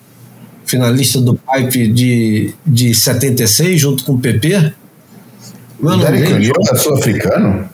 Finalista 0.65 1.21
do 1.21 1.35
Pipe 1.35 1.89
de, 1.89 2.55
de 2.67 2.95
76, 2.95 3.81
junto 3.81 4.05
com 4.05 4.13
o 4.15 4.19
PP. 4.19 4.73
o 5.81 5.97
Derek 5.97 6.33
O'Neill 6.33 6.55
é 6.71 6.77
sul-africano? 6.77 7.69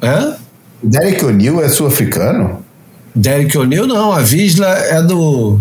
É? 0.00 0.34
O 0.82 0.88
Derek 0.88 1.24
O'Neill 1.24 1.62
é 1.62 1.68
sul-africano? 1.68 2.64
Derek 3.14 3.56
O'Neill 3.56 3.86
não, 3.86 4.12
a 4.12 4.20
Visla 4.20 4.68
é 4.68 5.02
do 5.02 5.60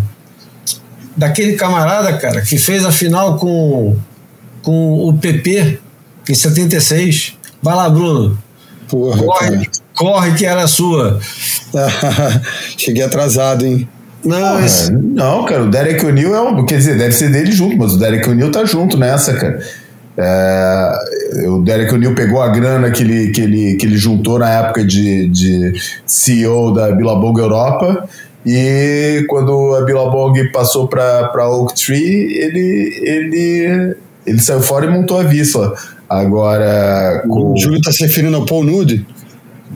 daquele 1.15 1.53
camarada, 1.53 2.17
cara, 2.17 2.41
que 2.41 2.57
fez 2.57 2.85
a 2.85 2.91
final 2.91 3.37
com, 3.37 3.97
com 4.61 5.07
o 5.07 5.17
PP 5.17 5.79
em 6.27 6.33
76. 6.33 7.37
Vai 7.61 7.75
lá, 7.75 7.89
Bruno. 7.89 8.37
Porra, 8.91 9.23
corre, 9.23 9.69
corre 9.95 10.31
que 10.33 10.45
era 10.45 10.67
sua. 10.67 11.19
Cheguei 12.77 13.03
atrasado, 13.03 13.65
hein? 13.65 13.87
Não, 14.23 14.63
esse... 14.63 14.91
não, 14.91 15.45
cara, 15.45 15.63
o 15.63 15.69
Derek 15.71 16.05
O'Neill 16.05 16.35
é 16.35 16.41
um. 16.41 16.65
Quer 16.65 16.77
dizer, 16.77 16.97
deve 16.97 17.13
ser 17.13 17.31
dele 17.31 17.51
junto, 17.51 17.77
mas 17.77 17.93
o 17.93 17.97
Derek 17.97 18.29
O'Neill 18.29 18.51
tá 18.51 18.65
junto 18.65 18.97
nessa, 18.97 19.33
cara. 19.33 19.59
É, 20.17 21.47
o 21.47 21.61
Derek 21.63 21.95
O'Neill 21.95 22.13
pegou 22.13 22.41
a 22.41 22.49
grana 22.49 22.91
que 22.91 23.01
ele, 23.01 23.31
que 23.31 23.41
ele, 23.41 23.75
que 23.75 23.85
ele 23.85 23.97
juntou 23.97 24.37
na 24.37 24.49
época 24.49 24.83
de, 24.83 25.27
de 25.29 25.73
CEO 26.05 26.73
da 26.73 26.91
Billabong 26.91 27.39
Europa 27.39 28.07
e 28.45 29.23
quando 29.29 29.75
a 29.75 29.81
Billabong 29.81 30.51
passou 30.51 30.87
para 30.87 31.47
Oak 31.49 31.75
Tree, 31.75 32.37
ele, 32.37 32.99
ele, 33.03 33.95
ele 34.25 34.39
saiu 34.39 34.61
fora 34.61 34.85
e 34.85 34.89
montou 34.89 35.19
a 35.19 35.23
Visla. 35.23 35.73
Agora. 36.11 37.23
Com... 37.27 37.53
O 37.53 37.57
Júlio 37.57 37.77
está 37.77 37.91
se 37.91 38.03
referindo 38.03 38.35
ao 38.35 38.45
Paul 38.45 38.65
Nude. 38.65 39.05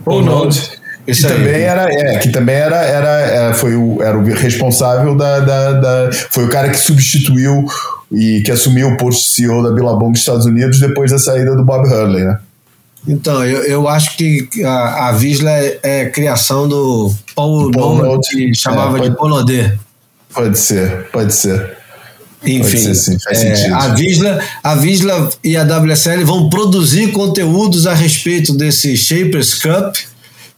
Paul 0.04 0.22
Nude. 0.22 0.70
Que 1.06 1.22
também 1.22 1.62
era, 1.62 1.88
é, 1.88 2.18
que 2.18 2.30
também 2.30 2.56
era, 2.56 2.78
era, 2.78 3.08
era, 3.08 3.52
é, 3.52 3.54
foi 3.54 3.76
o, 3.76 4.02
era 4.02 4.18
o 4.18 4.24
responsável 4.24 5.16
da, 5.16 5.40
da, 5.40 5.72
da, 5.74 6.12
Foi 6.32 6.46
o 6.46 6.50
cara 6.50 6.68
que 6.70 6.78
substituiu 6.78 7.64
e 8.12 8.42
que 8.44 8.52
assumiu 8.52 8.90
o 8.90 8.98
posto 8.98 9.22
de 9.22 9.36
CEO 9.36 9.62
da 9.62 9.72
Billabong 9.72 10.12
dos 10.12 10.22
Estados 10.22 10.48
Unidos 10.48 10.80
depois 10.80 11.12
da 11.12 11.20
saída 11.20 11.56
do 11.56 11.64
Bob 11.64 11.88
Hurley, 11.88 12.24
né? 12.24 12.40
Então, 13.08 13.46
eu, 13.46 13.64
eu 13.66 13.88
acho 13.88 14.18
que 14.18 14.50
a, 14.66 15.10
a 15.10 15.12
Visla 15.12 15.52
é, 15.52 15.80
é 15.84 16.06
criação 16.10 16.68
do 16.68 17.14
Paul, 17.36 17.70
Paul 17.70 17.98
Note, 17.98 18.36
que 18.36 18.56
chamava 18.56 18.98
é, 18.98 19.02
pode, 19.02 19.10
de 19.12 19.16
Polodê. 19.16 19.72
Pode 20.34 20.58
ser, 20.58 21.08
pode 21.12 21.34
ser. 21.36 21.78
Enfim, 22.48 22.90
assim, 22.90 23.18
é, 23.30 23.72
a, 23.72 23.88
Visla, 23.90 24.40
a 24.64 24.76
Visla 24.76 25.30
e 25.44 25.58
a 25.58 25.64
WSL 25.64 26.24
vão 26.26 26.50
produzir 26.50 27.12
conteúdos 27.12 27.88
a 27.88 27.94
respeito 27.94 28.54
desse 28.54 28.96
Shapers 28.96 29.54
Cup. 29.56 29.96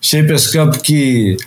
Shapers 0.02 0.48
Cup 0.48 0.76
que, 0.78 1.38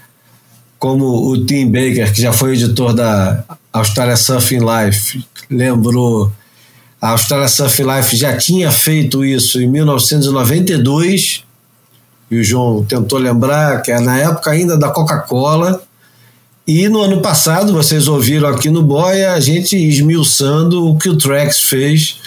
como 0.78 1.30
o 1.30 1.44
Tim 1.44 1.66
Baker, 1.66 2.12
que 2.12 2.22
já 2.22 2.32
foi 2.32 2.54
editor 2.54 2.92
da 2.92 3.44
Australia 3.72 4.16
Surfing 4.16 4.60
Life, 4.60 5.24
lembrou, 5.50 6.32
a 7.00 7.10
Australia 7.10 7.48
Surfing 7.48 7.84
Life 7.84 8.16
já 8.16 8.36
tinha 8.36 8.70
feito 8.70 9.24
isso 9.24 9.60
em 9.60 9.68
1992, 9.68 11.44
e 12.30 12.38
o 12.38 12.44
João 12.44 12.84
tentou 12.84 13.18
lembrar 13.18 13.82
que 13.82 13.90
é 13.90 14.00
na 14.00 14.18
época 14.18 14.50
ainda 14.50 14.76
da 14.76 14.90
Coca-Cola, 14.90 15.82
e 16.72 16.88
no 16.88 17.02
ano 17.02 17.20
passado, 17.20 17.72
vocês 17.72 18.06
ouviram 18.06 18.48
aqui 18.48 18.70
no 18.70 18.80
Boia, 18.80 19.32
a 19.32 19.40
gente 19.40 19.76
esmiuçando 19.76 20.86
o 20.86 20.96
que 20.96 21.08
o 21.08 21.18
Trex 21.18 21.62
fez 21.62 22.20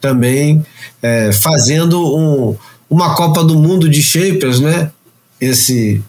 também, 0.00 0.64
é, 1.02 1.30
fazendo 1.32 2.02
um, 2.16 2.56
uma 2.88 3.14
Copa 3.14 3.44
do 3.44 3.58
Mundo 3.58 3.86
de 3.86 4.02
Shapers, 4.02 4.58
né? 4.58 4.90
Esse, 5.38 6.02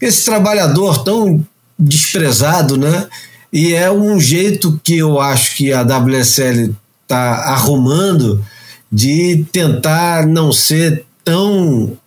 esse 0.00 0.24
trabalhador 0.24 1.02
tão 1.02 1.44
desprezado, 1.76 2.76
né? 2.76 3.08
E 3.52 3.74
é 3.74 3.90
um 3.90 4.20
jeito 4.20 4.80
que 4.84 4.98
eu 4.98 5.18
acho 5.18 5.56
que 5.56 5.72
a 5.72 5.82
WSL 5.82 6.72
está 7.02 7.34
arrumando 7.52 8.44
de 8.92 9.44
tentar 9.50 10.24
não 10.24 10.52
ser 10.52 11.04
tão 11.24 11.98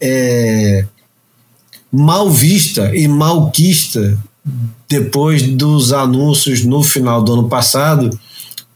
é, 0.00 0.86
mal 1.90 2.30
vista 2.30 2.94
e 2.94 3.08
malquista 3.08 4.16
depois 4.88 5.42
dos 5.42 5.92
anúncios 5.92 6.64
no 6.64 6.82
final 6.82 7.22
do 7.22 7.32
ano 7.32 7.48
passado 7.48 8.10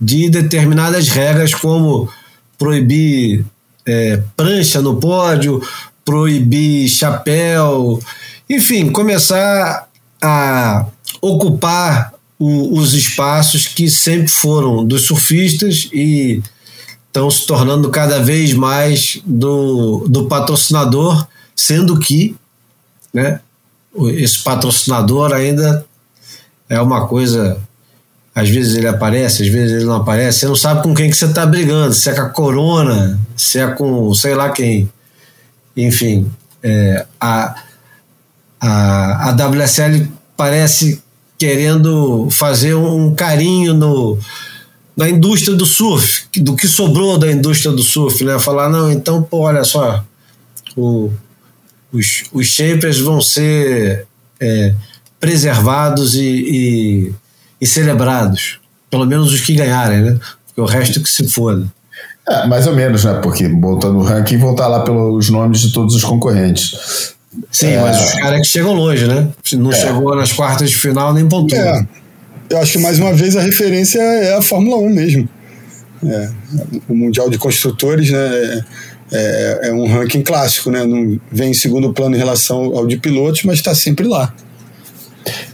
de 0.00 0.30
determinadas 0.30 1.08
regras 1.08 1.54
como 1.54 2.08
proibir 2.56 3.44
é, 3.84 4.22
prancha 4.36 4.80
no 4.80 4.96
pódio, 4.96 5.62
proibir 6.04 6.88
chapéu, 6.88 8.00
enfim, 8.48 8.90
começar 8.90 9.88
a 10.22 10.86
ocupar 11.20 12.14
o, 12.38 12.78
os 12.78 12.94
espaços 12.94 13.66
que 13.66 13.90
sempre 13.90 14.28
foram 14.28 14.84
dos 14.84 15.06
surfistas 15.06 15.88
e 15.92 16.42
estão 17.06 17.30
se 17.30 17.46
tornando 17.46 17.90
cada 17.90 18.20
vez 18.20 18.52
mais 18.52 19.20
do, 19.24 20.06
do 20.08 20.26
patrocinador, 20.26 21.26
sendo 21.54 21.98
que 21.98 22.36
né, 23.12 23.40
esse 24.10 24.43
patrocinador 24.43 25.32
ainda 25.32 25.85
é 26.69 26.81
uma 26.81 27.06
coisa. 27.06 27.59
Às 28.35 28.48
vezes 28.48 28.77
ele 28.77 28.86
aparece, 28.86 29.43
às 29.43 29.48
vezes 29.48 29.77
ele 29.77 29.85
não 29.85 29.97
aparece. 29.97 30.40
Você 30.40 30.47
não 30.47 30.56
sabe 30.56 30.82
com 30.82 30.94
quem 30.94 31.10
que 31.10 31.16
você 31.16 31.27
está 31.27 31.44
brigando, 31.44 31.94
se 31.94 32.09
é 32.09 32.15
com 32.15 32.20
a 32.20 32.28
Corona, 32.28 33.20
se 33.36 33.59
é 33.59 33.66
com 33.69 34.15
sei 34.15 34.35
lá 34.35 34.51
quem. 34.51 34.89
Enfim, 35.77 36.31
é, 36.62 37.06
a, 37.20 37.55
a, 38.60 39.31
a 39.31 39.32
WSL 39.32 40.09
parece 40.36 41.02
querendo 41.39 42.28
fazer 42.31 42.74
um 42.74 43.15
carinho 43.15 43.74
no, 43.74 44.19
na 44.97 45.09
indústria 45.09 45.56
do 45.56 45.65
surf, 45.65 46.27
do 46.36 46.56
que 46.56 46.66
sobrou 46.66 47.16
da 47.16 47.31
indústria 47.31 47.70
do 47.70 47.82
surf, 47.82 48.24
né? 48.24 48.39
Falar, 48.40 48.69
não, 48.69 48.90
então, 48.90 49.23
pô, 49.23 49.43
olha 49.43 49.62
só, 49.62 50.05
o, 50.77 51.12
os, 51.93 52.24
os 52.32 52.47
shapers 52.47 52.98
vão 52.98 53.20
ser 53.20 54.06
é, 54.40 54.74
preservados 55.19 56.15
e, 56.15 56.20
e, 56.20 57.12
e, 57.60 57.66
celebrados, 57.66 58.60
pelo 58.90 59.06
menos 59.06 59.32
os 59.32 59.40
que 59.40 59.55
ganharem, 59.55 60.02
né? 60.02 60.19
Porque 60.47 60.60
o 60.60 60.65
resto 60.65 61.01
que 61.02 61.09
se 61.09 61.28
foda. 61.28 61.66
É, 62.28 62.47
mais 62.47 62.66
ou 62.66 62.74
menos, 62.74 63.05
né? 63.05 63.15
Porque 63.23 63.48
botando 63.48 63.97
o 63.97 64.02
ranking 64.02 64.39
vão 64.39 64.52
estar 64.52 64.69
lá 64.69 64.81
pelos 64.81 65.31
nomes 65.31 65.60
de 65.60 65.73
todos 65.73 65.94
os 65.94 66.05
concorrentes. 66.05 67.15
Sim, 67.51 67.69
é... 67.69 67.81
mas 67.81 68.01
os 68.01 68.20
caras 68.20 68.40
que 68.40 68.47
chegam 68.47 68.74
longe, 68.74 69.06
né? 69.06 69.28
Não 69.55 69.73
é. 69.73 69.74
chegou 69.74 70.15
nas 70.15 70.32
quartas 70.32 70.70
de 70.70 70.77
final 70.77 71.12
nem 71.12 71.28
pontuou. 71.28 71.60
É. 71.60 71.86
Eu 72.51 72.59
acho 72.59 72.73
que 72.73 72.78
mais 72.78 72.98
uma 72.98 73.12
vez 73.12 73.36
a 73.36 73.40
referência 73.40 74.01
é 74.01 74.35
a 74.35 74.43
Fórmula 74.43 74.77
1 74.78 74.89
mesmo. 74.90 75.28
É. 76.05 76.31
O 76.89 76.94
Mundial 76.94 77.28
de 77.28 77.39
Construtores, 77.39 78.10
né? 78.10 78.65
É, 79.10 79.60
é, 79.64 79.72
um 79.72 79.86
ranking 79.86 80.22
clássico, 80.22 80.70
né? 80.70 80.85
Não 80.85 81.18
vem 81.32 81.51
em 81.51 81.55
segundo 81.55 81.93
plano 81.93 82.14
em 82.14 82.18
relação 82.18 82.76
ao 82.76 82.86
de 82.86 82.98
pilotos, 82.98 83.43
mas 83.44 83.56
está 83.56 83.74
sempre 83.74 84.06
lá. 84.06 84.32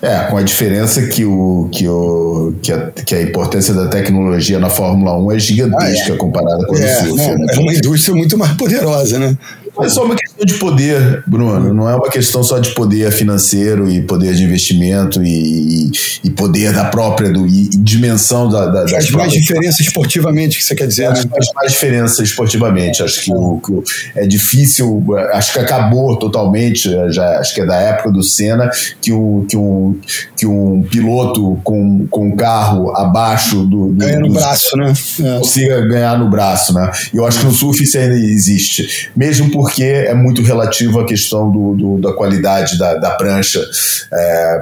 É, 0.03 0.31
com 0.31 0.37
a 0.37 0.43
diferença 0.43 1.03
que, 1.07 1.25
o, 1.25 1.69
que, 1.73 1.89
o, 1.89 2.55
que, 2.63 2.73
a, 2.73 2.91
que 2.91 3.15
a 3.15 3.23
importância 3.23 3.73
da 3.75 3.89
tecnologia 3.89 4.59
na 4.59 4.71
Fórmula 4.71 5.17
1 5.19 5.33
é 5.33 5.39
gigantesca 5.39 6.13
ah, 6.13 6.15
é. 6.15 6.19
comparada 6.19 6.67
com 6.67 6.75
a 6.75 6.79
é, 6.79 7.03
do 7.03 7.09
surf. 7.09 7.39
Né? 7.39 7.47
É 7.51 7.59
uma 7.59 7.75
indústria 7.75 8.15
muito 8.15 8.37
mais 8.37 8.53
poderosa, 8.53 9.19
né? 9.19 9.37
É 9.81 9.89
só 9.89 10.05
uma 10.05 10.15
questão 10.15 10.45
de 10.45 10.55
poder, 10.55 11.25
Bruno. 11.27 11.75
Não 11.75 11.89
é 11.89 11.97
uma 11.97 12.09
questão 12.09 12.43
só 12.45 12.59
de 12.59 12.71
poder 12.71 13.11
financeiro 13.11 13.91
e 13.91 14.03
poder 14.03 14.35
de 14.35 14.45
investimento 14.45 15.23
e, 15.23 15.91
e 16.23 16.31
poder 16.31 16.73
da 16.73 16.85
própria 16.85 17.33
do, 17.33 17.47
e, 17.47 17.69
dimensão 17.69 18.49
da, 18.49 18.67
da 18.67 18.89
Faz 18.89 19.11
mais 19.11 19.33
diferença 19.33 19.83
esportivamente, 19.83 20.59
que 20.59 20.65
você 20.65 20.75
quer 20.75 20.87
dizer, 20.87 21.07
acho 21.07 21.25
né? 21.25 21.31
Faz 21.31 21.47
mais 21.55 21.73
diferença 21.73 22.23
esportivamente. 22.23 23.03
Acho 23.03 23.23
que, 23.23 23.33
o, 23.33 23.61
que 23.61 23.83
é 24.15 24.27
difícil, 24.27 25.05
acho 25.33 25.53
que 25.53 25.59
acabou 25.59 26.17
totalmente, 26.19 26.89
já, 27.11 27.41
acho 27.41 27.55
que 27.55 27.61
é 27.61 27.67
da 27.67 27.77
época 27.77 28.11
do 28.11 28.23
Senna, 28.23 28.71
que, 29.01 29.13
o, 29.13 29.45
que, 29.49 29.57
um, 29.57 29.99
que 30.37 30.47
um 30.47 30.83
piloto 30.83 31.59
com, 31.65 32.07
com 32.09 32.29
um 32.29 32.37
carro 32.37 32.95
abaixo 32.97 33.65
do. 33.65 33.89
do 33.89 33.95
Ganha 33.95 34.21
no 34.21 34.33
braço, 34.33 34.77
né? 34.77 34.93
É. 35.21 35.39
Consiga 35.39 35.81
ganhar 35.87 36.19
no 36.19 36.31
braço, 36.31 36.73
né? 36.75 36.91
E 37.13 37.17
eu 37.17 37.27
acho 37.27 37.41
que 37.41 37.47
no 37.47 37.53
surf 37.53 37.83
isso 37.83 37.99
ainda 37.99 38.15
existe. 38.15 39.11
Mesmo 39.17 39.51
por 39.51 39.64
porque 39.65 39.83
é 39.83 40.13
muito 40.13 40.43
relativo 40.43 41.01
à 41.01 41.07
questão 41.07 41.51
do, 41.51 41.75
do 41.75 41.99
da 41.99 42.13
qualidade 42.13 42.77
da, 42.77 42.97
da 42.97 43.13
prancha 43.13 43.65
é, 44.13 44.61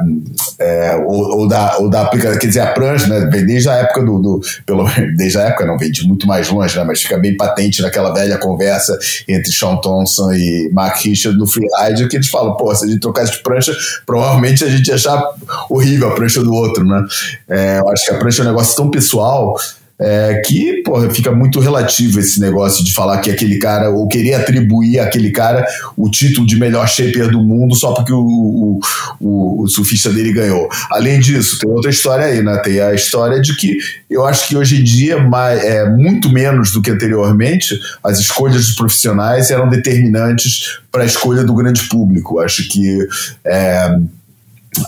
é, 0.60 0.96
ou, 1.04 1.40
ou, 1.40 1.48
da, 1.48 1.76
ou 1.78 1.90
da 1.90 2.02
aplicação. 2.02 2.38
Quer 2.38 2.46
dizer, 2.46 2.60
a 2.60 2.68
prancha, 2.68 3.08
né, 3.08 3.28
vem 3.28 3.44
desde 3.44 3.68
a 3.68 3.78
época 3.78 4.00
do. 4.04 4.20
do 4.20 4.40
pelo, 4.64 4.86
desde 5.16 5.38
a 5.38 5.42
época, 5.42 5.66
não 5.66 5.76
vem 5.76 5.90
de 5.90 6.06
muito 6.06 6.24
mais 6.24 6.48
longe, 6.48 6.78
né, 6.78 6.84
mas 6.84 7.02
fica 7.02 7.18
bem 7.18 7.36
patente 7.36 7.82
naquela 7.82 8.14
velha 8.14 8.38
conversa 8.38 8.96
entre 9.26 9.50
Sean 9.50 9.74
Thompson 9.78 10.32
e 10.34 10.70
Mark 10.72 11.04
Richard 11.04 11.36
no 11.36 11.48
freeride, 11.48 12.06
que 12.06 12.14
eles 12.14 12.28
falam: 12.28 12.56
pô, 12.56 12.72
se 12.72 12.84
a 12.84 12.88
gente 12.88 13.00
trocasse 13.00 13.32
de 13.32 13.42
prancha, 13.42 13.76
provavelmente 14.06 14.62
a 14.62 14.68
gente 14.68 14.86
ia 14.86 14.94
achar 14.94 15.20
horrível 15.68 16.10
a 16.10 16.14
prancha 16.14 16.40
do 16.44 16.54
outro, 16.54 16.84
né? 16.84 17.04
É, 17.48 17.80
eu 17.80 17.88
acho 17.88 18.06
que 18.06 18.12
a 18.12 18.18
prancha 18.18 18.42
é 18.42 18.44
um 18.44 18.48
negócio 18.50 18.76
tão 18.76 18.88
pessoal 18.88 19.56
é, 20.02 20.40
que 20.44 20.82
porra, 20.82 21.08
fica 21.10 21.30
muito 21.30 21.60
relativo 21.60 22.18
esse 22.18 22.40
negócio 22.40 22.84
de 22.84 22.92
falar 22.92 23.18
que 23.18 23.30
aquele 23.30 23.58
cara, 23.58 23.90
ou 23.90 24.08
querer 24.08 24.34
atribuir 24.34 24.98
àquele 24.98 25.30
cara 25.30 25.64
o 25.96 26.10
título 26.10 26.46
de 26.46 26.58
melhor 26.58 26.88
shaper 26.88 27.30
do 27.30 27.40
mundo 27.40 27.74
só 27.76 27.92
porque 27.94 28.12
o, 28.12 28.20
o, 28.20 28.80
o, 29.20 29.62
o 29.62 29.68
surfista 29.68 30.10
dele 30.10 30.32
ganhou. 30.32 30.68
Além 30.90 31.20
disso, 31.20 31.58
tem 31.58 31.70
outra 31.70 31.90
história 31.90 32.26
aí, 32.26 32.42
né? 32.42 32.56
Tem 32.58 32.80
a 32.80 32.92
história 32.94 33.40
de 33.40 33.56
que 33.56 33.78
eu 34.10 34.26
acho 34.26 34.48
que 34.48 34.56
hoje 34.56 34.80
em 34.80 34.84
dia, 34.84 35.18
mais, 35.18 35.62
é, 35.62 35.88
muito 35.88 36.28
menos 36.28 36.72
do 36.72 36.82
que 36.82 36.90
anteriormente, 36.90 37.78
as 38.02 38.18
escolhas 38.18 38.66
dos 38.66 38.74
profissionais 38.74 39.50
eram 39.50 39.68
determinantes 39.68 40.80
para 40.90 41.02
a 41.02 41.06
escolha 41.06 41.44
do 41.44 41.54
grande 41.54 41.88
público. 41.88 42.40
Acho 42.40 42.68
que. 42.68 42.98
É, 43.44 43.96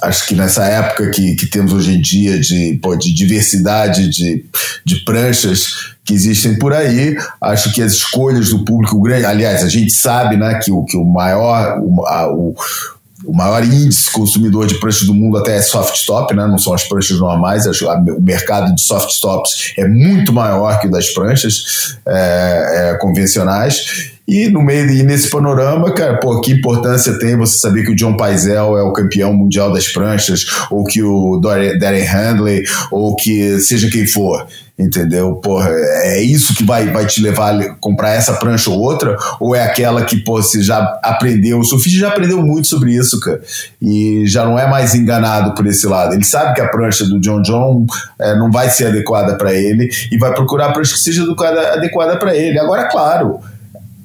acho 0.02 0.26
que 0.26 0.34
nessa 0.34 0.64
época 0.64 1.10
que, 1.10 1.34
que 1.34 1.46
temos 1.46 1.72
hoje 1.72 1.94
em 1.94 2.00
dia 2.00 2.38
de, 2.38 2.78
pô, 2.82 2.96
de 2.96 3.12
diversidade 3.12 4.08
de, 4.08 4.44
de 4.84 4.96
pranchas 5.04 5.94
que 6.04 6.12
existem 6.12 6.58
por 6.58 6.72
aí, 6.72 7.16
acho 7.40 7.72
que 7.72 7.82
as 7.82 7.92
escolhas 7.92 8.50
do 8.50 8.64
público 8.64 9.00
grande, 9.00 9.24
aliás, 9.24 9.62
a 9.62 9.68
gente 9.68 9.92
sabe 9.92 10.36
né, 10.36 10.60
que, 10.62 10.70
o, 10.70 10.84
que 10.84 10.96
o 10.96 11.04
maior, 11.04 11.78
o, 11.80 12.06
a, 12.06 12.30
o, 12.30 12.54
o 13.24 13.34
maior 13.34 13.64
índice 13.64 14.10
consumidor 14.12 14.66
de 14.66 14.78
pranchas 14.78 15.06
do 15.06 15.14
mundo 15.14 15.38
até 15.38 15.56
é 15.56 15.62
soft 15.62 16.04
top, 16.06 16.34
né? 16.34 16.46
não 16.46 16.58
são 16.58 16.74
as 16.74 16.84
pranchas 16.84 17.18
normais, 17.18 17.64
o 17.66 18.20
mercado 18.20 18.74
de 18.74 18.82
soft 18.82 19.18
tops 19.20 19.72
é 19.78 19.86
muito 19.86 20.32
maior 20.32 20.78
que 20.80 20.86
o 20.86 20.90
das 20.90 21.10
pranchas 21.10 21.96
é, 22.06 22.90
é, 22.90 22.98
convencionais. 22.98 24.13
E 24.26 24.48
no 24.48 24.62
meio 24.62 24.90
e 24.90 25.02
nesse 25.02 25.28
panorama, 25.28 25.92
cara, 25.92 26.18
pô, 26.18 26.40
que 26.40 26.52
importância 26.52 27.18
tem 27.18 27.36
você 27.36 27.58
saber 27.58 27.84
que 27.84 27.92
o 27.92 27.94
John 27.94 28.16
Paisel 28.16 28.78
é 28.78 28.82
o 28.82 28.92
campeão 28.92 29.34
mundial 29.34 29.70
das 29.70 29.88
pranchas, 29.88 30.46
ou 30.70 30.82
que 30.84 31.02
o 31.02 31.38
Darren 31.38 32.04
Handley, 32.04 32.64
ou 32.90 33.14
que 33.14 33.60
seja 33.60 33.90
quem 33.90 34.06
for, 34.06 34.46
entendeu? 34.78 35.34
Porra, 35.34 35.68
é 35.68 36.22
isso 36.22 36.54
que 36.54 36.64
vai, 36.64 36.90
vai 36.90 37.04
te 37.04 37.20
levar 37.20 37.54
a 37.54 37.74
comprar 37.74 38.14
essa 38.14 38.32
prancha 38.32 38.70
ou 38.70 38.80
outra, 38.80 39.14
ou 39.38 39.54
é 39.54 39.62
aquela 39.62 40.02
que, 40.04 40.16
pô, 40.16 40.42
você 40.42 40.62
já 40.62 40.78
aprendeu, 41.02 41.58
o 41.58 41.64
surfista 41.64 41.98
já 41.98 42.08
aprendeu 42.08 42.40
muito 42.40 42.66
sobre 42.66 42.92
isso, 42.92 43.20
cara, 43.20 43.42
e 43.80 44.24
já 44.26 44.46
não 44.46 44.58
é 44.58 44.66
mais 44.66 44.94
enganado 44.94 45.54
por 45.54 45.66
esse 45.66 45.86
lado. 45.86 46.14
Ele 46.14 46.24
sabe 46.24 46.54
que 46.54 46.62
a 46.62 46.68
prancha 46.68 47.04
do 47.04 47.20
John 47.20 47.42
John 47.42 47.84
é, 48.18 48.34
não 48.38 48.50
vai 48.50 48.70
ser 48.70 48.86
adequada 48.86 49.36
para 49.36 49.52
ele 49.52 49.90
e 50.10 50.16
vai 50.16 50.32
procurar 50.32 50.70
a 50.70 50.72
prancha 50.72 50.94
que 50.94 51.00
seja 51.00 51.22
adequada 51.74 52.16
para 52.16 52.34
ele. 52.34 52.58
Agora, 52.58 52.88
claro 52.88 53.38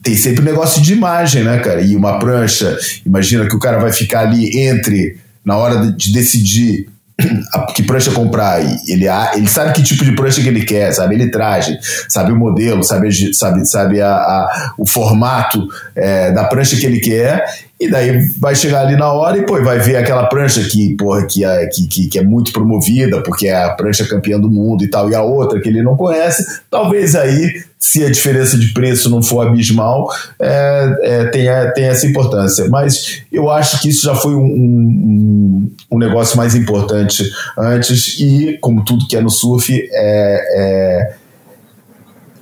tem 0.02 0.16
sempre 0.16 0.42
um 0.42 0.46
negócio 0.46 0.82
de 0.82 0.94
imagem, 0.94 1.44
né, 1.44 1.60
cara? 1.60 1.82
E 1.82 1.96
uma 1.96 2.20
prancha, 2.20 2.78
imagina 3.06 3.48
que 3.48 3.56
o 3.56 3.60
cara 3.60 3.80
vai 3.80 3.92
ficar 3.92 4.22
ali 4.22 4.60
entre, 4.60 5.18
na 5.44 5.58
hora 5.58 5.92
de 5.92 6.14
decidir 6.14 6.88
que 7.76 7.84
prancha 7.84 8.12
comprar. 8.12 8.62
Ele, 8.88 9.08
ele 9.36 9.48
sabe 9.48 9.74
que 9.74 9.84
tipo 9.84 10.04
de 10.06 10.16
prancha 10.16 10.42
que 10.42 10.48
ele 10.48 10.64
quer, 10.64 10.92
sabe? 10.94 11.16
Ele 11.16 11.30
traje, 11.30 11.78
sabe 12.08 12.32
o 12.32 12.36
modelo, 12.36 12.84
sabe, 12.84 13.34
sabe, 13.34 13.66
sabe 13.66 14.02
a, 14.02 14.12
a 14.12 14.74
o 14.78 14.88
formato 14.88 15.68
é, 15.96 16.32
da 16.32 16.46
prancha 16.46 16.78
que 16.78 16.86
ele 16.86 17.00
quer 17.00 17.46
e 17.80 17.90
daí 17.90 18.28
vai 18.38 18.54
chegar 18.56 18.82
ali 18.82 18.98
na 18.98 19.12
hora 19.12 19.38
e 19.38 19.46
pô, 19.46 19.62
vai 19.64 19.80
ver 19.80 19.96
aquela 19.96 20.26
prancha 20.26 20.62
que, 20.64 20.96
porra, 20.98 21.26
que, 21.26 21.46
é, 21.46 21.66
que, 21.68 21.88
que, 21.88 22.08
que, 22.10 22.20
é 22.20 22.24
muito 22.24 22.52
promovida, 22.52 23.24
porque 23.24 23.48
é 23.48 23.56
a 23.56 23.70
prancha 23.70 24.06
campeã 24.06 24.38
do 24.38 24.52
mundo 24.52 24.84
e 24.84 24.90
tal, 24.90 25.10
e 25.10 25.16
a 25.16 25.24
outra 25.24 25.62
que 25.62 25.70
ele 25.70 25.82
não 25.82 25.96
conhece, 25.96 26.44
talvez 26.70 27.16
aí, 27.16 27.64
se 27.80 28.04
a 28.04 28.12
diferença 28.12 28.58
de 28.58 28.74
preço 28.74 29.10
não 29.10 29.24
for 29.24 29.48
abismal, 29.48 30.10
é, 30.38 30.98
é, 31.04 31.26
tenha, 31.26 31.72
tenha 31.72 31.92
essa 31.92 32.06
importância. 32.06 32.68
Mas 32.68 33.22
eu 33.32 33.50
acho 33.50 33.82
que 33.82 33.88
isso 33.88 34.06
já 34.06 34.14
foi 34.14 34.36
um, 34.36 34.44
um, 34.44 35.72
um 35.92 35.98
negócio 35.98 36.36
mais 36.36 36.56
importante 36.56 37.24
antes, 37.58 38.20
e 38.20 38.58
como 38.60 38.84
tudo 38.84 39.08
que 39.08 39.16
é 39.16 39.22
no 39.22 39.30
surf, 39.30 39.74
é, 39.74 41.14
é 41.14 41.30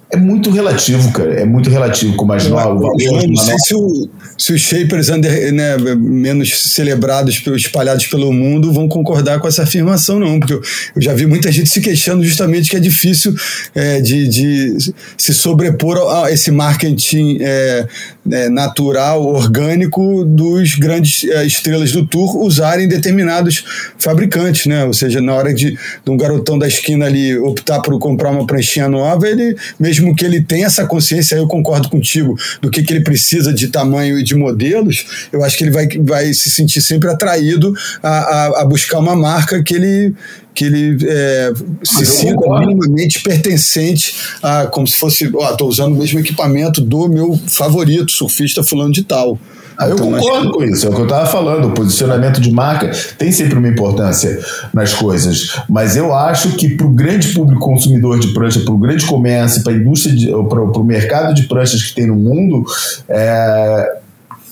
é 0.10 0.16
muito 0.16 0.50
relativo, 0.50 1.12
cara. 1.12 1.34
É 1.34 1.46
muito 1.46 1.70
relativo. 1.70 2.16
Como 2.16 2.32
as 2.32 2.48
novas. 2.48 3.04
Eu, 3.04 3.28
não 3.28 3.36
sei 3.36 3.60
se 3.60 3.76
o, 3.76 4.10
se 4.38 4.54
os 4.54 4.62
shapers 4.62 5.10
under, 5.10 5.52
né, 5.52 5.78
menos 5.98 6.74
celebrados, 6.74 7.42
espalhados 7.56 8.06
pelo 8.08 8.32
mundo, 8.32 8.72
vão 8.72 8.88
concordar 8.88 9.40
com 9.40 9.48
essa 9.48 9.64
afirmação, 9.64 10.20
não, 10.20 10.40
porque 10.40 10.54
eu, 10.54 10.62
eu 10.96 11.02
já 11.02 11.14
vi 11.14 11.26
muita 11.26 11.52
gente 11.52 11.70
se 11.70 11.82
queixando 11.82 12.24
justamente 12.24 12.70
que 12.70 12.76
é 12.76 12.80
difícil 12.80 13.36
é, 13.74 14.00
de, 14.00 14.28
de, 14.28 14.78
se 15.18 15.34
sobrepor 15.34 15.98
a 16.24 16.32
esse 16.32 16.52
marketing 16.52 17.40
é, 17.42 17.88
é, 18.32 18.50
natural, 18.50 19.26
orgânico 19.26 20.24
dos 20.26 20.76
grandes 20.76 21.24
é, 21.24 21.46
estrelas 21.46 21.92
do 21.92 22.06
tour 22.06 22.38
usarem 22.38 22.88
determinados 22.88 23.64
fabricantes, 23.98 24.66
né? 24.66 24.86
Ou 24.86 24.94
seja, 24.94 25.22
na 25.22 25.34
hora 25.34 25.54
de, 25.54 25.72
de 25.72 26.12
um 26.12 26.18
garotão 26.18 26.58
da 26.58 26.68
esquina 26.68 27.06
ali 27.06 27.38
optar 27.38 27.82
por 27.82 27.98
comprar 28.00 28.32
uma 28.32 28.46
pranchinha 28.46 28.88
nova, 28.88 29.28
ele, 29.28 29.56
mesmo 29.80 30.16
que 30.16 30.26
ele 30.26 30.42
tenha 30.42 30.68
essa 30.68 30.86
consciência, 30.86 31.36
eu 31.36 31.48
concordo 31.48 31.90
contigo, 31.90 32.38
do 32.62 32.70
que, 32.70 32.84
que 32.84 32.94
ele 32.94 33.04
precisa 33.04 33.54
de 33.54 33.68
tamanho 33.68 34.18
e 34.18 34.24
de 34.24 34.36
modelos, 34.36 35.06
eu 35.32 35.44
acho 35.44 35.58
que 35.58 35.64
ele 35.64 35.72
vai, 35.72 35.88
vai 36.00 36.34
se 36.34 36.50
sentir 36.50 36.82
sempre 36.82 37.10
atraído 37.10 37.74
a, 38.02 38.10
a, 38.10 38.62
a 38.62 38.66
buscar 38.66 39.00
uma 39.00 39.16
marca 39.16 39.62
que 39.64 39.76
ele 39.76 40.14
que 40.58 40.66
ele 40.66 40.98
é, 41.08 41.54
se 41.84 42.04
sinta 42.04 42.50
minimamente 42.60 43.22
pertencente 43.22 44.16
a 44.42 44.66
como 44.66 44.88
se 44.88 44.98
fosse, 44.98 45.30
ó, 45.36 45.56
tô 45.56 45.68
usando 45.68 45.94
o 45.94 46.00
mesmo 46.00 46.20
equipamento 46.20 46.82
do 46.82 47.08
meu 47.08 47.40
favorito, 47.46 48.12
surfista 48.12 48.64
fulano 48.64 48.92
de 48.92 49.04
tal. 49.04 49.38
Ah, 49.78 49.88
eu 49.88 49.94
então, 49.94 50.12
concordo 50.12 50.52
com 50.54 50.64
isso, 50.64 50.88
é 50.88 50.90
o 50.90 50.94
que 50.96 51.02
eu 51.02 51.04
estava 51.06 51.28
falando. 51.28 51.68
O 51.68 51.72
posicionamento 51.74 52.42
de 52.42 52.52
marca 52.52 52.90
tem 53.20 53.32
sempre 53.32 53.60
uma 53.60 53.68
importância 53.68 54.44
nas 54.74 54.96
coisas, 54.96 55.62
mas 55.70 55.96
eu 55.96 56.12
acho 56.12 56.56
que 56.56 56.70
para 56.70 56.88
o 56.88 56.90
grande 56.90 57.28
público 57.28 57.62
consumidor 57.62 58.18
de 58.20 58.30
prancha, 58.30 58.60
para 58.62 58.74
o 58.74 58.80
grande 58.80 59.06
comércio, 59.06 59.64
para 59.64 59.74
a 59.74 59.76
indústria, 59.76 60.16
para 60.50 60.64
o 60.64 60.84
mercado 60.84 61.36
de 61.36 61.44
pranchas 61.44 61.84
que 61.84 61.94
tem 61.94 62.08
no 62.08 62.16
mundo, 62.16 62.66
é, 63.08 63.98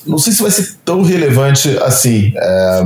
não 0.06 0.19
sei 0.19 0.34
se 0.34 0.44
vai 0.44 0.52
ser 0.52 0.76
tão 0.86 1.02
relevante 1.02 1.76
assim. 1.80 2.32
É, 2.36 2.84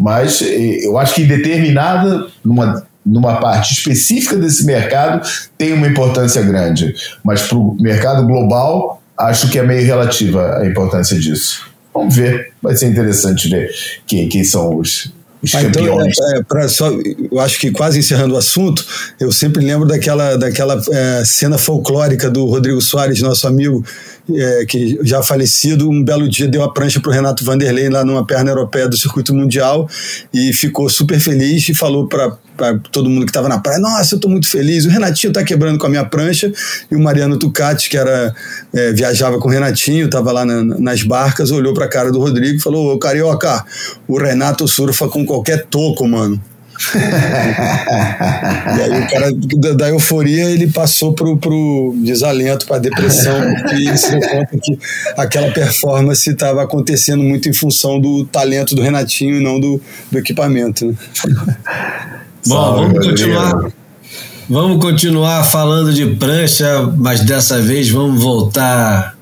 mas 0.00 0.40
eu 0.40 0.96
acho 0.96 1.14
que 1.14 1.24
determinada, 1.24 2.26
numa, 2.42 2.86
numa 3.04 3.38
parte 3.38 3.74
específica 3.74 4.34
desse 4.34 4.64
mercado, 4.64 5.28
tem 5.58 5.74
uma 5.74 5.86
importância 5.86 6.40
grande. 6.40 6.94
Mas 7.22 7.42
para 7.42 7.58
o 7.58 7.76
mercado 7.78 8.26
global, 8.26 9.02
acho 9.18 9.50
que 9.50 9.58
é 9.58 9.62
meio 9.62 9.84
relativa 9.84 10.56
a 10.56 10.66
importância 10.66 11.18
disso. 11.18 11.70
Vamos 11.92 12.16
ver, 12.16 12.50
vai 12.62 12.74
ser 12.74 12.86
interessante 12.86 13.50
ver 13.50 13.70
quem, 14.06 14.26
quem 14.26 14.42
são 14.42 14.78
os, 14.78 15.12
ah, 15.54 15.62
então, 15.62 15.84
campeões. 15.84 16.14
É, 16.18 16.64
é, 16.64 16.68
só, 16.68 16.90
eu 17.30 17.40
acho 17.40 17.58
que 17.58 17.70
quase 17.70 17.98
encerrando 17.98 18.34
o 18.34 18.38
assunto, 18.38 18.84
eu 19.18 19.32
sempre 19.32 19.64
lembro 19.64 19.88
daquela, 19.88 20.36
daquela 20.36 20.80
é, 20.92 21.24
cena 21.24 21.56
folclórica 21.56 22.30
do 22.30 22.44
Rodrigo 22.44 22.80
Soares, 22.80 23.22
nosso 23.22 23.46
amigo, 23.46 23.84
é, 24.32 24.64
que 24.66 24.98
já 25.02 25.22
falecido, 25.22 25.88
um 25.88 26.02
belo 26.02 26.28
dia 26.28 26.46
deu 26.46 26.62
a 26.62 26.72
prancha 26.72 27.00
para 27.00 27.10
o 27.10 27.12
Renato 27.12 27.44
Vanderlei 27.44 27.88
lá 27.88 28.04
numa 28.04 28.24
perna 28.24 28.50
europeia 28.50 28.88
do 28.88 28.96
circuito 28.96 29.34
mundial 29.34 29.88
e 30.32 30.52
ficou 30.52 30.88
super 30.88 31.18
feliz 31.18 31.68
e 31.68 31.74
falou 31.74 32.06
para 32.06 32.36
todo 32.92 33.08
mundo 33.08 33.24
que 33.24 33.30
estava 33.30 33.48
na 33.48 33.58
praia: 33.58 33.78
Nossa, 33.78 34.14
eu 34.14 34.16
estou 34.16 34.30
muito 34.30 34.48
feliz. 34.48 34.84
O 34.84 34.88
Renatinho 34.88 35.30
está 35.30 35.42
quebrando 35.42 35.78
com 35.78 35.86
a 35.86 35.90
minha 35.90 36.04
prancha. 36.04 36.52
E 36.90 36.94
o 36.94 37.00
Mariano 37.00 37.38
Tucati, 37.38 37.88
que 37.88 37.96
era 37.96 38.34
é, 38.72 38.92
viajava 38.92 39.38
com 39.38 39.48
o 39.48 39.50
Renatinho, 39.50 40.06
estava 40.06 40.32
lá 40.32 40.44
na, 40.44 40.62
nas 40.62 41.02
barcas, 41.02 41.50
olhou 41.50 41.74
para 41.74 41.86
a 41.86 41.88
cara 41.88 42.12
do 42.12 42.18
Rodrigo 42.18 42.56
e 42.56 42.60
falou: 42.60 42.94
Ô 42.94 42.98
carioca, 42.98 43.64
o 44.06 44.18
Renato 44.18 44.66
surfa 44.68 45.08
com 45.08 45.24
qualquer 45.24 45.66
toco, 45.66 46.06
mano 46.06 46.40
e 48.76 48.82
aí 48.82 49.02
o 49.02 49.08
cara 49.10 49.32
da, 49.32 49.72
da, 49.74 49.88
euforia 49.90 50.50
ele 50.50 50.66
passou 50.68 51.12
pro, 51.12 51.36
pro 51.36 51.94
desalento, 52.02 52.66
para 52.66 52.78
depressão, 52.78 53.54
porque 53.54 53.96
se 53.98 54.10
deu 54.10 54.20
conta 54.20 54.58
que 54.62 54.78
aquela 55.16 55.50
performance 55.52 56.28
estava 56.28 56.62
acontecendo 56.62 57.22
muito 57.22 57.48
em 57.48 57.52
função 57.52 58.00
do 58.00 58.24
talento 58.24 58.74
do 58.74 58.80
Renatinho 58.80 59.36
e 59.36 59.42
não 59.42 59.60
do, 59.60 59.80
do 60.10 60.18
equipamento. 60.18 60.86
Né? 60.86 60.94
Bom, 62.46 62.88
vamos 62.88 63.06
continuar. 63.06 63.72
Vamos 64.48 64.82
continuar 64.82 65.44
falando 65.44 65.92
de 65.92 66.06
prancha, 66.16 66.82
mas 66.96 67.20
dessa 67.20 67.60
vez 67.60 67.88
vamos 67.88 68.20
voltar 68.20 69.16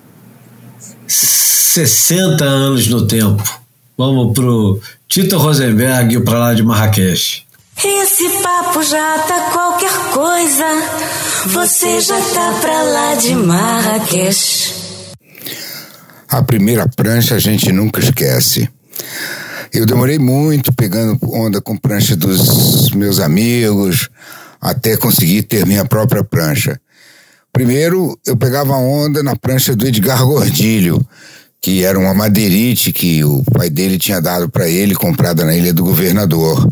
60 1.07 2.45
anos 2.45 2.87
no 2.87 3.07
tempo. 3.07 3.43
Vamos 3.97 4.33
pro 4.33 4.81
Tito 5.09 5.37
Rosenberg 5.37 6.21
para 6.21 6.39
lá 6.39 6.55
de 6.55 6.63
Marrakech. 6.63 7.48
Esse 7.85 8.29
papo 8.43 8.83
já 8.83 9.19
tá 9.19 9.51
qualquer 9.53 9.93
coisa. 10.13 10.65
Você 11.47 12.01
já 12.01 12.21
tá 12.21 12.59
pra 12.61 12.83
lá 12.83 13.15
de 13.15 13.37
Marrakech. 13.37 14.75
A 16.29 16.43
primeira 16.43 16.89
prancha 16.89 17.37
a 17.37 17.39
gente 17.39 17.71
nunca 17.71 18.01
esquece. 18.01 18.69
Eu 19.73 19.87
demorei 19.87 20.19
muito 20.19 20.73
pegando 20.73 21.17
onda 21.23 21.61
com 21.61 21.77
prancha 21.77 22.17
dos 22.17 22.91
meus 22.91 23.21
amigos, 23.21 24.09
até 24.61 24.97
conseguir 24.97 25.43
ter 25.43 25.65
minha 25.65 25.85
própria 25.85 26.25
prancha. 26.25 26.81
Primeiro, 27.53 28.19
eu 28.27 28.37
pegava 28.37 28.75
onda 28.75 29.23
na 29.23 29.37
prancha 29.37 29.77
do 29.77 29.87
Edgar 29.87 30.25
Gordilho, 30.25 31.01
que 31.61 31.85
era 31.85 31.97
uma 31.97 32.13
madeirite 32.13 32.93
que 32.93 33.23
o 33.23 33.45
pai 33.53 33.71
dele 33.71 33.99
tinha 33.99 34.21
dado 34.21 34.49
para 34.49 34.69
ele, 34.69 34.97
comprada 34.97 35.45
na 35.45 35.55
Ilha 35.55 35.73
do 35.73 35.85
Governador 35.85 36.69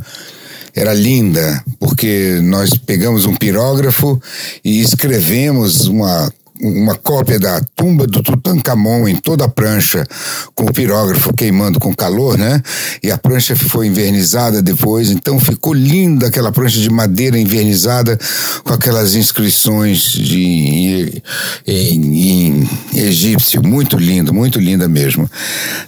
era 0.76 0.92
linda, 0.92 1.64
porque 1.80 2.38
nós 2.42 2.74
pegamos 2.76 3.24
um 3.24 3.34
pirógrafo 3.34 4.20
e 4.62 4.82
escrevemos 4.82 5.86
uma 5.86 6.30
uma 6.60 6.94
cópia 6.94 7.38
da 7.38 7.60
tumba 7.74 8.06
do 8.06 8.22
Tutankhamon 8.22 9.08
em 9.08 9.16
toda 9.16 9.44
a 9.44 9.48
prancha, 9.48 10.06
com 10.54 10.64
o 10.64 10.72
pirógrafo 10.72 11.32
queimando 11.32 11.78
com 11.78 11.94
calor, 11.94 12.38
né? 12.38 12.62
E 13.02 13.10
a 13.10 13.18
prancha 13.18 13.54
foi 13.56 13.86
invernizada 13.86 14.62
depois, 14.62 15.10
então 15.10 15.38
ficou 15.38 15.74
linda 15.74 16.26
aquela 16.26 16.52
prancha 16.52 16.78
de 16.78 16.90
madeira 16.90 17.38
invernizada 17.38 18.18
com 18.64 18.72
aquelas 18.72 19.14
inscrições 19.14 20.00
de, 20.12 21.22
em, 21.66 22.68
egípcio, 22.94 23.62
muito 23.62 23.96
lindo, 23.98 24.32
muito 24.32 24.58
linda 24.58 24.88
mesmo. 24.88 25.30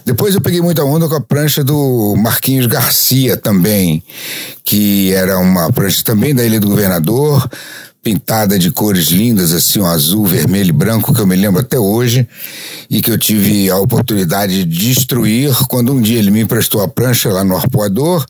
Depois 0.05 0.35
eu 0.35 0.41
peguei 0.41 0.61
muita 0.61 0.83
onda 0.83 1.07
com 1.07 1.15
a 1.15 1.21
prancha 1.21 1.63
do 1.63 2.15
Marquinhos 2.17 2.67
Garcia 2.67 3.35
também, 3.37 4.03
que 4.63 5.11
era 5.13 5.37
uma 5.39 5.71
prancha 5.71 6.03
também 6.03 6.33
da 6.33 6.45
Ilha 6.45 6.59
do 6.59 6.69
Governador, 6.69 7.49
pintada 8.03 8.57
de 8.57 8.71
cores 8.71 9.07
lindas, 9.07 9.51
assim, 9.51 9.79
um 9.79 9.85
azul, 9.85 10.25
vermelho 10.25 10.69
e 10.69 10.73
branco, 10.73 11.13
que 11.13 11.19
eu 11.19 11.27
me 11.27 11.35
lembro 11.35 11.59
até 11.59 11.77
hoje, 11.77 12.27
e 12.89 13.01
que 13.01 13.11
eu 13.11 13.17
tive 13.17 13.69
a 13.69 13.77
oportunidade 13.77 14.63
de 14.63 14.93
destruir 14.93 15.53
quando 15.67 15.93
um 15.93 16.01
dia 16.01 16.19
ele 16.19 16.31
me 16.31 16.41
emprestou 16.41 16.81
a 16.81 16.87
prancha 16.87 17.29
lá 17.29 17.43
no 17.43 17.55
arpoador 17.55 18.25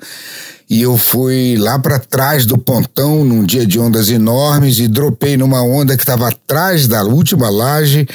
e 0.70 0.84
eu 0.84 0.96
fui 0.98 1.58
lá 1.58 1.80
para 1.80 1.98
trás 1.98 2.46
do 2.46 2.56
pontão 2.56 3.26
num 3.26 3.44
dia 3.44 3.66
de 3.66 3.80
ondas 3.80 4.10
enormes 4.10 4.78
e 4.78 4.88
dropei 4.88 5.36
numa 5.36 5.64
onda 5.64 5.98
que 5.98 6.04
estava 6.04 6.30
atrás 6.30 6.88
da 6.88 7.04
última 7.04 7.50
laje 7.50 8.08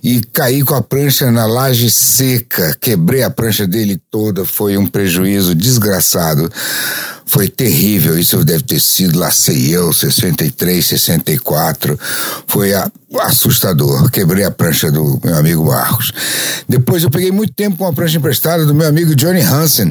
e 0.00 0.20
caí 0.32 0.62
com 0.62 0.76
a 0.76 0.80
prancha 0.80 1.28
na 1.32 1.44
laje 1.44 1.90
seca, 1.90 2.76
quebrei 2.80 3.24
a 3.24 3.30
prancha 3.30 3.66
dele 3.66 4.00
toda, 4.12 4.44
foi 4.44 4.76
um 4.76 4.86
prejuízo 4.86 5.56
desgraçado. 5.56 6.48
Foi 7.28 7.46
terrível, 7.46 8.18
isso 8.18 8.42
deve 8.42 8.62
ter 8.62 8.80
sido, 8.80 9.18
lá 9.18 9.30
sei 9.30 9.76
eu, 9.76 9.92
63, 9.92 10.84
64. 10.84 12.00
Foi 12.46 12.72
a, 12.72 12.90
assustador. 13.20 14.10
Quebrei 14.10 14.44
a 14.44 14.50
prancha 14.50 14.90
do 14.90 15.20
meu 15.22 15.36
amigo 15.36 15.66
Marcos. 15.66 16.10
Depois 16.66 17.02
eu 17.02 17.10
peguei 17.10 17.30
muito 17.30 17.52
tempo 17.52 17.76
com 17.76 17.86
a 17.86 17.92
prancha 17.92 18.16
emprestada 18.16 18.64
do 18.64 18.74
meu 18.74 18.88
amigo 18.88 19.14
Johnny 19.14 19.42
Hansen 19.42 19.90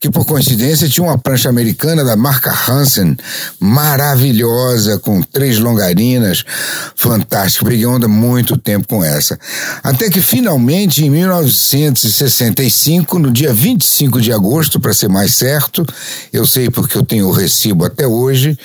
que 0.00 0.10
por 0.10 0.24
coincidência 0.24 0.88
tinha 0.88 1.06
uma 1.06 1.18
prancha 1.18 1.50
americana 1.50 2.02
da 2.02 2.16
marca 2.16 2.50
Hansen, 2.50 3.14
maravilhosa, 3.58 4.98
com 4.98 5.20
três 5.20 5.58
longarinas, 5.58 6.42
fantástica. 6.96 7.66
Peguei 7.66 7.84
onda 7.84 8.08
muito 8.08 8.56
tempo 8.56 8.88
com 8.88 9.04
essa. 9.04 9.38
Até 9.82 10.08
que 10.08 10.22
finalmente, 10.22 11.04
em 11.04 11.10
1965, 11.10 13.18
no 13.18 13.30
dia 13.30 13.52
25 13.52 14.22
de 14.22 14.32
agosto, 14.32 14.80
para 14.80 14.94
ser 14.94 15.10
mais 15.10 15.34
certo, 15.34 15.84
eu 16.32 16.46
sei 16.46 16.70
porque 16.70 16.96
eu 16.96 17.04
tenho 17.04 17.28
o 17.28 17.32
recibo 17.32 17.84
até 17.84 18.06
hoje, 18.06 18.58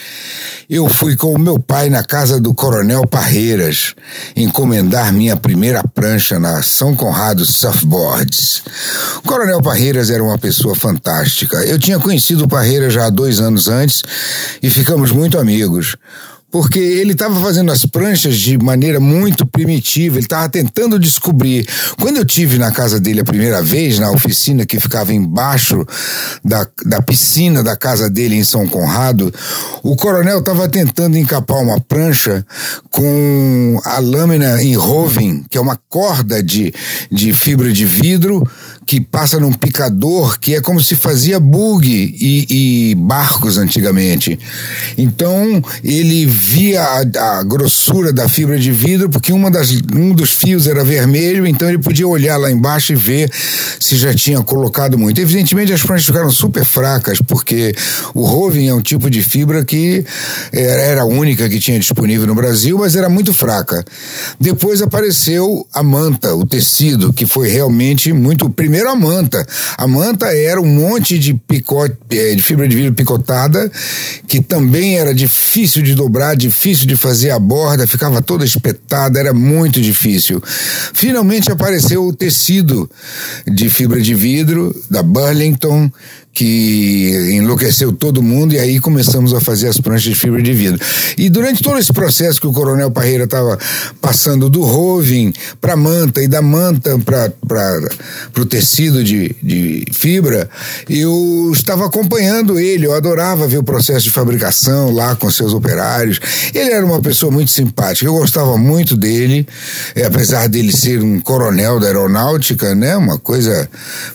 eu 0.70 0.88
fui 0.88 1.18
com 1.18 1.34
o 1.34 1.40
meu 1.40 1.60
pai 1.60 1.90
na 1.90 2.04
casa 2.04 2.40
do 2.40 2.54
Coronel 2.54 3.06
Parreiras 3.06 3.94
encomendar 4.36 5.12
minha 5.12 5.36
primeira 5.36 5.84
prancha 5.84 6.40
na 6.40 6.64
São 6.64 6.96
Conrado 6.96 7.46
Surfboards. 7.46 8.64
O 9.18 9.28
Coronel 9.28 9.62
Parreiras 9.62 10.10
era 10.10 10.24
uma 10.24 10.38
pessoa 10.38 10.76
fantástica. 10.76 11.25
Eu 11.68 11.80
tinha 11.80 12.00
conhecido 12.00 12.46
o 12.46 12.48
Parreiras 12.48 12.94
já 12.94 13.06
há 13.06 13.10
dois 13.10 13.40
anos 13.40 13.68
antes 13.68 14.04
e 14.62 14.70
ficamos 14.70 15.12
muito 15.12 15.38
amigos 15.38 15.98
porque 16.56 16.80
ele 16.80 17.12
estava 17.12 17.38
fazendo 17.42 17.70
as 17.70 17.86
pranchas 17.86 18.38
de 18.38 18.58
maneira 18.58 18.98
muito 18.98 19.46
primitiva, 19.46 20.16
ele 20.16 20.26
estava 20.26 20.48
tentando 20.48 20.98
descobrir. 20.98 21.68
Quando 22.00 22.16
eu 22.16 22.24
tive 22.24 22.58
na 22.58 22.72
casa 22.72 22.98
dele 22.98 23.20
a 23.20 23.26
primeira 23.26 23.62
vez, 23.62 24.00
na 24.00 24.10
oficina 24.10 24.66
que 24.66 24.80
ficava 24.80 25.14
embaixo 25.14 25.86
da, 26.42 26.66
da 26.86 27.02
piscina 27.02 27.62
da 27.62 27.76
casa 27.76 28.10
dele 28.10 28.36
em 28.36 28.44
São 28.46 28.66
Conrado, 28.70 29.34
o 29.84 29.98
coronel 29.98 30.40
estava 30.40 30.70
tentando 30.70 31.18
encapar 31.18 31.58
uma 31.58 31.78
prancha 31.78 32.46
com 32.90 33.78
a 33.84 34.00
lâmina 34.00 34.64
em 34.64 34.78
roving, 34.78 35.44
que 35.50 35.58
é 35.58 35.62
uma 35.62 35.78
corda 35.90 36.42
de, 36.42 36.74
de 37.12 37.34
fibra 37.34 37.74
de 37.74 37.84
vidro 37.84 38.50
que 38.86 39.02
passa 39.02 39.40
num 39.40 39.52
picador 39.52 40.40
que 40.40 40.54
é 40.54 40.62
como 40.62 40.80
se 40.80 40.96
fazia 40.96 41.40
bug 41.40 41.88
e, 41.88 42.92
e 42.92 42.96
barcos 42.96 43.58
antigamente. 43.58 44.38
Então 44.98 45.64
ele 45.84 46.26
via 46.26 46.82
a, 46.82 47.40
a, 47.40 47.44
grossura 47.44 48.14
da 48.14 48.30
fibra 48.30 48.60
de 48.60 48.72
vidro 48.72 49.10
porque 49.10 49.34
uma 49.34 49.50
das, 49.50 49.72
um 49.94 50.14
dos 50.14 50.32
fios 50.32 50.68
era 50.68 50.84
vermelho, 50.84 51.48
então 51.48 51.68
ele 51.68 51.80
podia 51.80 52.08
olhar 52.08 52.38
lá 52.38 52.52
embaixo 52.52 52.94
e 52.94 52.96
ver 52.96 53.32
se 53.80 53.96
já 53.98 54.14
tinha 54.14 54.42
colocado 54.42 54.98
muito. 54.98 55.20
Evidentemente 55.20 55.74
as 55.74 55.82
pranchas 55.82 56.06
ficaram 56.06 56.30
super 56.30 56.64
fracas 56.64 57.20
porque 57.22 57.74
o 58.14 58.24
roving 58.24 58.68
é 58.68 58.74
um 58.74 58.82
tipo 58.82 59.10
de 59.10 59.24
fibra 59.24 59.66
que 59.66 60.06
era 60.54 61.02
a 61.02 61.06
única 61.06 61.50
que 61.50 61.60
tinha 61.60 61.80
disponível 61.80 62.28
no 62.28 62.36
Brasil, 62.36 62.78
mas 62.78 62.96
era 62.96 63.10
muito 63.10 63.34
fraca. 63.34 63.84
Depois 64.40 64.82
apareceu 64.82 65.66
a 65.74 65.82
manta, 65.82 66.36
o 66.36 66.46
tecido, 66.46 67.12
que 67.12 67.26
foi 67.26 67.50
realmente 67.50 68.14
muito 68.14 68.50
primeiro 68.50 68.75
primeiro 68.76 68.90
a 68.90 68.96
manta. 68.96 69.46
A 69.78 69.88
manta 69.88 70.26
era 70.36 70.60
um 70.60 70.66
monte 70.66 71.18
de 71.18 71.34
picote, 71.34 71.96
eh, 72.12 72.36
de 72.36 72.42
fibra 72.42 72.68
de 72.68 72.76
vidro 72.76 72.94
picotada, 72.94 73.72
que 74.28 74.42
também 74.42 74.98
era 74.98 75.14
difícil 75.14 75.82
de 75.82 75.96
dobrar, 75.96 76.36
difícil 76.36 76.86
de 76.86 76.98
fazer 76.98 77.32
a 77.32 77.40
borda, 77.40 77.88
ficava 77.88 78.22
toda 78.22 78.44
espetada, 78.44 79.18
era 79.18 79.34
muito 79.34 79.80
difícil. 79.80 80.44
Finalmente 80.94 81.50
apareceu 81.50 82.06
o 82.06 82.14
tecido 82.14 82.90
de 83.48 83.70
fibra 83.70 84.02
de 84.02 84.14
vidro 84.14 84.76
da 84.90 85.02
Burlington, 85.02 85.90
que 86.36 87.32
enlouqueceu 87.32 87.94
todo 87.94 88.22
mundo 88.22 88.54
e 88.54 88.60
aí 88.60 88.78
começamos 88.78 89.34
a 89.34 89.40
fazer 89.40 89.70
as 89.70 89.78
pranchas 89.78 90.14
de 90.14 90.16
fibra 90.16 90.42
de 90.42 90.52
vidro. 90.52 90.86
E 91.18 91.30
durante 91.30 91.64
todo 91.64 91.80
esse 91.80 91.94
processo 91.94 92.42
que 92.42 92.46
o 92.46 92.52
Coronel 92.52 92.92
Parreira 92.92 93.24
estava 93.24 93.58
passando 94.02 94.50
do 94.50 94.62
roving 94.62 95.34
para 95.62 95.78
manta 95.78 96.22
e 96.22 96.28
da 96.28 96.42
manta 96.42 97.00
para 97.00 97.32
o 98.38 98.46
tecido 98.46 99.02
de, 99.02 99.34
de 99.42 99.86
fibra, 99.94 100.50
eu 100.90 101.52
estava 101.54 101.86
acompanhando 101.86 102.60
ele, 102.60 102.86
eu 102.86 102.94
adorava 102.94 103.48
ver 103.48 103.60
o 103.60 103.64
processo 103.64 104.04
de 104.04 104.12
fabricação 104.12 104.92
lá 104.92 105.16
com 105.16 105.32
seus 105.32 105.54
operários. 105.54 106.20
Ele 106.54 106.72
era 106.72 106.86
uma 106.86 107.02
pessoa 107.02 107.32
muito 107.32 107.52
simpática, 107.52 108.10
eu 108.10 108.14
gostava 108.14 108.58
muito 108.58 108.98
dele, 108.98 109.48
é, 109.96 110.04
apesar 110.04 110.50
dele 110.50 110.76
ser 110.76 111.02
um 111.02 111.22
coronel 111.22 111.80
da 111.80 111.88
aeronáutica, 111.88 112.76
né, 112.76 112.98
uma 112.98 113.18
coisa 113.18 113.70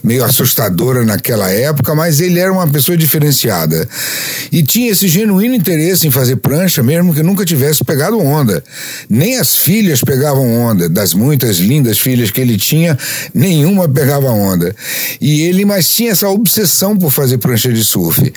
meio 0.05 0.23
assustadora 0.23 1.03
naquela 1.03 1.51
época, 1.51 1.95
mas 1.95 2.10
mas 2.11 2.21
ele 2.21 2.41
era 2.41 2.53
uma 2.53 2.67
pessoa 2.67 2.99
diferenciada. 2.99 3.89
E 4.51 4.65
tinha 4.65 4.91
esse 4.91 5.07
genuíno 5.07 5.55
interesse 5.55 6.09
em 6.09 6.11
fazer 6.11 6.35
prancha, 6.37 6.83
mesmo 6.83 7.15
que 7.15 7.23
nunca 7.23 7.45
tivesse 7.45 7.85
pegado 7.85 8.19
onda. 8.19 8.65
Nem 9.09 9.39
as 9.39 9.57
filhas 9.57 10.01
pegavam 10.01 10.53
onda, 10.53 10.89
das 10.89 11.15
muitas 11.15 11.59
lindas 11.59 12.01
filhas 12.01 12.33
que 12.33 12.41
ele 12.41 12.57
tinha, 12.57 12.99
nenhuma 13.33 13.89
pegava 13.89 14.29
onda. 14.29 14.75
E 15.21 15.43
ele, 15.43 15.65
mas 15.65 15.89
tinha 15.89 16.11
essa 16.11 16.29
obsessão 16.29 16.97
por 16.97 17.13
fazer 17.13 17.39
prancha 17.39 17.73
de 17.73 17.85
surf. 17.85 18.33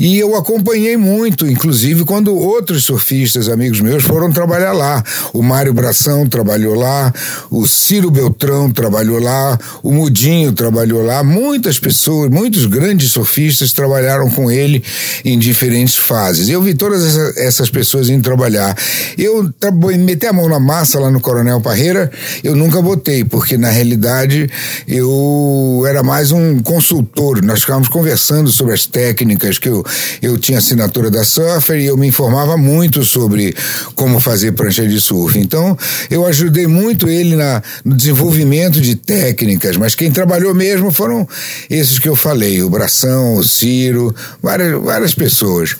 E 0.00 0.18
eu 0.18 0.34
acompanhei 0.34 0.96
muito, 0.96 1.46
inclusive 1.46 2.04
quando 2.04 2.36
outros 2.36 2.84
surfistas, 2.84 3.48
amigos 3.48 3.80
meus, 3.80 4.02
foram 4.02 4.32
trabalhar 4.32 4.72
lá. 4.72 5.04
O 5.32 5.44
Mário 5.44 5.72
Bração 5.72 6.26
trabalhou 6.26 6.74
lá, 6.74 7.14
o 7.48 7.68
Ciro 7.68 8.10
Beltrão 8.10 8.68
trabalhou 8.68 9.20
lá, 9.20 9.56
o 9.80 9.92
Mudinho 9.92 10.52
trabalhou 10.52 11.04
lá, 11.04 11.22
muitas 11.22 11.78
pessoas, 11.78 12.28
muitos 12.28 12.66
grandes 12.66 13.11
surfistas 13.12 13.72
trabalharam 13.72 14.28
com 14.30 14.50
ele 14.50 14.82
em 15.24 15.38
diferentes 15.38 15.96
fases. 15.96 16.48
Eu 16.48 16.62
vi 16.62 16.74
todas 16.74 17.16
essas 17.36 17.70
pessoas 17.70 18.08
indo 18.08 18.22
trabalhar. 18.22 18.76
Eu 19.16 19.50
meter 19.98 20.28
a 20.28 20.32
mão 20.32 20.48
na 20.48 20.58
massa 20.58 20.98
lá 20.98 21.10
no 21.10 21.20
Coronel 21.20 21.60
Parreira, 21.60 22.10
eu 22.42 22.56
nunca 22.56 22.80
botei, 22.80 23.24
porque 23.24 23.56
na 23.56 23.70
realidade 23.70 24.48
eu 24.86 25.84
era 25.86 26.02
mais 26.02 26.32
um 26.32 26.60
consultor. 26.60 27.42
Nós 27.42 27.60
ficávamos 27.60 27.88
conversando 27.88 28.50
sobre 28.50 28.74
as 28.74 28.86
técnicas, 28.86 29.58
que 29.58 29.68
eu, 29.68 29.84
eu 30.20 30.38
tinha 30.38 30.58
assinatura 30.58 31.10
da 31.10 31.24
Surfer 31.24 31.78
e 31.78 31.86
eu 31.86 31.96
me 31.96 32.08
informava 32.08 32.56
muito 32.56 33.04
sobre 33.04 33.54
como 33.94 34.18
fazer 34.20 34.52
prancha 34.52 34.86
de 34.86 35.00
surf. 35.00 35.38
Então 35.38 35.76
eu 36.10 36.26
ajudei 36.26 36.66
muito 36.66 37.08
ele 37.08 37.36
na, 37.36 37.62
no 37.84 37.94
desenvolvimento 37.94 38.80
de 38.80 38.96
técnicas, 38.96 39.76
mas 39.76 39.94
quem 39.94 40.10
trabalhou 40.10 40.54
mesmo 40.54 40.90
foram 40.90 41.26
esses 41.68 41.98
que 41.98 42.08
eu 42.08 42.16
falei, 42.16 42.62
o 42.62 42.70
Braço 42.70 43.01
o 43.08 43.42
Ciro, 43.42 44.14
várias, 44.42 44.80
várias 44.82 45.14
pessoas. 45.14 45.76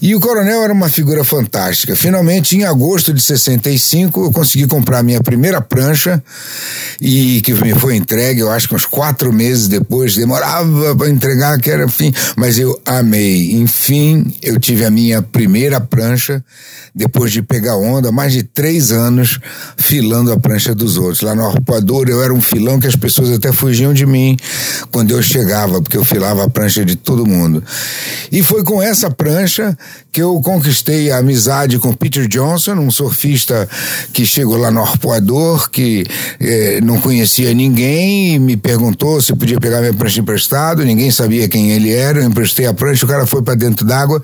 E 0.00 0.14
o 0.14 0.20
coronel 0.20 0.62
era 0.62 0.72
uma 0.72 0.88
figura 0.88 1.24
fantástica. 1.24 1.94
Finalmente, 1.96 2.56
em 2.56 2.64
agosto 2.64 3.12
de 3.12 3.22
65, 3.22 4.24
eu 4.24 4.32
consegui 4.32 4.66
comprar 4.66 5.02
minha 5.02 5.20
primeira 5.20 5.60
prancha 5.60 6.22
e 7.00 7.40
que 7.42 7.52
me 7.54 7.74
foi 7.74 7.96
entregue, 7.96 8.40
eu 8.40 8.50
acho 8.50 8.68
que 8.68 8.74
uns 8.74 8.86
quatro 8.86 9.32
meses 9.32 9.68
depois, 9.68 10.16
demorava 10.16 10.94
para 10.96 11.08
entregar, 11.08 11.58
que 11.60 11.70
era 11.70 11.88
fim, 11.88 12.12
mas 12.36 12.58
eu 12.58 12.80
amei. 12.84 13.52
Enfim, 13.52 14.32
eu 14.42 14.58
tive 14.58 14.84
a 14.84 14.90
minha 14.90 15.22
primeira 15.22 15.80
prancha 15.80 16.44
depois 16.94 17.30
de 17.30 17.42
pegar 17.42 17.76
onda, 17.76 18.10
mais 18.10 18.32
de 18.32 18.42
três 18.42 18.90
anos 18.90 19.38
filando 19.76 20.32
a 20.32 20.38
prancha 20.38 20.74
dos 20.74 20.96
outros. 20.96 21.20
Lá 21.22 21.34
no 21.34 21.46
arpoador 21.46 22.08
eu 22.08 22.22
era 22.22 22.32
um 22.32 22.40
filão 22.40 22.80
que 22.80 22.86
as 22.86 22.96
pessoas 22.96 23.30
até 23.30 23.52
fugiam 23.52 23.92
de 23.92 24.04
mim 24.04 24.36
quando 24.90 25.12
eu 25.12 25.22
chegava, 25.22 25.80
porque 25.80 25.96
eu 25.96 26.04
filava 26.04 26.47
prancha 26.48 26.84
de 26.84 26.96
todo 26.96 27.26
mundo. 27.26 27.62
E 28.30 28.42
foi 28.42 28.62
com 28.62 28.82
essa 28.82 29.10
prancha 29.10 29.76
que 30.10 30.22
eu 30.22 30.40
conquistei 30.40 31.10
a 31.10 31.18
amizade 31.18 31.78
com 31.78 31.92
Peter 31.92 32.26
Johnson, 32.26 32.72
um 32.74 32.90
surfista 32.90 33.68
que 34.12 34.24
chegou 34.26 34.56
lá 34.56 34.70
no 34.70 34.80
arpoador, 34.80 35.70
que 35.70 36.04
eh, 36.40 36.80
não 36.82 37.00
conhecia 37.00 37.52
ninguém, 37.54 38.34
e 38.34 38.38
me 38.38 38.56
perguntou 38.56 39.20
se 39.20 39.34
podia 39.34 39.60
pegar 39.60 39.80
minha 39.80 39.94
prancha 39.94 40.20
emprestado, 40.20 40.84
ninguém 40.84 41.10
sabia 41.10 41.48
quem 41.48 41.70
ele 41.70 41.92
era, 41.92 42.20
eu 42.20 42.24
emprestei 42.24 42.66
a 42.66 42.74
prancha, 42.74 43.04
o 43.04 43.08
cara 43.08 43.26
foi 43.26 43.42
para 43.42 43.54
dentro 43.54 43.84
d'água 43.84 44.20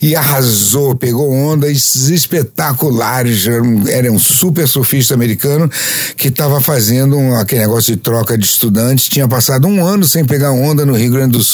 e 0.00 0.14
arrasou, 0.14 0.94
pegou 0.94 1.32
ondas 1.32 1.94
espetaculares, 2.06 3.46
era 3.46 3.62
um, 3.62 3.88
era 3.88 4.12
um 4.12 4.18
super 4.18 4.68
surfista 4.68 5.14
americano 5.14 5.70
que 6.16 6.28
estava 6.28 6.60
fazendo 6.60 7.16
um, 7.16 7.36
aquele 7.36 7.62
negócio 7.62 7.94
de 7.94 8.00
troca 8.00 8.36
de 8.36 8.44
estudantes, 8.44 9.08
tinha 9.08 9.26
passado 9.26 9.66
um 9.66 9.84
ano 9.84 10.04
sem 10.04 10.24
pegar 10.24 10.52
onda 10.52 10.84
no 10.84 10.94
Rio 10.94 11.12
Grande 11.12 11.38
do 11.38 11.42
Sul, 11.42 11.53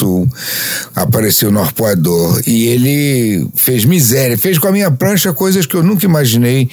apareceu 0.95 1.51
no 1.51 1.61
arpoador 1.61 2.41
e 2.47 2.67
ele 2.67 3.49
fez 3.55 3.85
miséria, 3.85 4.37
fez 4.37 4.59
com 4.59 4.69
a 4.69 4.73
minha 4.73 4.91
prancha 4.91 5.33
coisas 5.33 5.67
que 5.67 5.75
eu 5.75 5.83
nunca 5.83 6.05
imaginei 6.05 6.69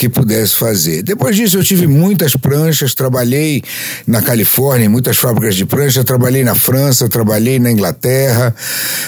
que 0.00 0.08
pudesse 0.08 0.56
fazer. 0.56 1.02
Depois 1.02 1.36
disso, 1.36 1.58
eu 1.58 1.62
tive 1.62 1.86
muitas 1.86 2.34
pranchas, 2.34 2.94
trabalhei 2.94 3.62
na 4.06 4.22
Califórnia, 4.22 4.86
em 4.86 4.88
muitas 4.88 5.18
fábricas 5.18 5.54
de 5.54 5.66
prancha, 5.66 6.02
trabalhei 6.02 6.42
na 6.42 6.54
França, 6.54 7.06
trabalhei 7.06 7.58
na 7.58 7.70
Inglaterra, 7.70 8.54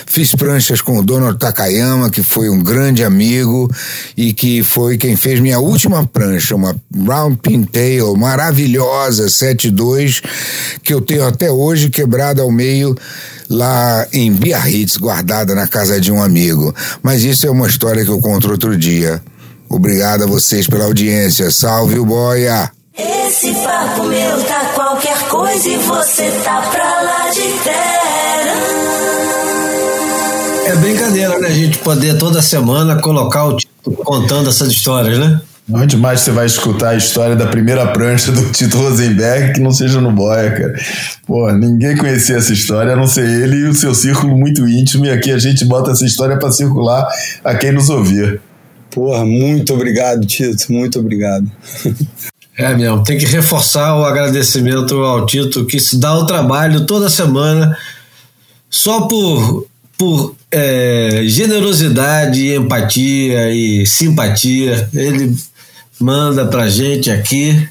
fiz 0.06 0.34
pranchas 0.34 0.82
com 0.82 0.98
o 0.98 1.02
Donald 1.02 1.38
Takayama, 1.38 2.10
que 2.10 2.22
foi 2.22 2.50
um 2.50 2.62
grande 2.62 3.02
amigo 3.02 3.70
e 4.14 4.34
que 4.34 4.62
foi 4.62 4.98
quem 4.98 5.16
fez 5.16 5.40
minha 5.40 5.58
última 5.58 6.06
prancha, 6.06 6.54
uma 6.54 6.76
Round 6.94 7.38
Pintail 7.38 8.14
maravilhosa, 8.14 9.28
7.2, 9.28 10.22
que 10.82 10.92
eu 10.92 11.00
tenho 11.00 11.26
até 11.26 11.50
hoje 11.50 11.88
quebrada 11.88 12.42
ao 12.42 12.52
meio 12.52 12.94
lá 13.52 14.06
em 14.12 14.32
Biarritz, 14.32 14.96
guardada 14.96 15.54
na 15.54 15.68
casa 15.68 16.00
de 16.00 16.10
um 16.10 16.22
amigo. 16.22 16.74
Mas 17.02 17.22
isso 17.22 17.46
é 17.46 17.50
uma 17.50 17.68
história 17.68 18.04
que 18.04 18.10
eu 18.10 18.20
conto 18.20 18.50
outro 18.50 18.76
dia. 18.76 19.22
Obrigado 19.68 20.24
a 20.24 20.26
vocês 20.26 20.66
pela 20.66 20.84
audiência. 20.84 21.50
Salve 21.50 21.98
o 21.98 22.04
boia! 22.04 22.70
Esse 22.96 23.54
papo 23.54 24.04
meu 24.04 24.44
tá 24.44 24.72
qualquer 24.74 25.18
coisa 25.28 25.68
e 25.68 25.76
você 25.78 26.30
tá 26.44 26.60
pra 26.70 27.02
lá 27.02 27.30
de 27.30 27.40
terra. 27.64 28.02
É 30.66 30.76
brincadeira, 30.76 31.38
né? 31.38 31.48
A 31.48 31.52
gente 31.52 31.78
poder 31.78 32.18
toda 32.18 32.42
semana 32.42 33.00
colocar 33.00 33.44
o 33.44 33.56
título 33.56 33.96
contando 34.04 34.50
essas 34.50 34.68
histórias, 34.68 35.18
né? 35.18 35.40
Onde 35.70 35.96
mais 35.96 36.20
você 36.20 36.32
vai 36.32 36.46
escutar 36.46 36.90
a 36.90 36.96
história 36.96 37.36
da 37.36 37.46
primeira 37.46 37.86
prancha 37.86 38.32
do 38.32 38.50
Tito 38.50 38.76
Rosenberg 38.78 39.54
que 39.54 39.60
não 39.60 39.70
seja 39.70 40.00
no 40.00 40.10
Boia, 40.10 40.50
cara? 40.50 40.74
Pô, 41.24 41.50
ninguém 41.52 41.96
conhecia 41.96 42.36
essa 42.36 42.52
história, 42.52 42.92
a 42.92 42.96
não 42.96 43.06
ser 43.06 43.24
ele 43.24 43.56
e 43.56 43.68
o 43.68 43.74
seu 43.74 43.94
círculo 43.94 44.36
muito 44.36 44.66
íntimo, 44.68 45.06
e 45.06 45.10
aqui 45.10 45.30
a 45.30 45.38
gente 45.38 45.64
bota 45.64 45.92
essa 45.92 46.04
história 46.04 46.36
para 46.36 46.50
circular 46.50 47.06
a 47.44 47.54
quem 47.54 47.70
nos 47.70 47.88
ouvir. 47.88 48.40
Porra, 48.90 49.24
muito 49.24 49.72
obrigado, 49.72 50.26
Tito, 50.26 50.72
muito 50.72 50.98
obrigado. 50.98 51.50
É 52.58 52.74
mesmo, 52.74 53.02
tem 53.02 53.16
que 53.16 53.24
reforçar 53.24 53.96
o 53.96 54.04
agradecimento 54.04 54.96
ao 54.96 55.24
Tito 55.24 55.64
que 55.64 55.80
se 55.80 55.98
dá 55.98 56.14
o 56.14 56.26
trabalho 56.26 56.84
toda 56.84 57.08
semana 57.08 57.76
só 58.68 59.02
por, 59.02 59.66
por 59.96 60.34
é, 60.50 61.22
generosidade, 61.24 62.54
empatia 62.54 63.50
e 63.50 63.86
simpatia. 63.86 64.88
Ele 64.92 65.34
manda 66.02 66.44
pra 66.46 66.68
gente 66.68 67.10
aqui 67.10 67.68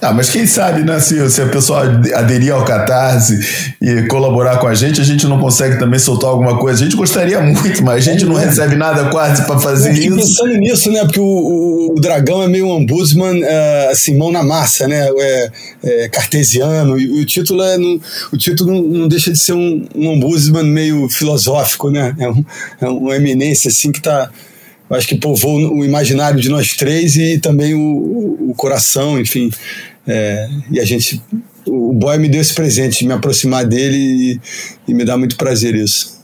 ah, 0.00 0.12
mas 0.12 0.28
quem 0.28 0.46
sabe, 0.46 0.82
né? 0.82 1.00
Se, 1.00 1.28
se 1.30 1.40
a 1.40 1.46
pessoa 1.46 1.80
aderir 2.14 2.52
ao 2.52 2.64
Catarse 2.64 3.74
e 3.80 4.06
colaborar 4.08 4.58
com 4.58 4.66
a 4.66 4.74
gente, 4.74 5.00
a 5.00 5.04
gente 5.04 5.26
não 5.26 5.40
consegue 5.40 5.78
também 5.78 5.98
soltar 5.98 6.30
alguma 6.30 6.58
coisa. 6.58 6.80
A 6.80 6.84
gente 6.84 6.96
gostaria 6.96 7.40
muito, 7.40 7.82
mas 7.82 8.06
a 8.06 8.12
gente 8.12 8.24
não 8.24 8.34
recebe 8.34 8.76
nada 8.76 9.08
quase 9.10 9.44
para 9.46 9.58
fazer 9.58 9.92
isso. 9.92 10.14
Pensando 10.14 10.54
nisso, 10.58 10.90
né? 10.92 11.00
Porque 11.00 11.20
o, 11.20 11.24
o, 11.24 11.94
o 11.96 12.00
dragão 12.00 12.42
é 12.42 12.48
meio 12.48 12.66
um 12.66 12.72
ombudsman, 12.72 13.42
é, 13.42 13.88
assim, 13.90 14.16
mão 14.16 14.30
na 14.30 14.42
massa, 14.42 14.86
né? 14.86 15.08
É, 15.08 15.50
é 15.82 16.08
cartesiano. 16.08 16.98
E, 16.98 17.22
o 17.22 17.24
título, 17.24 17.62
é, 17.62 17.78
não, 17.78 17.98
o 18.32 18.36
título 18.36 18.72
não, 18.72 18.82
não, 18.82 19.08
deixa 19.08 19.32
de 19.32 19.40
ser 19.40 19.54
um, 19.54 19.86
um 19.94 20.08
ombudsman 20.08 20.64
meio 20.64 21.08
filosófico, 21.08 21.90
né? 21.90 22.14
É, 22.18 22.28
um, 22.28 22.44
é 22.82 22.86
uma 22.86 23.16
eminência, 23.16 23.68
assim, 23.70 23.90
que 23.90 23.98
está 23.98 24.30
acho 24.90 25.08
que 25.08 25.16
povoou 25.16 25.78
o 25.78 25.84
imaginário 25.84 26.40
de 26.40 26.48
nós 26.48 26.74
três 26.74 27.16
e 27.16 27.38
também 27.38 27.74
o, 27.74 28.50
o 28.50 28.54
coração, 28.56 29.18
enfim. 29.20 29.50
É, 30.06 30.48
e 30.70 30.80
a 30.80 30.84
gente. 30.84 31.20
O 31.66 31.92
boy 31.92 32.16
me 32.16 32.28
deu 32.28 32.40
esse 32.40 32.54
presente 32.54 33.00
de 33.00 33.06
me 33.06 33.12
aproximar 33.12 33.64
dele 33.64 33.96
e, 33.96 34.40
e 34.86 34.94
me 34.94 35.04
dá 35.04 35.16
muito 35.16 35.36
prazer 35.36 35.74
isso. 35.74 36.16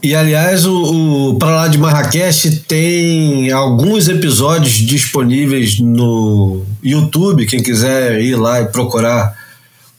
E 0.00 0.14
aliás, 0.14 0.64
o, 0.64 1.30
o 1.30 1.38
Pra 1.38 1.50
Lá 1.50 1.68
de 1.68 1.76
Marrakech 1.76 2.60
tem 2.68 3.50
alguns 3.50 4.08
episódios 4.08 4.74
disponíveis 4.74 5.80
no 5.80 6.62
YouTube. 6.84 7.46
Quem 7.46 7.60
quiser 7.60 8.20
ir 8.20 8.36
lá 8.36 8.60
e 8.60 8.66
procurar 8.66 9.36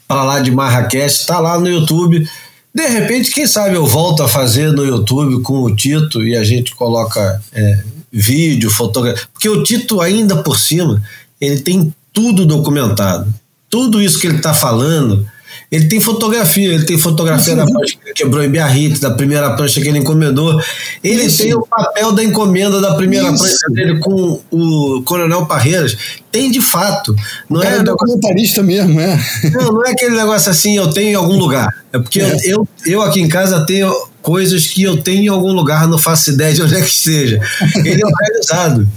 Pra 0.08 0.24
Lá 0.24 0.40
de 0.40 0.52
Marrakech, 0.52 1.06
está 1.08 1.40
lá 1.40 1.60
no 1.60 1.68
YouTube. 1.68 2.26
De 2.74 2.88
repente, 2.88 3.32
quem 3.32 3.48
sabe 3.48 3.76
eu 3.76 3.86
volto 3.86 4.22
a 4.22 4.28
fazer 4.28 4.72
no 4.72 4.86
YouTube 4.86 5.42
com 5.42 5.64
o 5.64 5.76
Tito 5.76 6.24
e 6.24 6.36
a 6.36 6.44
gente 6.44 6.76
coloca 6.76 7.42
é, 7.52 7.84
vídeo, 8.12 8.70
fotografia. 8.70 9.28
Porque 9.34 9.50
o 9.50 9.64
Tito, 9.64 10.02
ainda 10.02 10.38
por 10.44 10.58
cima, 10.58 11.02
ele 11.42 11.62
tem 11.62 11.94
tudo 12.14 12.46
documentado. 12.46 13.34
Tudo 13.70 14.02
isso 14.02 14.20
que 14.20 14.28
ele 14.28 14.38
está 14.38 14.54
falando, 14.54 15.28
ele 15.72 15.88
tem 15.88 16.00
fotografia, 16.00 16.74
ele 16.74 16.84
tem 16.84 16.98
fotografia 16.98 17.56
da 17.56 17.64
prancha 17.64 17.94
que 17.94 18.08
ele 18.08 18.14
quebrou 18.14 18.44
em 18.44 18.50
Biarritz, 18.50 19.00
da 19.00 19.12
primeira 19.12 19.56
prancha 19.56 19.80
que 19.80 19.88
ele 19.88 20.00
encomendou. 20.00 20.60
Ele 21.04 21.26
isso. 21.26 21.44
tem 21.44 21.54
o 21.54 21.62
papel 21.62 22.12
da 22.12 22.24
encomenda 22.24 22.82
da 22.82 22.96
primeira 22.96 23.30
isso. 23.30 23.44
prancha 23.44 23.68
dele 23.70 24.00
com 24.00 24.42
o 24.50 25.04
Coronel 25.04 25.46
Parreiras. 25.46 25.96
Tem 26.32 26.50
de 26.50 26.60
fato. 26.60 27.16
Não 27.48 27.62
é, 27.62 27.78
é 27.78 27.84
documentarista 27.84 28.64
mesmo, 28.64 29.00
é. 29.00 29.20
Não, 29.54 29.74
não 29.74 29.86
é 29.86 29.92
aquele 29.92 30.16
negócio 30.16 30.50
assim, 30.50 30.76
eu 30.76 30.90
tenho 30.90 31.12
em 31.12 31.16
algum 31.16 31.38
lugar. 31.38 31.70
É 31.94 32.00
porque 32.00 32.20
é. 32.20 32.36
Eu, 32.44 32.68
eu 32.86 33.04
aqui 33.04 33.22
em 33.22 33.28
casa 33.28 33.64
tenho 33.64 33.94
coisas 34.24 34.66
que 34.66 34.82
eu 34.82 34.98
tenho 34.98 35.26
em 35.26 35.28
algum 35.28 35.52
lugar, 35.52 35.88
não 35.88 36.00
faço 36.00 36.32
ideia 36.32 36.52
de 36.52 36.64
onde 36.64 36.76
é 36.76 36.82
que 36.82 36.90
esteja. 36.90 37.40
Ele 37.86 38.02
é 38.02 38.06
organizado. 38.06 38.88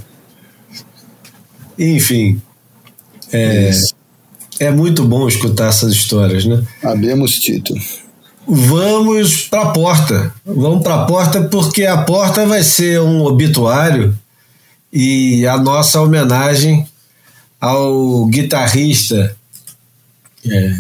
Enfim. 1.79 2.41
É, 3.31 3.71
é 4.63 4.71
muito 4.71 5.05
bom 5.05 5.27
escutar 5.27 5.69
essas 5.69 5.93
histórias, 5.93 6.45
né? 6.45 6.63
Abemos 6.85 7.33
Tito. 7.33 7.75
Vamos 8.47 9.49
para 9.49 9.63
a 9.63 9.71
porta. 9.71 10.35
Vamos 10.45 10.83
para 10.85 11.03
a 11.03 11.05
porta 11.05 11.43
porque 11.43 11.85
a 11.85 11.99
porta 11.99 12.47
vai 12.47 12.63
ser 12.63 13.01
um 13.01 13.23
obituário 13.23 14.17
e 14.93 15.45
a 15.49 15.59
nossa 15.59 16.01
homenagem 16.01 16.87
ao 17.61 18.25
guitarrista. 18.27 19.37
É, 20.49 20.75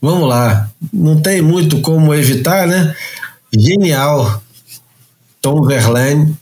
vamos 0.00 0.28
lá, 0.28 0.70
não 0.92 1.20
tem 1.20 1.42
muito 1.42 1.80
como 1.80 2.14
evitar, 2.14 2.66
né? 2.66 2.94
Genial, 3.54 4.42
Tom 5.42 5.62
Verlaine, 5.62 6.34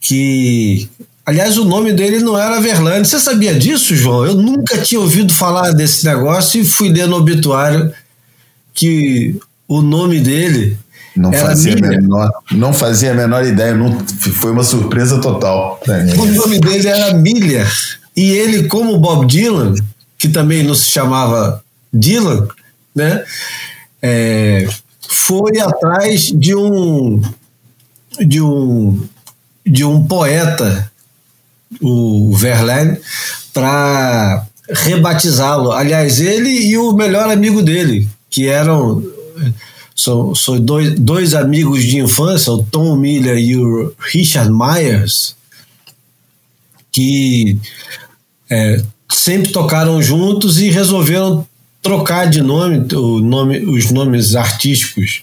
que 0.00 0.88
Aliás, 1.26 1.58
o 1.58 1.64
nome 1.64 1.92
dele 1.92 2.20
não 2.20 2.38
era 2.38 2.60
Verlaine. 2.60 3.04
Você 3.04 3.18
sabia 3.18 3.52
disso, 3.52 3.96
João? 3.96 4.24
Eu 4.24 4.36
nunca 4.36 4.78
tinha 4.78 5.00
ouvido 5.00 5.34
falar 5.34 5.72
desse 5.72 6.06
negócio 6.06 6.60
e 6.60 6.64
fui 6.64 6.88
ler 6.88 7.08
no 7.08 7.16
obituário 7.16 7.92
que 8.72 9.36
o 9.66 9.82
nome 9.82 10.20
dele 10.20 10.78
não 11.16 11.32
fazia, 11.32 11.74
menor, 11.74 12.30
não 12.52 12.72
fazia 12.72 13.10
a 13.10 13.14
menor 13.14 13.44
ideia, 13.44 13.74
não, 13.74 13.98
foi 14.06 14.52
uma 14.52 14.62
surpresa 14.62 15.20
total. 15.20 15.80
O 16.16 16.26
nome 16.26 16.60
dele 16.60 16.86
era 16.86 17.12
Miller. 17.14 17.66
E 18.14 18.30
ele, 18.30 18.68
como 18.68 18.98
Bob 18.98 19.26
Dylan, 19.26 19.74
que 20.16 20.28
também 20.28 20.62
não 20.62 20.74
se 20.74 20.84
chamava 20.84 21.64
Dylan, 21.92 22.46
né? 22.94 23.24
É, 24.00 24.68
foi 25.08 25.58
atrás 25.58 26.30
de 26.32 26.54
um 26.54 27.20
de 28.20 28.40
um 28.40 29.02
de 29.66 29.84
um 29.84 30.06
poeta 30.06 30.90
o 31.80 32.34
Verlaine, 32.36 32.98
para 33.52 34.46
rebatizá-lo. 34.68 35.72
Aliás, 35.72 36.20
ele 36.20 36.50
e 36.50 36.76
o 36.76 36.92
melhor 36.92 37.30
amigo 37.30 37.62
dele, 37.62 38.08
que 38.30 38.48
eram 38.48 39.02
são, 39.94 40.34
são 40.34 40.60
dois, 40.60 40.98
dois 40.98 41.34
amigos 41.34 41.82
de 41.82 41.98
infância, 41.98 42.52
o 42.52 42.62
Tom 42.62 42.96
Miller 42.96 43.38
e 43.38 43.56
o 43.56 43.94
Richard 43.98 44.50
Myers, 44.52 45.34
que 46.92 47.58
é, 48.50 48.82
sempre 49.10 49.50
tocaram 49.50 50.02
juntos 50.02 50.60
e 50.60 50.68
resolveram 50.68 51.46
trocar 51.82 52.28
de 52.28 52.42
nome, 52.42 52.86
o 52.94 53.20
nome 53.20 53.58
os 53.60 53.90
nomes 53.90 54.34
artísticos. 54.34 55.22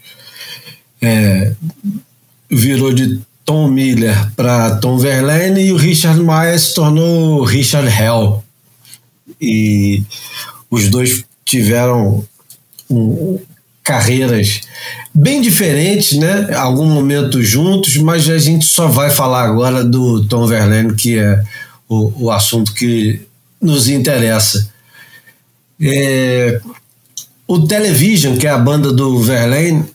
É, 1.02 1.54
virou 2.50 2.94
de 2.94 3.20
Tom 3.46 3.68
Miller 3.68 4.32
para 4.36 4.76
Tom 4.78 4.98
Verlaine 4.98 5.62
e 5.62 5.72
o 5.72 5.78
Richard 5.78 6.20
Myers 6.22 6.62
se 6.62 6.74
tornou 6.76 7.44
Richard 7.44 7.88
Hell. 7.88 8.44
E 9.40 10.04
os 10.70 10.90
dois 10.90 11.26
tiveram 11.44 12.26
um, 12.90 13.40
carreiras 13.84 14.62
bem 15.14 15.42
diferentes, 15.42 16.18
né? 16.18 16.54
Algum 16.56 16.86
momento 16.86 17.44
juntos, 17.44 17.98
mas 17.98 18.30
a 18.30 18.38
gente 18.38 18.66
só 18.66 18.88
vai 18.88 19.10
falar 19.10 19.44
agora 19.44 19.84
do 19.84 20.26
Tom 20.26 20.48
Verlaine, 20.48 20.96
que 20.96 21.20
é 21.20 21.44
o, 21.88 22.26
o 22.26 22.32
assunto 22.32 22.74
que 22.74 23.22
nos 23.62 23.90
interessa. 23.90 24.72
É, 25.82 26.62
o 27.48 27.68
Television, 27.68 28.38
que 28.38 28.48
é 28.48 28.50
a 28.50 28.58
banda 28.58 28.92
do 28.92 29.20
Verlaine, 29.20 29.86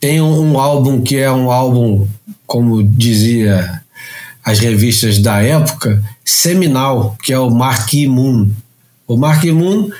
tem 0.00 0.20
um, 0.20 0.52
um 0.52 0.58
álbum 0.58 1.02
que 1.02 1.16
é 1.16 1.30
um 1.30 1.50
álbum, 1.50 2.08
como 2.46 2.82
dizia 2.82 3.82
as 4.42 4.58
revistas 4.58 5.18
da 5.18 5.42
época, 5.42 6.02
seminal, 6.24 7.16
que 7.22 7.32
é 7.32 7.38
o 7.38 7.50
Marquee 7.50 8.08
Moon. 8.08 8.48
O 9.06 9.16
Marquee 9.16 9.52
Moon 9.52 9.90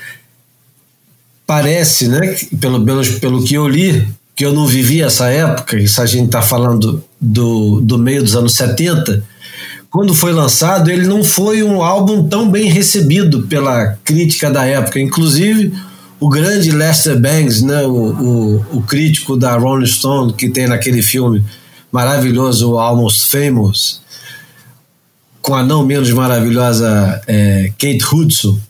parece, 1.47 2.09
né, 2.09 2.36
pelo, 2.59 2.85
pelo, 2.85 3.05
pelo 3.20 3.44
que 3.44 3.55
eu 3.55 3.68
li, 3.68 4.09
que 4.35 4.47
eu 4.47 4.55
não 4.55 4.66
vivi 4.66 5.02
essa 5.02 5.28
época, 5.28 5.78
isso 5.78 6.01
a 6.01 6.06
gente 6.06 6.27
está 6.27 6.40
falando 6.40 7.05
do, 7.20 7.81
do 7.82 7.98
meio 7.98 8.22
dos 8.22 8.35
anos 8.35 8.55
70, 8.55 9.22
quando 9.90 10.14
foi 10.14 10.32
lançado, 10.32 10.89
ele 10.89 11.06
não 11.06 11.24
foi 11.24 11.64
um 11.64 11.82
álbum 11.82 12.27
tão 12.28 12.48
bem 12.48 12.70
recebido 12.70 13.43
pela 13.48 13.98
crítica 14.05 14.48
da 14.48 14.64
época. 14.64 15.01
Inclusive, 15.01 15.74
o 16.20 16.28
grande 16.28 16.70
Lester 16.70 17.18
Bangs, 17.18 17.62
né, 17.62 17.82
o, 17.82 17.90
o, 17.90 18.76
o, 18.76 18.82
crítico 18.82 19.36
da 19.36 19.56
Rolling 19.56 19.86
Stone, 19.86 20.34
que 20.34 20.51
tem 20.51 20.68
naquele 20.68 21.01
filme 21.01 21.42
maravilhoso, 21.90 22.78
Almost 22.78 23.30
Famous, 23.30 24.02
com 25.40 25.55
a 25.55 25.62
não 25.62 25.84
menos 25.84 26.10
maravilhosa 26.12 27.22
é, 27.26 27.72
Kate 27.78 28.05
Hudson, 28.12 28.60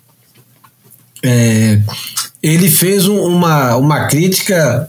é, 1.22 1.82
ele 2.40 2.70
fez 2.70 3.09
um, 3.09 3.18
uma, 3.18 3.77
uma 3.77 4.06
crítica 4.06 4.89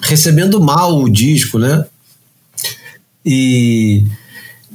recebendo 0.00 0.62
mal 0.62 1.02
o 1.02 1.10
disco, 1.10 1.58
né? 1.58 1.84
E, 3.26 4.04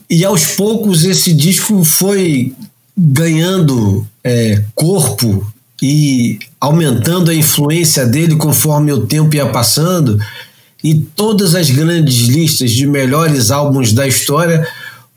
e 0.10 0.24
aos 0.24 0.46
poucos 0.48 1.06
esse 1.06 1.34
disco 1.34 1.84
foi 1.84 2.54
ganhando 2.96 4.06
é, 4.24 4.64
corpo 4.76 5.46
e 5.82 6.40
aumentando 6.60 7.30
a 7.30 7.36
influência 7.36 8.06
dele 8.06 8.36
conforme 8.36 8.92
o 8.92 9.06
tempo 9.06 9.36
ia 9.36 9.48
passando, 9.48 10.20
e 10.84 10.96
todas 10.96 11.56
as 11.56 11.70
grandes 11.70 12.28
listas 12.28 12.72
de 12.72 12.86
melhores 12.88 13.52
álbuns 13.52 13.94
da 13.94 14.08
história, 14.08 14.68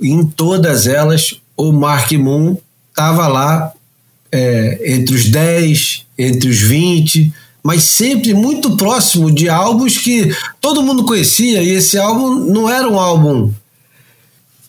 em 0.01 0.27
todas 0.27 0.87
elas, 0.87 1.41
o 1.57 1.73
Mark 1.73 2.11
Moon 2.13 2.57
estava 2.91 3.29
lá 3.29 3.73
é, 4.33 4.95
entre 4.95 5.15
os 5.15 5.29
10, 5.29 6.07
entre 6.19 6.49
os 6.49 6.61
20, 6.61 7.33
mas 7.63 7.85
sempre 7.85 8.33
muito 8.33 8.77
próximo 8.77 9.31
de 9.31 9.49
álbuns 9.49 9.99
que 9.99 10.35
todo 10.61 10.83
mundo 10.83 11.05
conhecia, 11.05 11.63
e 11.63 11.71
esse 11.71 11.99
álbum 11.99 12.35
não 12.47 12.69
era 12.69 12.89
um 12.89 12.99
álbum 12.99 13.53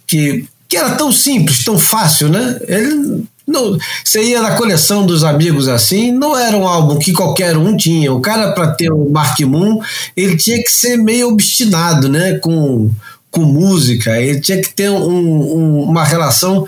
que, 0.05 0.45
que 0.67 0.75
era 0.75 0.95
tão 0.95 1.11
simples, 1.11 1.63
tão 1.63 1.79
fácil, 1.79 2.27
né? 2.27 2.59
Ele 2.67 3.23
Não, 3.51 3.77
você 4.03 4.23
ia 4.23 4.41
na 4.41 4.55
coleção 4.55 5.05
dos 5.05 5.23
amigos 5.23 5.67
assim, 5.67 6.11
não 6.11 6.37
era 6.37 6.55
um 6.55 6.67
álbum 6.67 6.97
que 6.97 7.11
qualquer 7.11 7.57
um 7.57 7.75
tinha. 7.75 8.13
O 8.13 8.21
cara, 8.21 8.53
para 8.53 8.71
ter 8.71 8.91
o 8.91 9.09
Mark 9.09 9.39
Moon, 9.41 9.81
ele 10.15 10.37
tinha 10.37 10.57
que 10.63 10.71
ser 10.71 10.97
meio 10.97 11.29
obstinado 11.29 12.07
né, 12.07 12.39
com, 12.39 12.89
com 13.29 13.41
música, 13.41 14.19
ele 14.19 14.39
tinha 14.39 14.61
que 14.61 14.73
ter 14.73 14.89
um, 14.89 15.03
um, 15.03 15.83
uma 15.83 16.03
relação 16.03 16.65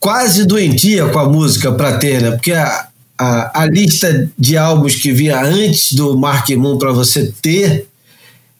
quase 0.00 0.46
doentia 0.46 1.08
com 1.08 1.18
a 1.18 1.28
música 1.28 1.72
para 1.72 1.98
ter, 1.98 2.22
né? 2.22 2.30
Porque 2.30 2.52
a, 2.52 2.88
a, 3.18 3.62
a, 3.62 3.66
lista 3.66 4.30
de 4.38 4.56
álbuns 4.56 4.94
que 4.94 5.10
via 5.12 5.40
antes 5.42 5.92
do 5.92 6.16
Mark 6.16 6.48
Moon 6.50 6.78
para 6.78 6.92
você 6.92 7.32
ter 7.42 7.86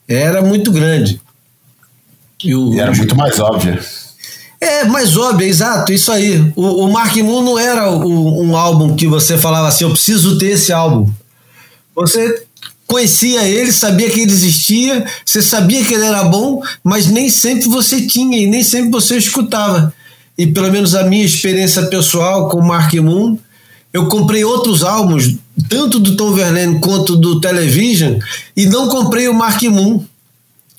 era 0.07 0.41
muito 0.41 0.71
grande. 0.71 1.21
E, 2.43 2.55
o, 2.55 2.73
e 2.73 2.79
era 2.79 2.91
muito 2.93 3.15
mais 3.15 3.39
óbvia. 3.39 3.79
É, 4.61 4.83
mais 4.83 5.15
óbvio, 5.15 5.47
exato, 5.47 5.93
isso 5.93 6.11
aí. 6.11 6.51
O, 6.55 6.85
o 6.85 6.91
Mark 6.91 7.15
Moon 7.17 7.43
não 7.43 7.57
era 7.57 7.89
o, 7.89 8.43
um 8.43 8.57
álbum 8.57 8.95
que 8.95 9.07
você 9.07 9.37
falava 9.37 9.69
assim, 9.69 9.85
eu 9.85 9.91
preciso 9.91 10.37
ter 10.37 10.51
esse 10.51 10.73
álbum. 10.73 11.09
Você 11.95 12.43
conhecia 12.85 13.47
ele, 13.47 13.71
sabia 13.71 14.09
que 14.09 14.19
ele 14.19 14.31
existia, 14.31 15.05
você 15.23 15.41
sabia 15.41 15.85
que 15.85 15.93
ele 15.93 16.05
era 16.05 16.23
bom, 16.23 16.61
mas 16.83 17.07
nem 17.07 17.29
sempre 17.29 17.69
você 17.69 18.05
tinha 18.05 18.37
e 18.37 18.47
nem 18.47 18.63
sempre 18.63 18.89
você 18.89 19.15
escutava. 19.15 19.93
E 20.37 20.47
pelo 20.47 20.71
menos 20.71 20.93
a 20.93 21.03
minha 21.03 21.23
experiência 21.23 21.83
pessoal 21.83 22.49
com 22.49 22.57
o 22.59 22.67
Mark 22.67 22.93
Moon, 22.95 23.37
eu 23.93 24.07
comprei 24.07 24.43
outros 24.43 24.83
álbuns, 24.83 25.35
tanto 25.69 25.99
do 25.99 26.15
Tom 26.15 26.33
Verlaine 26.33 26.79
quanto 26.79 27.15
do 27.15 27.39
Television, 27.39 28.19
e 28.57 28.65
não 28.65 28.89
comprei 28.89 29.27
o 29.27 29.33
Mark 29.33 29.61
Moon. 29.63 30.03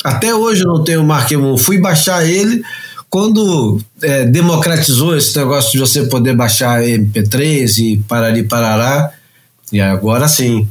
Até 0.05 0.35
hoje 0.35 0.63
eu 0.65 0.69
não 0.69 0.85
tenho 0.85 1.03
o 1.03 1.07
Mark 1.07 1.31
Moon. 1.33 1.57
Fui 1.57 1.79
baixar 1.79 2.27
ele 2.27 2.63
quando 3.11 3.81
é, 4.01 4.25
democratizou 4.25 5.17
esse 5.17 5.37
negócio 5.37 5.73
de 5.73 5.79
você 5.79 6.05
poder 6.05 6.37
baixar 6.37 6.81
MP3 6.81 7.79
e 7.79 7.97
parari 8.09 8.45
parará, 8.45 9.13
e 9.73 9.81
agora 9.81 10.29
sim. 10.29 10.69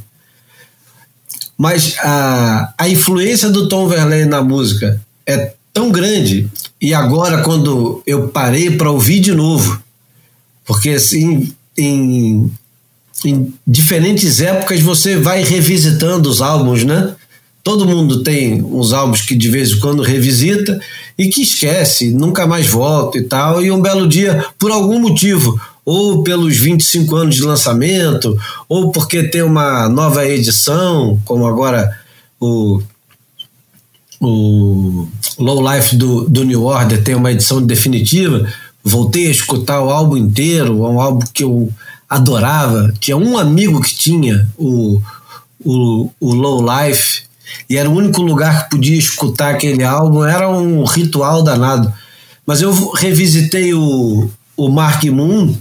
Mas 1.56 1.96
a, 1.98 2.72
a 2.78 2.88
influência 2.88 3.50
do 3.50 3.68
Tom 3.68 3.86
Verlaine 3.86 4.24
na 4.24 4.42
música 4.42 4.98
é 5.26 5.52
tão 5.70 5.92
grande, 5.92 6.48
e 6.80 6.94
agora 6.94 7.42
quando 7.42 8.02
eu 8.06 8.28
parei 8.28 8.70
para 8.70 8.90
ouvir 8.90 9.20
de 9.20 9.32
novo, 9.32 9.80
porque 10.64 10.90
assim, 10.90 11.52
em, 11.76 12.50
em 13.22 13.52
diferentes 13.66 14.40
épocas 14.40 14.80
você 14.80 15.16
vai 15.16 15.42
revisitando 15.42 16.30
os 16.30 16.40
álbuns, 16.40 16.84
né? 16.84 17.14
Todo 17.70 17.86
mundo 17.86 18.24
tem 18.24 18.64
uns 18.64 18.92
álbuns 18.92 19.20
que 19.20 19.36
de 19.36 19.48
vez 19.48 19.70
em 19.70 19.78
quando 19.78 20.02
revisita 20.02 20.80
e 21.16 21.28
que 21.28 21.40
esquece, 21.40 22.10
nunca 22.10 22.44
mais 22.44 22.66
volta 22.66 23.16
e 23.16 23.22
tal. 23.22 23.62
E 23.62 23.70
um 23.70 23.80
belo 23.80 24.08
dia, 24.08 24.44
por 24.58 24.72
algum 24.72 24.98
motivo, 24.98 25.56
ou 25.84 26.24
pelos 26.24 26.56
25 26.56 27.14
anos 27.14 27.36
de 27.36 27.42
lançamento, 27.42 28.36
ou 28.68 28.90
porque 28.90 29.22
tem 29.22 29.42
uma 29.42 29.88
nova 29.88 30.26
edição, 30.26 31.20
como 31.24 31.46
agora 31.46 31.96
o, 32.40 32.82
o 34.20 35.06
Low 35.38 35.72
Life 35.72 35.94
do, 35.94 36.28
do 36.28 36.42
New 36.42 36.64
Order 36.64 37.00
tem 37.04 37.14
uma 37.14 37.30
edição 37.30 37.62
definitiva. 37.62 38.52
Voltei 38.82 39.28
a 39.28 39.30
escutar 39.30 39.80
o 39.80 39.90
álbum 39.90 40.16
inteiro, 40.16 40.76
um 40.76 41.00
álbum 41.00 41.24
que 41.32 41.44
eu 41.44 41.72
adorava. 42.08 42.92
Tinha 42.98 43.16
um 43.16 43.38
amigo 43.38 43.80
que 43.80 43.94
tinha 43.94 44.48
o, 44.58 45.00
o, 45.64 46.10
o 46.18 46.34
Low 46.34 46.60
Life 46.60 47.29
e 47.68 47.76
era 47.76 47.88
o 47.88 47.94
único 47.94 48.22
lugar 48.22 48.64
que 48.64 48.70
podia 48.70 48.98
escutar 48.98 49.54
aquele 49.54 49.82
álbum, 49.82 50.24
era 50.24 50.48
um 50.50 50.84
ritual 50.84 51.42
danado. 51.42 51.92
Mas 52.46 52.60
eu 52.60 52.72
revisitei 52.92 53.72
o, 53.74 54.30
o 54.56 54.68
Mark 54.68 55.04
Moon 55.04 55.54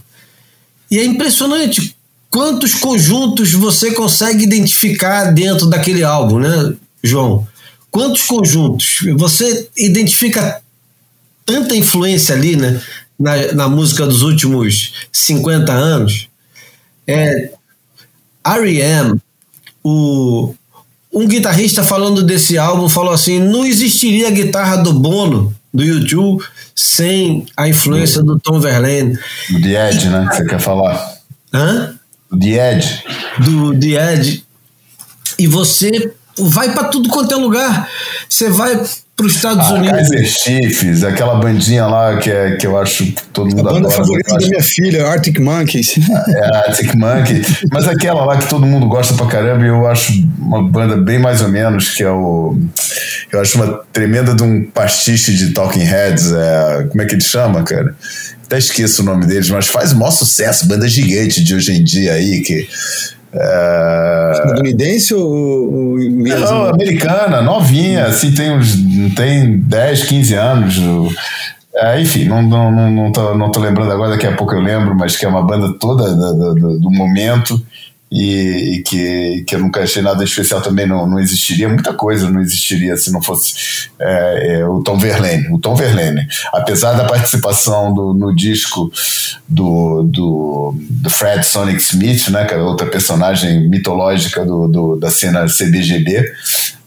e 0.90 0.98
é 0.98 1.06
impressionante 1.06 1.95
quantos 2.30 2.76
conjuntos 2.76 3.52
você 3.53 3.91
consegue 3.91 4.44
identificar 4.44 5.32
dentro 5.32 5.68
daquele 5.68 6.03
álbum, 6.03 6.40
né, 6.40 6.74
João? 7.03 7.48
Quantos 7.91 8.24
conjuntos? 8.24 8.99
Você 9.18 9.70
identifica 9.78 10.61
tanta 11.45 11.76
influência 11.76 12.36
ali, 12.36 12.56
né, 12.56 12.82
na, 13.20 13.53
na 13.53 13.70
música 13.70 14.06
dos 14.06 14.22
últimos 14.22 14.94
50 15.11 15.72
anos. 15.72 16.30
É, 17.07 17.52
R.E.M., 18.45 19.20
o, 19.84 20.53
um 21.20 21.28
guitarrista 21.28 21.84
falando 21.84 22.24
desse 22.24 22.58
álbum 22.58 22.88
falou 22.88 23.14
assim: 23.14 23.40
não 23.40 23.66
existiria 23.66 24.30
a 24.30 24.32
guitarra 24.32 24.78
do 24.78 24.94
Bono, 24.94 25.54
do 25.74 25.84
YouTube, 25.84 26.44
sem 26.74 27.46
a 27.58 27.68
influência 27.68 28.24
do 28.24 28.40
Tom 28.40 28.60
Verlaine. 28.60 29.20
Do 29.50 29.62
The 29.62 29.90
Edge, 29.90 30.08
e, 30.08 30.10
né? 30.10 30.30
Você 30.32 30.46
quer 30.46 30.60
falar? 30.60 31.18
Hã? 31.54 32.00
Do 32.32 32.40
The 32.40 32.74
Edge. 32.74 33.04
Do 33.40 33.78
The 33.78 34.14
Edge. 34.14 34.46
E 35.38 35.46
você 35.46 36.14
vai 36.38 36.72
para 36.74 36.86
tudo 36.86 37.10
quanto 37.10 37.34
é 37.34 37.38
lugar. 37.38 37.90
Você 38.28 38.50
vai 38.50 38.82
para 39.20 39.28
os 39.28 39.36
Estados 39.36 39.68
ah, 39.68 39.74
Unidos. 39.74 40.10
Kaiser 40.10 40.26
Chiefs, 40.26 41.04
aquela 41.04 41.36
bandinha 41.36 41.86
lá 41.86 42.18
que, 42.18 42.32
é, 42.32 42.56
que 42.56 42.66
eu 42.66 42.78
acho 42.78 43.06
que 43.06 43.24
todo 43.34 43.50
mundo 43.50 43.68
a 43.68 43.74
banda 43.74 43.88
adora. 43.88 43.96
favorita 43.96 44.38
da 44.38 44.48
minha 44.48 44.64
filha, 44.64 45.08
Arctic 45.08 45.40
Monkeys. 45.40 45.96
É, 46.30 46.58
Arctic 46.58 46.96
Monkeys. 46.96 47.64
Mas 47.72 47.88
aquela 47.88 48.24
lá 48.24 48.38
que 48.38 48.48
todo 48.48 48.66
mundo 48.66 48.88
gosta 48.88 49.14
pra 49.16 49.26
caramba, 49.26 49.66
eu 49.66 49.88
acho 49.88 50.14
uma 50.38 50.62
banda 50.64 50.96
bem 50.96 51.20
mais 51.20 51.41
ou 51.41 51.50
menos, 51.50 51.90
que 51.90 52.04
é 52.04 52.10
o. 52.10 52.58
Eu 53.32 53.41
acho 53.41 53.58
uma 53.58 53.82
tremenda 53.91 54.36
de 54.36 54.44
um 54.44 54.64
pastiche 54.66 55.34
de 55.34 55.52
Talking 55.52 55.84
Heads. 55.84 56.32
É, 56.32 56.88
como 56.90 57.02
é 57.02 57.06
que 57.06 57.16
ele 57.16 57.22
chama, 57.22 57.64
cara? 57.64 57.96
Até 58.46 58.58
esqueço 58.58 59.02
o 59.02 59.06
nome 59.06 59.26
deles, 59.26 59.50
mas 59.50 59.68
faz 59.68 59.91
o 59.91 59.98
maior 59.98 60.12
sucesso, 60.12 60.68
banda 60.68 60.88
gigante 60.88 61.44
de 61.44 61.56
hoje 61.56 61.74
em 61.74 61.84
dia 61.84 62.14
aí, 62.14 62.41
que 62.41 62.68
é... 63.34 64.32
Estadunidense 64.34 65.14
ou, 65.14 65.32
ou? 65.32 65.98
Não, 65.98 66.70
americana, 66.70 67.42
novinha, 67.42 68.06
assim, 68.06 68.34
tem 68.34 68.52
uns 68.52 68.76
tem 69.16 69.58
10, 69.60 70.04
15 70.06 70.34
anos. 70.36 70.78
É, 71.76 72.02
enfim, 72.02 72.26
não, 72.26 72.42
não, 72.42 72.72
não, 72.72 72.92
não, 72.92 73.12
tô, 73.12 73.36
não 73.36 73.52
tô 73.52 73.60
lembrando 73.60 73.92
agora, 73.92 74.12
daqui 74.12 74.26
a 74.26 74.36
pouco 74.36 74.54
eu 74.54 74.62
lembro, 74.62 74.96
mas 74.96 75.16
que 75.16 75.26
é 75.26 75.30
uma 75.30 75.46
banda 75.46 75.74
toda 75.80 76.14
do, 76.14 76.56
do, 76.56 76.80
do 76.80 76.92
momento 76.92 77.62
e, 78.11 78.77
e, 78.77 78.84
que, 78.84 79.44
que 79.45 79.56
eu 79.56 79.60
nunca 79.60 79.81
achei 79.81 80.02
nada 80.02 80.23
especial 80.23 80.61
também 80.61 80.88
não, 80.88 81.07
não 81.07 81.19
existiria 81.19 81.69
muita 81.69 81.94
coisa 81.94 82.30
não 82.30 82.41
existiria 82.41 82.98
se 82.98 83.11
não 83.11 83.22
fosse 83.22 83.90
é, 83.99 84.60
é, 84.60 84.65
o 84.65 84.81
Tom 84.81 84.98
Verlaine 84.98 85.48
o 85.49 85.60
Tom 85.60 85.76
Verlaine. 85.76 86.27
Apesar 86.52 86.94
da 86.94 87.06
participação 87.06 87.94
do, 87.94 88.14
no 88.14 88.36
disco 88.36 88.91
do, 89.48 90.03
do, 90.03 90.76
do 90.80 91.10
Fred 91.10 91.45
Sonic 91.45 91.81
Smith 91.81 92.30
né 92.30 92.45
que 92.45 92.53
é 92.53 92.57
outra 92.57 92.88
personagem 92.88 93.69
mitológica 93.69 94.44
do, 94.44 94.68
do 94.68 94.95
da 94.95 95.11
cena 95.11 95.45
CBGB 95.45 96.34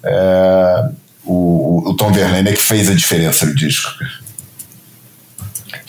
é, 0.04 0.88
o, 1.24 1.90
o 1.90 1.94
Tom 1.94 2.10
Verlaine 2.12 2.48
é 2.48 2.52
que 2.52 2.60
fez 2.60 2.90
a 2.90 2.94
diferença 2.94 3.46
no 3.46 3.54
disco 3.54 3.90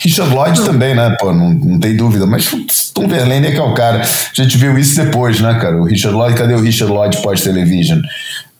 Richard 0.04 0.34
Lloyd 0.34 0.62
também, 0.64 0.94
né? 0.94 1.16
Pô, 1.18 1.32
não, 1.32 1.54
não 1.54 1.80
tem 1.80 1.96
dúvida. 1.96 2.26
Mas 2.26 2.50
Tom 2.92 3.08
Verlaine 3.08 3.46
é 3.46 3.50
que 3.52 3.56
é 3.56 3.62
o 3.62 3.72
cara. 3.72 4.02
A 4.02 4.42
gente 4.42 4.58
viu 4.58 4.76
isso 4.78 5.02
depois, 5.02 5.40
né, 5.40 5.58
cara? 5.58 5.80
O 5.80 5.84
Richard 5.84 6.16
Lloyd, 6.16 6.36
cadê 6.36 6.52
o 6.52 6.60
Richard 6.60 6.92
Lloyd 6.92 7.22
pós-television? 7.22 8.00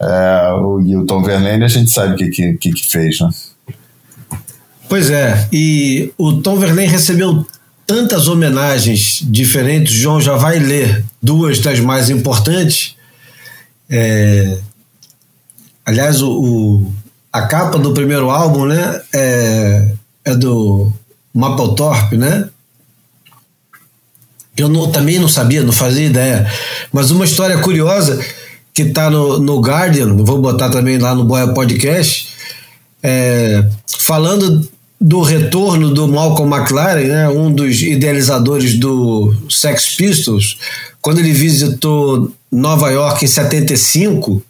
É, 0.00 0.52
o, 0.58 0.80
e 0.80 0.96
o 0.96 1.04
Tom 1.04 1.22
Verlaine 1.22 1.62
a 1.62 1.68
gente 1.68 1.90
sabe 1.92 2.14
o 2.14 2.16
que, 2.16 2.28
que, 2.28 2.54
que, 2.54 2.72
que 2.72 2.90
fez, 2.90 3.20
né? 3.20 3.28
Pois 4.88 5.10
é, 5.10 5.48
e 5.52 6.12
o 6.16 6.34
Tom 6.34 6.56
Verlaine 6.56 6.90
recebeu 6.90 7.46
tantas 7.86 8.26
homenagens 8.26 9.20
diferentes, 9.22 9.94
o 9.94 9.96
João 9.96 10.20
já 10.20 10.36
vai 10.36 10.58
ler 10.58 11.04
duas 11.22 11.58
das 11.58 11.80
mais 11.80 12.08
importantes. 12.08 12.96
É, 13.88 14.58
aliás, 15.84 16.22
o, 16.22 16.30
o, 16.30 16.92
a 17.32 17.42
capa 17.42 17.78
do 17.78 17.92
primeiro 17.92 18.30
álbum 18.30 18.66
né, 18.66 19.00
é, 19.12 19.92
é 20.24 20.34
do 20.34 20.92
Mapplethorpe, 21.34 22.16
né? 22.16 22.48
Eu 24.56 24.68
não, 24.68 24.90
também 24.92 25.18
não 25.18 25.28
sabia, 25.28 25.62
não 25.62 25.72
fazia 25.72 26.06
ideia. 26.06 26.50
Mas 26.92 27.10
uma 27.10 27.24
história 27.24 27.58
curiosa 27.58 28.24
que 28.72 28.82
está 28.82 29.10
no, 29.10 29.38
no 29.38 29.60
Guardian, 29.60 30.16
vou 30.16 30.40
botar 30.40 30.70
também 30.70 30.98
lá 30.98 31.14
no 31.14 31.24
Boia 31.24 31.48
Podcast, 31.48 32.28
é, 33.02 33.68
falando 33.98 34.68
do 35.00 35.22
retorno 35.22 35.92
do 35.92 36.08
Malcolm 36.08 36.56
McLaren, 36.56 37.06
né, 37.06 37.28
um 37.28 37.52
dos 37.52 37.82
idealizadores 37.82 38.78
do 38.78 39.34
Sex 39.50 39.96
Pistols, 39.96 40.58
quando 41.00 41.18
ele 41.18 41.32
visitou 41.32 42.32
Nova 42.50 42.90
York 42.90 43.24
em 43.24 43.28
75 43.28 44.42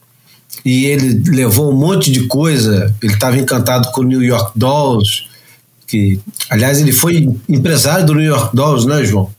e 0.64 0.86
ele 0.86 1.22
levou 1.26 1.72
um 1.72 1.76
monte 1.76 2.12
de 2.12 2.26
coisa, 2.26 2.94
ele 3.02 3.14
estava 3.14 3.36
encantado 3.36 3.90
com 3.90 4.02
New 4.02 4.22
York 4.22 4.52
Dolls, 4.54 5.24
que, 5.94 6.20
aliás, 6.50 6.80
ele 6.80 6.92
foi 6.92 7.28
empresário 7.48 8.04
do 8.04 8.14
New 8.14 8.24
York 8.24 8.54
Dolls, 8.56 8.84
né, 8.84 9.04
João? 9.04 9.30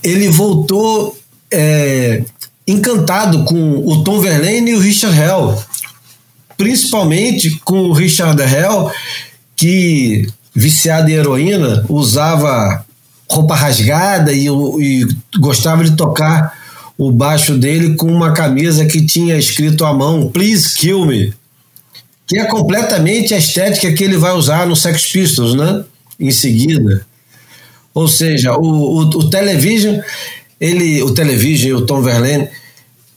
Ele 0.00 0.28
voltou 0.28 1.18
é, 1.50 2.22
encantado 2.66 3.44
com 3.44 3.78
o 3.84 4.04
Tom 4.04 4.20
Verlaine 4.20 4.70
e 4.70 4.74
o 4.76 4.78
Richard 4.78 5.18
Hell, 5.18 5.60
principalmente 6.56 7.58
com 7.64 7.80
o 7.80 7.92
Richard 7.92 8.40
Hell, 8.40 8.92
que 9.56 10.28
viciado 10.54 11.10
em 11.10 11.14
heroína, 11.14 11.84
usava 11.88 12.84
roupa 13.28 13.56
rasgada 13.56 14.32
e, 14.32 14.46
e 14.46 15.08
gostava 15.40 15.82
de 15.82 15.96
tocar 15.96 16.56
o 16.96 17.10
baixo 17.10 17.56
dele 17.56 17.96
com 17.96 18.06
uma 18.06 18.32
camisa 18.32 18.86
que 18.86 19.04
tinha 19.04 19.36
escrito 19.36 19.84
à 19.84 19.92
mão 19.92 20.28
Please 20.28 20.74
Kill 20.74 21.04
Me, 21.04 21.34
que 22.28 22.38
é 22.38 22.44
completamente 22.44 23.32
a 23.32 23.38
estética 23.38 23.92
que 23.92 24.04
ele 24.04 24.18
vai 24.18 24.32
usar 24.32 24.66
no 24.66 24.76
Sex 24.76 25.06
Pistols, 25.10 25.54
né? 25.54 25.82
Em 26.20 26.30
seguida. 26.30 27.06
Ou 27.94 28.06
seja, 28.06 28.54
o, 28.54 28.62
o, 28.62 29.00
o 29.00 29.30
Television, 29.30 29.98
ele, 30.60 31.02
o 31.02 31.12
Television 31.14 31.70
e 31.70 31.74
o 31.74 31.86
Tom 31.86 32.02
Verlaine, 32.02 32.48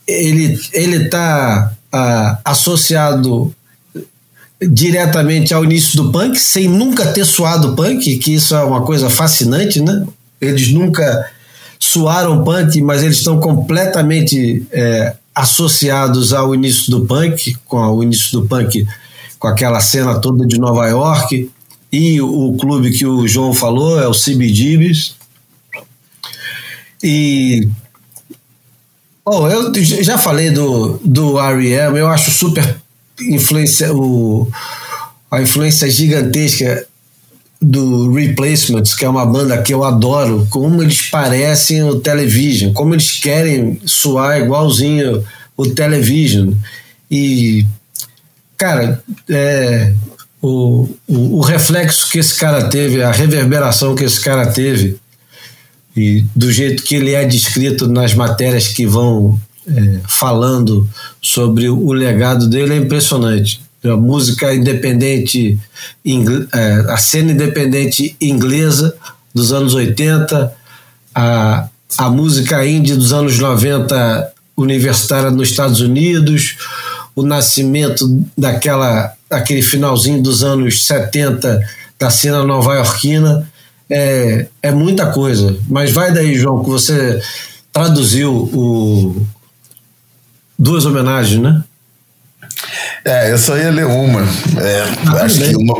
ele 0.08 0.58
ele 0.72 1.04
está 1.04 1.72
ah, 1.92 2.38
associado 2.44 3.54
diretamente 4.60 5.52
ao 5.52 5.64
início 5.64 5.96
do 5.96 6.10
punk, 6.10 6.38
sem 6.38 6.68
nunca 6.68 7.06
ter 7.12 7.24
suado 7.24 7.74
punk, 7.74 8.16
que 8.16 8.34
isso 8.34 8.54
é 8.54 8.64
uma 8.64 8.82
coisa 8.82 9.10
fascinante, 9.10 9.80
né? 9.80 10.06
Eles 10.40 10.72
nunca 10.72 11.30
suaram 11.78 12.44
punk, 12.44 12.80
mas 12.80 13.02
eles 13.02 13.18
estão 13.18 13.40
completamente 13.40 14.64
é, 14.72 15.16
associados 15.34 16.32
ao 16.32 16.54
início 16.54 16.90
do 16.90 17.04
punk, 17.04 17.56
com 17.66 17.78
o 17.78 18.02
início 18.02 18.32
do 18.32 18.46
punk, 18.46 18.86
com 19.42 19.48
aquela 19.48 19.80
cena 19.80 20.20
toda 20.20 20.46
de 20.46 20.56
Nova 20.56 20.86
York, 20.86 21.50
e 21.90 22.20
o, 22.22 22.56
clube 22.56 22.92
que 22.92 23.04
o 23.04 23.26
João 23.26 23.52
falou 23.52 24.00
é 24.00 24.06
o 24.06 24.12
CBGBs. 24.12 25.16
E 27.02 27.68
Oh, 29.24 29.48
eu 29.48 29.72
já 29.82 30.16
falei 30.16 30.50
do, 30.50 31.00
do 31.04 31.38
R.E.M., 31.38 31.98
eu 31.98 32.08
acho 32.08 32.30
super 32.30 32.76
influência, 33.20 33.92
o, 33.92 34.48
a 35.30 35.40
influência 35.42 35.88
gigantesca 35.88 36.86
do 37.60 38.12
Replacements, 38.12 38.94
que 38.94 39.04
é 39.04 39.08
uma 39.08 39.24
banda 39.26 39.62
que 39.62 39.72
eu 39.72 39.84
adoro, 39.84 40.46
como 40.50 40.82
eles 40.82 41.02
parecem 41.02 41.84
o 41.84 42.00
Television, 42.00 42.72
como 42.72 42.94
eles 42.94 43.12
querem 43.12 43.80
soar 43.86 44.40
igualzinho 44.40 45.24
o 45.56 45.66
Television. 45.68 46.52
E, 47.08 47.64
cara, 48.62 49.02
é, 49.28 49.92
o, 50.40 50.88
o, 51.08 51.38
o 51.38 51.40
reflexo 51.40 52.08
que 52.08 52.20
esse 52.20 52.36
cara 52.36 52.68
teve, 52.68 53.02
a 53.02 53.10
reverberação 53.10 53.96
que 53.96 54.04
esse 54.04 54.20
cara 54.20 54.46
teve, 54.46 55.00
e 55.96 56.24
do 56.34 56.50
jeito 56.50 56.84
que 56.84 56.94
ele 56.94 57.12
é 57.12 57.24
descrito 57.24 57.88
nas 57.88 58.14
matérias 58.14 58.68
que 58.68 58.86
vão 58.86 59.38
é, 59.66 60.00
falando 60.06 60.88
sobre 61.20 61.68
o 61.68 61.92
legado 61.92 62.48
dele 62.48 62.74
é 62.74 62.76
impressionante. 62.76 63.60
A 63.84 63.96
música 63.96 64.54
independente, 64.54 65.58
é, 66.54 66.72
a 66.88 66.96
cena 66.96 67.32
independente 67.32 68.16
inglesa 68.20 68.94
dos 69.34 69.52
anos 69.52 69.74
80, 69.74 70.52
a, 71.12 71.68
a 71.98 72.10
música 72.10 72.64
indie 72.64 72.94
dos 72.94 73.12
anos 73.12 73.40
90 73.40 74.32
universitária 74.56 75.32
nos 75.32 75.50
Estados 75.50 75.80
Unidos, 75.80 76.56
o 77.14 77.22
nascimento 77.22 78.06
daquela 78.36 79.14
aquele 79.30 79.62
finalzinho 79.62 80.22
dos 80.22 80.42
anos 80.42 80.86
70 80.86 81.60
da 81.98 82.10
cena 82.10 82.44
nova-iorquina 82.44 83.48
é, 83.88 84.46
é 84.62 84.70
muita 84.72 85.06
coisa. 85.06 85.56
Mas 85.68 85.92
vai 85.92 86.12
daí, 86.12 86.34
João, 86.34 86.62
que 86.62 86.70
você 86.70 87.20
traduziu 87.72 88.32
o, 88.32 89.26
duas 90.58 90.84
homenagens, 90.84 91.40
né? 91.40 91.62
É, 93.04 93.32
eu 93.32 93.38
só 93.38 93.56
ia 93.56 93.70
ler 93.70 93.86
uma. 93.86 94.20
É, 94.20 94.82
ah, 95.08 95.24
acho 95.24 95.40
bem. 95.40 95.50
que 95.50 95.56
uma, 95.56 95.74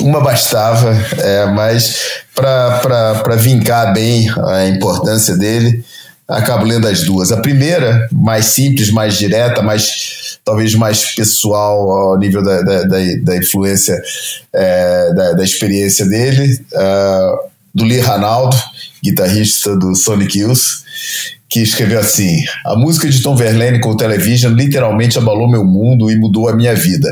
uma 0.00 0.20
bastava, 0.20 0.92
é, 1.18 1.46
mas 1.46 2.22
para 2.34 3.36
vincar 3.36 3.92
bem 3.92 4.28
a 4.48 4.66
importância 4.66 5.36
dele, 5.36 5.84
acabo 6.26 6.64
lendo 6.64 6.88
as 6.88 7.02
duas. 7.02 7.30
A 7.30 7.40
primeira, 7.40 8.08
mais 8.10 8.46
simples, 8.46 8.90
mais 8.90 9.18
direta, 9.18 9.62
mais 9.62 10.21
talvez 10.44 10.74
mais 10.74 11.14
pessoal 11.14 11.90
ao 11.90 12.18
nível 12.18 12.42
da, 12.42 12.62
da, 12.62 12.82
da, 12.84 12.98
da 13.22 13.36
influência, 13.36 14.00
é, 14.52 15.14
da, 15.14 15.32
da 15.32 15.44
experiência 15.44 16.06
dele, 16.06 16.60
uh, 16.72 17.50
do 17.74 17.84
Lee 17.84 18.00
Ranaldo, 18.00 18.56
guitarrista 19.02 19.76
do 19.76 19.94
Sonic 19.94 20.38
Youth, 20.38 20.82
que 21.48 21.60
escreveu 21.60 22.00
assim: 22.00 22.42
A 22.64 22.76
música 22.76 23.08
de 23.08 23.22
Tom 23.22 23.36
Verlaine 23.36 23.80
com 23.80 23.90
o 23.90 23.96
Television 23.96 24.52
literalmente 24.52 25.18
abalou 25.18 25.48
meu 25.48 25.64
mundo 25.64 26.10
e 26.10 26.16
mudou 26.16 26.48
a 26.48 26.54
minha 26.54 26.74
vida, 26.74 27.08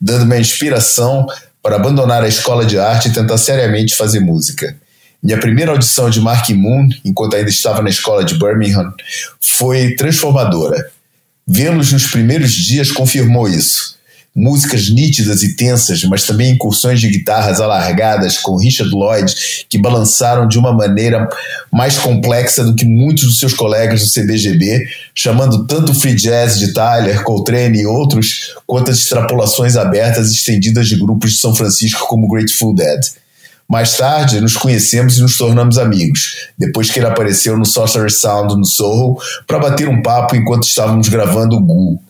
dando-me 0.00 0.36
a 0.36 0.40
inspiração 0.40 1.26
para 1.62 1.76
abandonar 1.76 2.22
a 2.22 2.28
escola 2.28 2.64
de 2.64 2.78
arte 2.78 3.08
e 3.08 3.12
tentar 3.12 3.36
seriamente 3.36 3.94
fazer 3.94 4.20
música. 4.20 4.76
Minha 5.22 5.38
primeira 5.38 5.72
audição 5.72 6.08
de 6.08 6.18
Mark 6.18 6.48
Moon, 6.50 6.88
enquanto 7.04 7.36
ainda 7.36 7.50
estava 7.50 7.82
na 7.82 7.90
escola 7.90 8.24
de 8.24 8.38
Birmingham, 8.38 8.90
foi 9.38 9.94
transformadora. 9.94 10.90
Vê-los 11.52 11.92
nos 11.92 12.06
primeiros 12.06 12.52
dias 12.52 12.92
confirmou 12.92 13.48
isso 13.48 13.98
músicas 14.34 14.88
nítidas 14.88 15.42
e 15.42 15.56
tensas, 15.56 16.04
mas 16.04 16.24
também 16.24 16.52
incursões 16.52 17.00
de 17.00 17.08
guitarras 17.08 17.60
alargadas 17.60 18.38
com 18.38 18.56
Richard 18.56 18.94
Lloyd 18.94 19.34
que 19.68 19.76
balançaram 19.76 20.46
de 20.46 20.56
uma 20.56 20.72
maneira 20.72 21.28
mais 21.70 21.98
complexa 21.98 22.62
do 22.62 22.74
que 22.74 22.84
muitos 22.84 23.24
dos 23.24 23.38
seus 23.38 23.52
colegas 23.52 24.00
do 24.00 24.12
CBGB, 24.12 24.86
chamando 25.14 25.66
tanto 25.66 25.90
o 25.90 25.94
free 25.94 26.14
jazz 26.14 26.58
de 26.58 26.72
Tyler, 26.72 27.24
Coltrane 27.24 27.80
e 27.80 27.86
outros, 27.86 28.54
quanto 28.66 28.92
as 28.92 28.98
extrapolações 28.98 29.76
abertas 29.76 30.30
e 30.30 30.34
estendidas 30.34 30.88
de 30.88 30.96
grupos 30.96 31.32
de 31.32 31.38
São 31.38 31.54
Francisco 31.54 32.06
como 32.06 32.28
Grateful 32.28 32.72
Dead. 32.72 33.00
Mais 33.70 33.96
tarde, 33.96 34.40
nos 34.40 34.56
conhecemos 34.56 35.16
e 35.16 35.22
nos 35.22 35.36
tornamos 35.36 35.78
amigos, 35.78 36.48
depois 36.58 36.90
que 36.90 36.98
ele 36.98 37.06
apareceu 37.06 37.56
no 37.56 37.64
Sorcerer 37.64 38.10
Sound 38.10 38.56
no 38.56 38.64
Soho 38.64 39.16
para 39.46 39.60
bater 39.60 39.88
um 39.88 40.02
papo 40.02 40.34
enquanto 40.34 40.64
estávamos 40.64 41.08
gravando 41.08 41.56
o 41.56 41.60
Gu, 41.60 42.02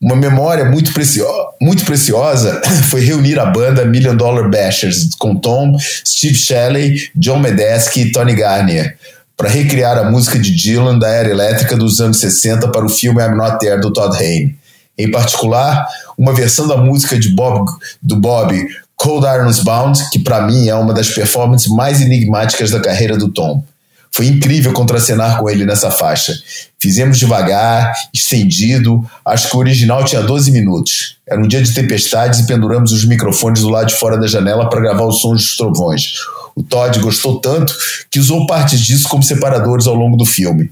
uma 0.00 0.16
memória 0.16 0.64
muito, 0.64 0.94
precio 0.94 1.26
muito 1.60 1.84
preciosa 1.84 2.62
foi 2.88 3.00
reunir 3.00 3.38
a 3.38 3.46
banda 3.46 3.84
Million 3.84 4.16
Dollar 4.16 4.48
Bashers 4.48 5.10
com 5.18 5.36
Tom, 5.36 5.76
Steve 6.06 6.36
Shelley, 6.36 7.10
John 7.14 7.40
Medeski 7.40 8.02
e 8.02 8.12
Tony 8.12 8.34
Garnier 8.34 8.96
para 9.36 9.48
recriar 9.48 9.98
a 9.98 10.10
música 10.10 10.38
de 10.38 10.54
Dylan 10.54 10.98
da 10.98 11.08
era 11.08 11.30
elétrica 11.30 11.76
dos 11.76 11.98
anos 12.00 12.20
60 12.20 12.68
para 12.68 12.84
o 12.84 12.88
filme 12.88 13.22
I'm 13.22 13.36
Not 13.36 13.58
There 13.58 13.80
do 13.80 13.92
Todd 13.92 14.16
Hayne. 14.16 14.54
Em 14.98 15.10
particular, 15.10 15.86
uma 16.16 16.34
versão 16.34 16.68
da 16.68 16.76
música 16.76 17.18
de 17.18 17.30
Bob, 17.30 17.64
do 18.02 18.16
Bob 18.16 18.54
Cold 19.00 19.26
Irons 19.26 19.60
Bound, 19.60 19.98
que 20.10 20.18
para 20.18 20.42
mim 20.42 20.68
é 20.68 20.74
uma 20.74 20.92
das 20.92 21.08
performances 21.08 21.68
mais 21.68 22.02
enigmáticas 22.02 22.70
da 22.70 22.78
carreira 22.78 23.16
do 23.16 23.30
Tom. 23.30 23.64
Foi 24.12 24.26
incrível 24.26 24.74
contracenar 24.74 25.38
com 25.38 25.48
ele 25.48 25.64
nessa 25.64 25.90
faixa. 25.90 26.34
Fizemos 26.78 27.18
devagar, 27.18 27.94
estendido, 28.12 29.02
acho 29.24 29.48
que 29.48 29.56
o 29.56 29.58
original 29.58 30.04
tinha 30.04 30.20
12 30.20 30.50
minutos. 30.50 31.16
Era 31.26 31.40
um 31.40 31.48
dia 31.48 31.62
de 31.62 31.72
tempestades 31.72 32.40
e 32.40 32.46
penduramos 32.46 32.92
os 32.92 33.06
microfones 33.06 33.62
do 33.62 33.70
lado 33.70 33.86
de 33.86 33.94
fora 33.94 34.18
da 34.18 34.26
janela 34.26 34.68
para 34.68 34.82
gravar 34.82 35.06
os 35.06 35.22
sons 35.22 35.40
dos 35.40 35.56
trovões. 35.56 36.16
O 36.54 36.62
Todd 36.62 36.98
gostou 36.98 37.40
tanto 37.40 37.74
que 38.10 38.18
usou 38.18 38.46
partes 38.46 38.80
disso 38.80 39.08
como 39.08 39.22
separadores 39.22 39.86
ao 39.86 39.94
longo 39.94 40.14
do 40.14 40.26
filme. 40.26 40.70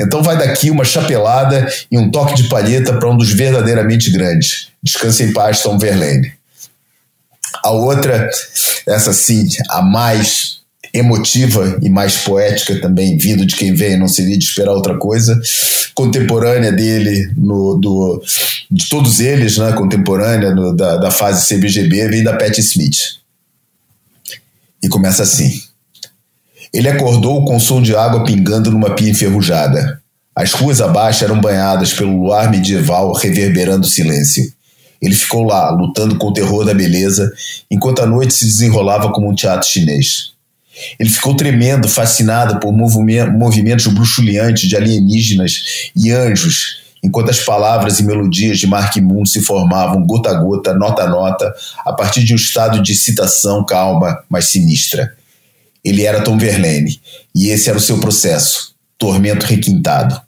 Então 0.00 0.22
vai 0.22 0.38
daqui 0.38 0.70
uma 0.70 0.86
chapelada 0.86 1.70
e 1.92 1.98
um 1.98 2.10
toque 2.10 2.34
de 2.34 2.44
palheta 2.44 2.94
para 2.94 3.10
um 3.10 3.16
dos 3.16 3.30
verdadeiramente 3.30 4.10
grandes. 4.10 4.68
Descanse 4.82 5.22
em 5.22 5.34
paz, 5.34 5.60
Tom 5.60 5.76
Verlaine. 5.76 6.37
A 7.64 7.70
outra, 7.70 8.28
essa 8.86 9.12
sim, 9.12 9.48
a 9.70 9.82
mais 9.82 10.58
emotiva 10.92 11.78
e 11.82 11.88
mais 11.88 12.18
poética 12.18 12.80
também, 12.80 13.16
vindo 13.16 13.44
de 13.44 13.56
quem 13.56 13.74
vem, 13.74 13.98
não 13.98 14.08
seria 14.08 14.38
de 14.38 14.44
esperar 14.44 14.72
outra 14.72 14.96
coisa. 14.96 15.38
Contemporânea 15.94 16.72
dele, 16.72 17.32
no, 17.36 17.76
do, 17.76 18.22
de 18.70 18.88
todos 18.88 19.20
eles, 19.20 19.58
né, 19.58 19.72
contemporânea 19.72 20.54
no, 20.54 20.74
da, 20.74 20.96
da 20.96 21.10
fase 21.10 21.46
CBGB, 21.46 22.08
vem 22.08 22.22
da 22.22 22.36
Pat 22.36 22.56
Smith. 22.58 23.18
E 24.82 24.88
começa 24.88 25.22
assim. 25.22 25.60
Ele 26.72 26.88
acordou 26.88 27.44
com 27.44 27.56
o 27.56 27.60
som 27.60 27.82
de 27.82 27.96
água 27.96 28.24
pingando 28.24 28.70
numa 28.70 28.94
pia 28.94 29.10
enferrujada. 29.10 30.00
As 30.34 30.52
ruas 30.52 30.80
abaixo 30.80 31.24
eram 31.24 31.40
banhadas 31.40 31.92
pelo 31.92 32.22
luar 32.22 32.50
medieval 32.50 33.12
reverberando 33.12 33.86
o 33.86 33.90
silêncio. 33.90 34.52
Ele 35.00 35.14
ficou 35.14 35.44
lá, 35.44 35.70
lutando 35.70 36.16
com 36.16 36.28
o 36.28 36.32
terror 36.32 36.64
da 36.64 36.74
beleza, 36.74 37.32
enquanto 37.70 38.02
a 38.02 38.06
noite 38.06 38.34
se 38.34 38.44
desenrolava 38.44 39.12
como 39.12 39.30
um 39.30 39.34
teatro 39.34 39.68
chinês. 39.68 40.32
Ele 40.98 41.10
ficou 41.10 41.34
tremendo, 41.34 41.88
fascinado 41.88 42.60
por 42.60 42.72
movimentos 42.72 43.86
bruxuleantes 43.88 44.68
de 44.68 44.76
alienígenas 44.76 45.90
e 45.94 46.10
anjos, 46.10 46.78
enquanto 47.02 47.30
as 47.30 47.40
palavras 47.40 47.98
e 47.98 48.04
melodias 48.04 48.58
de 48.58 48.66
Mark 48.66 48.96
Moon 48.96 49.24
se 49.24 49.40
formavam 49.40 50.04
gota 50.04 50.30
a 50.30 50.34
gota, 50.34 50.74
nota 50.74 51.02
a 51.02 51.08
nota, 51.08 51.52
a 51.84 51.92
partir 51.92 52.24
de 52.24 52.32
um 52.32 52.36
estado 52.36 52.82
de 52.82 52.92
excitação 52.92 53.64
calma, 53.64 54.22
mas 54.28 54.46
sinistra. 54.46 55.16
Ele 55.84 56.04
era 56.04 56.22
Tom 56.22 56.36
Verlaine, 56.36 57.00
e 57.34 57.48
esse 57.48 57.68
era 57.68 57.78
o 57.78 57.80
seu 57.80 57.98
processo, 57.98 58.74
tormento 58.96 59.46
requintado. 59.46 60.20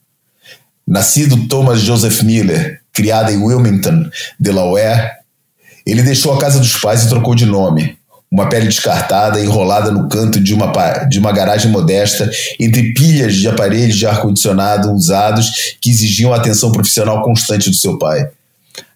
Nascido 0.86 1.46
Thomas 1.48 1.80
Joseph 1.80 2.22
Miller, 2.22 2.79
criado 2.92 3.30
em 3.30 3.36
Wilmington, 3.36 4.10
Delaware, 4.38 5.20
ele 5.86 6.02
deixou 6.02 6.32
a 6.34 6.38
casa 6.38 6.58
dos 6.58 6.76
pais 6.78 7.04
e 7.04 7.08
trocou 7.08 7.34
de 7.34 7.46
nome, 7.46 7.98
Uma 8.30 8.48
pele 8.48 8.66
descartada, 8.66 9.40
enrolada 9.40 9.90
no 9.90 10.08
canto 10.08 10.38
de 10.40 10.54
uma, 10.54 10.70
de 11.08 11.18
uma 11.18 11.32
garagem 11.32 11.70
modesta, 11.70 12.30
entre 12.60 12.92
pilhas 12.94 13.34
de 13.34 13.48
aparelhos 13.48 13.96
de 13.96 14.06
ar-condicionado 14.06 14.92
usados 14.92 15.76
que 15.80 15.90
exigiam 15.90 16.32
a 16.32 16.36
atenção 16.36 16.70
profissional 16.70 17.22
constante 17.22 17.68
do 17.68 17.74
seu 17.74 17.98
pai. 17.98 18.28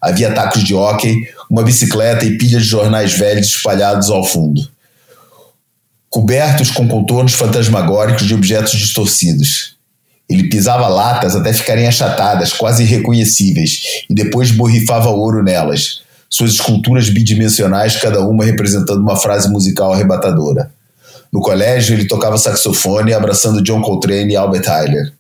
Havia 0.01 0.33
tacos 0.33 0.62
de 0.62 0.75
hóquei, 0.75 1.16
uma 1.51 1.65
bicicleta 1.65 2.25
e 2.25 2.39
pilhas 2.39 2.62
de 2.62 2.69
jornais 2.69 3.12
velhos 3.12 3.49
espalhados 3.49 4.09
ao 4.09 4.25
fundo. 4.25 4.69
Cobertos 6.09 6.71
com 6.71 6.87
contornos 6.87 7.35
fantasmagóricos 7.35 8.25
de 8.25 8.35
objetos 8.35 8.73
distorcidos. 8.73 9.73
Ele 10.28 10.48
pisava 10.48 10.88
latas 10.88 11.36
até 11.36 11.52
ficarem 11.52 11.86
achatadas, 11.86 12.52
quase 12.52 12.82
irreconhecíveis, 12.82 14.05
e 14.09 14.14
depois 14.14 14.51
borrifava 14.51 15.10
ouro 15.10 15.42
nelas, 15.42 16.02
suas 16.30 16.52
esculturas 16.52 17.09
bidimensionais, 17.10 17.96
cada 17.96 18.20
uma 18.20 18.44
representando 18.44 19.01
uma 19.01 19.16
frase 19.16 19.48
musical 19.48 19.92
arrebatadora. 19.92 20.72
No 21.32 21.40
colégio, 21.40 21.94
ele 21.94 22.06
tocava 22.06 22.38
saxofone, 22.38 23.12
abraçando 23.12 23.62
John 23.62 23.82
Coltrane 23.82 24.32
e 24.32 24.36
Albert 24.36 24.62
Tyler. 24.62 25.12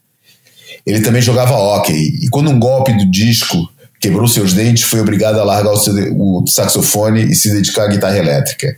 Ele 0.86 1.00
também 1.00 1.20
jogava 1.20 1.54
hóquei, 1.54 2.18
e 2.22 2.28
quando 2.30 2.50
um 2.50 2.58
golpe 2.58 2.92
do 2.92 3.10
disco 3.10 3.56
quebrou 4.00 4.28
seus 4.28 4.52
dentes, 4.52 4.84
foi 4.84 5.00
obrigado 5.00 5.38
a 5.38 5.44
largar 5.44 5.72
o, 5.72 5.76
seu, 5.76 5.94
o 6.14 6.44
saxofone 6.46 7.24
e 7.24 7.34
se 7.34 7.50
dedicar 7.50 7.84
à 7.84 7.88
guitarra 7.88 8.18
elétrica. 8.18 8.76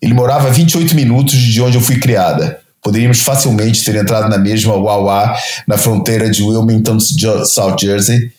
Ele 0.00 0.14
morava 0.14 0.48
a 0.48 0.50
28 0.50 0.94
minutos 0.94 1.36
de 1.36 1.60
onde 1.60 1.76
eu 1.76 1.80
fui 1.80 1.98
criada. 1.98 2.57
Poderíamos 2.82 3.20
facilmente 3.20 3.84
ter 3.84 3.96
entrado 3.96 4.28
na 4.28 4.38
mesma 4.38 4.74
Wawa 4.74 5.36
na 5.66 5.76
fronteira 5.76 6.30
de 6.30 6.42
Wilmington, 6.42 6.98
South 7.00 7.76
Jersey, 7.80 8.30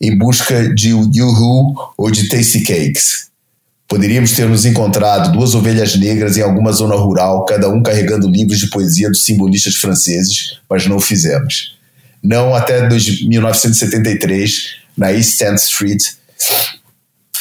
em 0.00 0.16
busca 0.16 0.72
de 0.74 0.90
Yoo-Hoo 0.90 1.74
ou 1.96 2.10
de 2.10 2.28
Tasty 2.28 2.62
Cakes. 2.62 3.28
Poderíamos 3.88 4.32
ter 4.32 4.46
nos 4.46 4.66
encontrado 4.66 5.32
duas 5.32 5.54
ovelhas 5.54 5.96
negras 5.96 6.36
em 6.36 6.42
alguma 6.42 6.72
zona 6.72 6.94
rural, 6.94 7.46
cada 7.46 7.70
um 7.70 7.82
carregando 7.82 8.28
livros 8.28 8.58
de 8.58 8.68
poesia 8.68 9.08
dos 9.08 9.24
simbolistas 9.24 9.76
franceses, 9.76 10.58
mas 10.68 10.86
não 10.86 10.96
o 10.96 11.00
fizemos. 11.00 11.78
Não 12.22 12.54
até 12.54 12.86
1973, 12.86 14.76
na 14.96 15.12
East 15.12 15.40
10th 15.40 15.62
Street, 15.62 16.02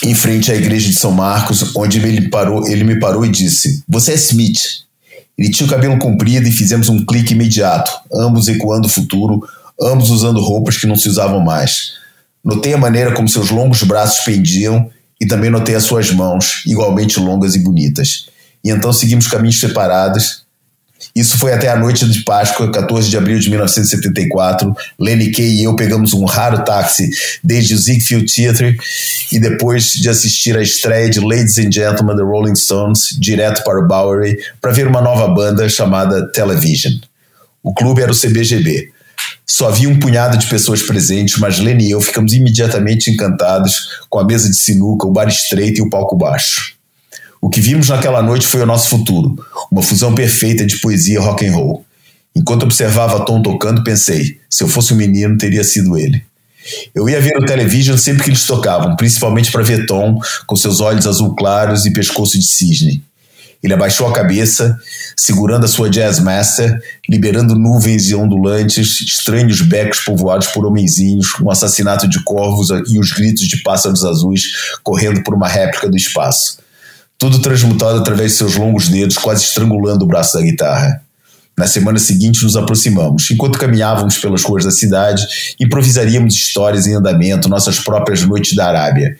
em 0.03 0.15
frente 0.15 0.51
à 0.51 0.55
igreja 0.55 0.89
de 0.89 0.95
São 0.95 1.11
Marcos, 1.11 1.75
onde 1.75 1.97
ele, 1.99 2.29
parou, 2.29 2.65
ele 2.67 2.83
me 2.83 2.99
parou 2.99 3.25
e 3.25 3.29
disse: 3.29 3.83
Você 3.87 4.13
é 4.13 4.15
Smith. 4.15 4.86
Ele 5.37 5.51
tinha 5.51 5.67
o 5.67 5.69
cabelo 5.69 5.99
comprido 5.99 6.47
e 6.47 6.51
fizemos 6.51 6.89
um 6.89 7.05
clique 7.05 7.33
imediato, 7.33 7.91
ambos 8.11 8.47
ecoando 8.47 8.87
o 8.87 8.89
futuro, 8.89 9.47
ambos 9.79 10.09
usando 10.09 10.39
roupas 10.41 10.77
que 10.77 10.87
não 10.87 10.95
se 10.95 11.07
usavam 11.07 11.39
mais. 11.39 11.93
Notei 12.43 12.73
a 12.73 12.77
maneira 12.77 13.13
como 13.13 13.29
seus 13.29 13.51
longos 13.51 13.83
braços 13.83 14.23
pendiam 14.25 14.89
e 15.19 15.27
também 15.27 15.49
notei 15.49 15.75
as 15.75 15.83
suas 15.83 16.11
mãos, 16.11 16.63
igualmente 16.65 17.19
longas 17.19 17.55
e 17.55 17.59
bonitas. 17.59 18.29
E 18.63 18.71
então 18.71 18.91
seguimos 18.91 19.27
caminhos 19.27 19.59
separados. 19.59 20.46
Isso 21.15 21.37
foi 21.37 21.53
até 21.53 21.69
a 21.69 21.75
noite 21.75 22.07
de 22.07 22.23
Páscoa, 22.23 22.71
14 22.71 23.09
de 23.09 23.17
abril 23.17 23.39
de 23.39 23.49
1974. 23.49 24.75
Lenny 24.99 25.31
Kay 25.31 25.61
e 25.61 25.63
eu 25.63 25.75
pegamos 25.75 26.13
um 26.13 26.25
raro 26.25 26.63
táxi 26.63 27.09
desde 27.43 27.73
o 27.73 27.77
Ziegfeld 27.77 28.31
Theatre 28.31 28.77
e 29.31 29.39
depois 29.39 29.93
de 29.93 30.09
assistir 30.09 30.55
à 30.57 30.61
estreia 30.61 31.09
de 31.09 31.19
Ladies 31.19 31.57
and 31.57 31.71
Gentlemen 31.71 32.15
The 32.15 32.23
Rolling 32.23 32.55
Stones, 32.55 33.17
direto 33.19 33.63
para 33.63 33.79
o 33.79 33.87
Bowery, 33.87 34.37
para 34.61 34.71
ver 34.71 34.87
uma 34.87 35.01
nova 35.01 35.27
banda 35.27 35.67
chamada 35.67 36.31
Television. 36.31 36.93
O 37.63 37.73
clube 37.73 38.01
era 38.01 38.11
o 38.11 38.15
CBGB. 38.15 38.91
Só 39.45 39.69
havia 39.69 39.89
um 39.89 39.97
punhado 39.97 40.37
de 40.37 40.45
pessoas 40.47 40.83
presentes, 40.83 41.37
mas 41.39 41.57
Lenny 41.57 41.87
e 41.87 41.91
eu 41.91 42.01
ficamos 42.01 42.33
imediatamente 42.33 43.09
encantados 43.09 44.03
com 44.09 44.19
a 44.19 44.25
mesa 44.25 44.49
de 44.49 44.55
sinuca, 44.55 45.07
o 45.07 45.11
bar 45.11 45.27
estreito 45.27 45.79
e 45.79 45.81
o 45.81 45.89
palco 45.89 46.15
baixo. 46.15 46.76
O 47.47 47.49
que 47.49 47.61
vimos 47.61 47.87
naquela 47.87 48.21
noite 48.21 48.45
foi 48.45 48.61
o 48.61 48.65
nosso 48.65 48.89
futuro, 48.89 49.33
uma 49.71 49.81
fusão 49.81 50.13
perfeita 50.13 50.65
de 50.65 50.81
poesia 50.81 51.15
e 51.15 51.17
rock 51.17 51.47
and 51.47 51.53
roll. 51.53 51.85
Enquanto 52.35 52.63
observava 52.63 53.23
Tom 53.23 53.41
tocando, 53.41 53.85
pensei: 53.85 54.37
se 54.49 54.65
eu 54.65 54.67
fosse 54.67 54.93
um 54.93 54.97
menino, 54.97 55.37
teria 55.37 55.63
sido 55.63 55.97
ele. 55.97 56.21
Eu 56.93 57.07
ia 57.07 57.21
ver 57.21 57.37
o 57.37 57.45
television 57.45 57.95
sempre 57.95 58.25
que 58.25 58.31
eles 58.31 58.45
tocavam, 58.45 58.97
principalmente 58.97 59.49
para 59.49 59.63
ver 59.63 59.85
Tom 59.85 60.19
com 60.45 60.57
seus 60.57 60.81
olhos 60.81 61.07
azul 61.07 61.37
claros 61.37 61.85
e 61.85 61.93
pescoço 61.93 62.37
de 62.37 62.45
cisne. 62.45 63.01
Ele 63.63 63.73
abaixou 63.73 64.05
a 64.07 64.11
cabeça, 64.11 64.77
segurando 65.15 65.63
a 65.63 65.69
sua 65.69 65.89
Jazz 65.89 66.19
Master, 66.19 66.77
liberando 67.09 67.55
nuvens 67.55 68.09
e 68.09 68.15
ondulantes, 68.15 68.99
estranhos 68.99 69.61
becos 69.61 70.01
povoados 70.01 70.47
por 70.47 70.65
homenzinhos, 70.65 71.27
um 71.41 71.49
assassinato 71.49 72.09
de 72.09 72.21
corvos 72.25 72.71
e 72.89 72.99
os 72.99 73.13
gritos 73.13 73.47
de 73.47 73.63
pássaros 73.63 74.03
azuis 74.03 74.43
correndo 74.83 75.23
por 75.23 75.33
uma 75.33 75.47
réplica 75.47 75.87
do 75.87 75.95
espaço. 75.95 76.66
Tudo 77.17 77.41
transmutado 77.41 77.99
através 77.99 78.31
de 78.31 78.37
seus 78.37 78.55
longos 78.55 78.89
dedos, 78.89 79.17
quase 79.17 79.43
estrangulando 79.43 80.05
o 80.05 80.07
braço 80.07 80.37
da 80.37 80.43
guitarra. 80.43 81.01
Na 81.57 81.65
semana 81.65 81.97
seguinte 81.97 82.43
nos 82.43 82.55
aproximamos. 82.55 83.31
Enquanto 83.31 83.57
caminhávamos 83.57 84.17
pelas 84.19 84.43
ruas 84.43 84.63
da 84.63 84.71
cidade, 84.71 85.25
improvisaríamos 85.59 86.35
histórias 86.35 86.85
em 86.85 86.93
andamento, 86.93 87.49
nossas 87.49 87.79
próprias 87.79 88.21
noites 88.21 88.55
da 88.55 88.67
Arábia 88.67 89.17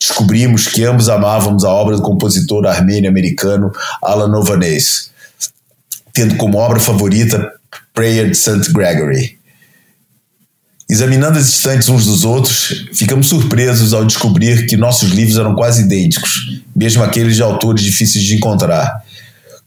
descobrimos 0.00 0.66
que 0.66 0.82
ambos 0.84 1.10
amávamos 1.10 1.62
a 1.62 1.68
obra 1.68 1.94
do 1.94 2.02
compositor 2.02 2.66
armênio-americano 2.66 3.70
Alan 4.02 4.28
Novanes, 4.28 5.10
tendo 6.14 6.36
como 6.36 6.56
obra 6.56 6.80
favorita 6.80 7.52
Prayer 7.92 8.30
de 8.30 8.36
St. 8.36 8.72
Gregory. 8.72 9.38
Examinando 10.90 11.38
as 11.38 11.46
estantes 11.46 11.88
uns 11.88 12.04
dos 12.04 12.24
outros, 12.24 12.88
ficamos 12.92 13.28
surpresos 13.28 13.94
ao 13.94 14.04
descobrir 14.04 14.66
que 14.66 14.76
nossos 14.76 15.10
livros 15.10 15.38
eram 15.38 15.54
quase 15.54 15.82
idênticos, 15.82 16.60
mesmo 16.74 17.00
aqueles 17.04 17.36
de 17.36 17.42
autores 17.42 17.84
difíceis 17.84 18.24
de 18.24 18.34
encontrar. 18.34 19.00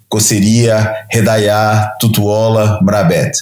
Coceria, 0.09 0.93
Redayá, 1.09 1.93
Tutuola, 1.97 2.77
Mrabet. 2.83 3.37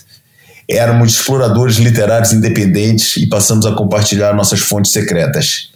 Éramos 0.70 1.16
exploradores 1.16 1.78
literários 1.78 2.32
independentes 2.34 3.18
e 3.18 3.28
passamos 3.28 3.66
a 3.66 3.72
compartilhar 3.72 4.36
nossas 4.36 4.60
fontes 4.60 4.91
secretas. 4.91 5.72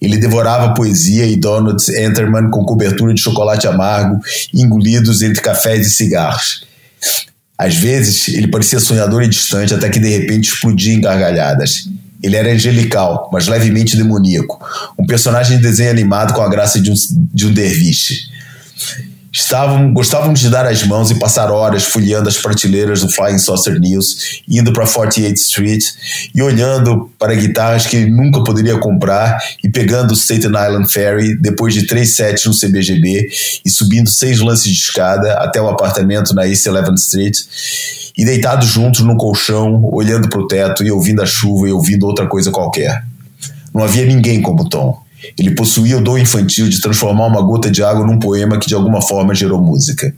Ele 0.00 0.18
devorava 0.18 0.72
poesia 0.72 1.26
e 1.26 1.34
donuts 1.34 1.88
Enterman 1.88 2.48
com 2.48 2.64
cobertura 2.64 3.12
de 3.12 3.20
chocolate 3.20 3.66
amargo, 3.66 4.20
engolidos 4.54 5.20
entre 5.20 5.42
cafés 5.42 5.84
e 5.84 5.90
cigarros. 5.90 6.64
Às 7.60 7.76
vezes, 7.76 8.28
ele 8.28 8.48
parecia 8.48 8.80
sonhador 8.80 9.22
e 9.22 9.28
distante, 9.28 9.74
até 9.74 9.90
que 9.90 9.98
de 9.98 10.08
repente 10.08 10.48
explodia 10.48 10.94
em 10.94 11.00
gargalhadas. 11.02 11.90
Ele 12.22 12.34
era 12.34 12.50
angelical, 12.50 13.28
mas 13.30 13.48
levemente 13.48 13.98
demoníaco, 13.98 14.58
um 14.98 15.04
personagem 15.04 15.58
de 15.58 15.62
desenho 15.62 15.90
animado 15.90 16.32
com 16.32 16.40
a 16.40 16.48
graça 16.48 16.80
de 16.80 16.90
um, 16.90 16.94
de 17.34 17.46
um 17.46 17.52
derviche. 17.52 18.30
Estavam, 19.32 19.94
gostávamos 19.94 20.40
de 20.40 20.50
dar 20.50 20.66
as 20.66 20.82
mãos 20.82 21.12
e 21.12 21.14
passar 21.14 21.52
horas 21.52 21.84
folheando 21.84 22.28
as 22.28 22.36
prateleiras 22.36 23.00
do 23.00 23.08
Flying 23.08 23.38
Saucer 23.38 23.78
News, 23.78 24.42
indo 24.48 24.72
para 24.72 24.84
48th 24.84 25.34
Street 25.34 25.84
e 26.34 26.42
olhando 26.42 27.08
para 27.16 27.34
guitarras 27.34 27.86
que 27.86 27.96
ele 27.96 28.10
nunca 28.10 28.42
poderia 28.42 28.76
comprar 28.78 29.38
e 29.62 29.68
pegando 29.68 30.10
o 30.10 30.16
Staten 30.16 30.50
Island 30.50 30.92
Ferry 30.92 31.40
depois 31.40 31.72
de 31.74 31.86
três 31.86 32.16
sets 32.16 32.44
no 32.44 32.52
CBGB 32.52 33.28
e 33.64 33.70
subindo 33.70 34.10
seis 34.10 34.40
lances 34.40 34.64
de 34.64 34.78
escada 34.78 35.34
até 35.34 35.62
o 35.62 35.68
apartamento 35.68 36.34
na 36.34 36.48
East 36.48 36.66
11th 36.66 36.98
Street 36.98 37.38
e 38.18 38.24
deitados 38.24 38.66
juntos 38.66 39.02
no 39.02 39.16
colchão, 39.16 39.88
olhando 39.92 40.28
para 40.28 40.40
o 40.40 40.48
teto 40.48 40.82
e 40.82 40.90
ouvindo 40.90 41.22
a 41.22 41.26
chuva 41.26 41.68
e 41.68 41.72
ouvindo 41.72 42.04
outra 42.04 42.26
coisa 42.26 42.50
qualquer. 42.50 43.04
Não 43.72 43.84
havia 43.84 44.04
ninguém 44.04 44.42
como 44.42 44.68
Tom. 44.68 45.00
Ele 45.38 45.54
possuía 45.54 45.98
o 45.98 46.00
dom 46.00 46.18
infantil 46.18 46.68
de 46.68 46.80
transformar 46.80 47.26
uma 47.26 47.42
gota 47.42 47.70
de 47.70 47.82
água 47.82 48.06
num 48.06 48.18
poema 48.18 48.58
que 48.58 48.66
de 48.66 48.74
alguma 48.74 49.02
forma 49.02 49.34
gerou 49.34 49.60
música. 49.60 50.14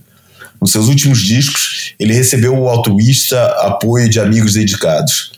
Nos 0.60 0.70
seus 0.70 0.88
últimos 0.88 1.20
discos, 1.20 1.94
ele 1.98 2.14
recebeu 2.14 2.56
o 2.56 2.68
altruísta 2.68 3.44
apoio 3.60 4.08
de 4.08 4.20
amigos 4.20 4.54
dedicados. 4.54 5.32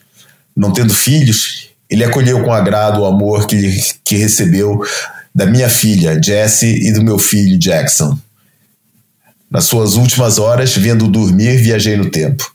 Não 0.55 0.73
tendo 0.73 0.93
filhos, 0.93 1.69
ele 1.89 2.05
acolheu 2.05 2.43
com 2.43 2.53
agrado 2.53 3.01
o 3.01 3.07
amor 3.07 3.47
que, 3.47 3.81
que 4.05 4.16
recebeu 4.16 4.81
da 5.35 5.47
minha 5.47 5.69
filha, 5.69 6.20
Jessie, 6.23 6.86
e 6.86 6.93
do 6.93 7.03
meu 7.03 7.19
filho, 7.19 7.59
Jackson. 7.59 8.19
Nas 9.51 9.65
suas 9.65 9.95
últimas 9.95 10.39
horas, 10.39 10.77
vendo-o 10.77 11.09
dormir, 11.09 11.57
viajei 11.57 11.97
no 11.97 12.11
tempo. 12.11 12.53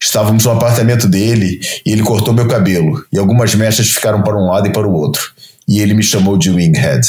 Estávamos 0.00 0.44
no 0.44 0.52
apartamento 0.52 1.08
dele 1.08 1.58
e 1.84 1.90
ele 1.90 2.02
cortou 2.02 2.32
meu 2.32 2.46
cabelo, 2.46 3.04
e 3.12 3.18
algumas 3.18 3.54
mechas 3.54 3.88
ficaram 3.88 4.22
para 4.22 4.38
um 4.38 4.46
lado 4.46 4.68
e 4.68 4.72
para 4.72 4.86
o 4.86 4.92
outro 4.92 5.32
e 5.68 5.80
ele 5.80 5.92
me 5.92 6.02
chamou 6.02 6.38
de 6.38 6.50
Winghead. 6.50 7.06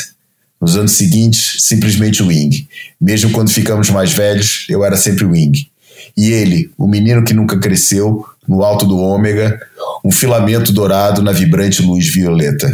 Nos 0.60 0.76
anos 0.76 0.92
seguintes, 0.92 1.56
simplesmente 1.60 2.22
Wing. 2.22 2.68
Mesmo 3.00 3.32
quando 3.32 3.50
ficamos 3.50 3.90
mais 3.90 4.12
velhos, 4.12 4.66
eu 4.68 4.84
era 4.84 4.98
sempre 4.98 5.24
Wing. 5.24 5.70
E 6.18 6.32
ele, 6.32 6.70
o 6.78 6.86
menino 6.86 7.24
que 7.24 7.34
nunca 7.34 7.58
cresceu, 7.58 8.26
no 8.46 8.62
alto 8.62 8.86
do 8.86 8.98
ômega, 8.98 9.58
um 10.04 10.12
filamento 10.12 10.74
dourado 10.74 11.22
na 11.22 11.32
vibrante 11.32 11.82
luz 11.82 12.14
violeta. 12.14 12.70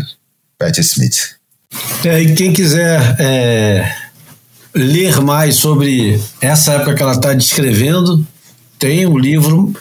Pat 0.58 0.76
Smith. 0.80 1.36
É, 2.04 2.22
e 2.22 2.34
quem 2.34 2.54
quiser 2.54 3.16
é, 3.20 3.96
ler 4.74 5.22
mais 5.22 5.56
sobre 5.56 6.20
essa 6.42 6.74
época 6.74 6.96
que 6.96 7.04
ela 7.04 7.12
está 7.12 7.34
descrevendo, 7.34 8.26
tem 8.80 9.06
um 9.06 9.18
livro 9.18 9.74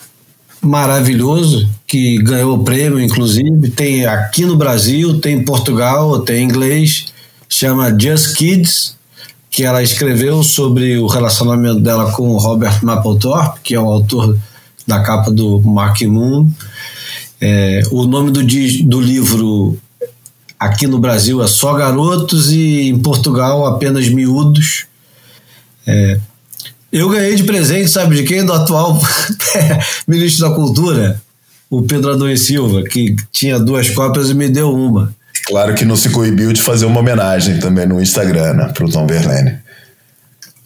maravilhoso 0.65 1.69
que 1.87 2.19
ganhou 2.19 2.57
o 2.57 2.65
prêmio, 2.65 3.01
inclusive. 3.01 3.71
Tem 3.71 4.07
aqui 4.07 4.45
no 4.45 4.57
Brasil, 4.57 5.21
tem 5.21 5.37
em 5.37 5.45
Portugal, 5.45 6.21
tem 6.21 6.43
em 6.43 6.45
inglês, 6.45 7.07
chama 7.49 7.97
Just 7.99 8.37
Kids, 8.37 8.97
que 9.51 9.63
ela 9.63 9.83
escreveu 9.83 10.43
sobre 10.43 10.99
o 10.99 11.07
relacionamento 11.07 11.81
dela 11.81 12.11
com 12.13 12.31
o 12.31 12.39
Robert 12.39 12.85
Mapplethorpe, 12.85 13.61
que 13.63 13.75
é 13.75 13.81
o 13.81 13.87
autor 13.87 14.37
da 14.87 15.01
capa 15.01 15.31
do 15.31 15.61
Mark 15.61 16.01
Moon. 16.03 16.51
É, 17.41 17.83
o 17.91 18.05
nome 18.05 18.31
do, 18.31 18.43
do 18.43 19.01
livro 19.01 19.79
aqui 20.59 20.87
no 20.87 20.99
Brasil 20.99 21.43
é 21.43 21.47
Só 21.47 21.75
Garotos 21.75 22.51
e 22.51 22.89
em 22.89 22.99
Portugal 22.99 23.67
apenas 23.67 24.09
Miúdos. 24.09 24.87
É, 25.87 26.19
eu 26.99 27.09
ganhei 27.09 27.35
de 27.35 27.43
presente, 27.43 27.89
sabe 27.89 28.17
de 28.17 28.23
quem? 28.23 28.45
Do 28.45 28.53
atual 28.53 29.01
ministro 30.07 30.49
da 30.49 30.55
Cultura, 30.55 31.21
o 31.69 31.83
Pedro 31.83 32.13
Adão 32.13 32.35
Silva, 32.37 32.85
que 32.85 33.17
tinha 33.33 33.59
duas 33.59 33.91
cópias 33.91 34.31
e 34.31 34.35
me 34.35 34.49
deu 34.49 34.73
uma. 34.73 35.15
Claro 35.47 35.75
que 35.75 35.85
não 35.85 35.97
se 35.97 36.09
coibiu 36.11 36.53
de 36.53 36.63
fazer 36.63 36.87
uma 36.87 37.01
homenagem 37.01 37.59
também 37.59 37.87
no 37.87 38.01
Instagram, 38.01 38.55
né, 38.55 38.73
pro 38.73 38.89
Tom 38.89 39.07
Verlaine. 39.07 39.59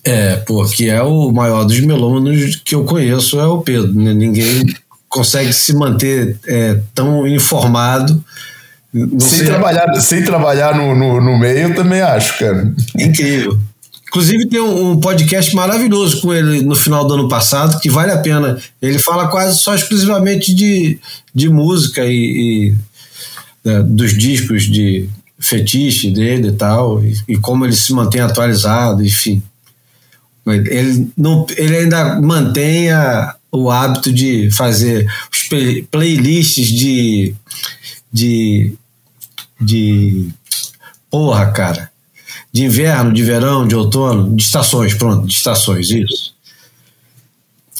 É, 0.04 0.36
porque 0.36 0.84
é 0.84 1.02
o 1.02 1.32
maior 1.32 1.64
dos 1.64 1.80
melômanos 1.80 2.56
que 2.64 2.74
eu 2.74 2.84
conheço, 2.84 3.40
é 3.40 3.46
o 3.46 3.62
Pedro. 3.62 3.92
Né? 3.94 4.12
Ninguém 4.12 4.66
consegue 5.08 5.52
se 5.52 5.74
manter 5.74 6.36
é, 6.46 6.78
tão 6.94 7.26
informado. 7.26 8.22
Sem 9.18 9.46
trabalhar, 9.46 9.94
sem 9.94 10.22
trabalhar 10.22 10.76
no, 10.76 10.94
no, 10.94 11.20
no, 11.20 11.38
meio, 11.38 11.74
também 11.74 12.00
acho, 12.00 12.38
cara. 12.38 12.72
Incrível. 12.98 13.58
Inclusive 14.08 14.48
tem 14.48 14.60
um, 14.60 14.92
um, 14.92 15.00
podcast 15.00 15.54
maravilhoso 15.54 16.20
com 16.22 16.32
ele 16.32 16.62
no 16.62 16.74
final 16.74 17.06
do 17.06 17.14
ano 17.14 17.28
passado, 17.28 17.78
que 17.78 17.90
vale 17.90 18.10
a 18.10 18.18
pena. 18.18 18.58
Ele 18.80 18.98
fala 18.98 19.28
quase 19.28 19.58
só 19.58 19.74
exclusivamente 19.74 20.54
de, 20.54 20.98
de 21.34 21.48
música 21.48 22.04
e, 22.06 22.72
e 22.72 23.68
é, 23.68 23.82
dos 23.82 24.16
discos 24.16 24.64
de 24.64 25.08
fetiche 25.38 26.10
dele 26.10 26.48
e 26.48 26.52
tal, 26.52 27.04
e, 27.04 27.14
e, 27.28 27.36
como 27.36 27.64
ele 27.64 27.76
se 27.76 27.92
mantém 27.92 28.20
atualizado, 28.20 29.04
enfim. 29.04 29.42
Ele, 30.46 31.12
não, 31.16 31.46
ele 31.56 31.76
ainda 31.76 32.18
mantém 32.18 32.90
a, 32.90 33.36
o 33.52 33.70
hábito 33.70 34.10
de 34.10 34.50
fazer 34.50 35.06
play, 35.50 35.82
playlists 35.82 36.66
de, 36.68 37.34
de, 38.10 38.72
de. 39.60 40.28
Porra, 41.10 41.50
cara. 41.50 41.87
De 42.52 42.64
inverno, 42.64 43.12
de 43.12 43.22
verão, 43.22 43.66
de 43.66 43.74
outono, 43.74 44.34
de 44.34 44.42
estações, 44.42 44.94
pronto, 44.94 45.26
de 45.26 45.32
estações, 45.32 45.90
isso. 45.90 46.34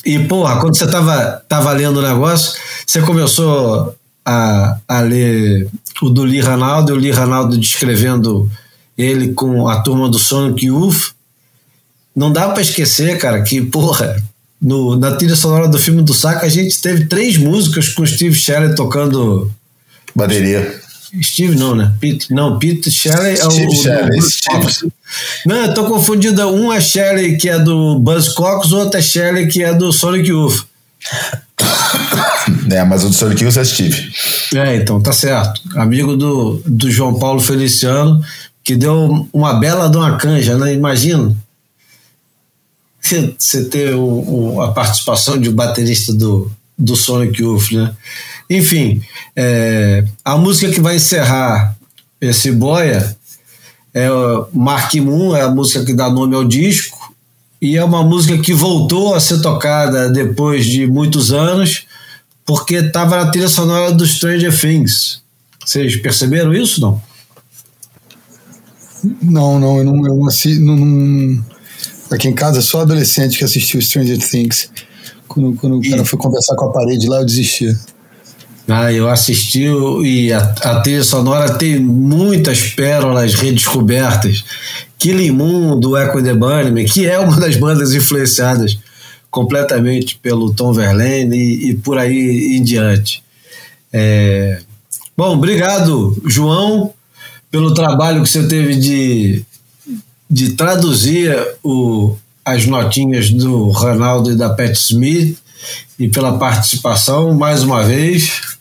E, 0.04 0.18
porra, 0.20 0.60
quando 0.60 0.76
você 0.76 0.86
tava, 0.86 1.42
tava 1.48 1.72
lendo 1.72 1.98
o 1.98 2.02
negócio, 2.02 2.58
você 2.86 3.00
começou 3.00 3.94
a, 4.24 4.78
a 4.86 5.00
ler 5.00 5.68
o 6.02 6.10
do 6.10 6.22
Lee 6.22 6.40
Ranaldo, 6.40 6.92
o 6.92 6.96
Lee 6.96 7.10
Ranaldo 7.10 7.58
descrevendo 7.58 8.50
ele 8.96 9.32
com 9.32 9.68
a 9.68 9.80
turma 9.80 10.08
do 10.08 10.18
Sonic 10.18 10.66
Youth. 10.66 11.12
Não 12.14 12.32
dá 12.32 12.48
para 12.48 12.62
esquecer, 12.62 13.18
cara, 13.18 13.42
que, 13.42 13.60
porra, 13.62 14.22
no, 14.60 14.96
na 14.96 15.12
trilha 15.12 15.36
sonora 15.36 15.68
do 15.68 15.78
filme 15.78 16.02
do 16.02 16.12
Saco, 16.12 16.44
a 16.44 16.48
gente 16.48 16.80
teve 16.80 17.06
três 17.06 17.36
músicas 17.36 17.88
com 17.88 18.04
Steve 18.04 18.34
Shelley 18.34 18.74
tocando. 18.74 19.50
Bateria. 20.14 20.80
Steve 21.22 21.56
não, 21.56 21.74
né? 21.74 21.92
Pete, 22.00 22.32
não, 22.32 22.58
Pete 22.58 22.90
Shelley 22.90 23.36
Steve 23.36 23.64
é 23.64 23.68
o. 23.68 23.74
Shelley, 23.82 24.22
Steve. 24.22 24.92
Não, 25.46 25.56
eu 25.56 25.74
tô 25.74 25.84
confundido. 25.84 26.46
Um 26.48 26.72
é 26.72 26.80
Shelley 26.80 27.36
que 27.36 27.48
é 27.48 27.58
do 27.58 27.98
Buzz 27.98 28.28
Cox, 28.28 28.72
outro 28.72 28.98
é 28.98 29.02
Shelley 29.02 29.48
que 29.48 29.62
é 29.62 29.72
do 29.72 29.92
Sonic 29.92 30.28
Youth. 30.28 30.64
É, 32.70 32.84
mas 32.84 33.04
o 33.04 33.08
do 33.08 33.14
Sonic 33.14 33.42
Youth 33.42 33.56
é 33.56 33.64
Steve. 33.64 34.12
É, 34.54 34.76
então, 34.76 35.00
tá 35.02 35.12
certo. 35.12 35.60
Amigo 35.76 36.16
do, 36.16 36.62
do 36.66 36.90
João 36.90 37.18
Paulo 37.18 37.40
Feliciano, 37.40 38.22
que 38.62 38.76
deu 38.76 39.28
uma 39.32 39.54
bela 39.54 39.88
de 39.88 39.96
uma 39.96 40.16
canja, 40.16 40.56
né? 40.56 40.72
Imagina. 40.72 41.34
Você 43.00 43.64
ter 43.64 43.94
o, 43.94 44.02
o, 44.54 44.62
a 44.62 44.72
participação 44.72 45.38
de 45.38 45.48
um 45.48 45.54
baterista 45.54 46.12
do, 46.12 46.50
do 46.76 46.94
Sonic 46.94 47.42
Youth, 47.42 47.72
né? 47.72 47.94
Enfim, 48.50 49.02
é, 49.36 50.04
a 50.24 50.36
música 50.38 50.72
que 50.72 50.80
vai 50.80 50.96
encerrar 50.96 51.76
esse 52.20 52.50
boia 52.50 53.16
é 53.94 54.08
Mark 54.52 54.94
Moon, 54.94 55.36
é 55.36 55.42
a 55.42 55.50
música 55.50 55.84
que 55.84 55.92
dá 55.92 56.08
nome 56.08 56.34
ao 56.34 56.44
disco, 56.44 57.14
e 57.60 57.76
é 57.76 57.84
uma 57.84 58.02
música 58.02 58.38
que 58.38 58.52
voltou 58.52 59.14
a 59.14 59.20
ser 59.20 59.40
tocada 59.40 60.08
depois 60.08 60.64
de 60.64 60.86
muitos 60.86 61.32
anos, 61.32 61.86
porque 62.46 62.76
estava 62.76 63.16
na 63.24 63.30
trilha 63.30 63.48
sonora 63.48 63.92
do 63.92 64.06
Stranger 64.06 64.58
Things. 64.58 65.20
Vocês 65.64 65.96
perceberam 65.96 66.54
isso, 66.54 66.80
não? 66.80 67.02
Não, 69.20 69.58
não, 69.58 69.78
eu 69.78 69.84
não, 69.84 70.06
eu 70.06 70.16
não, 70.60 70.76
não 70.76 71.44
aqui 72.10 72.28
em 72.28 72.34
casa 72.34 72.62
só 72.62 72.80
adolescente 72.80 73.36
que 73.38 73.44
assistiu 73.44 73.82
Stranger 73.82 74.18
Things. 74.18 74.70
Quando, 75.26 75.54
quando 75.56 75.84
e... 75.84 75.88
o 75.88 75.90
cara 75.90 76.04
foi 76.04 76.18
conversar 76.18 76.56
com 76.56 76.66
a 76.66 76.72
parede 76.72 77.06
lá, 77.06 77.18
eu 77.18 77.26
desisti. 77.26 77.76
Ah, 78.68 78.92
eu 78.92 79.08
assisti 79.08 79.64
e 80.04 80.30
a, 80.30 80.40
a 80.40 80.80
trilha 80.80 81.02
sonora 81.02 81.54
tem 81.54 81.78
muitas 81.78 82.60
pérolas 82.74 83.34
redescobertas. 83.34 84.44
Killing 84.98 85.30
Moon 85.30 85.80
do 85.80 85.96
Echo 85.96 86.22
the 86.22 86.34
Bunnymen, 86.34 86.84
que 86.84 87.06
é 87.06 87.18
uma 87.18 87.36
das 87.40 87.56
bandas 87.56 87.94
influenciadas 87.94 88.78
completamente 89.30 90.18
pelo 90.18 90.52
Tom 90.52 90.74
Verlaine 90.74 91.34
e, 91.34 91.70
e 91.70 91.74
por 91.76 91.96
aí 91.96 92.56
em 92.56 92.62
diante. 92.62 93.22
É... 93.90 94.60
Bom, 95.16 95.34
obrigado, 95.34 96.20
João, 96.26 96.92
pelo 97.50 97.72
trabalho 97.72 98.22
que 98.22 98.28
você 98.28 98.46
teve 98.46 98.76
de, 98.76 99.44
de 100.30 100.50
traduzir 100.50 101.34
o, 101.62 102.16
as 102.44 102.66
notinhas 102.66 103.30
do 103.30 103.70
Ronaldo 103.70 104.32
e 104.32 104.36
da 104.36 104.50
Pat 104.50 104.74
Smith 104.74 105.38
e 105.98 106.08
pela 106.08 106.38
participação 106.38 107.34
mais 107.34 107.62
uma 107.62 107.82
vez. 107.82 108.57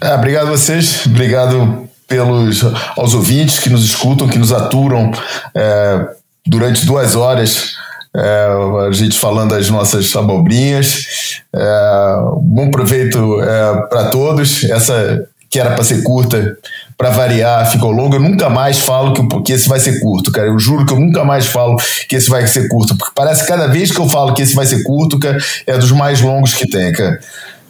É, 0.00 0.14
obrigado 0.14 0.48
a 0.48 0.50
vocês, 0.50 1.06
obrigado 1.06 1.88
pelos 2.06 2.62
aos 2.96 3.14
ouvintes 3.14 3.58
que 3.58 3.70
nos 3.70 3.84
escutam, 3.84 4.28
que 4.28 4.38
nos 4.38 4.52
aturam 4.52 5.10
é, 5.54 6.06
durante 6.46 6.84
duas 6.86 7.14
horas. 7.14 7.74
É, 8.16 8.46
a 8.86 8.92
gente 8.92 9.18
falando 9.18 9.54
as 9.54 9.68
nossas 9.68 10.14
abobrinhas. 10.14 11.42
É, 11.52 12.16
bom 12.40 12.70
proveito 12.70 13.40
é, 13.42 13.88
para 13.88 14.04
todos. 14.10 14.64
Essa 14.64 15.26
que 15.54 15.60
era 15.60 15.70
para 15.70 15.84
ser 15.84 16.02
curta, 16.02 16.58
para 16.98 17.10
variar, 17.10 17.70
ficou 17.70 17.92
longa. 17.92 18.16
Eu 18.16 18.20
nunca 18.20 18.50
mais 18.50 18.80
falo 18.80 19.12
que, 19.12 19.42
que 19.44 19.52
esse 19.52 19.68
vai 19.68 19.78
ser 19.78 20.00
curto, 20.00 20.32
cara. 20.32 20.48
Eu 20.48 20.58
juro 20.58 20.84
que 20.84 20.92
eu 20.92 20.98
nunca 20.98 21.24
mais 21.24 21.46
falo 21.46 21.76
que 22.08 22.16
esse 22.16 22.28
vai 22.28 22.44
ser 22.48 22.66
curto, 22.66 22.96
porque 22.96 23.12
parece 23.14 23.42
que 23.42 23.48
cada 23.48 23.68
vez 23.68 23.92
que 23.92 24.00
eu 24.00 24.08
falo 24.08 24.34
que 24.34 24.42
esse 24.42 24.52
vai 24.52 24.66
ser 24.66 24.82
curto, 24.82 25.16
cara, 25.16 25.38
é 25.64 25.78
dos 25.78 25.92
mais 25.92 26.20
longos 26.20 26.54
que 26.54 26.68
tem, 26.68 26.92
cara. 26.92 27.20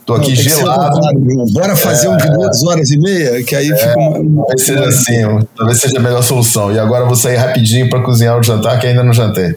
Tô 0.05 0.15
aqui 0.15 0.35
gelado. 0.35 1.01
Bora 1.53 1.75
fazer 1.75 2.07
é, 2.07 2.11
um 2.11 2.17
de 2.17 2.31
duas 2.31 2.63
horas 2.65 2.91
e 2.91 2.99
meia, 2.99 3.43
que 3.43 3.55
aí 3.55 3.71
é, 3.71 3.77
fica 3.77 3.99
uma, 3.99 4.45
Talvez 4.45 4.67
seja 4.67 4.85
assim, 4.85 5.47
talvez 5.57 5.81
seja 5.81 5.99
a 5.99 6.03
melhor 6.03 6.23
solução. 6.23 6.73
E 6.73 6.79
agora 6.79 7.05
eu 7.05 7.07
vou 7.07 7.17
sair 7.17 7.37
rapidinho 7.37 7.89
para 7.89 8.03
cozinhar 8.03 8.39
o 8.39 8.43
jantar, 8.43 8.79
que 8.79 8.87
ainda 8.87 9.03
não 9.03 9.15
jantei. 9.15 9.57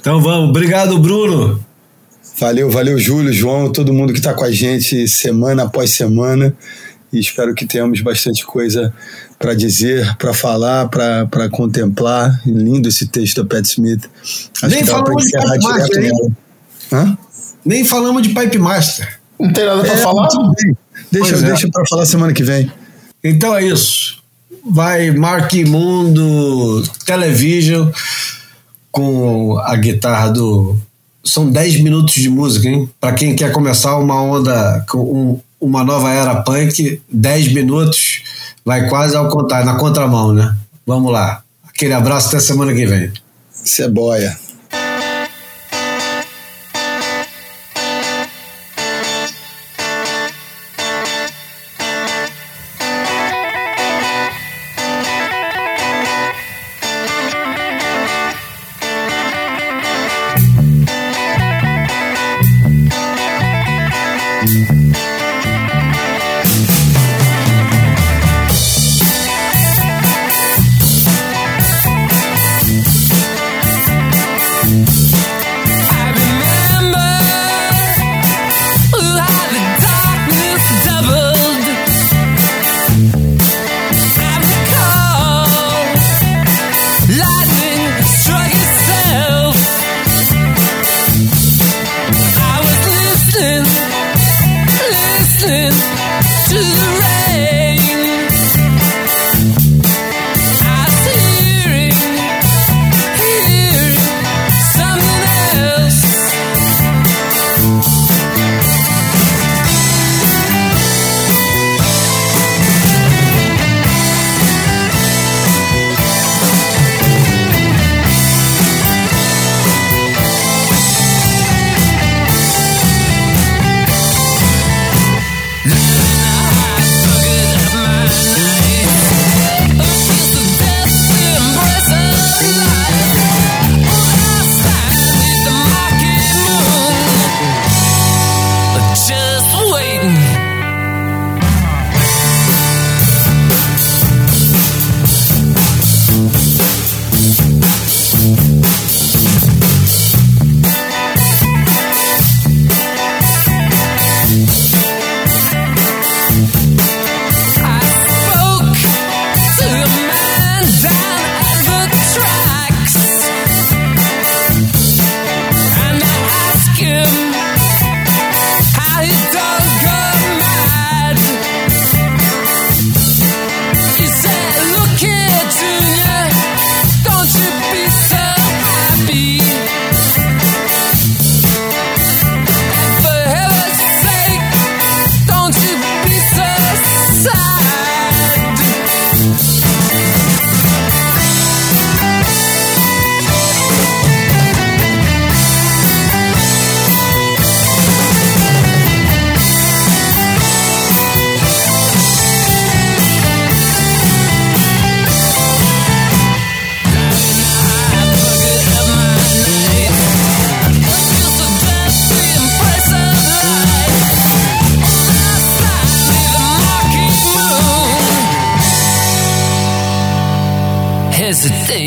Então 0.00 0.20
vamos. 0.20 0.50
Obrigado, 0.50 0.98
Bruno. 0.98 1.64
Valeu, 2.40 2.70
valeu, 2.70 2.98
Júlio, 2.98 3.32
João, 3.32 3.70
todo 3.70 3.92
mundo 3.92 4.12
que 4.12 4.18
está 4.18 4.32
com 4.34 4.44
a 4.44 4.50
gente 4.50 5.06
semana 5.06 5.64
após 5.64 5.94
semana. 5.94 6.54
E 7.12 7.18
espero 7.18 7.54
que 7.54 7.66
tenhamos 7.66 8.00
bastante 8.00 8.46
coisa 8.46 8.94
para 9.38 9.52
dizer, 9.54 10.16
para 10.16 10.32
falar, 10.32 10.88
para 10.88 11.48
contemplar. 11.50 12.40
Lindo 12.46 12.88
esse 12.88 13.06
texto 13.06 13.42
da 13.42 13.48
Pat 13.48 13.66
Smith. 13.66 14.08
Acho 14.62 14.74
Nem 14.74 14.84
falamos 14.84 15.24
de 15.24 15.32
Pipe 15.32 15.58
Master. 15.62 16.12
Hã? 16.92 17.18
Nem 17.64 17.84
falamos 17.84 18.22
de 18.22 18.28
Pipe 18.30 18.58
Master. 18.58 19.19
Não 19.40 19.52
tem 19.52 19.64
nada 19.64 19.82
para 19.82 19.94
é, 19.94 19.96
falar? 19.96 20.28
Deixa, 21.10 21.36
é. 21.36 21.40
deixa 21.40 21.68
para 21.70 21.84
falar 21.86 22.06
semana 22.06 22.32
que 22.32 22.42
vem. 22.42 22.70
Então 23.24 23.56
é 23.56 23.64
isso. 23.64 24.20
Vai 24.68 25.10
Mark 25.10 25.52
Mundo 25.66 26.82
Television 27.04 27.90
com 28.90 29.58
a 29.58 29.74
guitarra 29.76 30.28
do. 30.30 30.76
São 31.24 31.50
10 31.50 31.80
minutos 31.80 32.14
de 32.14 32.28
música, 32.28 32.68
hein? 32.68 32.88
Para 33.00 33.12
quem 33.12 33.36
quer 33.36 33.52
começar 33.52 33.96
uma 33.98 34.20
onda, 34.22 34.84
um, 34.94 35.38
uma 35.60 35.84
nova 35.84 36.10
era 36.10 36.36
punk, 36.36 37.00
10 37.10 37.52
minutos 37.52 38.22
vai 38.64 38.88
quase 38.88 39.16
ao 39.16 39.28
contrário, 39.28 39.66
na 39.66 39.76
contramão, 39.76 40.32
né? 40.32 40.54
Vamos 40.86 41.12
lá. 41.12 41.42
Aquele 41.68 41.92
abraço 41.92 42.28
até 42.28 42.40
semana 42.40 42.74
que 42.74 42.86
vem. 42.86 43.12
Isso 43.64 43.82
é 43.82 43.88
boia. 43.88 44.36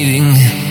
waiting. 0.04 0.63